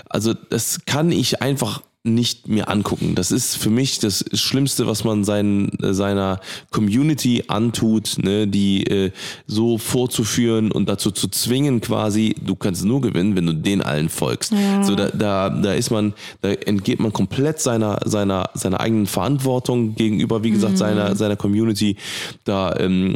also 0.09 0.33
das 0.33 0.85
kann 0.85 1.11
ich 1.11 1.41
einfach 1.41 1.81
nicht 2.05 2.49
mir 2.49 2.67
angucken. 2.67 3.15
Das 3.15 3.31
ist 3.31 3.55
für 3.55 3.69
mich 3.69 3.97
das 3.99 4.25
Schlimmste, 4.33 4.85
was 4.87 5.05
man 5.05 5.23
seinen, 5.23 5.71
seiner 5.79 6.41
Community 6.69 7.45
antut, 7.47 8.17
ne, 8.21 8.45
die 8.45 8.85
äh, 8.87 9.11
so 9.47 9.77
vorzuführen 9.77 10.69
und 10.73 10.89
dazu 10.89 11.11
zu 11.11 11.29
zwingen, 11.29 11.79
quasi, 11.79 12.35
du 12.45 12.55
kannst 12.55 12.83
nur 12.83 12.99
gewinnen, 12.99 13.37
wenn 13.37 13.45
du 13.45 13.53
den 13.53 13.81
allen 13.81 14.09
folgst. 14.09 14.53
So, 14.81 14.95
da, 14.95 15.07
da, 15.11 15.49
da 15.49 15.73
ist 15.73 15.91
man, 15.91 16.13
da 16.41 16.49
entgeht 16.51 16.99
man 16.99 17.13
komplett 17.13 17.61
seiner, 17.61 17.99
seiner, 18.03 18.49
seiner 18.53 18.81
eigenen 18.81 19.07
Verantwortung 19.07 19.95
gegenüber, 19.95 20.43
wie 20.43 20.49
Mhm. 20.49 20.53
gesagt, 20.55 20.77
seiner, 20.77 21.15
seiner 21.15 21.37
Community. 21.37 21.95
Da 22.43 22.75
ähm, 22.79 23.15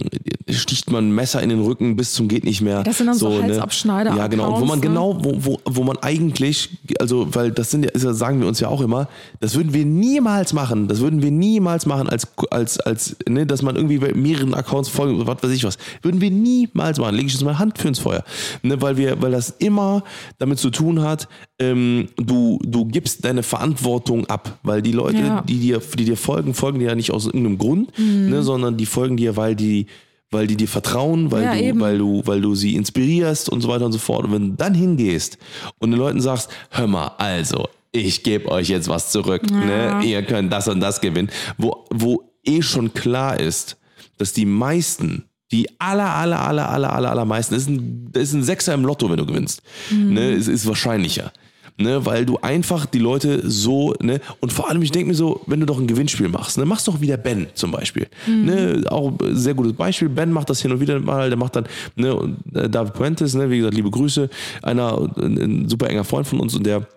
sticht 0.49 0.89
man 0.91 1.11
Messer 1.11 1.43
in 1.43 1.49
den 1.49 1.59
Rücken 1.59 1.97
bis 1.97 2.13
zum 2.13 2.29
geht 2.29 2.45
nicht 2.45 2.61
mehr. 2.61 2.83
Das 2.83 2.99
sind 2.99 3.07
dann 3.07 3.17
so 3.17 3.29
ne? 3.29 3.43
Halsabschneider- 3.53 4.15
Ja, 4.15 4.27
genau. 4.27 4.53
Und 4.55 4.61
wo 4.61 4.65
man 4.65 4.79
ne? 4.79 4.87
genau, 4.87 5.17
wo, 5.21 5.33
wo, 5.43 5.59
wo 5.65 5.83
man 5.83 5.97
eigentlich, 5.97 6.69
also, 6.99 7.27
weil 7.35 7.51
das 7.51 7.69
sind 7.71 7.83
ja, 7.83 7.91
ist 7.91 8.03
ja, 8.05 8.13
sagen 8.13 8.39
wir 8.39 8.47
uns 8.47 8.61
ja 8.61 8.69
auch 8.69 8.76
immer, 8.81 9.07
das 9.39 9.55
würden 9.55 9.73
wir 9.73 9.85
niemals 9.85 10.53
machen. 10.53 10.87
Das 10.87 10.99
würden 10.99 11.21
wir 11.21 11.31
niemals 11.31 11.85
machen, 11.85 12.09
als, 12.09 12.27
als, 12.51 12.79
als, 12.79 13.15
ne, 13.27 13.45
dass 13.45 13.61
man 13.61 13.75
irgendwie 13.75 13.97
bei 13.99 14.13
mehreren 14.13 14.53
Accounts 14.53 14.89
folgt, 14.89 15.25
was 15.27 15.41
weiß 15.43 15.51
ich 15.51 15.63
was. 15.63 15.77
Würden 16.01 16.21
wir 16.21 16.31
niemals 16.31 16.99
machen. 16.99 17.15
Lege 17.15 17.27
ich 17.27 17.33
jetzt 17.33 17.43
mal 17.43 17.57
Hand 17.59 17.77
für 17.77 17.87
ins 17.87 17.99
Feuer. 17.99 18.23
Ne, 18.63 18.81
weil 18.81 18.97
wir, 18.97 19.21
weil 19.21 19.31
das 19.31 19.49
immer 19.59 20.03
damit 20.37 20.59
zu 20.59 20.69
tun 20.69 21.01
hat, 21.01 21.27
ähm, 21.59 22.07
du, 22.17 22.59
du 22.63 22.85
gibst 22.85 23.25
deine 23.25 23.43
Verantwortung 23.43 24.25
ab. 24.27 24.59
Weil 24.63 24.81
die 24.81 24.91
Leute, 24.91 25.17
Ja. 25.17 25.41
die 25.41 25.57
dir, 25.59 25.79
die 25.97 26.05
dir 26.05 26.17
folgen, 26.17 26.53
folgen 26.53 26.79
dir 26.79 26.89
ja 26.89 26.95
nicht 26.95 27.11
aus 27.11 27.25
irgendeinem 27.25 27.57
Grund, 27.57 27.97
Mhm. 27.97 28.29
ne, 28.29 28.43
sondern 28.43 28.77
die 28.77 28.85
folgen 28.85 29.17
dir, 29.17 29.35
weil 29.37 29.55
die, 29.55 29.87
weil 30.29 30.45
die 30.45 30.57
dir 30.57 30.67
vertrauen, 30.67 31.31
weil 31.31 31.43
Ja, 31.43 31.53
du, 31.53 31.61
eben. 31.61 31.79
weil 31.79 31.97
du, 31.97 32.21
weil 32.25 32.41
du 32.41 32.53
sie 32.53 32.75
inspirierst 32.75 33.47
und 33.49 33.61
so 33.61 33.69
weiter 33.69 33.85
und 33.85 33.93
so 33.93 33.97
fort. 33.99 34.25
Und 34.25 34.33
wenn 34.33 34.49
du 34.51 34.55
dann 34.57 34.73
hingehst 34.73 35.37
und 35.79 35.91
den 35.91 35.99
Leuten 35.99 36.19
sagst, 36.19 36.49
hör 36.69 36.85
mal, 36.87 37.11
also, 37.17 37.67
ich 37.91 38.23
gebe 38.23 38.49
euch 38.49 38.69
jetzt 38.69 38.89
was 38.89 39.11
zurück, 39.11 39.49
ne? 39.49 40.01
ihr 40.03 40.23
könnt 40.23 40.51
das 40.51 40.67
und 40.67 40.79
das 40.79 41.01
gewinnen, 41.01 41.29
wo, 41.57 41.85
wo 41.91 42.31
eh 42.43 42.61
schon 42.61 42.93
klar 42.93 43.39
ist, 43.39 43.77
dass 44.17 44.33
die 44.33 44.45
meisten, 44.45 45.25
die 45.51 45.67
aller, 45.79 46.13
aller, 46.15 46.45
aller, 46.45 46.69
aller, 46.69 46.93
aller, 46.93 47.11
allermeisten, 47.11 47.55
das 47.55 47.63
ist 47.63 47.69
ein, 47.69 48.09
das 48.11 48.23
ist 48.23 48.33
ein 48.33 48.43
Sechser 48.43 48.73
im 48.73 48.85
Lotto, 48.85 49.09
wenn 49.09 49.17
du 49.17 49.25
gewinnst. 49.25 49.61
Ne? 49.91 50.33
Es 50.33 50.47
ist 50.47 50.67
wahrscheinlicher. 50.67 51.31
Ne, 51.79 52.03
weil 52.07 52.25
du 52.25 52.39
einfach 52.39 52.87
die 52.87 52.97
Leute 52.97 53.47
so, 53.47 53.93
ne, 54.01 54.19
und 54.39 54.51
vor 54.51 54.67
allem, 54.67 54.81
ich 54.81 54.89
denke 54.89 55.09
mir 55.09 55.13
so, 55.13 55.41
wenn 55.45 55.59
du 55.59 55.67
doch 55.67 55.77
ein 55.79 55.85
Gewinnspiel 55.85 56.27
machst, 56.27 56.57
ne, 56.57 56.65
machst 56.65 56.87
doch 56.87 57.01
wieder 57.01 57.17
Ben 57.17 57.45
zum 57.53 57.69
Beispiel. 57.69 58.07
Ne, 58.25 58.83
auch 58.89 59.11
ein 59.21 59.35
sehr 59.35 59.53
gutes 59.53 59.73
Beispiel. 59.73 60.09
Ben 60.09 60.31
macht 60.31 60.49
das 60.49 60.59
hin 60.59 60.71
und 60.71 60.79
wieder 60.79 60.99
mal, 60.99 61.29
der 61.29 61.37
macht 61.37 61.55
dann, 61.55 61.67
ne, 61.95 62.15
und, 62.15 62.39
äh, 62.55 62.67
David 62.67 62.95
Puentes, 62.95 63.35
ne, 63.35 63.51
wie 63.51 63.57
gesagt, 63.57 63.75
liebe 63.75 63.91
Grüße, 63.91 64.27
einer, 64.63 65.07
ein, 65.17 65.37
ein 65.37 65.69
super 65.69 65.87
enger 65.87 66.03
Freund 66.03 66.25
von 66.25 66.39
uns 66.39 66.55
und 66.55 66.65
der 66.65 66.87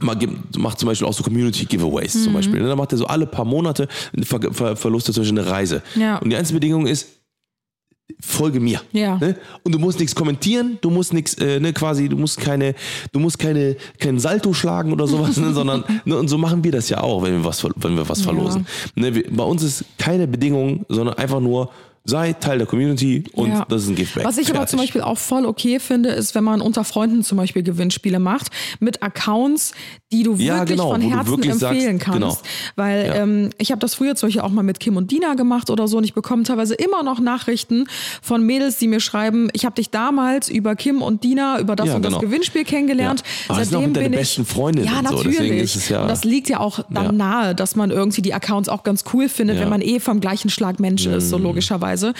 mal 0.00 0.14
gibt, 0.14 0.56
macht 0.58 0.78
zum 0.78 0.88
Beispiel 0.88 1.06
auch 1.06 1.12
so 1.12 1.22
Community 1.22 1.64
Giveaways 1.66 2.14
Mhm. 2.14 2.22
zum 2.24 2.32
Beispiel. 2.32 2.60
Ne, 2.62 2.68
Da 2.68 2.76
macht 2.76 2.92
er 2.92 2.98
so 2.98 3.06
alle 3.06 3.26
paar 3.26 3.44
Monate 3.44 3.88
ver, 4.22 4.40
ver, 4.52 4.76
verlost 4.76 5.08
er 5.08 5.14
zum 5.14 5.22
Beispiel 5.22 5.38
eine 5.40 5.48
Reise. 5.50 5.82
Ja. 5.96 6.16
Und 6.18 6.30
die 6.30 6.36
einzige 6.36 6.58
Bedingung 6.60 6.86
ist, 6.86 7.08
folge 8.20 8.60
mir. 8.60 8.80
Ja. 8.92 9.16
Ne? 9.18 9.36
Und 9.64 9.72
du 9.74 9.78
musst 9.78 9.98
nichts 9.98 10.14
kommentieren, 10.14 10.78
du 10.80 10.90
musst 10.90 11.12
nichts, 11.12 11.34
äh, 11.34 11.60
ne, 11.60 11.72
quasi, 11.72 12.08
du 12.08 12.16
musst 12.16 12.38
keine, 12.40 12.74
du 13.12 13.20
musst 13.20 13.38
keine, 13.38 13.76
keinen 13.98 14.18
Salto 14.18 14.52
schlagen 14.52 14.92
oder 14.92 15.06
sowas, 15.06 15.36
ne, 15.36 15.52
sondern, 15.54 15.84
ne, 16.04 16.16
und 16.18 16.28
so 16.28 16.36
machen 16.36 16.62
wir 16.64 16.72
das 16.72 16.88
ja 16.88 17.00
auch, 17.00 17.22
wenn 17.22 17.32
wir 17.32 17.44
was, 17.44 17.64
wenn 17.64 17.96
wir 17.96 18.08
was 18.08 18.18
Ja. 18.20 18.24
verlosen. 18.24 18.66
Ne, 18.96 19.14
wir, 19.14 19.24
bei 19.30 19.44
uns 19.44 19.62
ist 19.62 19.84
keine 19.98 20.26
Bedingung, 20.26 20.84
sondern 20.88 21.16
einfach 21.16 21.40
nur, 21.40 21.70
sei 22.04 22.32
Teil 22.32 22.58
der 22.58 22.66
Community 22.66 23.24
und 23.32 23.50
Ja. 23.50 23.64
das 23.68 23.82
ist 23.84 23.88
ein 23.88 23.94
Giftback. 23.94 24.24
Was 24.24 24.38
ich 24.38 24.50
aber 24.54 24.66
zum 24.66 24.80
Beispiel 24.80 25.00
auch 25.02 25.18
voll 25.18 25.46
okay 25.46 25.78
finde, 25.78 26.10
ist, 26.10 26.34
wenn 26.34 26.44
man 26.44 26.60
unter 26.60 26.84
Freunden 26.84 27.22
zum 27.22 27.38
Beispiel 27.38 27.62
Gewinnspiele 27.62 28.18
macht 28.18 28.48
mit 28.80 29.02
Accounts, 29.02 29.72
die 30.12 30.22
du 30.22 30.34
Ja, 30.34 30.58
wirklich 30.60 30.76
genau, 30.78 30.90
von 30.92 31.00
Herzen 31.00 31.26
wirklich 31.30 31.54
sagst, 31.54 31.72
empfehlen 31.74 31.98
kannst. 31.98 32.18
genau. 32.20 32.38
Weil 32.76 33.06
Ja. 33.06 33.14
ähm, 33.16 33.50
ich 33.58 33.70
habe 33.70 33.80
das 33.80 33.94
früher 33.94 34.14
zum 34.14 34.28
Beispiel 34.28 34.42
auch 34.42 34.50
mal 34.50 34.62
mit 34.62 34.78
Kim 34.80 34.96
und 34.96 35.10
Dina 35.10 35.34
gemacht 35.34 35.70
oder 35.70 35.88
so 35.88 35.96
und 35.98 36.04
ich 36.04 36.14
bekomme 36.14 36.42
teilweise 36.42 36.74
immer 36.74 37.02
noch 37.02 37.18
Nachrichten 37.20 37.86
von 38.20 38.44
Mädels, 38.44 38.76
die 38.76 38.88
mir 38.88 39.00
schreiben, 39.00 39.48
ich 39.52 39.64
habe 39.64 39.74
dich 39.74 39.90
damals 39.90 40.48
über 40.48 40.76
Kim 40.76 41.02
und 41.02 41.24
Dina, 41.24 41.58
über 41.60 41.76
das 41.76 41.88
Ja, 41.88 41.96
und 41.96 42.02
genau. 42.02 42.16
das 42.20 42.24
Gewinnspiel 42.28 42.64
kennengelernt. 42.64 43.22
Ja. 43.48 43.54
Aber 43.54 43.64
Seitdem 43.64 43.92
bin 43.94 44.12
ich, 44.12 44.18
besten 44.18 44.46
Ja, 44.84 44.96
so, 45.08 45.16
natürlich. 45.16 45.62
ist 45.76 45.88
ja- 45.88 46.02
und 46.02 46.08
das 46.08 46.24
liegt 46.24 46.48
ja 46.48 46.60
auch 46.60 46.80
dann 46.90 47.04
Ja. 47.06 47.12
nahe, 47.12 47.54
dass 47.54 47.74
man 47.76 47.90
irgendwie 47.90 48.22
die 48.22 48.34
Accounts 48.34 48.68
auch 48.68 48.82
ganz 48.82 49.04
cool 49.12 49.28
findet, 49.28 49.56
Ja. 49.56 49.62
wenn 49.62 49.70
man 49.70 49.80
eh 49.80 49.98
vom 50.00 50.20
gleichen 50.20 50.50
Schlag 50.50 50.78
Mensch 50.80 51.06
ist, 51.06 51.24
Mhm. 51.24 51.28
so 51.30 51.38
logischerweise. 51.38 52.12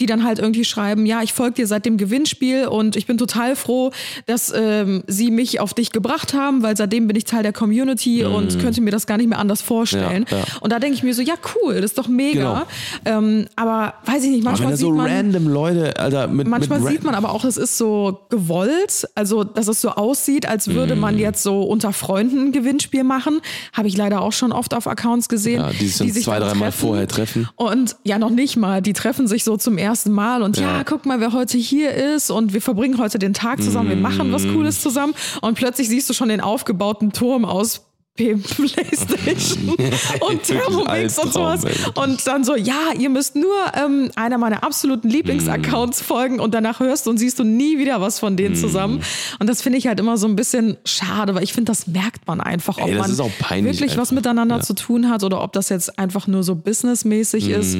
Die 0.00 0.06
dann 0.06 0.24
halt 0.24 0.38
irgendwie 0.38 0.64
schreiben, 0.64 1.06
ja, 1.06 1.22
ich 1.22 1.32
folge 1.32 1.54
dir 1.54 1.66
seit 1.66 1.86
dem 1.86 1.96
Gewinnspiel 1.96 2.66
und 2.68 2.96
ich 2.96 3.06
bin 3.06 3.16
total 3.18 3.56
froh, 3.56 3.90
dass 4.26 4.52
ähm, 4.54 5.02
sie 5.06 5.30
mich 5.30 5.60
auf 5.60 5.72
dich 5.74 5.92
gebracht 5.92 6.34
haben, 6.34 6.62
weil 6.62 6.76
seitdem 6.76 7.06
bin 7.06 7.16
ich 7.16 7.24
Teil 7.24 7.37
der 7.42 7.52
Community 7.52 8.24
und 8.24 8.58
könnte 8.60 8.80
mir 8.80 8.90
das 8.90 9.06
gar 9.06 9.16
nicht 9.16 9.28
mehr 9.28 9.38
anders 9.38 9.62
vorstellen. 9.62 10.22
Mhm. 10.22 10.26
Ja, 10.30 10.38
ja. 10.38 10.44
Und 10.60 10.72
da 10.72 10.78
denke 10.78 10.94
ich 10.96 11.02
mir 11.02 11.14
so, 11.14 11.22
ja 11.22 11.34
cool, 11.54 11.74
das 11.76 11.86
ist 11.92 11.98
doch 11.98 12.08
mega. 12.08 12.66
Ähm, 13.04 13.46
aber 13.56 13.94
weiß 14.06 14.24
ich 14.24 14.30
nicht, 14.30 14.44
manchmal 14.44 14.76
sieht 14.76 14.86
so 14.86 14.92
man... 14.92 15.06
random 15.10 15.48
Leute, 15.48 15.98
Alter, 15.98 16.26
mit. 16.28 16.46
Manchmal 16.48 16.80
mit 16.80 16.88
sieht 16.90 17.04
man 17.04 17.14
aber 17.14 17.32
auch, 17.32 17.44
es 17.44 17.56
ist 17.56 17.76
so 17.78 18.20
gewollt, 18.30 19.06
also 19.14 19.44
dass 19.44 19.68
es 19.68 19.80
so 19.80 19.90
aussieht, 19.90 20.48
als 20.48 20.68
würde 20.68 20.94
Mhm. 20.94 21.00
man 21.00 21.18
jetzt 21.18 21.42
so 21.42 21.62
unter 21.62 21.92
Freunden 21.92 22.46
ein 22.48 22.52
Gewinnspiel 22.52 23.04
machen. 23.04 23.40
Habe 23.72 23.88
ich 23.88 23.96
leider 23.96 24.20
auch 24.22 24.32
schon 24.32 24.52
oft 24.52 24.74
auf 24.74 24.86
Accounts 24.86 25.28
gesehen. 25.28 25.60
Ja, 25.60 25.70
die 25.70 25.86
sich 25.88 25.98
dann 26.14 26.22
zwei, 26.22 26.38
dreimal 26.38 26.72
vorher 26.72 27.06
treffen. 27.08 27.48
Und 27.56 27.96
ja, 28.04 28.18
noch 28.18 28.30
nicht 28.30 28.56
mal. 28.56 28.82
Die 28.82 28.92
treffen 28.92 29.26
sich 29.28 29.44
so 29.44 29.56
zum 29.56 29.78
ersten 29.78 30.12
Mal 30.12 30.42
und 30.42 30.56
ja. 30.56 30.78
Ja. 30.78 30.84
guck 30.84 31.06
mal, 31.06 31.20
wer 31.20 31.32
heute 31.32 31.58
hier 31.58 31.92
ist 31.94 32.30
und 32.30 32.52
wir 32.52 32.60
verbringen 32.62 32.98
heute 32.98 33.18
den 33.18 33.34
Tag 33.34 33.62
zusammen, 33.62 33.88
wir 33.90 33.96
machen 33.96 34.28
Mhm. 34.28 34.32
was 34.32 34.42
Cooles 34.48 34.82
zusammen 34.82 35.14
und 35.40 35.54
plötzlich 35.54 35.88
siehst 35.88 36.08
du 36.10 36.14
schon 36.14 36.28
den 36.28 36.40
aufgebauten 36.40 37.12
Turm 37.28 37.44
aus 37.44 37.84
Playstation 38.18 39.68
und 40.28 40.42
Thermomix 40.42 41.18
und 41.20 41.32
sowas. 41.32 41.62
Und 41.94 42.26
dann 42.26 42.42
so, 42.42 42.56
ja, 42.56 42.92
ihr 42.98 43.10
müsst 43.10 43.36
nur 43.36 43.54
ähm, 43.74 44.10
einer 44.16 44.38
meiner 44.38 44.64
absoluten 44.64 45.08
Lieblingsaccounts 45.08 46.02
folgen 46.02 46.40
und 46.40 46.52
danach 46.52 46.80
hörst 46.80 47.06
du 47.06 47.10
und 47.10 47.18
siehst 47.18 47.38
du 47.38 47.44
nie 47.44 47.78
wieder 47.78 48.00
was 48.00 48.18
von 48.18 48.36
denen 48.36 48.56
zusammen. 48.56 49.02
Und 49.38 49.48
das 49.48 49.62
finde 49.62 49.78
ich 49.78 49.86
halt 49.86 50.00
immer 50.00 50.16
so 50.16 50.26
ein 50.26 50.34
bisschen 50.34 50.78
schade, 50.84 51.36
weil 51.36 51.44
ich 51.44 51.52
finde, 51.52 51.70
das 51.70 51.86
merkt 51.86 52.26
man 52.26 52.40
einfach, 52.40 52.78
ob 52.78 52.88
Ey, 52.88 52.96
man 52.96 53.16
wirklich 53.16 53.90
was 53.92 54.10
einfach. 54.10 54.12
miteinander 54.12 54.56
Ja. 54.56 54.62
zu 54.62 54.74
tun 54.74 55.08
hat 55.10 55.22
oder 55.22 55.40
ob 55.40 55.52
das 55.52 55.68
jetzt 55.68 55.96
einfach 55.96 56.26
nur 56.26 56.42
so 56.42 56.56
businessmäßig 56.56 57.50
ist. 57.50 57.76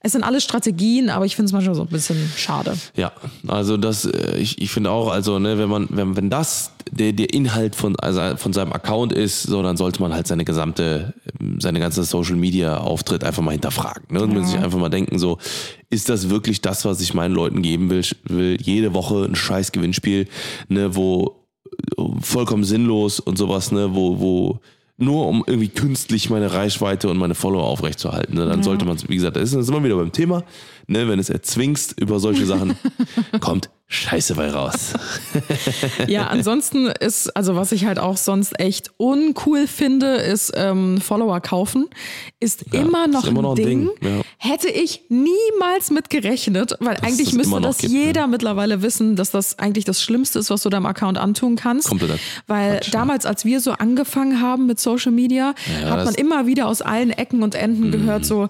Es 0.00 0.12
sind 0.12 0.22
alles 0.22 0.44
Strategien, 0.44 1.10
aber 1.10 1.24
ich 1.26 1.34
finde 1.34 1.46
es 1.46 1.52
manchmal 1.52 1.74
so 1.74 1.82
ein 1.82 1.88
bisschen 1.88 2.16
schade. 2.36 2.76
Ja, 2.96 3.12
also 3.48 3.76
das, 3.76 4.04
äh, 4.04 4.36
ich, 4.38 4.60
ich 4.62 4.70
finde 4.70 4.90
auch, 4.90 5.10
also 5.10 5.38
ne, 5.40 5.58
wenn 5.58 5.68
man, 5.68 5.88
wenn, 5.90 6.16
wenn 6.16 6.30
das 6.30 6.72
der, 6.90 7.12
der 7.12 7.32
Inhalt 7.34 7.74
von, 7.74 7.96
also 7.96 8.36
von 8.36 8.52
seinem 8.52 8.72
Account 8.72 9.12
ist, 9.12 9.42
so 9.42 9.62
dann 9.62 9.76
sollte 9.76 10.00
man 10.00 10.14
halt 10.14 10.26
seine 10.26 10.44
gesamte, 10.44 11.14
seine 11.58 11.80
ganze 11.80 12.04
Social 12.04 12.36
Media 12.36 12.78
Auftritt 12.78 13.24
einfach 13.24 13.42
mal 13.42 13.50
hinterfragen. 13.52 14.04
Ne? 14.10 14.22
Und 14.22 14.36
Ja. 14.36 14.44
sich 14.44 14.58
einfach 14.58 14.78
mal 14.78 14.88
denken, 14.88 15.18
so, 15.18 15.38
ist 15.90 16.08
das 16.08 16.30
wirklich 16.30 16.60
das, 16.62 16.84
was 16.84 17.00
ich 17.00 17.12
meinen 17.14 17.34
Leuten 17.34 17.60
geben 17.62 17.90
will? 17.90 18.04
will 18.28 18.56
jede 18.60 18.94
Woche 18.94 19.24
ein 19.24 19.34
scheiß 19.34 19.72
Gewinnspiel, 19.72 20.28
ne, 20.68 20.94
wo 20.94 21.44
vollkommen 22.20 22.64
sinnlos 22.64 23.20
und 23.20 23.36
sowas, 23.36 23.72
ne, 23.72 23.94
wo, 23.94 24.20
wo 24.20 24.60
nur 24.98 25.26
um 25.26 25.44
irgendwie 25.46 25.68
künstlich 25.68 26.28
meine 26.28 26.52
Reichweite 26.52 27.08
und 27.08 27.16
meine 27.16 27.36
Follower 27.36 27.64
aufrechtzuerhalten. 27.64 28.34
Ne? 28.34 28.46
Dann 28.46 28.62
sollte 28.64 28.84
man, 28.84 28.98
wie 29.08 29.14
gesagt, 29.14 29.36
da 29.36 29.40
ist 29.40 29.54
immer 29.54 29.82
wieder 29.82 29.96
beim 29.96 30.12
Thema, 30.12 30.42
ne? 30.88 31.08
wenn 31.08 31.20
es 31.20 31.30
erzwingst 31.30 31.98
über 31.98 32.18
solche 32.18 32.46
Sachen, 32.46 32.76
kommt 33.40 33.70
Scheiße 33.90 34.34
bei 34.34 34.50
raus. 34.50 34.92
Ja, 36.06 36.26
ansonsten 36.28 36.86
ist, 36.86 37.34
also 37.36 37.56
was 37.56 37.72
ich 37.72 37.84
halt 37.86 37.98
auch 37.98 38.16
sonst 38.16 38.58
echt 38.60 38.92
uncool 38.96 39.66
finde, 39.66 40.16
ist 40.16 40.52
ähm, 40.54 41.00
Follower 41.00 41.40
kaufen. 41.40 41.86
Ist 42.40 42.62
immer 42.72 43.06
noch 43.08 43.24
ist 43.24 43.28
immer 43.30 43.40
ein 43.40 43.42
noch 43.42 43.54
Ding. 43.54 43.90
Ding, 44.00 44.16
ja. 44.18 44.22
Hätte 44.38 44.68
ich 44.68 45.02
niemals 45.08 45.90
mit 45.90 46.08
gerechnet, 46.10 46.74
weil 46.80 46.96
eigentlich 46.98 47.28
das 47.28 47.34
müsste 47.34 47.50
immer 47.50 47.60
noch 47.60 47.68
das 47.68 47.78
gibt, 47.78 47.92
jeder 47.92 48.26
mittlerweile 48.26 48.82
wissen, 48.82 49.16
dass 49.16 49.30
das 49.30 49.58
eigentlich 49.58 49.84
das 49.84 50.02
Schlimmste 50.02 50.38
ist, 50.38 50.50
was 50.50 50.62
du 50.62 50.68
deinem 50.70 50.86
Account 50.86 51.18
antun 51.18 51.56
kannst. 51.56 51.88
Kompletter 51.88 52.18
Weil 52.46 52.76
Quatsch, 52.76 52.86
ja. 52.86 52.92
damals, 52.92 53.26
als 53.26 53.44
wir 53.44 53.60
so 53.60 53.72
angefangen 53.72 54.40
haben 54.40 54.66
mit 54.66 54.78
Social 54.80 55.12
Media, 55.12 55.54
Ja, 55.82 55.90
hat 55.90 56.04
man 56.04 56.08
Mhm. 56.14 56.14
immer 56.20 56.46
wieder 56.46 56.66
aus 56.68 56.80
allen 56.82 57.10
Ecken 57.10 57.42
und 57.42 57.54
Enden 57.54 57.90
gehört, 57.90 58.24
so, 58.24 58.48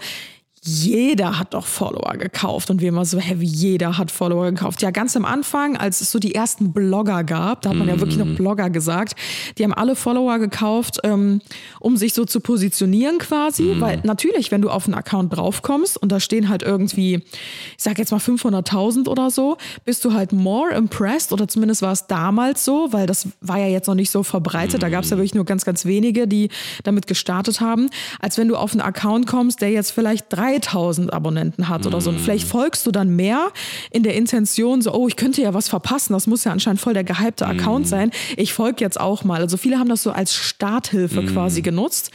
jeder 0.63 1.39
hat 1.39 1.55
doch 1.55 1.67
Follower 1.67 2.15
gekauft. 2.19 2.71
Und 2.71 2.81
wir 2.81 2.89
immer 2.89 3.05
so, 3.05 3.19
hä, 3.19 3.37
wie 3.39 3.47
jeder 3.47 3.99
hat 3.99 4.11
Follower 4.11 4.51
gekauft. 4.51 4.83
Ja, 4.83 4.91
ganz 4.91 5.17
am 5.17 5.25
Anfang, 5.25 5.77
als 5.77 6.01
es 6.01 6.11
so 6.11 6.19
die 6.19 6.35
ersten 6.35 6.73
Blogger 6.73 7.25
gab, 7.25 7.63
da 7.63 7.71
hat 7.71 7.77
man 7.77 7.89
ja 7.89 7.99
wirklich 8.01 8.19
Mhm. 8.19 8.31
noch 8.31 8.37
Blogger 8.37 8.71
gesagt, 8.71 9.15
die 9.57 9.65
haben 9.65 9.73
alle 9.75 9.97
Follower 9.97 10.39
gekauft, 10.39 10.99
ähm, 11.05 11.41
um 11.81 11.97
sich 11.97 12.15
so 12.15 12.25
zu 12.25 12.41
positionieren 12.41 13.19
quasi. 13.19 13.63
Mhm. 13.63 13.81
Weil 13.81 14.01
natürlich, 14.05 14.51
wenn 14.51 14.63
du 14.63 14.71
auf 14.71 14.87
einen 14.87 14.95
Account 14.95 15.37
draufkommst 15.37 15.97
und 15.97 16.11
da 16.13 16.21
stehen 16.21 16.49
halt 16.49 16.63
irgendwie, 16.63 17.15
ich 17.15 17.25
sag 17.79 17.99
jetzt 17.99 18.11
mal 18.11 18.19
500.000 18.21 19.09
oder 19.09 19.31
so, 19.31 19.57
bist 19.85 20.05
du 20.05 20.13
halt 20.13 20.33
more 20.33 20.71
impressed 20.75 21.33
oder 21.33 21.49
zumindest 21.49 21.83
war 21.83 21.93
es 21.93 22.07
damals 22.07 22.65
so, 22.65 22.89
weil 22.93 23.07
das 23.07 23.29
war 23.41 23.59
ja 23.59 23.67
jetzt 23.67 23.87
noch 23.87 23.95
nicht 23.95 24.11
so 24.11 24.23
verbreitet. 24.23 24.83
Da 24.83 24.89
gab 24.89 25.05
es 25.05 25.11
ja 25.11 25.17
wirklich 25.17 25.35
nur 25.35 25.45
ganz, 25.45 25.65
ganz 25.65 25.85
wenige, 25.85 26.27
die 26.29 26.49
damit 26.85 27.07
gestartet 27.07 27.61
haben, 27.61 27.89
als 28.21 28.39
wenn 28.39 28.49
du 28.49 28.57
auf 28.57 28.73
einen 28.73 28.81
Account 28.81 29.27
kommst, 29.27 29.61
der 29.61 29.71
jetzt 29.71 29.91
vielleicht 29.93 30.27
3000 30.61 31.13
Abonnenten 31.13 31.69
hat 31.69 31.87
oder 31.87 32.01
so. 32.01 32.11
Und 32.11 32.21
vielleicht 32.21 32.47
folgst 32.47 32.87
du 32.87 32.91
dann 32.91 33.15
mehr 33.15 33.51
in 33.91 34.03
der 34.03 34.15
Intention, 34.15 34.83
so, 34.83 34.93
oh, 34.93 35.09
ich 35.09 35.17
könnte 35.17 35.43
ja 35.43 35.55
was 35.55 35.69
verpassen. 35.69 36.13
Das 36.13 36.27
muss 36.27 36.45
ja 36.45 36.53
anscheinend 36.53 36.81
voll 36.81 36.95
der 36.95 37.05
gehypte 37.05 37.47
Account 37.47 37.89
sein. 37.89 38.11
Ich 38.37 38.53
folge 38.53 38.85
jetzt 38.85 39.01
auch 39.01 39.25
mal. 39.25 39.41
Also 39.41 39.57
viele 39.57 39.79
haben 39.79 39.89
das 39.89 40.03
so 40.03 40.11
als 40.11 40.35
Starthilfe 40.35 41.25
quasi 41.25 41.63
genutzt. 41.63 42.11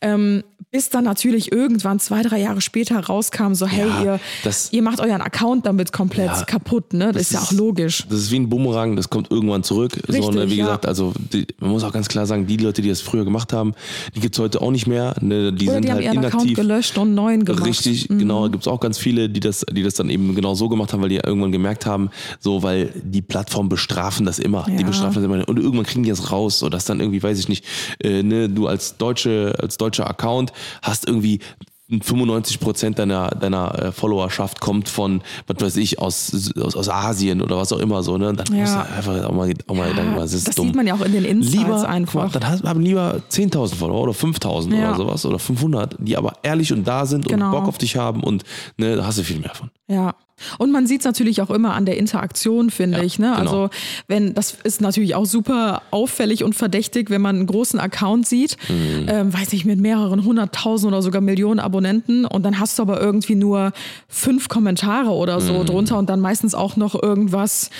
Ähm, 0.00 0.42
bis 0.72 0.90
dann 0.90 1.04
natürlich 1.04 1.52
irgendwann 1.52 2.00
zwei, 2.00 2.22
drei 2.22 2.40
Jahre 2.40 2.60
später 2.60 2.98
rauskam, 2.98 3.54
so, 3.54 3.66
hey, 3.66 3.86
Ja, 3.88 4.02
ihr, 4.02 4.20
das- 4.44 4.72
ihr 4.72 4.82
macht 4.82 5.00
euren 5.00 5.22
Account 5.22 5.64
damit 5.64 5.92
komplett 5.92 6.26
Ja, 6.26 6.44
kaputt, 6.44 6.92
ne? 6.92 7.12
Das, 7.12 7.22
ist 7.22 7.32
ja 7.32 7.40
auch 7.40 7.52
logisch. 7.52 8.04
Das 8.10 8.18
ist 8.18 8.30
wie 8.30 8.40
ein 8.40 8.48
Bumerang, 8.50 8.96
das 8.96 9.08
kommt 9.08 9.30
irgendwann 9.30 9.62
zurück. 9.62 9.92
so, 10.06 10.12
Richtig, 10.12 10.34
ne, 10.34 10.50
wie 10.50 10.56
ja. 10.56 10.64
gesagt, 10.66 10.84
also 10.86 11.12
die, 11.32 11.46
man 11.60 11.70
muss 11.70 11.82
auch 11.84 11.92
ganz 11.92 12.08
klar 12.08 12.26
sagen, 12.26 12.46
die 12.46 12.56
Leute, 12.58 12.82
die 12.82 12.88
das 12.88 13.00
früher 13.00 13.24
gemacht 13.24 13.52
haben, 13.52 13.74
die 14.14 14.20
gibt's 14.20 14.38
heute 14.38 14.60
auch 14.60 14.70
nicht 14.70 14.86
mehr. 14.86 15.14
Ne, 15.20 15.52
die 15.52 15.66
Oder 15.66 15.74
sind 15.74 15.84
die 15.84 15.90
haben 15.90 15.96
halt 15.96 16.04
ihren 16.04 16.18
Account 16.18 16.34
inaktiv. 16.44 16.56
gelöscht 16.56 16.98
und 16.98 17.14
neuen 17.14 17.44
gemacht. 17.44 17.62
Mhm. 17.62 17.68
Richtig, 17.68 18.08
genau. 18.08 18.42
Da 18.46 18.48
gibt's 18.52 18.68
auch 18.68 18.80
ganz 18.80 18.98
viele, 18.98 19.30
die 19.30 19.40
das, 19.40 19.64
die 19.70 19.82
das 19.82 19.94
dann 19.94 20.10
eben 20.10 20.34
genau 20.34 20.54
so 20.54 20.68
gemacht 20.68 20.92
haben, 20.92 21.00
weil 21.00 21.08
die 21.10 21.14
ja 21.16 21.26
irgendwann 21.26 21.52
gemerkt 21.52 21.86
haben, 21.86 22.10
so, 22.40 22.62
weil 22.62 22.92
die 23.02 23.22
Plattformen 23.22 23.68
bestrafen 23.68 24.26
das 24.26 24.38
immer. 24.38 24.66
Die 24.68 24.84
bestrafen 24.84 25.14
das 25.22 25.24
immer. 25.24 25.48
Und 25.48 25.58
irgendwann 25.58 25.86
kriegen 25.86 26.02
die 26.02 26.10
das 26.10 26.32
raus, 26.32 26.58
so 26.58 26.68
dass 26.68 26.84
dann 26.84 27.00
irgendwie, 27.00 27.22
weiß 27.22 27.38
ich 27.38 27.48
nicht, 27.48 27.64
äh, 28.02 28.22
ne, 28.22 28.48
du 28.50 28.66
als 28.66 28.96
deutsche, 28.98 29.54
als 29.62 29.76
deutscher 29.78 30.08
Account 30.10 30.52
hast 30.82 31.06
irgendwie 31.06 31.40
95 31.88 32.58
Prozent 32.58 32.98
deiner, 32.98 33.28
deiner 33.28 33.78
äh, 33.78 33.92
Followerschaft 33.92 34.60
kommt 34.60 34.88
von, 34.88 35.22
was 35.46 35.60
weiß 35.62 35.76
ich, 35.76 36.00
aus, 36.00 36.52
aus, 36.60 36.74
aus 36.74 36.88
Asien 36.88 37.40
oder 37.40 37.58
was 37.58 37.72
auch 37.72 37.78
immer 37.78 38.02
so, 38.02 38.18
ne? 38.18 38.32
Dann 38.34 38.46
Ja. 38.52 38.62
musst 38.62 38.74
du 38.74 38.78
einfach 38.80 39.24
auch 39.24 39.32
mal, 39.32 39.52
auch 39.68 39.74
mal 39.76 39.94
denken, 39.94 40.16
was 40.16 40.32
ist 40.32 40.48
das 40.48 40.56
dumm. 40.56 40.66
sieht 40.66 40.74
man 40.76 40.86
ja 40.88 40.94
auch 40.94 41.00
in 41.02 41.12
den 41.12 41.24
Insights 41.24 41.54
lieber, 41.56 41.88
einfach. 41.88 42.32
Dann 42.32 42.48
hast- 42.48 42.64
haben 42.64 42.80
lieber 42.80 43.22
10.000 43.30 43.76
Follower 43.76 44.00
oder 44.02 44.14
5.000 44.14 44.74
Ja. 44.76 44.88
oder 44.88 44.96
sowas 44.96 45.24
oder 45.26 45.38
500, 45.38 45.94
die 46.00 46.16
aber 46.16 46.32
ehrlich 46.42 46.72
und 46.72 46.82
da 46.88 47.06
sind 47.06 47.28
Genau. 47.28 47.46
und 47.46 47.52
Bock 47.52 47.68
auf 47.68 47.78
dich 47.78 47.96
haben 47.96 48.24
und 48.24 48.42
ne, 48.78 48.96
da 48.96 49.06
hast 49.06 49.18
du 49.18 49.22
viel 49.22 49.38
mehr 49.38 49.54
von. 49.54 49.70
Ja. 49.88 50.14
Und 50.58 50.70
man 50.70 50.86
sieht 50.86 51.00
es 51.00 51.04
natürlich 51.06 51.40
auch 51.40 51.48
immer 51.48 51.72
an 51.74 51.86
der 51.86 51.96
Interaktion, 51.96 52.68
finde 52.68 52.98
Ja, 52.98 53.04
ich. 53.04 53.18
Ne? 53.18 53.28
genau. 53.28 53.38
Also, 53.40 53.70
wenn, 54.06 54.34
das 54.34 54.54
ist 54.64 54.82
natürlich 54.82 55.14
auch 55.14 55.24
super 55.24 55.80
auffällig 55.90 56.44
und 56.44 56.54
verdächtig, 56.54 57.08
wenn 57.08 57.22
man 57.22 57.36
einen 57.36 57.46
großen 57.46 57.80
Account 57.80 58.26
sieht, 58.26 58.56
Mhm. 58.68 59.06
ähm, 59.08 59.32
weiß 59.32 59.52
nicht, 59.52 59.64
mit 59.64 59.80
mehreren 59.80 60.24
hunderttausend 60.24 60.92
oder 60.92 61.00
sogar 61.00 61.22
Millionen 61.22 61.58
Abonnenten 61.60 62.26
und 62.26 62.42
dann 62.42 62.60
hast 62.60 62.78
du 62.78 62.82
aber 62.82 63.00
irgendwie 63.00 63.34
nur 63.34 63.72
fünf 64.08 64.48
Kommentare 64.48 65.10
oder 65.10 65.40
so 65.40 65.54
Mhm. 65.60 65.66
drunter 65.66 65.96
und 65.98 66.10
dann 66.10 66.20
meistens 66.20 66.54
auch 66.54 66.76
noch 66.76 67.00
irgendwas. 67.02 67.70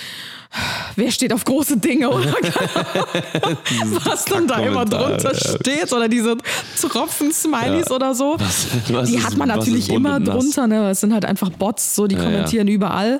Wer 0.95 1.11
steht 1.11 1.31
auf 1.33 1.43
große 1.45 1.77
Dinge 1.77 2.09
oder 2.09 2.33
was 4.05 4.25
dann 4.25 4.47
da 4.47 4.59
immer 4.59 4.85
drunter 4.85 5.33
ja. 5.33 5.55
steht 5.59 5.93
oder 5.93 6.07
diese 6.07 6.37
Tropfen-Smileys 6.81 7.89
Ja. 7.89 7.95
oder 7.95 8.15
so. 8.15 8.35
Was- 8.39 8.67
was 8.89 9.09
die 9.09 9.15
ist- 9.17 9.25
hat 9.25 9.37
man 9.37 9.47
natürlich 9.47 9.89
immer 9.89 10.19
drunter, 10.19 10.67
ne? 10.67 10.89
Es 10.89 11.01
sind 11.01 11.13
halt 11.13 11.25
einfach 11.25 11.49
Bots, 11.49 11.95
so 11.95 12.07
die 12.07 12.15
Ja, 12.15 12.23
kommentieren 12.23 12.67
überall. 12.67 13.19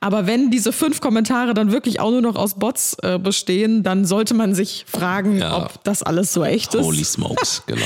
Aber 0.00 0.26
wenn 0.26 0.50
diese 0.50 0.72
fünf 0.72 1.00
Kommentare 1.00 1.54
dann 1.54 1.72
wirklich 1.72 2.00
auch 2.00 2.10
nur 2.10 2.22
noch 2.22 2.36
aus 2.36 2.54
Bots 2.54 2.96
äh, 3.02 3.18
bestehen, 3.18 3.82
dann 3.82 4.04
sollte 4.04 4.34
man 4.34 4.54
sich 4.54 4.84
fragen, 4.88 5.42
ob 5.42 5.82
das 5.84 6.02
alles 6.02 6.32
so 6.32 6.44
echt 6.44 6.74
ist. 6.74 6.84
Holy 6.84 7.04
smokes, 7.04 7.62
genau. 7.66 7.80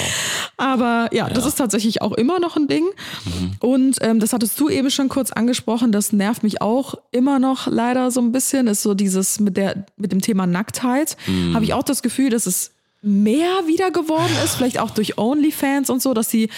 Aber 0.56 1.08
ja, 1.12 1.28
das 1.28 1.46
ist 1.46 1.56
tatsächlich 1.56 2.02
auch 2.02 2.12
immer 2.12 2.38
noch 2.40 2.56
ein 2.56 2.68
Ding. 2.68 2.84
Mhm. 3.24 3.52
Und 3.60 3.96
ähm, 4.02 4.20
das 4.20 4.32
hattest 4.32 4.58
du 4.60 4.68
eben 4.68 4.90
schon 4.90 5.08
kurz 5.08 5.30
angesprochen, 5.32 5.92
das 5.92 6.12
nervt 6.12 6.42
mich 6.42 6.60
auch 6.60 6.94
immer 7.12 7.38
noch 7.38 7.66
leider 7.66 8.10
so 8.10 8.20
ein 8.20 8.32
bisschen, 8.32 8.66
ist 8.80 8.84
so 8.84 8.94
dieses 8.94 9.40
mit, 9.40 9.56
der, 9.56 9.84
mit 9.96 10.10
dem 10.10 10.20
Thema 10.20 10.46
Nacktheit. 10.46 11.16
Mhm. 11.26 11.54
Habe 11.54 11.64
ich 11.64 11.74
auch 11.74 11.82
das 11.82 12.02
Gefühl, 12.02 12.30
dass 12.30 12.46
es 12.46 12.72
mehr 13.02 13.66
wieder 13.66 13.90
geworden 13.90 14.32
ist, 14.44 14.56
vielleicht 14.56 14.78
auch 14.78 14.90
durch 14.90 15.18
OnlyFans 15.18 15.90
und 15.90 16.02
so, 16.02 16.14
dass 16.14 16.28
die 16.28 16.48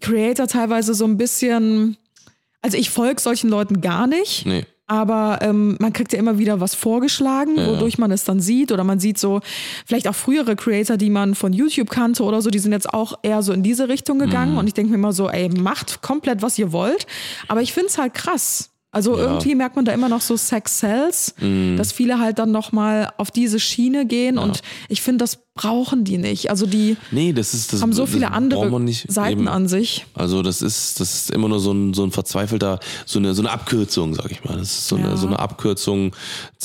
Creator 0.00 0.46
teilweise 0.46 0.94
so 0.94 1.04
ein 1.04 1.16
bisschen, 1.16 1.96
also 2.62 2.76
ich 2.76 2.90
folge 2.90 3.20
solchen 3.20 3.50
Leuten 3.50 3.80
gar 3.80 4.06
nicht. 4.06 4.46
Nee. 4.46 4.64
aber 4.86 5.40
ähm, 5.42 5.76
man 5.80 5.92
kriegt 5.92 6.14
ja 6.14 6.18
immer 6.18 6.38
wieder 6.38 6.60
was 6.60 6.74
vorgeschlagen, 6.74 7.56
wodurch 7.56 7.98
man 7.98 8.10
es 8.10 8.24
dann 8.24 8.40
sieht. 8.40 8.72
Oder 8.72 8.84
man 8.84 8.98
sieht 8.98 9.18
so, 9.18 9.40
vielleicht 9.84 10.08
auch 10.08 10.14
frühere 10.14 10.56
Creator, 10.56 10.96
die 10.96 11.10
man 11.10 11.34
von 11.34 11.52
YouTube 11.52 11.90
kannte 11.90 12.22
oder 12.22 12.40
so, 12.40 12.48
die 12.48 12.58
sind 12.58 12.72
jetzt 12.72 12.92
auch 12.94 13.18
eher 13.22 13.42
so 13.42 13.52
in 13.52 13.62
diese 13.62 13.88
Richtung 13.88 14.18
gegangen. 14.18 14.52
Mhm. 14.52 14.58
Und 14.58 14.66
ich 14.66 14.74
denke 14.74 14.90
mir 14.90 14.96
immer 14.96 15.12
so, 15.12 15.28
ey, 15.28 15.50
macht 15.50 16.00
komplett, 16.00 16.40
was 16.40 16.58
ihr 16.58 16.72
wollt. 16.72 17.06
Aber 17.48 17.60
ich 17.60 17.74
finde 17.74 17.88
es 17.88 17.98
halt 17.98 18.14
krass. 18.14 18.70
Also 18.90 19.16
irgendwie 19.18 19.54
merkt 19.54 19.76
man 19.76 19.84
da 19.84 19.92
immer 19.92 20.08
noch 20.08 20.22
so 20.22 20.36
Sex 20.38 20.78
Cells, 20.78 21.34
Mhm. 21.40 21.76
dass 21.76 21.92
viele 21.92 22.18
halt 22.18 22.38
dann 22.38 22.50
nochmal 22.50 23.12
auf 23.18 23.30
diese 23.30 23.60
Schiene 23.60 24.06
gehen. 24.06 24.38
Und 24.38 24.62
ich 24.88 25.02
finde, 25.02 25.18
das 25.24 25.38
brauchen 25.54 26.04
die 26.04 26.16
nicht. 26.16 26.48
Also 26.50 26.64
die 26.66 26.96
Nee, 27.10 27.34
das 27.34 27.52
ist 27.52 27.72
das. 27.72 27.82
haben 27.82 27.92
so 27.92 28.06
viele 28.06 28.30
andere. 28.32 28.70
Seiten 29.08 29.40
Eben. 29.40 29.48
an 29.48 29.68
sich. 29.68 30.06
Also 30.14 30.40
das 30.42 30.62
ist, 30.62 31.00
das 31.00 31.14
ist 31.14 31.30
immer 31.32 31.48
nur 31.48 31.60
so 31.60 31.72
ein, 31.72 31.92
so 31.92 32.02
ein 32.04 32.12
verzweifelter, 32.12 32.80
so 33.04 33.18
eine, 33.18 33.34
so 33.34 33.42
eine 33.42 33.50
Abkürzung, 33.50 34.14
sag 34.14 34.30
ich 34.30 34.42
mal. 34.44 34.56
Das 34.56 34.70
ist 34.70 34.88
so 34.88 34.96
Ja. 34.96 35.04
eine, 35.06 35.16
so 35.18 35.26
eine 35.26 35.38
Abkürzung, 35.38 36.12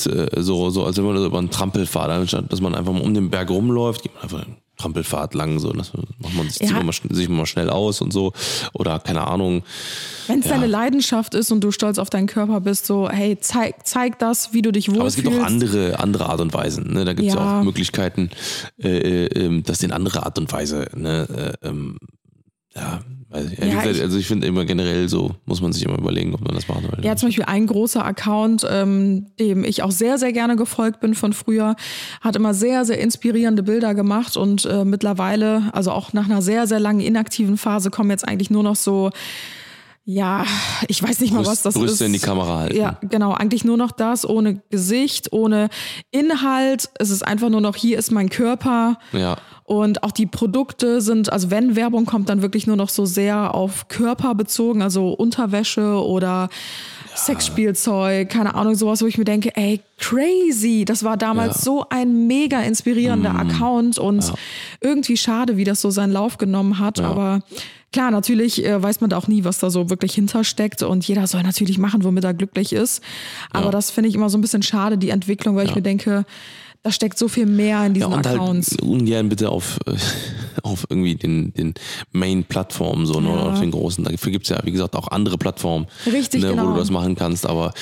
äh, 0.06 0.40
so, 0.40 0.70
so 0.70 0.84
als 0.86 0.96
wenn 0.96 1.04
man 1.04 1.22
über 1.22 1.38
einen 1.38 1.50
Trampelpfad, 1.50 2.08
anstatt 2.08 2.50
dass 2.50 2.60
man 2.62 2.74
einfach 2.74 2.92
mal 2.92 3.02
um 3.02 3.12
den 3.12 3.28
Berg 3.30 3.50
rumläuft, 3.50 4.02
geht 4.02 4.14
man 4.14 4.22
einfach 4.22 4.46
Trampelpfad 4.84 5.32
lang, 5.34 5.58
so, 5.60 5.72
das 5.72 5.92
macht 6.18 6.34
man 6.34 6.50
sich, 6.50 6.68
Ja. 6.68 6.82
mal, 6.82 6.92
sich 6.92 7.28
mal 7.30 7.46
schnell 7.46 7.70
aus 7.70 8.02
und 8.02 8.12
so. 8.12 8.32
Oder 8.74 9.00
keine 9.00 9.26
Ahnung. 9.26 9.62
Wenn 10.26 10.40
es 10.40 10.48
deine 10.48 10.66
Leidenschaft 10.66 11.34
ist 11.34 11.50
und 11.50 11.62
du 11.62 11.70
stolz 11.70 11.98
auf 11.98 12.10
deinen 12.10 12.26
Körper 12.26 12.60
bist, 12.60 12.84
so, 12.84 13.08
hey, 13.08 13.38
zeig, 13.40 13.86
zeig 13.86 14.18
das, 14.18 14.52
wie 14.52 14.60
du 14.60 14.72
dich 14.72 14.88
wohlfühlst. 14.88 15.00
Aber 15.00 15.08
es 15.08 15.16
gibt 15.16 15.28
auch 15.28 15.46
andere, 15.46 15.98
andere 16.00 16.26
Art 16.28 16.40
und 16.42 16.52
Weisen. 16.52 16.92
Ne? 16.92 17.06
Da 17.06 17.14
gibt 17.14 17.28
es 17.28 17.34
ja. 17.34 17.40
Ja. 17.40 17.60
auch 17.60 17.64
Möglichkeiten, 17.64 18.28
äh, 18.78 18.88
äh, 19.24 19.26
ähm, 19.44 19.62
das 19.62 19.82
in 19.82 19.90
andere 19.90 20.26
Art 20.26 20.38
und 20.38 20.52
Weise, 20.52 20.86
ne? 20.94 21.54
äh, 21.62 21.66
ähm, 21.66 21.96
ja, 22.74 23.00
wie 23.34 23.66
Ja, 23.68 23.80
gesagt, 23.80 23.96
ich- 23.96 24.02
also 24.02 24.18
ich 24.18 24.26
finde 24.26 24.46
immer 24.46 24.64
generell 24.64 25.08
so, 25.08 25.32
muss 25.46 25.60
man 25.60 25.72
sich 25.72 25.84
immer 25.84 25.98
überlegen, 25.98 26.34
ob 26.34 26.40
man 26.42 26.54
das 26.54 26.68
machen 26.68 26.84
will. 26.84 27.04
Ja, 27.04 27.16
zum 27.16 27.28
Beispiel 27.28 27.44
ein 27.44 27.66
großer 27.66 28.04
Account, 28.04 28.66
ähm, 28.70 29.26
dem 29.40 29.64
ich 29.64 29.82
auch 29.82 29.90
sehr, 29.90 30.18
sehr 30.18 30.32
gerne 30.32 30.56
gefolgt 30.56 31.00
bin 31.00 31.14
von 31.14 31.32
früher, 31.32 31.76
hat 32.20 32.36
immer 32.36 32.54
sehr, 32.54 32.84
sehr 32.84 32.98
inspirierende 33.00 33.62
Bilder 33.62 33.94
gemacht 33.94 34.36
und 34.36 34.64
äh, 34.66 34.84
mittlerweile, 34.84 35.70
also 35.72 35.90
auch 35.90 36.12
nach 36.12 36.26
einer 36.26 36.42
sehr, 36.42 36.66
sehr 36.66 36.80
langen 36.80 37.00
inaktiven 37.00 37.56
Phase, 37.56 37.90
kommen 37.90 38.10
jetzt 38.10 38.26
eigentlich 38.26 38.50
nur 38.50 38.62
noch 38.62 38.76
so, 38.76 39.10
ja, 40.06 40.44
ich 40.88 41.02
weiß 41.02 41.20
nicht 41.20 41.32
mal, 41.32 41.46
was 41.46 41.62
das 41.62 41.74
Brüste 41.74 41.92
ist. 41.94 42.00
in 42.02 42.12
die 42.12 42.18
Kamera 42.18 42.58
halten. 42.58 42.76
Ja, 42.76 42.98
genau, 43.02 43.32
eigentlich 43.32 43.64
nur 43.64 43.76
noch 43.78 43.90
das, 43.90 44.28
ohne 44.28 44.60
Gesicht, 44.70 45.32
ohne 45.32 45.70
Inhalt. 46.10 46.90
Es 46.98 47.08
ist 47.10 47.26
einfach 47.26 47.48
nur 47.48 47.62
noch, 47.62 47.74
hier 47.76 47.98
ist 47.98 48.12
mein 48.12 48.28
Körper. 48.28 48.98
Ja. 49.12 49.36
Und 49.64 50.02
auch 50.02 50.10
die 50.12 50.26
Produkte 50.26 51.00
sind, 51.00 51.32
also 51.32 51.50
wenn 51.50 51.74
Werbung 51.74 52.04
kommt, 52.04 52.28
dann 52.28 52.42
wirklich 52.42 52.66
nur 52.66 52.76
noch 52.76 52.90
so 52.90 53.06
sehr 53.06 53.54
auf 53.54 53.88
Körper 53.88 54.34
bezogen, 54.34 54.82
also 54.82 55.08
Unterwäsche 55.14 56.04
oder 56.04 56.50
Sexspielzeug, 57.16 58.28
keine 58.28 58.54
Ahnung, 58.54 58.74
sowas, 58.74 59.00
wo 59.02 59.06
ich 59.06 59.16
mir 59.18 59.24
denke, 59.24 59.56
ey, 59.56 59.80
crazy. 59.98 60.84
Das 60.84 61.02
war 61.02 61.16
damals 61.16 61.56
Ja. 61.58 61.62
so 61.62 61.86
ein 61.88 62.26
mega 62.26 62.60
inspirierender 62.60 63.34
Account 63.34 63.98
und 63.98 64.32
irgendwie 64.80 65.16
schade, 65.16 65.56
wie 65.56 65.64
das 65.64 65.80
so 65.80 65.90
seinen 65.90 66.12
Lauf 66.12 66.36
genommen 66.38 66.78
hat. 66.78 67.00
Aber 67.00 67.40
klar, 67.94 68.10
natürlich 68.10 68.64
äh, 68.64 68.82
weiß 68.82 69.00
man 69.00 69.08
da 69.10 69.16
auch 69.16 69.28
nie, 69.28 69.44
was 69.44 69.58
da 69.60 69.70
so 69.70 69.88
wirklich 69.88 70.14
hintersteckt 70.14 70.82
und 70.82 71.06
jeder 71.06 71.26
soll 71.28 71.42
natürlich 71.44 71.78
machen, 71.78 72.02
womit 72.04 72.24
er 72.24 72.34
glücklich 72.34 72.72
ist. 72.72 73.02
Aber 73.52 73.66
Ja. 73.66 73.70
das 73.70 73.90
finde 73.90 74.08
ich 74.10 74.14
immer 74.16 74.28
so 74.28 74.36
ein 74.36 74.40
bisschen 74.40 74.62
schade, 74.62 74.98
die 74.98 75.10
Entwicklung, 75.10 75.54
weil 75.56 75.66
ich 75.68 75.74
mir 75.74 75.82
denke, 75.82 76.24
da 76.82 76.90
steckt 76.90 77.16
so 77.18 77.28
viel 77.28 77.46
mehr 77.46 77.86
in 77.86 77.94
diesen 77.94 78.10
Ja, 78.10 78.16
und 78.18 78.26
Accounts. 78.26 78.72
halt 78.72 78.82
ungern 78.82 79.28
bitte 79.28 79.48
auf, 79.48 79.78
äh, 79.86 79.92
auf 80.62 80.86
irgendwie 80.88 81.14
den, 81.14 81.52
den 81.54 81.74
Main-Plattformen 82.12 83.06
so, 83.06 83.20
ne, 83.20 83.28
Ja. 83.28 83.50
auf 83.52 83.60
den 83.60 83.70
großen. 83.70 84.04
Dafür 84.04 84.32
gibt's 84.32 84.48
ja, 84.48 84.58
wie 84.64 84.72
gesagt, 84.72 84.96
auch 84.96 85.08
andere 85.08 85.38
Plattformen, 85.38 85.86
Richtig, 86.06 86.42
ne, 86.42 86.50
wo 86.50 86.52
genau. 86.54 86.72
du 86.72 86.78
das 86.78 86.90
machen 86.90 87.14
kannst. 87.14 87.46
Aber 87.46 87.72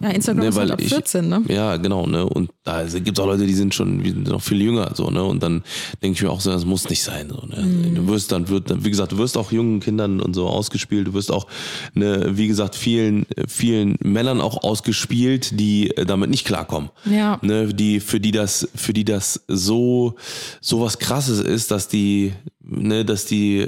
Ja, 0.00 0.10
Instagram 0.10 0.46
ist 0.48 0.58
halt 0.58 0.70
ab 0.70 0.80
14, 0.80 1.28
ne? 1.28 1.42
Ja, 1.48 1.76
genau, 1.76 2.06
ne? 2.06 2.24
Und 2.26 2.50
da 2.64 2.84
gibt's 2.84 3.18
auch 3.20 3.26
Leute, 3.26 3.46
die 3.46 3.54
sind 3.54 3.74
schon 3.74 4.02
die 4.02 4.10
sind 4.10 4.28
noch 4.28 4.42
viel 4.42 4.60
jünger, 4.60 4.92
so, 4.94 5.10
ne? 5.10 5.22
Und 5.24 5.42
dann 5.42 5.62
denke 6.02 6.16
ich 6.16 6.22
mir 6.22 6.30
auch 6.30 6.40
so, 6.40 6.50
das 6.50 6.64
muss 6.64 6.88
nicht 6.88 7.02
sein. 7.02 7.28
So, 7.30 7.46
ne? 7.46 7.62
Mhm. 7.62 7.94
Du 7.94 8.08
wirst 8.08 8.32
dann, 8.32 8.48
wird, 8.48 8.84
wie 8.84 8.90
gesagt, 8.90 9.12
du 9.12 9.18
wirst 9.18 9.36
auch 9.36 9.52
jungen 9.52 9.80
Kindern 9.80 10.20
und 10.20 10.34
so 10.34 10.46
ausgespielt, 10.48 11.08
du 11.08 11.14
wirst 11.14 11.30
auch, 11.30 11.46
ne, 11.94 12.30
wie 12.32 12.48
gesagt, 12.48 12.74
vielen, 12.74 13.26
vielen 13.46 13.96
Männern 14.02 14.40
auch 14.40 14.62
ausgespielt, 14.62 15.58
die 15.58 15.92
damit 16.06 16.30
nicht 16.30 16.44
klarkommen. 16.46 16.90
Ja. 17.04 17.38
Ne, 17.42 17.72
die, 17.74 18.00
für 18.00 18.20
die 18.20 18.30
das, 18.30 18.68
für 18.74 18.92
die 18.92 19.04
das 19.04 19.42
so, 19.48 20.14
so 20.60 20.80
was 20.80 20.98
krasses 20.98 21.40
ist, 21.40 21.70
dass 21.70 21.88
die, 21.88 22.21
ne, 22.60 23.04
dass 23.04 23.24
die, 23.24 23.66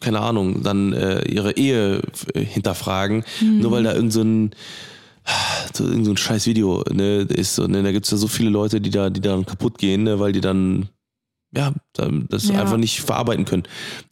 keine 0.00 0.20
Ahnung, 0.20 0.62
dann 0.62 0.92
äh, 0.92 1.24
ihre 1.28 1.56
Ehe 1.56 2.02
äh, 2.34 2.44
hinterfragen, 2.44 3.24
nur 3.40 3.70
weil 3.70 3.82
da 3.82 3.94
irgend 3.94 4.12
so 4.12 4.22
ein, 4.22 4.50
so 5.72 5.84
irgend 5.84 6.04
so 6.04 6.12
ein 6.12 6.16
scheiß 6.16 6.46
Video 6.46 6.84
ne, 6.92 7.22
ist. 7.22 7.54
So, 7.54 7.66
ne, 7.66 7.82
da 7.82 7.92
gibt's 7.92 8.10
ja 8.10 8.16
so 8.16 8.28
viele 8.28 8.50
Leute, 8.50 8.80
die 8.80 8.90
da, 8.90 9.10
die 9.10 9.20
dann 9.20 9.46
kaputt 9.46 9.78
gehen, 9.78 10.04
ne, 10.04 10.20
weil 10.20 10.32
die 10.32 10.40
dann 10.40 10.88
ja, 11.56 11.72
das 12.28 12.48
Ja. 12.48 12.60
einfach 12.60 12.76
nicht 12.76 13.00
verarbeiten 13.02 13.44
können. 13.44 13.62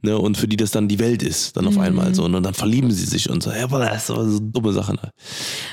Ne? 0.03 0.17
Und 0.19 0.37
für 0.37 0.47
die 0.49 0.57
das 0.57 0.71
dann 0.71 0.89
die 0.89 0.99
Welt 0.99 1.23
ist, 1.23 1.57
dann 1.57 1.67
auf 1.67 1.75
Mhm. 1.75 1.81
einmal 1.81 2.15
so. 2.15 2.25
Und 2.25 2.33
dann 2.43 2.55
verlieben 2.55 2.91
sie 2.93 3.05
sich 3.05 3.29
und 3.31 3.43
so, 3.43 3.51
ja, 3.51 3.65
aber 3.65 3.81
das 3.81 4.05
ist 4.05 4.11
aber 4.11 4.29
so 4.29 4.39
dumme 4.41 4.73
Sache. 4.73 4.93
Ne? 4.95 5.11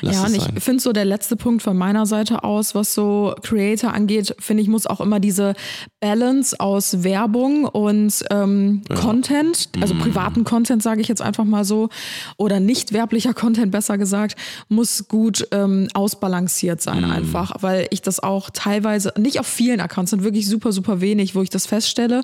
Lass 0.01 0.15
ja, 0.15 0.23
und 0.23 0.35
sein. 0.39 0.53
ich 0.57 0.63
finde 0.63 0.81
so 0.81 0.91
der 0.93 1.05
letzte 1.05 1.35
Punkt 1.35 1.61
von 1.61 1.77
meiner 1.77 2.05
Seite 2.05 2.43
aus, 2.43 2.73
was 2.75 2.93
so 2.93 3.35
Creator 3.43 3.93
angeht, 3.93 4.35
finde 4.39 4.63
ich, 4.63 4.69
muss 4.69 4.87
auch 4.87 5.01
immer 5.01 5.19
diese 5.19 5.53
Balance 5.99 6.59
aus 6.59 7.03
Werbung 7.03 7.65
und 7.65 8.13
ähm, 8.31 8.81
Content, 8.95 9.69
also 9.81 9.93
Mhm. 9.93 9.99
privaten 9.99 10.43
Content, 10.43 10.81
sage 10.81 11.01
ich 11.01 11.07
jetzt 11.07 11.21
einfach 11.21 11.45
mal 11.45 11.65
so, 11.65 11.89
oder 12.37 12.59
nicht 12.59 12.93
werblicher 12.93 13.33
Content, 13.33 13.71
besser 13.71 13.97
gesagt, 13.97 14.35
muss 14.69 15.07
gut 15.07 15.47
ähm, 15.51 15.87
ausbalanciert 15.93 16.81
sein 16.81 17.03
Mhm. 17.05 17.11
einfach, 17.11 17.51
weil 17.61 17.87
ich 17.91 18.01
das 18.01 18.19
auch 18.21 18.49
teilweise, 18.51 19.13
nicht 19.17 19.39
auf 19.39 19.47
vielen 19.47 19.79
Accounts, 19.81 20.11
sind 20.11 20.23
wirklich 20.23 20.47
super, 20.47 20.71
super 20.71 21.01
wenig, 21.01 21.35
wo 21.35 21.41
ich 21.41 21.49
das 21.49 21.58
feststelle, 21.65 22.23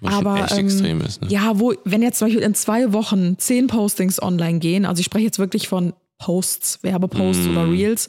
Was 0.00 0.14
aber 0.14 0.36
echt 0.44 0.52
ähm, 0.52 0.66
extrem 0.66 1.00
ist, 1.00 1.22
ne? 1.22 1.28
ja, 1.30 1.58
wo, 1.58 1.74
wenn 1.84 2.02
jetzt 2.02 2.18
zum 2.18 2.28
Beispiel 2.28 2.42
in 2.42 2.54
zwei 2.54 2.92
Wochen 2.92 3.38
zehn 3.38 3.66
Postings 3.66 4.20
online 4.22 4.58
gehen, 4.58 4.84
also 4.86 5.00
ich 5.00 5.06
spreche 5.06 5.24
jetzt 5.26 5.38
wirklich 5.38 5.68
von 5.68 5.92
Posts, 6.18 6.82
Werbeposts 6.82 7.44
Mm. 7.46 7.50
oder 7.50 7.70
Reels 7.70 8.08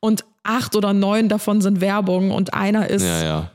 und 0.00 0.24
acht 0.42 0.76
oder 0.76 0.92
neun 0.92 1.28
davon 1.28 1.60
sind 1.62 1.80
Werbung 1.80 2.30
und 2.30 2.52
einer 2.52 2.90
ist 2.90 3.02
Ja, 3.04 3.24
ja. 3.24 3.50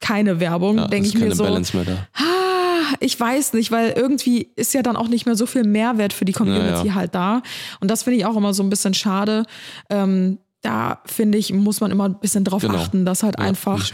keine 0.00 0.40
Werbung, 0.40 0.78
ja 0.78 0.86
denke 0.88 1.08
ich 1.08 1.14
mir 1.18 1.34
so. 1.34 1.44
Balance 1.44 1.76
mehr 1.76 1.84
da. 1.84 2.06
Ah, 2.14 2.94
ich 3.00 3.18
weiß 3.18 3.52
nicht, 3.52 3.70
weil 3.70 3.90
irgendwie 3.90 4.48
ist 4.56 4.72
ja 4.72 4.82
dann 4.82 4.96
auch 4.96 5.08
nicht 5.08 5.26
mehr 5.26 5.36
so 5.36 5.46
viel 5.46 5.64
Mehrwert 5.64 6.12
für 6.12 6.24
die 6.24 6.32
Community 6.32 6.88
halt 6.90 7.14
da. 7.14 7.42
Und 7.80 7.90
das 7.90 8.04
finde 8.04 8.18
ich 8.18 8.24
auch 8.26 8.36
immer 8.36 8.54
so 8.54 8.62
ein 8.62 8.70
bisschen 8.70 8.94
schade. 8.94 9.44
Ähm, 9.90 10.38
da 10.62 11.00
finde 11.06 11.38
ich, 11.38 11.52
muss 11.52 11.80
man 11.80 11.90
immer 11.90 12.04
ein 12.08 12.18
bisschen 12.20 12.44
drauf 12.44 12.62
Genau. 12.62 12.74
achten, 12.76 13.04
dass 13.04 13.22
halt 13.22 13.38
einfach. 13.38 13.84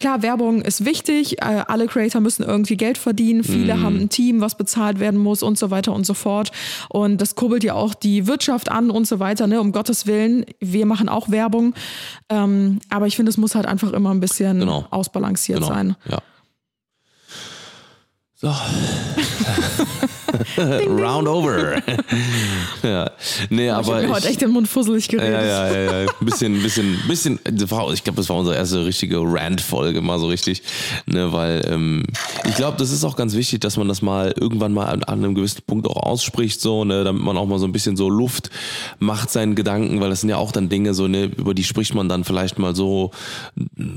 Klar, 0.00 0.22
Werbung 0.22 0.62
ist 0.62 0.84
wichtig, 0.84 1.42
äh, 1.42 1.64
alle 1.66 1.86
Creator 1.86 2.20
müssen 2.20 2.44
irgendwie 2.44 2.76
Geld 2.76 2.98
verdienen, 2.98 3.42
viele 3.44 3.74
Mhm. 3.76 3.82
haben 3.82 3.96
ein 4.00 4.08
Team, 4.08 4.40
was 4.40 4.54
bezahlt 4.56 5.00
werden 5.00 5.18
muss 5.18 5.42
und 5.42 5.58
so 5.58 5.70
weiter 5.70 5.92
und 5.92 6.06
so 6.06 6.14
fort. 6.14 6.50
Und 6.88 7.20
das 7.20 7.34
kurbelt 7.34 7.64
ja 7.64 7.74
auch 7.74 7.94
die 7.94 8.26
Wirtschaft 8.26 8.70
an 8.70 8.90
und 8.90 9.06
so 9.08 9.18
weiter, 9.18 9.46
ne? 9.46 9.60
um 9.60 9.72
Gottes 9.72 10.06
Willen. 10.06 10.46
Wir 10.60 10.86
machen 10.86 11.08
auch 11.08 11.30
Werbung. 11.30 11.74
Ähm, 12.28 12.78
aber 12.90 13.06
ich 13.06 13.16
finde, 13.16 13.30
es 13.30 13.36
muss 13.36 13.54
halt 13.54 13.66
einfach 13.66 13.92
immer 13.92 14.10
ein 14.10 14.20
bisschen 14.20 14.60
Genau. 14.60 14.86
ausbalanciert 14.90 15.58
Genau. 15.60 15.68
sein. 15.72 15.96
Ja. 16.08 16.18
So. 18.36 18.54
Round 20.58 21.28
over. 21.28 21.82
ja. 22.82 23.10
Nee, 23.50 23.66
ich 23.66 23.72
aber. 23.72 23.96
habe 23.96 24.06
mir 24.06 24.14
heute 24.14 24.28
echt 24.28 24.40
den 24.40 24.50
Mund 24.50 24.68
fusselig 24.68 25.08
geredet. 25.08 25.32
ja, 25.32 25.68
ja, 25.68 25.72
ja, 25.72 26.00
ja. 26.02 26.08
Ein 26.20 26.26
bisschen, 26.26 26.62
bisschen, 26.62 26.98
bisschen, 27.06 27.38
ich 27.46 28.04
glaube, 28.04 28.16
das 28.16 28.28
war 28.28 28.36
unsere 28.36 28.56
erste 28.56 28.84
richtige 28.84 29.18
Rant-Folge, 29.20 30.00
mal 30.00 30.18
so 30.18 30.26
richtig. 30.26 30.62
Ne, 31.06 31.32
weil 31.32 31.66
ähm, 31.70 32.04
ich 32.46 32.54
glaube, 32.54 32.76
das 32.78 32.90
ist 32.90 33.04
auch 33.04 33.16
ganz 33.16 33.34
wichtig, 33.34 33.60
dass 33.60 33.76
man 33.76 33.88
das 33.88 34.02
mal 34.02 34.34
irgendwann 34.38 34.72
mal 34.72 34.86
an, 34.86 35.02
an 35.04 35.24
einem 35.24 35.34
gewissen 35.34 35.62
Punkt 35.66 35.86
auch 35.86 36.02
ausspricht, 36.02 36.60
so, 36.60 36.84
ne, 36.84 37.04
damit 37.04 37.22
man 37.22 37.36
auch 37.36 37.46
mal 37.46 37.58
so 37.58 37.66
ein 37.66 37.72
bisschen 37.72 37.96
so 37.96 38.08
Luft 38.08 38.50
macht 38.98 39.30
seinen 39.30 39.54
Gedanken, 39.54 40.00
weil 40.00 40.10
das 40.10 40.20
sind 40.20 40.30
ja 40.30 40.36
auch 40.36 40.52
dann 40.52 40.68
Dinge, 40.68 40.94
so, 40.94 41.08
ne, 41.08 41.24
über 41.24 41.54
die 41.54 41.64
spricht 41.64 41.94
man 41.94 42.08
dann 42.08 42.24
vielleicht 42.24 42.58
mal 42.58 42.74
so, 42.74 43.10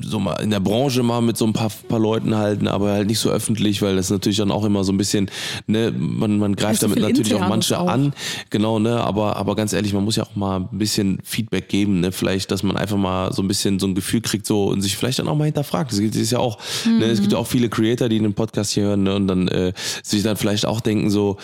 so 0.01 0.19
mal 0.19 0.35
in 0.41 0.49
der 0.49 0.59
Branche 0.59 1.03
mal 1.03 1.21
mit 1.21 1.37
so 1.37 1.45
ein 1.45 1.53
paar, 1.53 1.71
paar 1.87 1.99
Leuten 1.99 2.35
halten, 2.35 2.67
aber 2.67 2.91
halt 2.91 3.07
nicht 3.07 3.19
so 3.19 3.29
öffentlich, 3.29 3.81
weil 3.81 3.95
das 3.95 4.09
natürlich 4.09 4.37
dann 4.37 4.51
auch 4.51 4.63
immer 4.63 4.83
so 4.83 4.91
ein 4.91 4.97
bisschen, 4.97 5.29
ne, 5.67 5.91
man, 5.91 6.30
man 6.39 6.55
greift 6.55 6.81
so 6.81 6.87
damit 6.87 7.01
natürlich 7.01 7.33
auch 7.35 7.47
manche 7.47 7.79
auch. 7.79 7.87
an, 7.87 8.13
genau, 8.49 8.79
ne, 8.79 8.99
aber, 9.01 9.35
aber 9.35 9.55
ganz 9.55 9.73
ehrlich, 9.73 9.93
man 9.93 10.03
muss 10.03 10.15
ja 10.15 10.23
auch 10.23 10.35
mal 10.35 10.61
ein 10.71 10.77
bisschen 10.77 11.19
Feedback 11.23 11.69
geben, 11.69 11.99
ne, 11.99 12.11
vielleicht, 12.11 12.51
dass 12.51 12.63
man 12.63 12.77
einfach 12.77 12.97
mal 12.97 13.33
so 13.33 13.41
ein 13.41 13.47
bisschen 13.47 13.79
so 13.79 13.87
ein 13.87 13.95
Gefühl 13.95 14.21
kriegt, 14.21 14.45
so, 14.45 14.65
und 14.65 14.81
sich 14.81 14.97
vielleicht 14.97 15.19
dann 15.19 15.27
auch 15.27 15.35
mal 15.35 15.45
hinterfragt. 15.45 15.91
Das 15.91 15.99
gibt 15.99 16.15
es 16.15 16.31
ja 16.31 16.39
auch, 16.39 16.57
ne, 16.85 17.05
es 17.05 17.19
gibt 17.19 17.33
ja 17.33 17.37
auch 17.37 17.47
viele 17.47 17.69
Creator, 17.69 18.09
die 18.09 18.19
den 18.19 18.33
Podcast 18.33 18.71
hier 18.71 18.83
hören, 18.83 19.03
ne, 19.03 19.15
und 19.15 19.27
dann, 19.27 19.47
äh, 19.47 19.73
sich 20.03 20.23
dann 20.23 20.37
vielleicht 20.37 20.65
auch 20.65 20.81
denken, 20.81 21.09
so, 21.09 21.37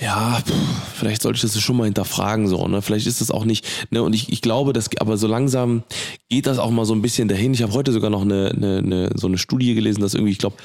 ja, 0.00 0.40
pff, 0.44 0.94
vielleicht 0.94 1.22
sollte 1.22 1.36
ich 1.36 1.42
das 1.42 1.60
schon 1.60 1.76
mal 1.76 1.84
hinterfragen, 1.84 2.48
so, 2.48 2.66
ne? 2.66 2.82
Vielleicht 2.82 3.06
ist 3.06 3.20
das 3.20 3.30
auch 3.30 3.44
nicht, 3.44 3.64
ne? 3.90 4.02
Und 4.02 4.12
ich, 4.12 4.32
ich 4.32 4.42
glaube, 4.42 4.72
dass, 4.72 4.90
aber 4.98 5.16
so 5.16 5.28
langsam 5.28 5.84
geht 6.28 6.48
das 6.48 6.58
auch 6.58 6.72
mal 6.72 6.84
so 6.84 6.94
ein 6.94 7.02
bisschen 7.02 7.28
dahin. 7.28 7.54
Ich 7.54 7.62
habe 7.62 7.72
heute 7.74 7.92
sogar 7.92 8.10
noch 8.10 8.22
eine, 8.22 8.50
eine, 8.50 8.78
eine, 8.78 9.10
so 9.14 9.28
eine 9.28 9.38
Studie 9.38 9.74
gelesen, 9.74 10.00
dass 10.00 10.14
irgendwie, 10.14 10.32
ich 10.32 10.38
glaube, 10.38 10.56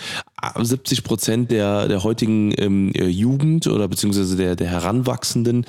70 0.60 1.04
Prozent 1.04 1.52
der, 1.52 1.88
der 1.88 2.04
heutigen 2.04 2.54
ähm, 2.58 2.92
äh, 2.96 3.06
Jugend 3.08 3.68
oder 3.68 3.88
beziehungsweise 3.88 4.36
der, 4.36 4.56
der 4.56 4.68
Heranwachsenden, 4.68 5.66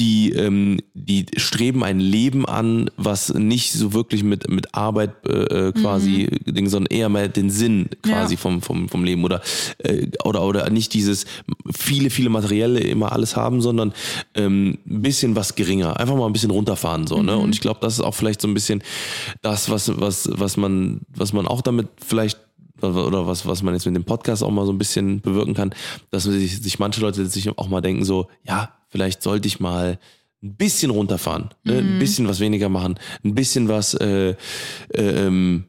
die, 0.00 0.32
ähm, 0.32 0.80
die 0.94 1.26
streben 1.36 1.84
ein 1.84 2.00
Leben 2.00 2.46
an, 2.46 2.90
was 2.96 3.32
nicht 3.32 3.72
so 3.72 3.92
wirklich 3.92 4.24
mit, 4.24 4.50
mit 4.50 4.74
Arbeit 4.74 5.12
äh, 5.26 5.68
äh 5.68 5.72
quasi, 5.72 6.28
mhm. 6.46 6.66
sondern 6.66 6.92
eher 6.92 7.08
mal 7.08 7.28
den 7.28 7.50
Sinn 7.50 7.90
quasi 8.02 8.34
ja. 8.34 8.40
vom, 8.40 8.60
vom, 8.60 8.88
vom 8.88 9.04
Leben 9.04 9.24
oder, 9.24 9.40
äh, 9.78 10.08
oder, 10.24 10.42
oder 10.42 10.68
nicht 10.70 10.94
dieses 10.94 11.26
viele, 11.72 12.10
viele 12.10 12.30
Materielle 12.30 12.80
immer 12.80 13.12
alles 13.14 13.36
haben, 13.36 13.60
sondern 13.60 13.92
ähm, 14.34 14.78
ein 14.86 15.02
bisschen 15.02 15.36
was 15.36 15.54
geringer. 15.54 15.98
Einfach 15.98 16.16
mal 16.16 16.26
ein 16.26 16.32
bisschen 16.32 16.50
runterfahren 16.50 17.06
so. 17.06 17.16
Ne? 17.16 17.22
Mhm. 17.22 17.26
Ne? 17.26 17.38
Und 17.38 17.54
ich 17.54 17.60
glaube, 17.60 17.80
das 17.80 17.94
ist 17.94 18.00
auch 18.00 18.14
vielleicht 18.14 18.40
so 18.40 18.48
ein 18.48 18.54
bisschen 18.54 18.82
das, 19.42 19.70
was, 19.70 19.98
was, 20.00 20.28
was 20.32 20.56
man, 20.56 21.00
was 21.14 21.32
man 21.32 21.46
auch 21.46 21.62
damit 21.62 21.88
vielleicht 22.04 22.38
oder 22.82 23.26
was, 23.26 23.46
was 23.46 23.62
man 23.62 23.74
jetzt 23.74 23.86
mit 23.86 23.94
dem 23.94 24.04
Podcast 24.04 24.42
auch 24.42 24.50
mal 24.50 24.66
so 24.66 24.72
ein 24.72 24.78
bisschen 24.78 25.20
bewirken 25.20 25.54
kann, 25.54 25.74
dass 26.10 26.24
sich, 26.24 26.60
sich 26.60 26.78
manche 26.78 27.00
Leute 27.00 27.24
sich 27.26 27.56
auch 27.56 27.68
mal 27.68 27.80
denken, 27.80 28.04
so, 28.04 28.28
ja, 28.42 28.74
vielleicht 28.88 29.22
sollte 29.22 29.48
ich 29.48 29.60
mal 29.60 29.98
ein 30.42 30.56
bisschen 30.56 30.90
runterfahren, 30.90 31.50
ne? 31.62 31.80
mhm. 31.80 31.94
ein 31.94 31.98
bisschen 31.98 32.28
was 32.28 32.40
weniger 32.40 32.68
machen, 32.68 32.98
ein 33.24 33.34
bisschen 33.34 33.68
was 33.68 33.94
äh, 33.94 34.30
äh, 34.30 35.26
ähm, 35.26 35.64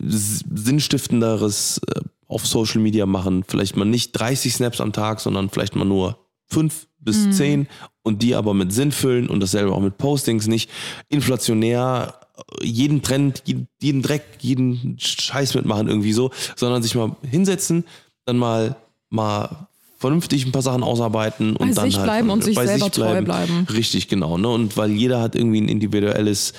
Sinnstiftenderes 0.00 1.80
äh, 1.86 2.00
auf 2.26 2.46
Social 2.46 2.80
Media 2.80 3.06
machen, 3.06 3.44
vielleicht 3.46 3.76
mal 3.76 3.84
nicht 3.84 4.12
30 4.12 4.54
Snaps 4.54 4.80
am 4.80 4.92
Tag, 4.92 5.20
sondern 5.20 5.50
vielleicht 5.50 5.76
mal 5.76 5.84
nur 5.84 6.18
fünf 6.48 6.88
bis 6.98 7.26
mhm. 7.26 7.32
zehn 7.32 7.68
und 8.02 8.22
die 8.22 8.34
aber 8.34 8.54
mit 8.54 8.72
Sinn 8.72 8.92
füllen 8.92 9.28
und 9.28 9.40
dasselbe 9.40 9.72
auch 9.72 9.80
mit 9.80 9.98
Postings, 9.98 10.46
nicht 10.46 10.70
inflationär 11.08 12.20
jeden 12.62 13.02
Trend, 13.02 13.42
jeden 13.80 14.02
Dreck, 14.02 14.24
jeden 14.40 14.96
Scheiß 14.98 15.54
mitmachen 15.54 15.88
irgendwie 15.88 16.12
so, 16.12 16.30
sondern 16.56 16.82
sich 16.82 16.94
mal 16.94 17.16
hinsetzen, 17.22 17.84
dann 18.24 18.38
mal 18.38 18.76
mal 19.10 19.67
vernünftig 19.98 20.46
ein 20.46 20.52
paar 20.52 20.62
Sachen 20.62 20.84
ausarbeiten 20.84 21.56
und 21.56 21.68
bei 21.70 21.74
dann 21.74 21.84
sich 21.86 21.96
halt 21.96 22.06
bleiben 22.06 22.30
und 22.30 22.44
sich 22.44 22.54
bei 22.54 22.66
selber 22.66 22.84
sich 22.84 22.94
bleiben. 22.94 23.26
treu 23.26 23.32
bleiben. 23.32 23.66
Richtig, 23.72 24.08
genau. 24.08 24.38
Ne? 24.38 24.48
Und 24.48 24.76
weil 24.76 24.92
jeder 24.92 25.20
hat 25.20 25.34
irgendwie 25.34 25.60
ein 25.60 25.68
individuelles 25.68 26.52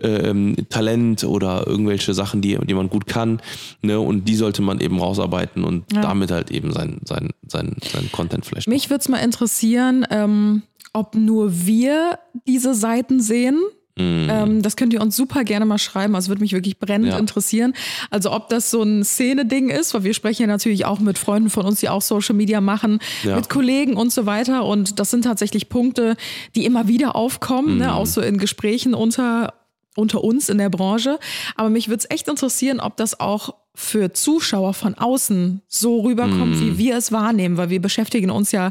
ähm, 0.00 0.56
Talent 0.68 1.24
oder 1.24 1.66
irgendwelche 1.66 2.14
Sachen, 2.14 2.40
die, 2.40 2.56
die 2.56 2.74
man 2.74 2.88
gut 2.88 3.06
kann. 3.06 3.42
Ne? 3.82 3.98
Und 3.98 4.28
die 4.28 4.36
sollte 4.36 4.62
man 4.62 4.80
eben 4.80 5.00
rausarbeiten 5.00 5.64
und 5.64 5.92
ja. 5.92 6.02
damit 6.02 6.30
halt 6.30 6.52
eben 6.52 6.72
sein, 6.72 7.00
sein, 7.04 7.30
sein, 7.48 7.76
sein 7.92 8.10
Content 8.12 8.46
vielleicht. 8.46 8.68
Mich 8.68 8.90
würde 8.90 9.00
es 9.00 9.08
mal 9.08 9.18
interessieren, 9.18 10.06
ähm, 10.10 10.62
ob 10.92 11.16
nur 11.16 11.66
wir 11.66 12.20
diese 12.46 12.74
Seiten 12.74 13.20
sehen 13.20 13.60
Mm. 13.96 14.28
Ähm, 14.28 14.62
das 14.62 14.76
könnt 14.76 14.92
ihr 14.92 15.00
uns 15.00 15.16
super 15.16 15.44
gerne 15.44 15.66
mal 15.66 15.78
schreiben. 15.78 16.14
Also 16.14 16.28
würde 16.28 16.42
mich 16.42 16.52
wirklich 16.52 16.78
brennend 16.78 17.12
ja. 17.12 17.18
interessieren. 17.18 17.74
Also 18.10 18.32
ob 18.32 18.48
das 18.48 18.70
so 18.70 18.82
ein 18.82 19.04
Szene-Ding 19.04 19.70
ist, 19.70 19.94
weil 19.94 20.04
wir 20.04 20.14
sprechen 20.14 20.42
ja 20.42 20.48
natürlich 20.48 20.84
auch 20.84 20.98
mit 20.98 21.18
Freunden 21.18 21.50
von 21.50 21.64
uns, 21.64 21.80
die 21.80 21.88
auch 21.88 22.02
Social 22.02 22.34
Media 22.34 22.60
machen, 22.60 22.98
ja. 23.22 23.36
mit 23.36 23.48
Kollegen 23.48 23.94
und 23.94 24.12
so 24.12 24.26
weiter. 24.26 24.64
Und 24.64 24.98
das 24.98 25.10
sind 25.10 25.22
tatsächlich 25.22 25.68
Punkte, 25.68 26.16
die 26.56 26.64
immer 26.64 26.88
wieder 26.88 27.14
aufkommen, 27.14 27.76
mm. 27.76 27.78
ne? 27.78 27.94
auch 27.94 28.06
so 28.06 28.20
in 28.20 28.38
Gesprächen 28.38 28.94
unter 28.94 29.54
unter 29.96 30.24
uns 30.24 30.48
in 30.48 30.58
der 30.58 30.70
Branche. 30.70 31.20
Aber 31.54 31.70
mich 31.70 31.88
würde 31.88 31.98
es 31.98 32.10
echt 32.10 32.26
interessieren, 32.26 32.80
ob 32.80 32.96
das 32.96 33.20
auch 33.20 33.54
für 33.74 34.12
Zuschauer 34.12 34.72
von 34.72 34.94
außen 34.94 35.62
so 35.66 36.00
rüberkommt, 36.00 36.56
mm. 36.56 36.60
wie 36.60 36.78
wir 36.78 36.96
es 36.96 37.10
wahrnehmen, 37.10 37.56
weil 37.56 37.70
wir 37.70 37.82
beschäftigen 37.82 38.30
uns 38.30 38.52
ja 38.52 38.70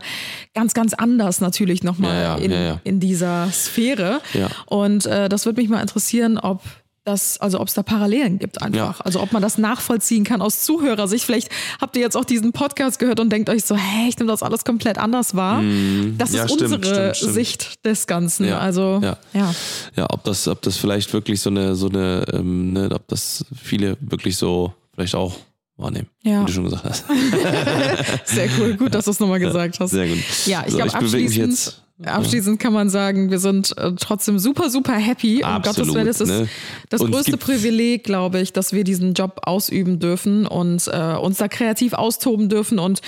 ganz, 0.53 0.73
ganz 0.73 0.93
anders 0.93 1.41
natürlich 1.41 1.83
nochmal 1.83 2.15
ja, 2.15 2.21
ja, 2.21 2.35
in, 2.37 2.51
ja, 2.51 2.81
in 2.85 2.99
dieser 3.01 3.51
Sphäre. 3.51 4.21
Und 4.65 5.05
äh, 5.05 5.27
das 5.27 5.45
würde 5.45 5.61
mich 5.61 5.69
mal 5.69 5.81
interessieren, 5.81 6.37
ob 6.37 6.61
das, 7.03 7.37
also 7.39 7.59
ob 7.59 7.67
es 7.67 7.73
da 7.73 7.83
Parallelen 7.83 8.39
gibt 8.39 8.61
einfach. 8.61 9.01
Also 9.01 9.21
ob 9.21 9.33
man 9.33 9.41
das 9.41 9.57
nachvollziehen 9.57 10.23
kann 10.23 10.41
aus 10.41 10.63
Zuhörersicht. 10.63 11.25
Vielleicht 11.25 11.49
habt 11.81 11.97
ihr 11.97 12.01
jetzt 12.01 12.15
auch 12.15 12.23
diesen 12.23 12.53
Podcast 12.53 12.97
gehört 12.97 13.19
und 13.19 13.29
denkt 13.29 13.49
euch 13.49 13.65
so, 13.65 13.75
hey, 13.75 14.07
ich 14.07 14.17
nehme 14.17 14.31
das 14.31 14.41
alles 14.41 14.63
komplett 14.63 14.97
anders 14.97 15.35
wahr. 15.35 15.61
Mm. 15.61 16.15
Das 16.17 16.33
ist 16.33 16.49
stimmt, 16.49 16.73
unsere 16.73 17.13
stimmt, 17.13 17.33
Sicht 17.33 17.85
des 17.85 18.07
Ganzen. 18.07 18.47
Ja. 18.47 18.59
Also 18.59 19.01
ja. 19.03 19.17
ja. 19.33 19.53
Ja, 19.97 20.07
ob 20.11 20.23
das, 20.23 20.47
ob 20.47 20.61
das 20.61 20.77
vielleicht 20.77 21.11
wirklich 21.11 21.41
so 21.41 21.49
eine, 21.49 21.75
so 21.75 21.89
eine, 21.89 22.23
ähm, 22.31 22.71
ne, 22.71 22.89
ob 22.93 23.05
das 23.09 23.45
viele 23.53 23.97
wirklich 23.99 24.37
so 24.37 24.73
vielleicht 24.93 25.15
auch 25.15 25.35
wahrnehmen, 25.77 26.07
ja. 26.21 26.41
wie 26.41 26.45
du 26.45 26.51
schon 26.51 26.63
gesagt 26.65 26.83
hast. 26.83 27.05
Sehr 28.25 28.49
cool, 28.59 28.75
gut, 28.75 28.93
dass 28.93 29.05
du 29.05 29.11
es 29.11 29.19
nochmal 29.19 29.39
gesagt 29.39 29.79
hast. 29.79 29.91
Sehr 29.91 30.07
gut. 30.07 30.19
Ja, 30.45 30.63
ich 30.65 30.71
so, 30.71 30.77
glaube 30.77 30.93
abschließend 30.93 31.83
Abschließend 32.03 32.59
kann 32.59 32.73
man 32.73 32.89
sagen, 32.89 33.29
wir 33.29 33.39
sind 33.39 33.77
äh, 33.77 33.91
trotzdem 33.99 34.39
super, 34.39 34.69
super 34.69 34.93
happy. 34.93 35.43
Um 35.43 35.61
Gottes 35.61 35.93
Willen, 35.93 36.07
es 36.07 36.21
ist 36.21 36.29
ne? 36.29 36.49
das 36.89 37.01
und 37.01 37.11
größte 37.11 37.37
Privileg, 37.37 38.03
glaube 38.03 38.39
ich, 38.39 38.51
dass 38.51 38.73
wir 38.73 38.83
diesen 38.83 39.13
Job 39.13 39.41
ausüben 39.43 39.99
dürfen 39.99 40.47
und 40.47 40.87
äh, 40.87 41.15
uns 41.15 41.37
da 41.37 41.47
kreativ 41.47 41.93
austoben 41.93 42.49
dürfen. 42.49 42.79
Und 42.79 43.01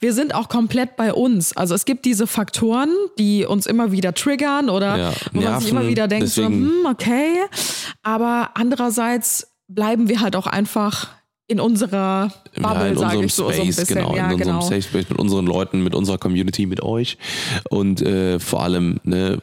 wir 0.00 0.14
sind 0.14 0.34
auch 0.34 0.48
komplett 0.48 0.96
bei 0.96 1.12
uns. 1.12 1.54
Also 1.56 1.74
es 1.74 1.84
gibt 1.84 2.06
diese 2.06 2.26
Faktoren, 2.26 2.90
die 3.18 3.44
uns 3.44 3.66
immer 3.66 3.92
wieder 3.92 4.14
triggern 4.14 4.70
oder 4.70 4.96
ja, 4.96 5.12
wo 5.32 5.40
man 5.42 5.60
sich 5.60 5.70
immer 5.70 5.86
wieder 5.86 6.08
denkt, 6.08 6.28
so, 6.28 6.46
hm, 6.46 6.86
okay. 6.90 7.42
Aber 8.02 8.52
andererseits 8.54 9.48
bleiben 9.68 10.08
wir 10.08 10.20
halt 10.20 10.34
auch 10.34 10.46
einfach 10.46 11.10
in 11.50 11.58
unserer 11.58 12.32
Bubble, 12.54 12.80
ja, 12.80 12.86
in 12.86 12.96
unserem 12.96 13.24
ich, 13.24 13.34
so, 13.34 13.50
Space, 13.50 13.76
so 13.76 13.94
genau, 13.94 14.14
ja, 14.14 14.26
in 14.26 14.34
unserem 14.34 14.38
genau. 14.38 14.60
Safe 14.60 14.82
Space 14.82 15.08
mit 15.08 15.18
unseren 15.18 15.46
Leuten, 15.46 15.82
mit 15.82 15.96
unserer 15.96 16.16
Community, 16.16 16.64
mit 16.66 16.80
euch. 16.80 17.18
Und 17.70 18.00
äh, 18.02 18.38
vor 18.38 18.62
allem, 18.62 19.00
ne, 19.02 19.38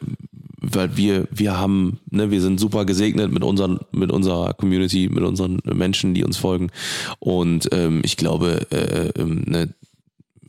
weil 0.60 0.96
wir 0.96 1.28
wir 1.30 1.58
haben, 1.58 2.00
ne, 2.10 2.30
wir 2.30 2.40
sind 2.40 2.58
super 2.58 2.86
gesegnet 2.86 3.30
mit 3.30 3.44
unseren 3.44 3.80
mit 3.92 4.10
unserer 4.10 4.54
Community, 4.54 5.10
mit 5.12 5.22
unseren 5.22 5.60
Menschen, 5.64 6.14
die 6.14 6.24
uns 6.24 6.38
folgen. 6.38 6.70
Und 7.18 7.68
ähm, 7.72 8.00
ich 8.04 8.16
glaube, 8.16 8.66
äh, 8.70 9.20
ähm, 9.20 9.42
ne, 9.46 9.74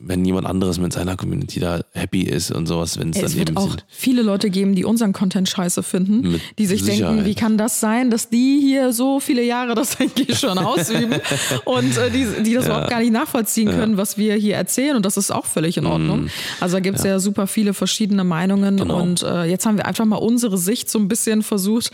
wenn 0.02 0.24
jemand 0.24 0.46
anderes 0.46 0.78
mit 0.78 0.92
seiner 0.92 1.16
Community 1.16 1.60
da 1.60 1.80
happy 1.92 2.22
ist 2.22 2.50
und 2.50 2.66
sowas, 2.66 2.98
wenn 2.98 3.10
es 3.10 3.20
dann 3.20 3.34
wird 3.34 3.50
eben 3.50 3.56
auch 3.58 3.68
sind. 3.68 3.84
viele 3.88 4.22
Leute 4.22 4.48
geben, 4.48 4.74
die 4.74 4.84
unseren 4.84 5.12
Content 5.12 5.48
scheiße 5.48 5.82
finden, 5.82 6.32
mit 6.32 6.40
die 6.58 6.66
sich 6.66 6.82
Sicherheit. 6.82 7.16
denken, 7.16 7.26
wie 7.26 7.34
kann 7.34 7.58
das 7.58 7.80
sein, 7.80 8.10
dass 8.10 8.30
die 8.30 8.60
hier 8.60 8.92
so 8.92 9.20
viele 9.20 9.42
Jahre 9.42 9.74
das 9.74 10.00
eigentlich 10.00 10.38
schon 10.38 10.58
ausüben 10.58 11.20
und 11.64 11.96
äh, 11.98 12.10
die, 12.10 12.42
die 12.42 12.54
das 12.54 12.64
ja. 12.64 12.70
überhaupt 12.70 12.90
gar 12.90 13.00
nicht 13.00 13.12
nachvollziehen 13.12 13.68
ja. 13.68 13.74
können, 13.74 13.96
was 13.98 14.16
wir 14.16 14.34
hier 14.34 14.56
erzählen 14.56 14.96
und 14.96 15.04
das 15.04 15.16
ist 15.16 15.30
auch 15.30 15.44
völlig 15.44 15.76
in 15.76 15.86
Ordnung. 15.86 16.24
Mm. 16.24 16.30
Also 16.60 16.76
da 16.76 16.80
gibt 16.80 16.98
es 16.98 17.04
ja. 17.04 17.12
ja. 17.12 17.18
super 17.18 17.46
viele 17.46 17.74
verschiedene 17.74 18.24
Meinungen 18.24 18.78
genau. 18.78 19.02
und 19.02 19.22
äh, 19.22 19.44
jetzt 19.44 19.66
haben 19.66 19.76
wir 19.76 19.86
einfach 19.86 20.06
mal 20.06 20.16
unsere 20.16 20.56
Sicht 20.56 20.90
so 20.90 20.98
ein 20.98 21.08
bisschen 21.08 21.42
versucht 21.42 21.90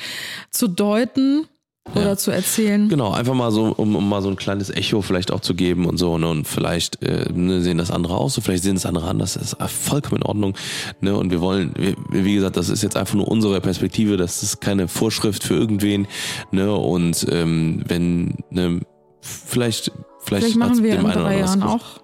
zu 0.50 0.68
deuten 0.68 1.46
oder 1.94 2.06
ja. 2.06 2.16
zu 2.16 2.30
erzählen. 2.30 2.88
Genau, 2.88 3.12
einfach 3.12 3.34
mal 3.34 3.50
so, 3.50 3.72
um, 3.76 3.94
um, 3.96 4.08
mal 4.08 4.22
so 4.22 4.28
ein 4.28 4.36
kleines 4.36 4.70
Echo 4.70 5.02
vielleicht 5.02 5.30
auch 5.30 5.40
zu 5.40 5.54
geben 5.54 5.86
und 5.86 5.98
so. 5.98 6.18
Ne? 6.18 6.28
Und 6.28 6.46
vielleicht 6.46 7.02
äh, 7.02 7.30
ne, 7.32 7.60
sehen 7.60 7.78
das 7.78 7.90
andere 7.90 8.16
aus, 8.16 8.36
und 8.36 8.42
vielleicht 8.42 8.64
sehen 8.64 8.74
das 8.74 8.86
andere 8.86 9.08
anders. 9.08 9.34
Das 9.34 9.52
ist 9.52 9.70
vollkommen 9.70 10.22
in 10.22 10.26
Ordnung. 10.26 10.54
Ne? 11.00 11.16
Und 11.16 11.30
wir 11.30 11.40
wollen, 11.40 11.74
wie 12.10 12.34
gesagt, 12.34 12.56
das 12.56 12.68
ist 12.68 12.82
jetzt 12.82 12.96
einfach 12.96 13.14
nur 13.14 13.28
unsere 13.28 13.60
Perspektive. 13.60 14.16
Das 14.16 14.42
ist 14.42 14.60
keine 14.60 14.88
Vorschrift 14.88 15.44
für 15.44 15.54
irgendwen. 15.54 16.06
Ne? 16.50 16.74
Und 16.74 17.26
ähm, 17.30 17.82
wenn, 17.86 18.36
ne, 18.50 18.80
vielleicht, 19.20 19.92
vielleicht, 20.20 20.46
vielleicht 20.46 20.56
machen 20.56 20.82
wir 20.82 20.98
in 20.98 21.04
drei 21.04 21.38
Jahren 21.38 21.62
auch 21.62 22.00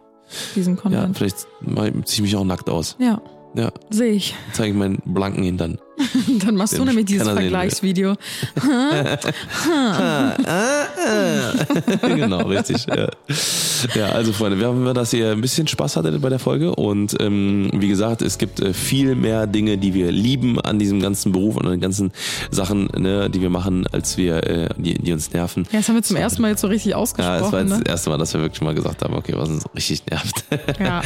diesen 0.55 0.77
Content. 0.77 1.09
Ja, 1.09 1.15
vielleicht 1.15 1.47
ziehe 2.05 2.17
ich 2.17 2.23
mich 2.23 2.37
auch 2.37 2.45
nackt 2.45 2.71
aus. 2.71 2.97
Ja. 2.99 3.21
Ja. 3.55 3.71
Sehe 3.91 4.13
ich. 4.13 4.35
Zeige 4.53 4.71
ich 4.71 4.79
meinen 4.79 5.03
blanken 5.05 5.43
Hintern. 5.43 5.79
Dann 6.45 6.57
machst 6.57 6.75
Den 6.75 6.81
du 6.81 6.87
nämlich 6.87 7.07
dieses 7.07 7.29
Vergleichsvideo. 7.29 8.15
genau, 12.03 12.47
richtig. 12.47 12.87
Ja. 12.87 13.09
ja. 13.95 14.07
also 14.11 14.33
Freunde, 14.33 14.59
wir 14.59 14.69
hoffen, 14.69 14.93
dass 14.95 15.13
ihr 15.13 15.33
ein 15.33 15.41
bisschen 15.41 15.67
Spaß 15.67 15.97
hattet 15.97 16.21
bei 16.21 16.29
der 16.29 16.39
Folge 16.39 16.75
und 16.75 17.17
ähm, 17.21 17.71
wie 17.75 17.89
gesagt, 17.89 18.23
es 18.23 18.39
gibt 18.39 18.61
äh, 18.61 18.73
viel 18.73 19.15
mehr 19.15 19.47
Dinge, 19.47 19.79
die 19.79 19.95
wir 19.95 20.13
lieben 20.13 20.61
an 20.61 20.79
diesem 20.79 21.01
ganzen 21.01 21.33
Beruf 21.33 21.57
und 21.57 21.67
an 21.67 21.73
den 21.73 21.81
ganzen 21.81 22.13
Sachen, 22.51 22.89
ne, 22.97 23.31
die 23.31 23.41
wir 23.41 23.51
machen, 23.51 23.87
als 23.89 24.17
wir, 24.17 24.47
äh, 24.47 24.69
die, 24.77 24.95
die, 24.95 25.13
uns 25.13 25.33
nerven. 25.33 25.67
Ja, 25.73 25.79
das 25.79 25.89
haben 25.89 25.97
wir 25.97 26.03
zum 26.03 26.17
ersten 26.17 26.43
Mal 26.43 26.51
jetzt 26.51 26.61
so 26.61 26.69
richtig 26.69 26.95
ausgesprochen. 26.95 27.35
Ja, 27.35 27.41
das 27.41 27.53
war 27.53 27.61
jetzt 27.61 27.71
ne? 27.71 27.79
das 27.85 27.93
erste 27.93 28.11
Mal, 28.11 28.19
dass 28.19 28.35
wir 28.35 28.41
wirklich 28.41 28.61
mal 28.61 28.75
gesagt 28.75 29.03
haben, 29.03 29.15
okay, 29.15 29.35
was 29.37 29.49
uns 29.49 29.65
richtig 29.75 30.05
nervt. 30.11 30.45
Ja. 30.79 31.03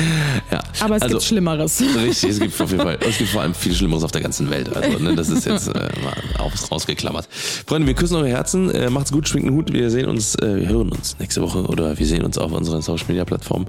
ja. 0.51 0.63
Aber 0.81 0.97
es 0.97 1.03
also, 1.03 1.15
gibt 1.15 1.25
Schlimmeres. 1.25 1.81
Richtig, 1.81 2.31
es 2.31 2.41
gibt 2.41 2.61
auf 2.61 2.71
jeden 2.71 2.83
Fall, 2.83 2.99
es 3.07 3.19
gibt 3.19 3.31
vor 3.31 3.43
allem 3.43 3.55
viel 3.55 3.75
Schlimmeres 3.75 4.05
auf 4.05 4.13
der 4.13 4.23
ganzen 4.23 4.51
Welt. 4.51 4.75
Also, 4.75 4.86
ne, 4.89 5.15
das 5.15 5.29
ist 5.29 5.47
jetzt 5.47 5.69
äh, 5.69 5.73
mal 6.03 6.15
auf, 6.39 6.71
rausgeklammert. 6.71 7.29
Freunde, 7.67 7.87
wir 7.87 7.95
küssen 7.95 8.17
eure 8.17 8.29
Herzen. 8.29 8.71
Äh, 8.71 8.91
macht's 8.91 9.13
gut, 9.13 9.29
schwingt 9.29 9.47
einen 9.47 9.57
Hut. 9.57 9.73
Wir 9.73 9.91
sehen 9.91 10.09
uns, 10.09 10.35
äh, 10.37 10.57
wir 10.57 10.69
hören 10.69 10.93
uns 10.93 11.17
nächste 11.19 11.43
Woche 11.43 11.65
oder 11.65 11.99
wir 11.99 12.07
sehen 12.07 12.25
uns 12.25 12.39
auf 12.39 12.53
unseren 12.53 12.83
Social 12.83 13.07
Media 13.09 13.25
Plattformen. 13.25 13.67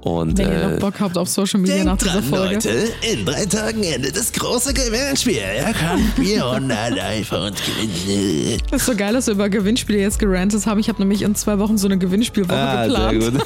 Und, 0.00 0.38
Wenn 0.38 0.52
ihr 0.52 0.68
noch 0.68 0.78
Bock 0.78 1.00
habt 1.00 1.18
auf 1.18 1.28
Social 1.28 1.60
Media 1.60 1.84
nach 1.84 1.96
dieser 1.96 2.12
dran, 2.12 2.24
Folge. 2.24 2.54
Leute, 2.54 2.70
in 3.10 3.24
drei 3.24 3.46
Tagen 3.46 3.82
endet 3.82 4.16
das 4.16 4.32
große 4.32 4.72
Gewinnspiel. 4.74 5.34
Ihr 5.34 5.74
könnt 5.74 6.14
400 6.28 6.98
iPhones 7.00 7.60
gewinnen. 7.64 8.60
Das 8.70 8.82
ist 8.82 8.86
so 8.86 8.94
geil, 8.94 9.12
dass 9.12 9.26
wir 9.26 9.34
über 9.34 9.48
Gewinnspiele 9.48 9.98
jetzt 9.98 10.18
gerantet 10.18 10.66
haben. 10.66 10.78
Ich 10.80 10.88
habe 10.88 11.00
nämlich 11.00 11.22
in 11.22 11.34
zwei 11.34 11.58
Wochen 11.58 11.78
so 11.78 11.86
eine 11.86 11.98
Gewinnspielwoche 11.98 12.56
ah, 12.56 12.86
geplant. 12.86 13.22
Sehr 13.22 13.30
gut. 13.32 13.40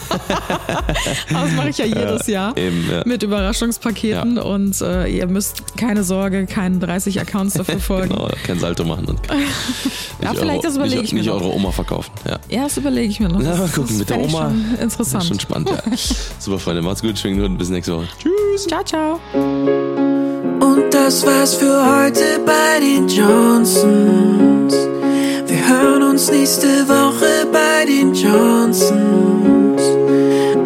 das 1.31 1.53
mache 1.53 1.69
ich 1.71 1.79
ja 1.79 1.85
jedes 1.85 2.27
Jahr 2.27 2.43
ja, 2.57 2.57
eben, 2.57 2.89
ja. 2.91 3.03
mit 3.05 3.23
Überraschungspaketen 3.23 4.37
ja. 4.37 4.43
und 4.43 4.81
äh, 4.81 5.07
ihr 5.07 5.27
müsst 5.27 5.77
keine 5.77 6.05
Sorge, 6.05 6.47
keinen 6.47 6.81
30 6.93 7.15
20 7.15 7.21
Accounts 7.21 7.55
dafür 7.55 7.79
folgen. 7.81 8.09
Genau, 8.11 8.29
kein 8.45 8.59
Salto 8.59 8.85
machen 8.85 9.07
und 9.07 9.21
Ja, 10.23 10.33
vielleicht 10.35 10.65
das 10.65 10.77
überlege 10.77 11.03
ich 11.03 11.13
mir 11.13 11.21
nicht 11.21 11.29
noch. 11.29 11.41
eure 11.41 11.53
Oma 11.55 11.71
verkaufen. 11.73 12.11
Ja. 12.29 12.39
Ja, 12.49 12.63
das 12.65 12.77
überlege 12.77 13.09
ich 13.09 13.19
mir 13.21 13.29
noch. 13.29 13.41
Ja, 13.41 13.51
Das- 13.51 13.59
mal 13.59 13.69
gucken, 13.69 13.89
das 13.89 13.99
mit 13.99 14.11
der 14.11 14.19
Oma. 14.21 14.43
Schon 14.51 14.63
Das 14.71 14.73
ist 14.79 14.83
interessant. 14.83 15.25
schon 15.25 15.41
spannend, 15.41 15.71
ja. 15.71 15.79
Super, 16.39 16.59
Freunde. 16.59 16.83
Macht's 16.83 17.03
gut, 17.03 17.19
schwingen 17.19 17.45
und 17.45 17.59
bis 17.59 17.71
nächste 17.71 17.97
Woche. 17.97 18.09
Tschüss. 18.19 18.67
Ciao, 18.69 18.83
ciao. 18.85 19.19
Und 20.61 20.85
das 20.95 21.27
war's 21.27 21.55
für 21.55 21.67
heute 21.67 22.41
bei 22.47 22.79
den 22.81 23.09
Johnsons. 23.09 24.75
Wir 25.47 25.69
hören 25.69 26.03
uns 26.05 26.31
nächste 26.31 26.67
Woche 26.89 27.47
bei 27.53 27.85
den 27.87 28.15
Johnsons. 28.15 29.83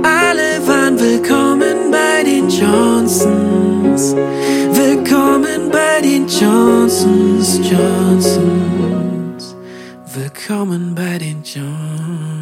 Alle 0.02 0.66
waren 0.66 0.98
willkommen 1.00 1.90
bei 1.90 2.22
den 2.24 2.48
Johnsons. 2.50 4.14
Willkommen 5.66 5.72
bei 5.72 6.01
den 6.01 6.28
Johnsons, 6.28 7.59
Johnsons. 7.68 9.56
Willkommen 10.14 10.94
bei 10.94 11.18
den 11.18 11.43
Johnsons. 11.43 12.35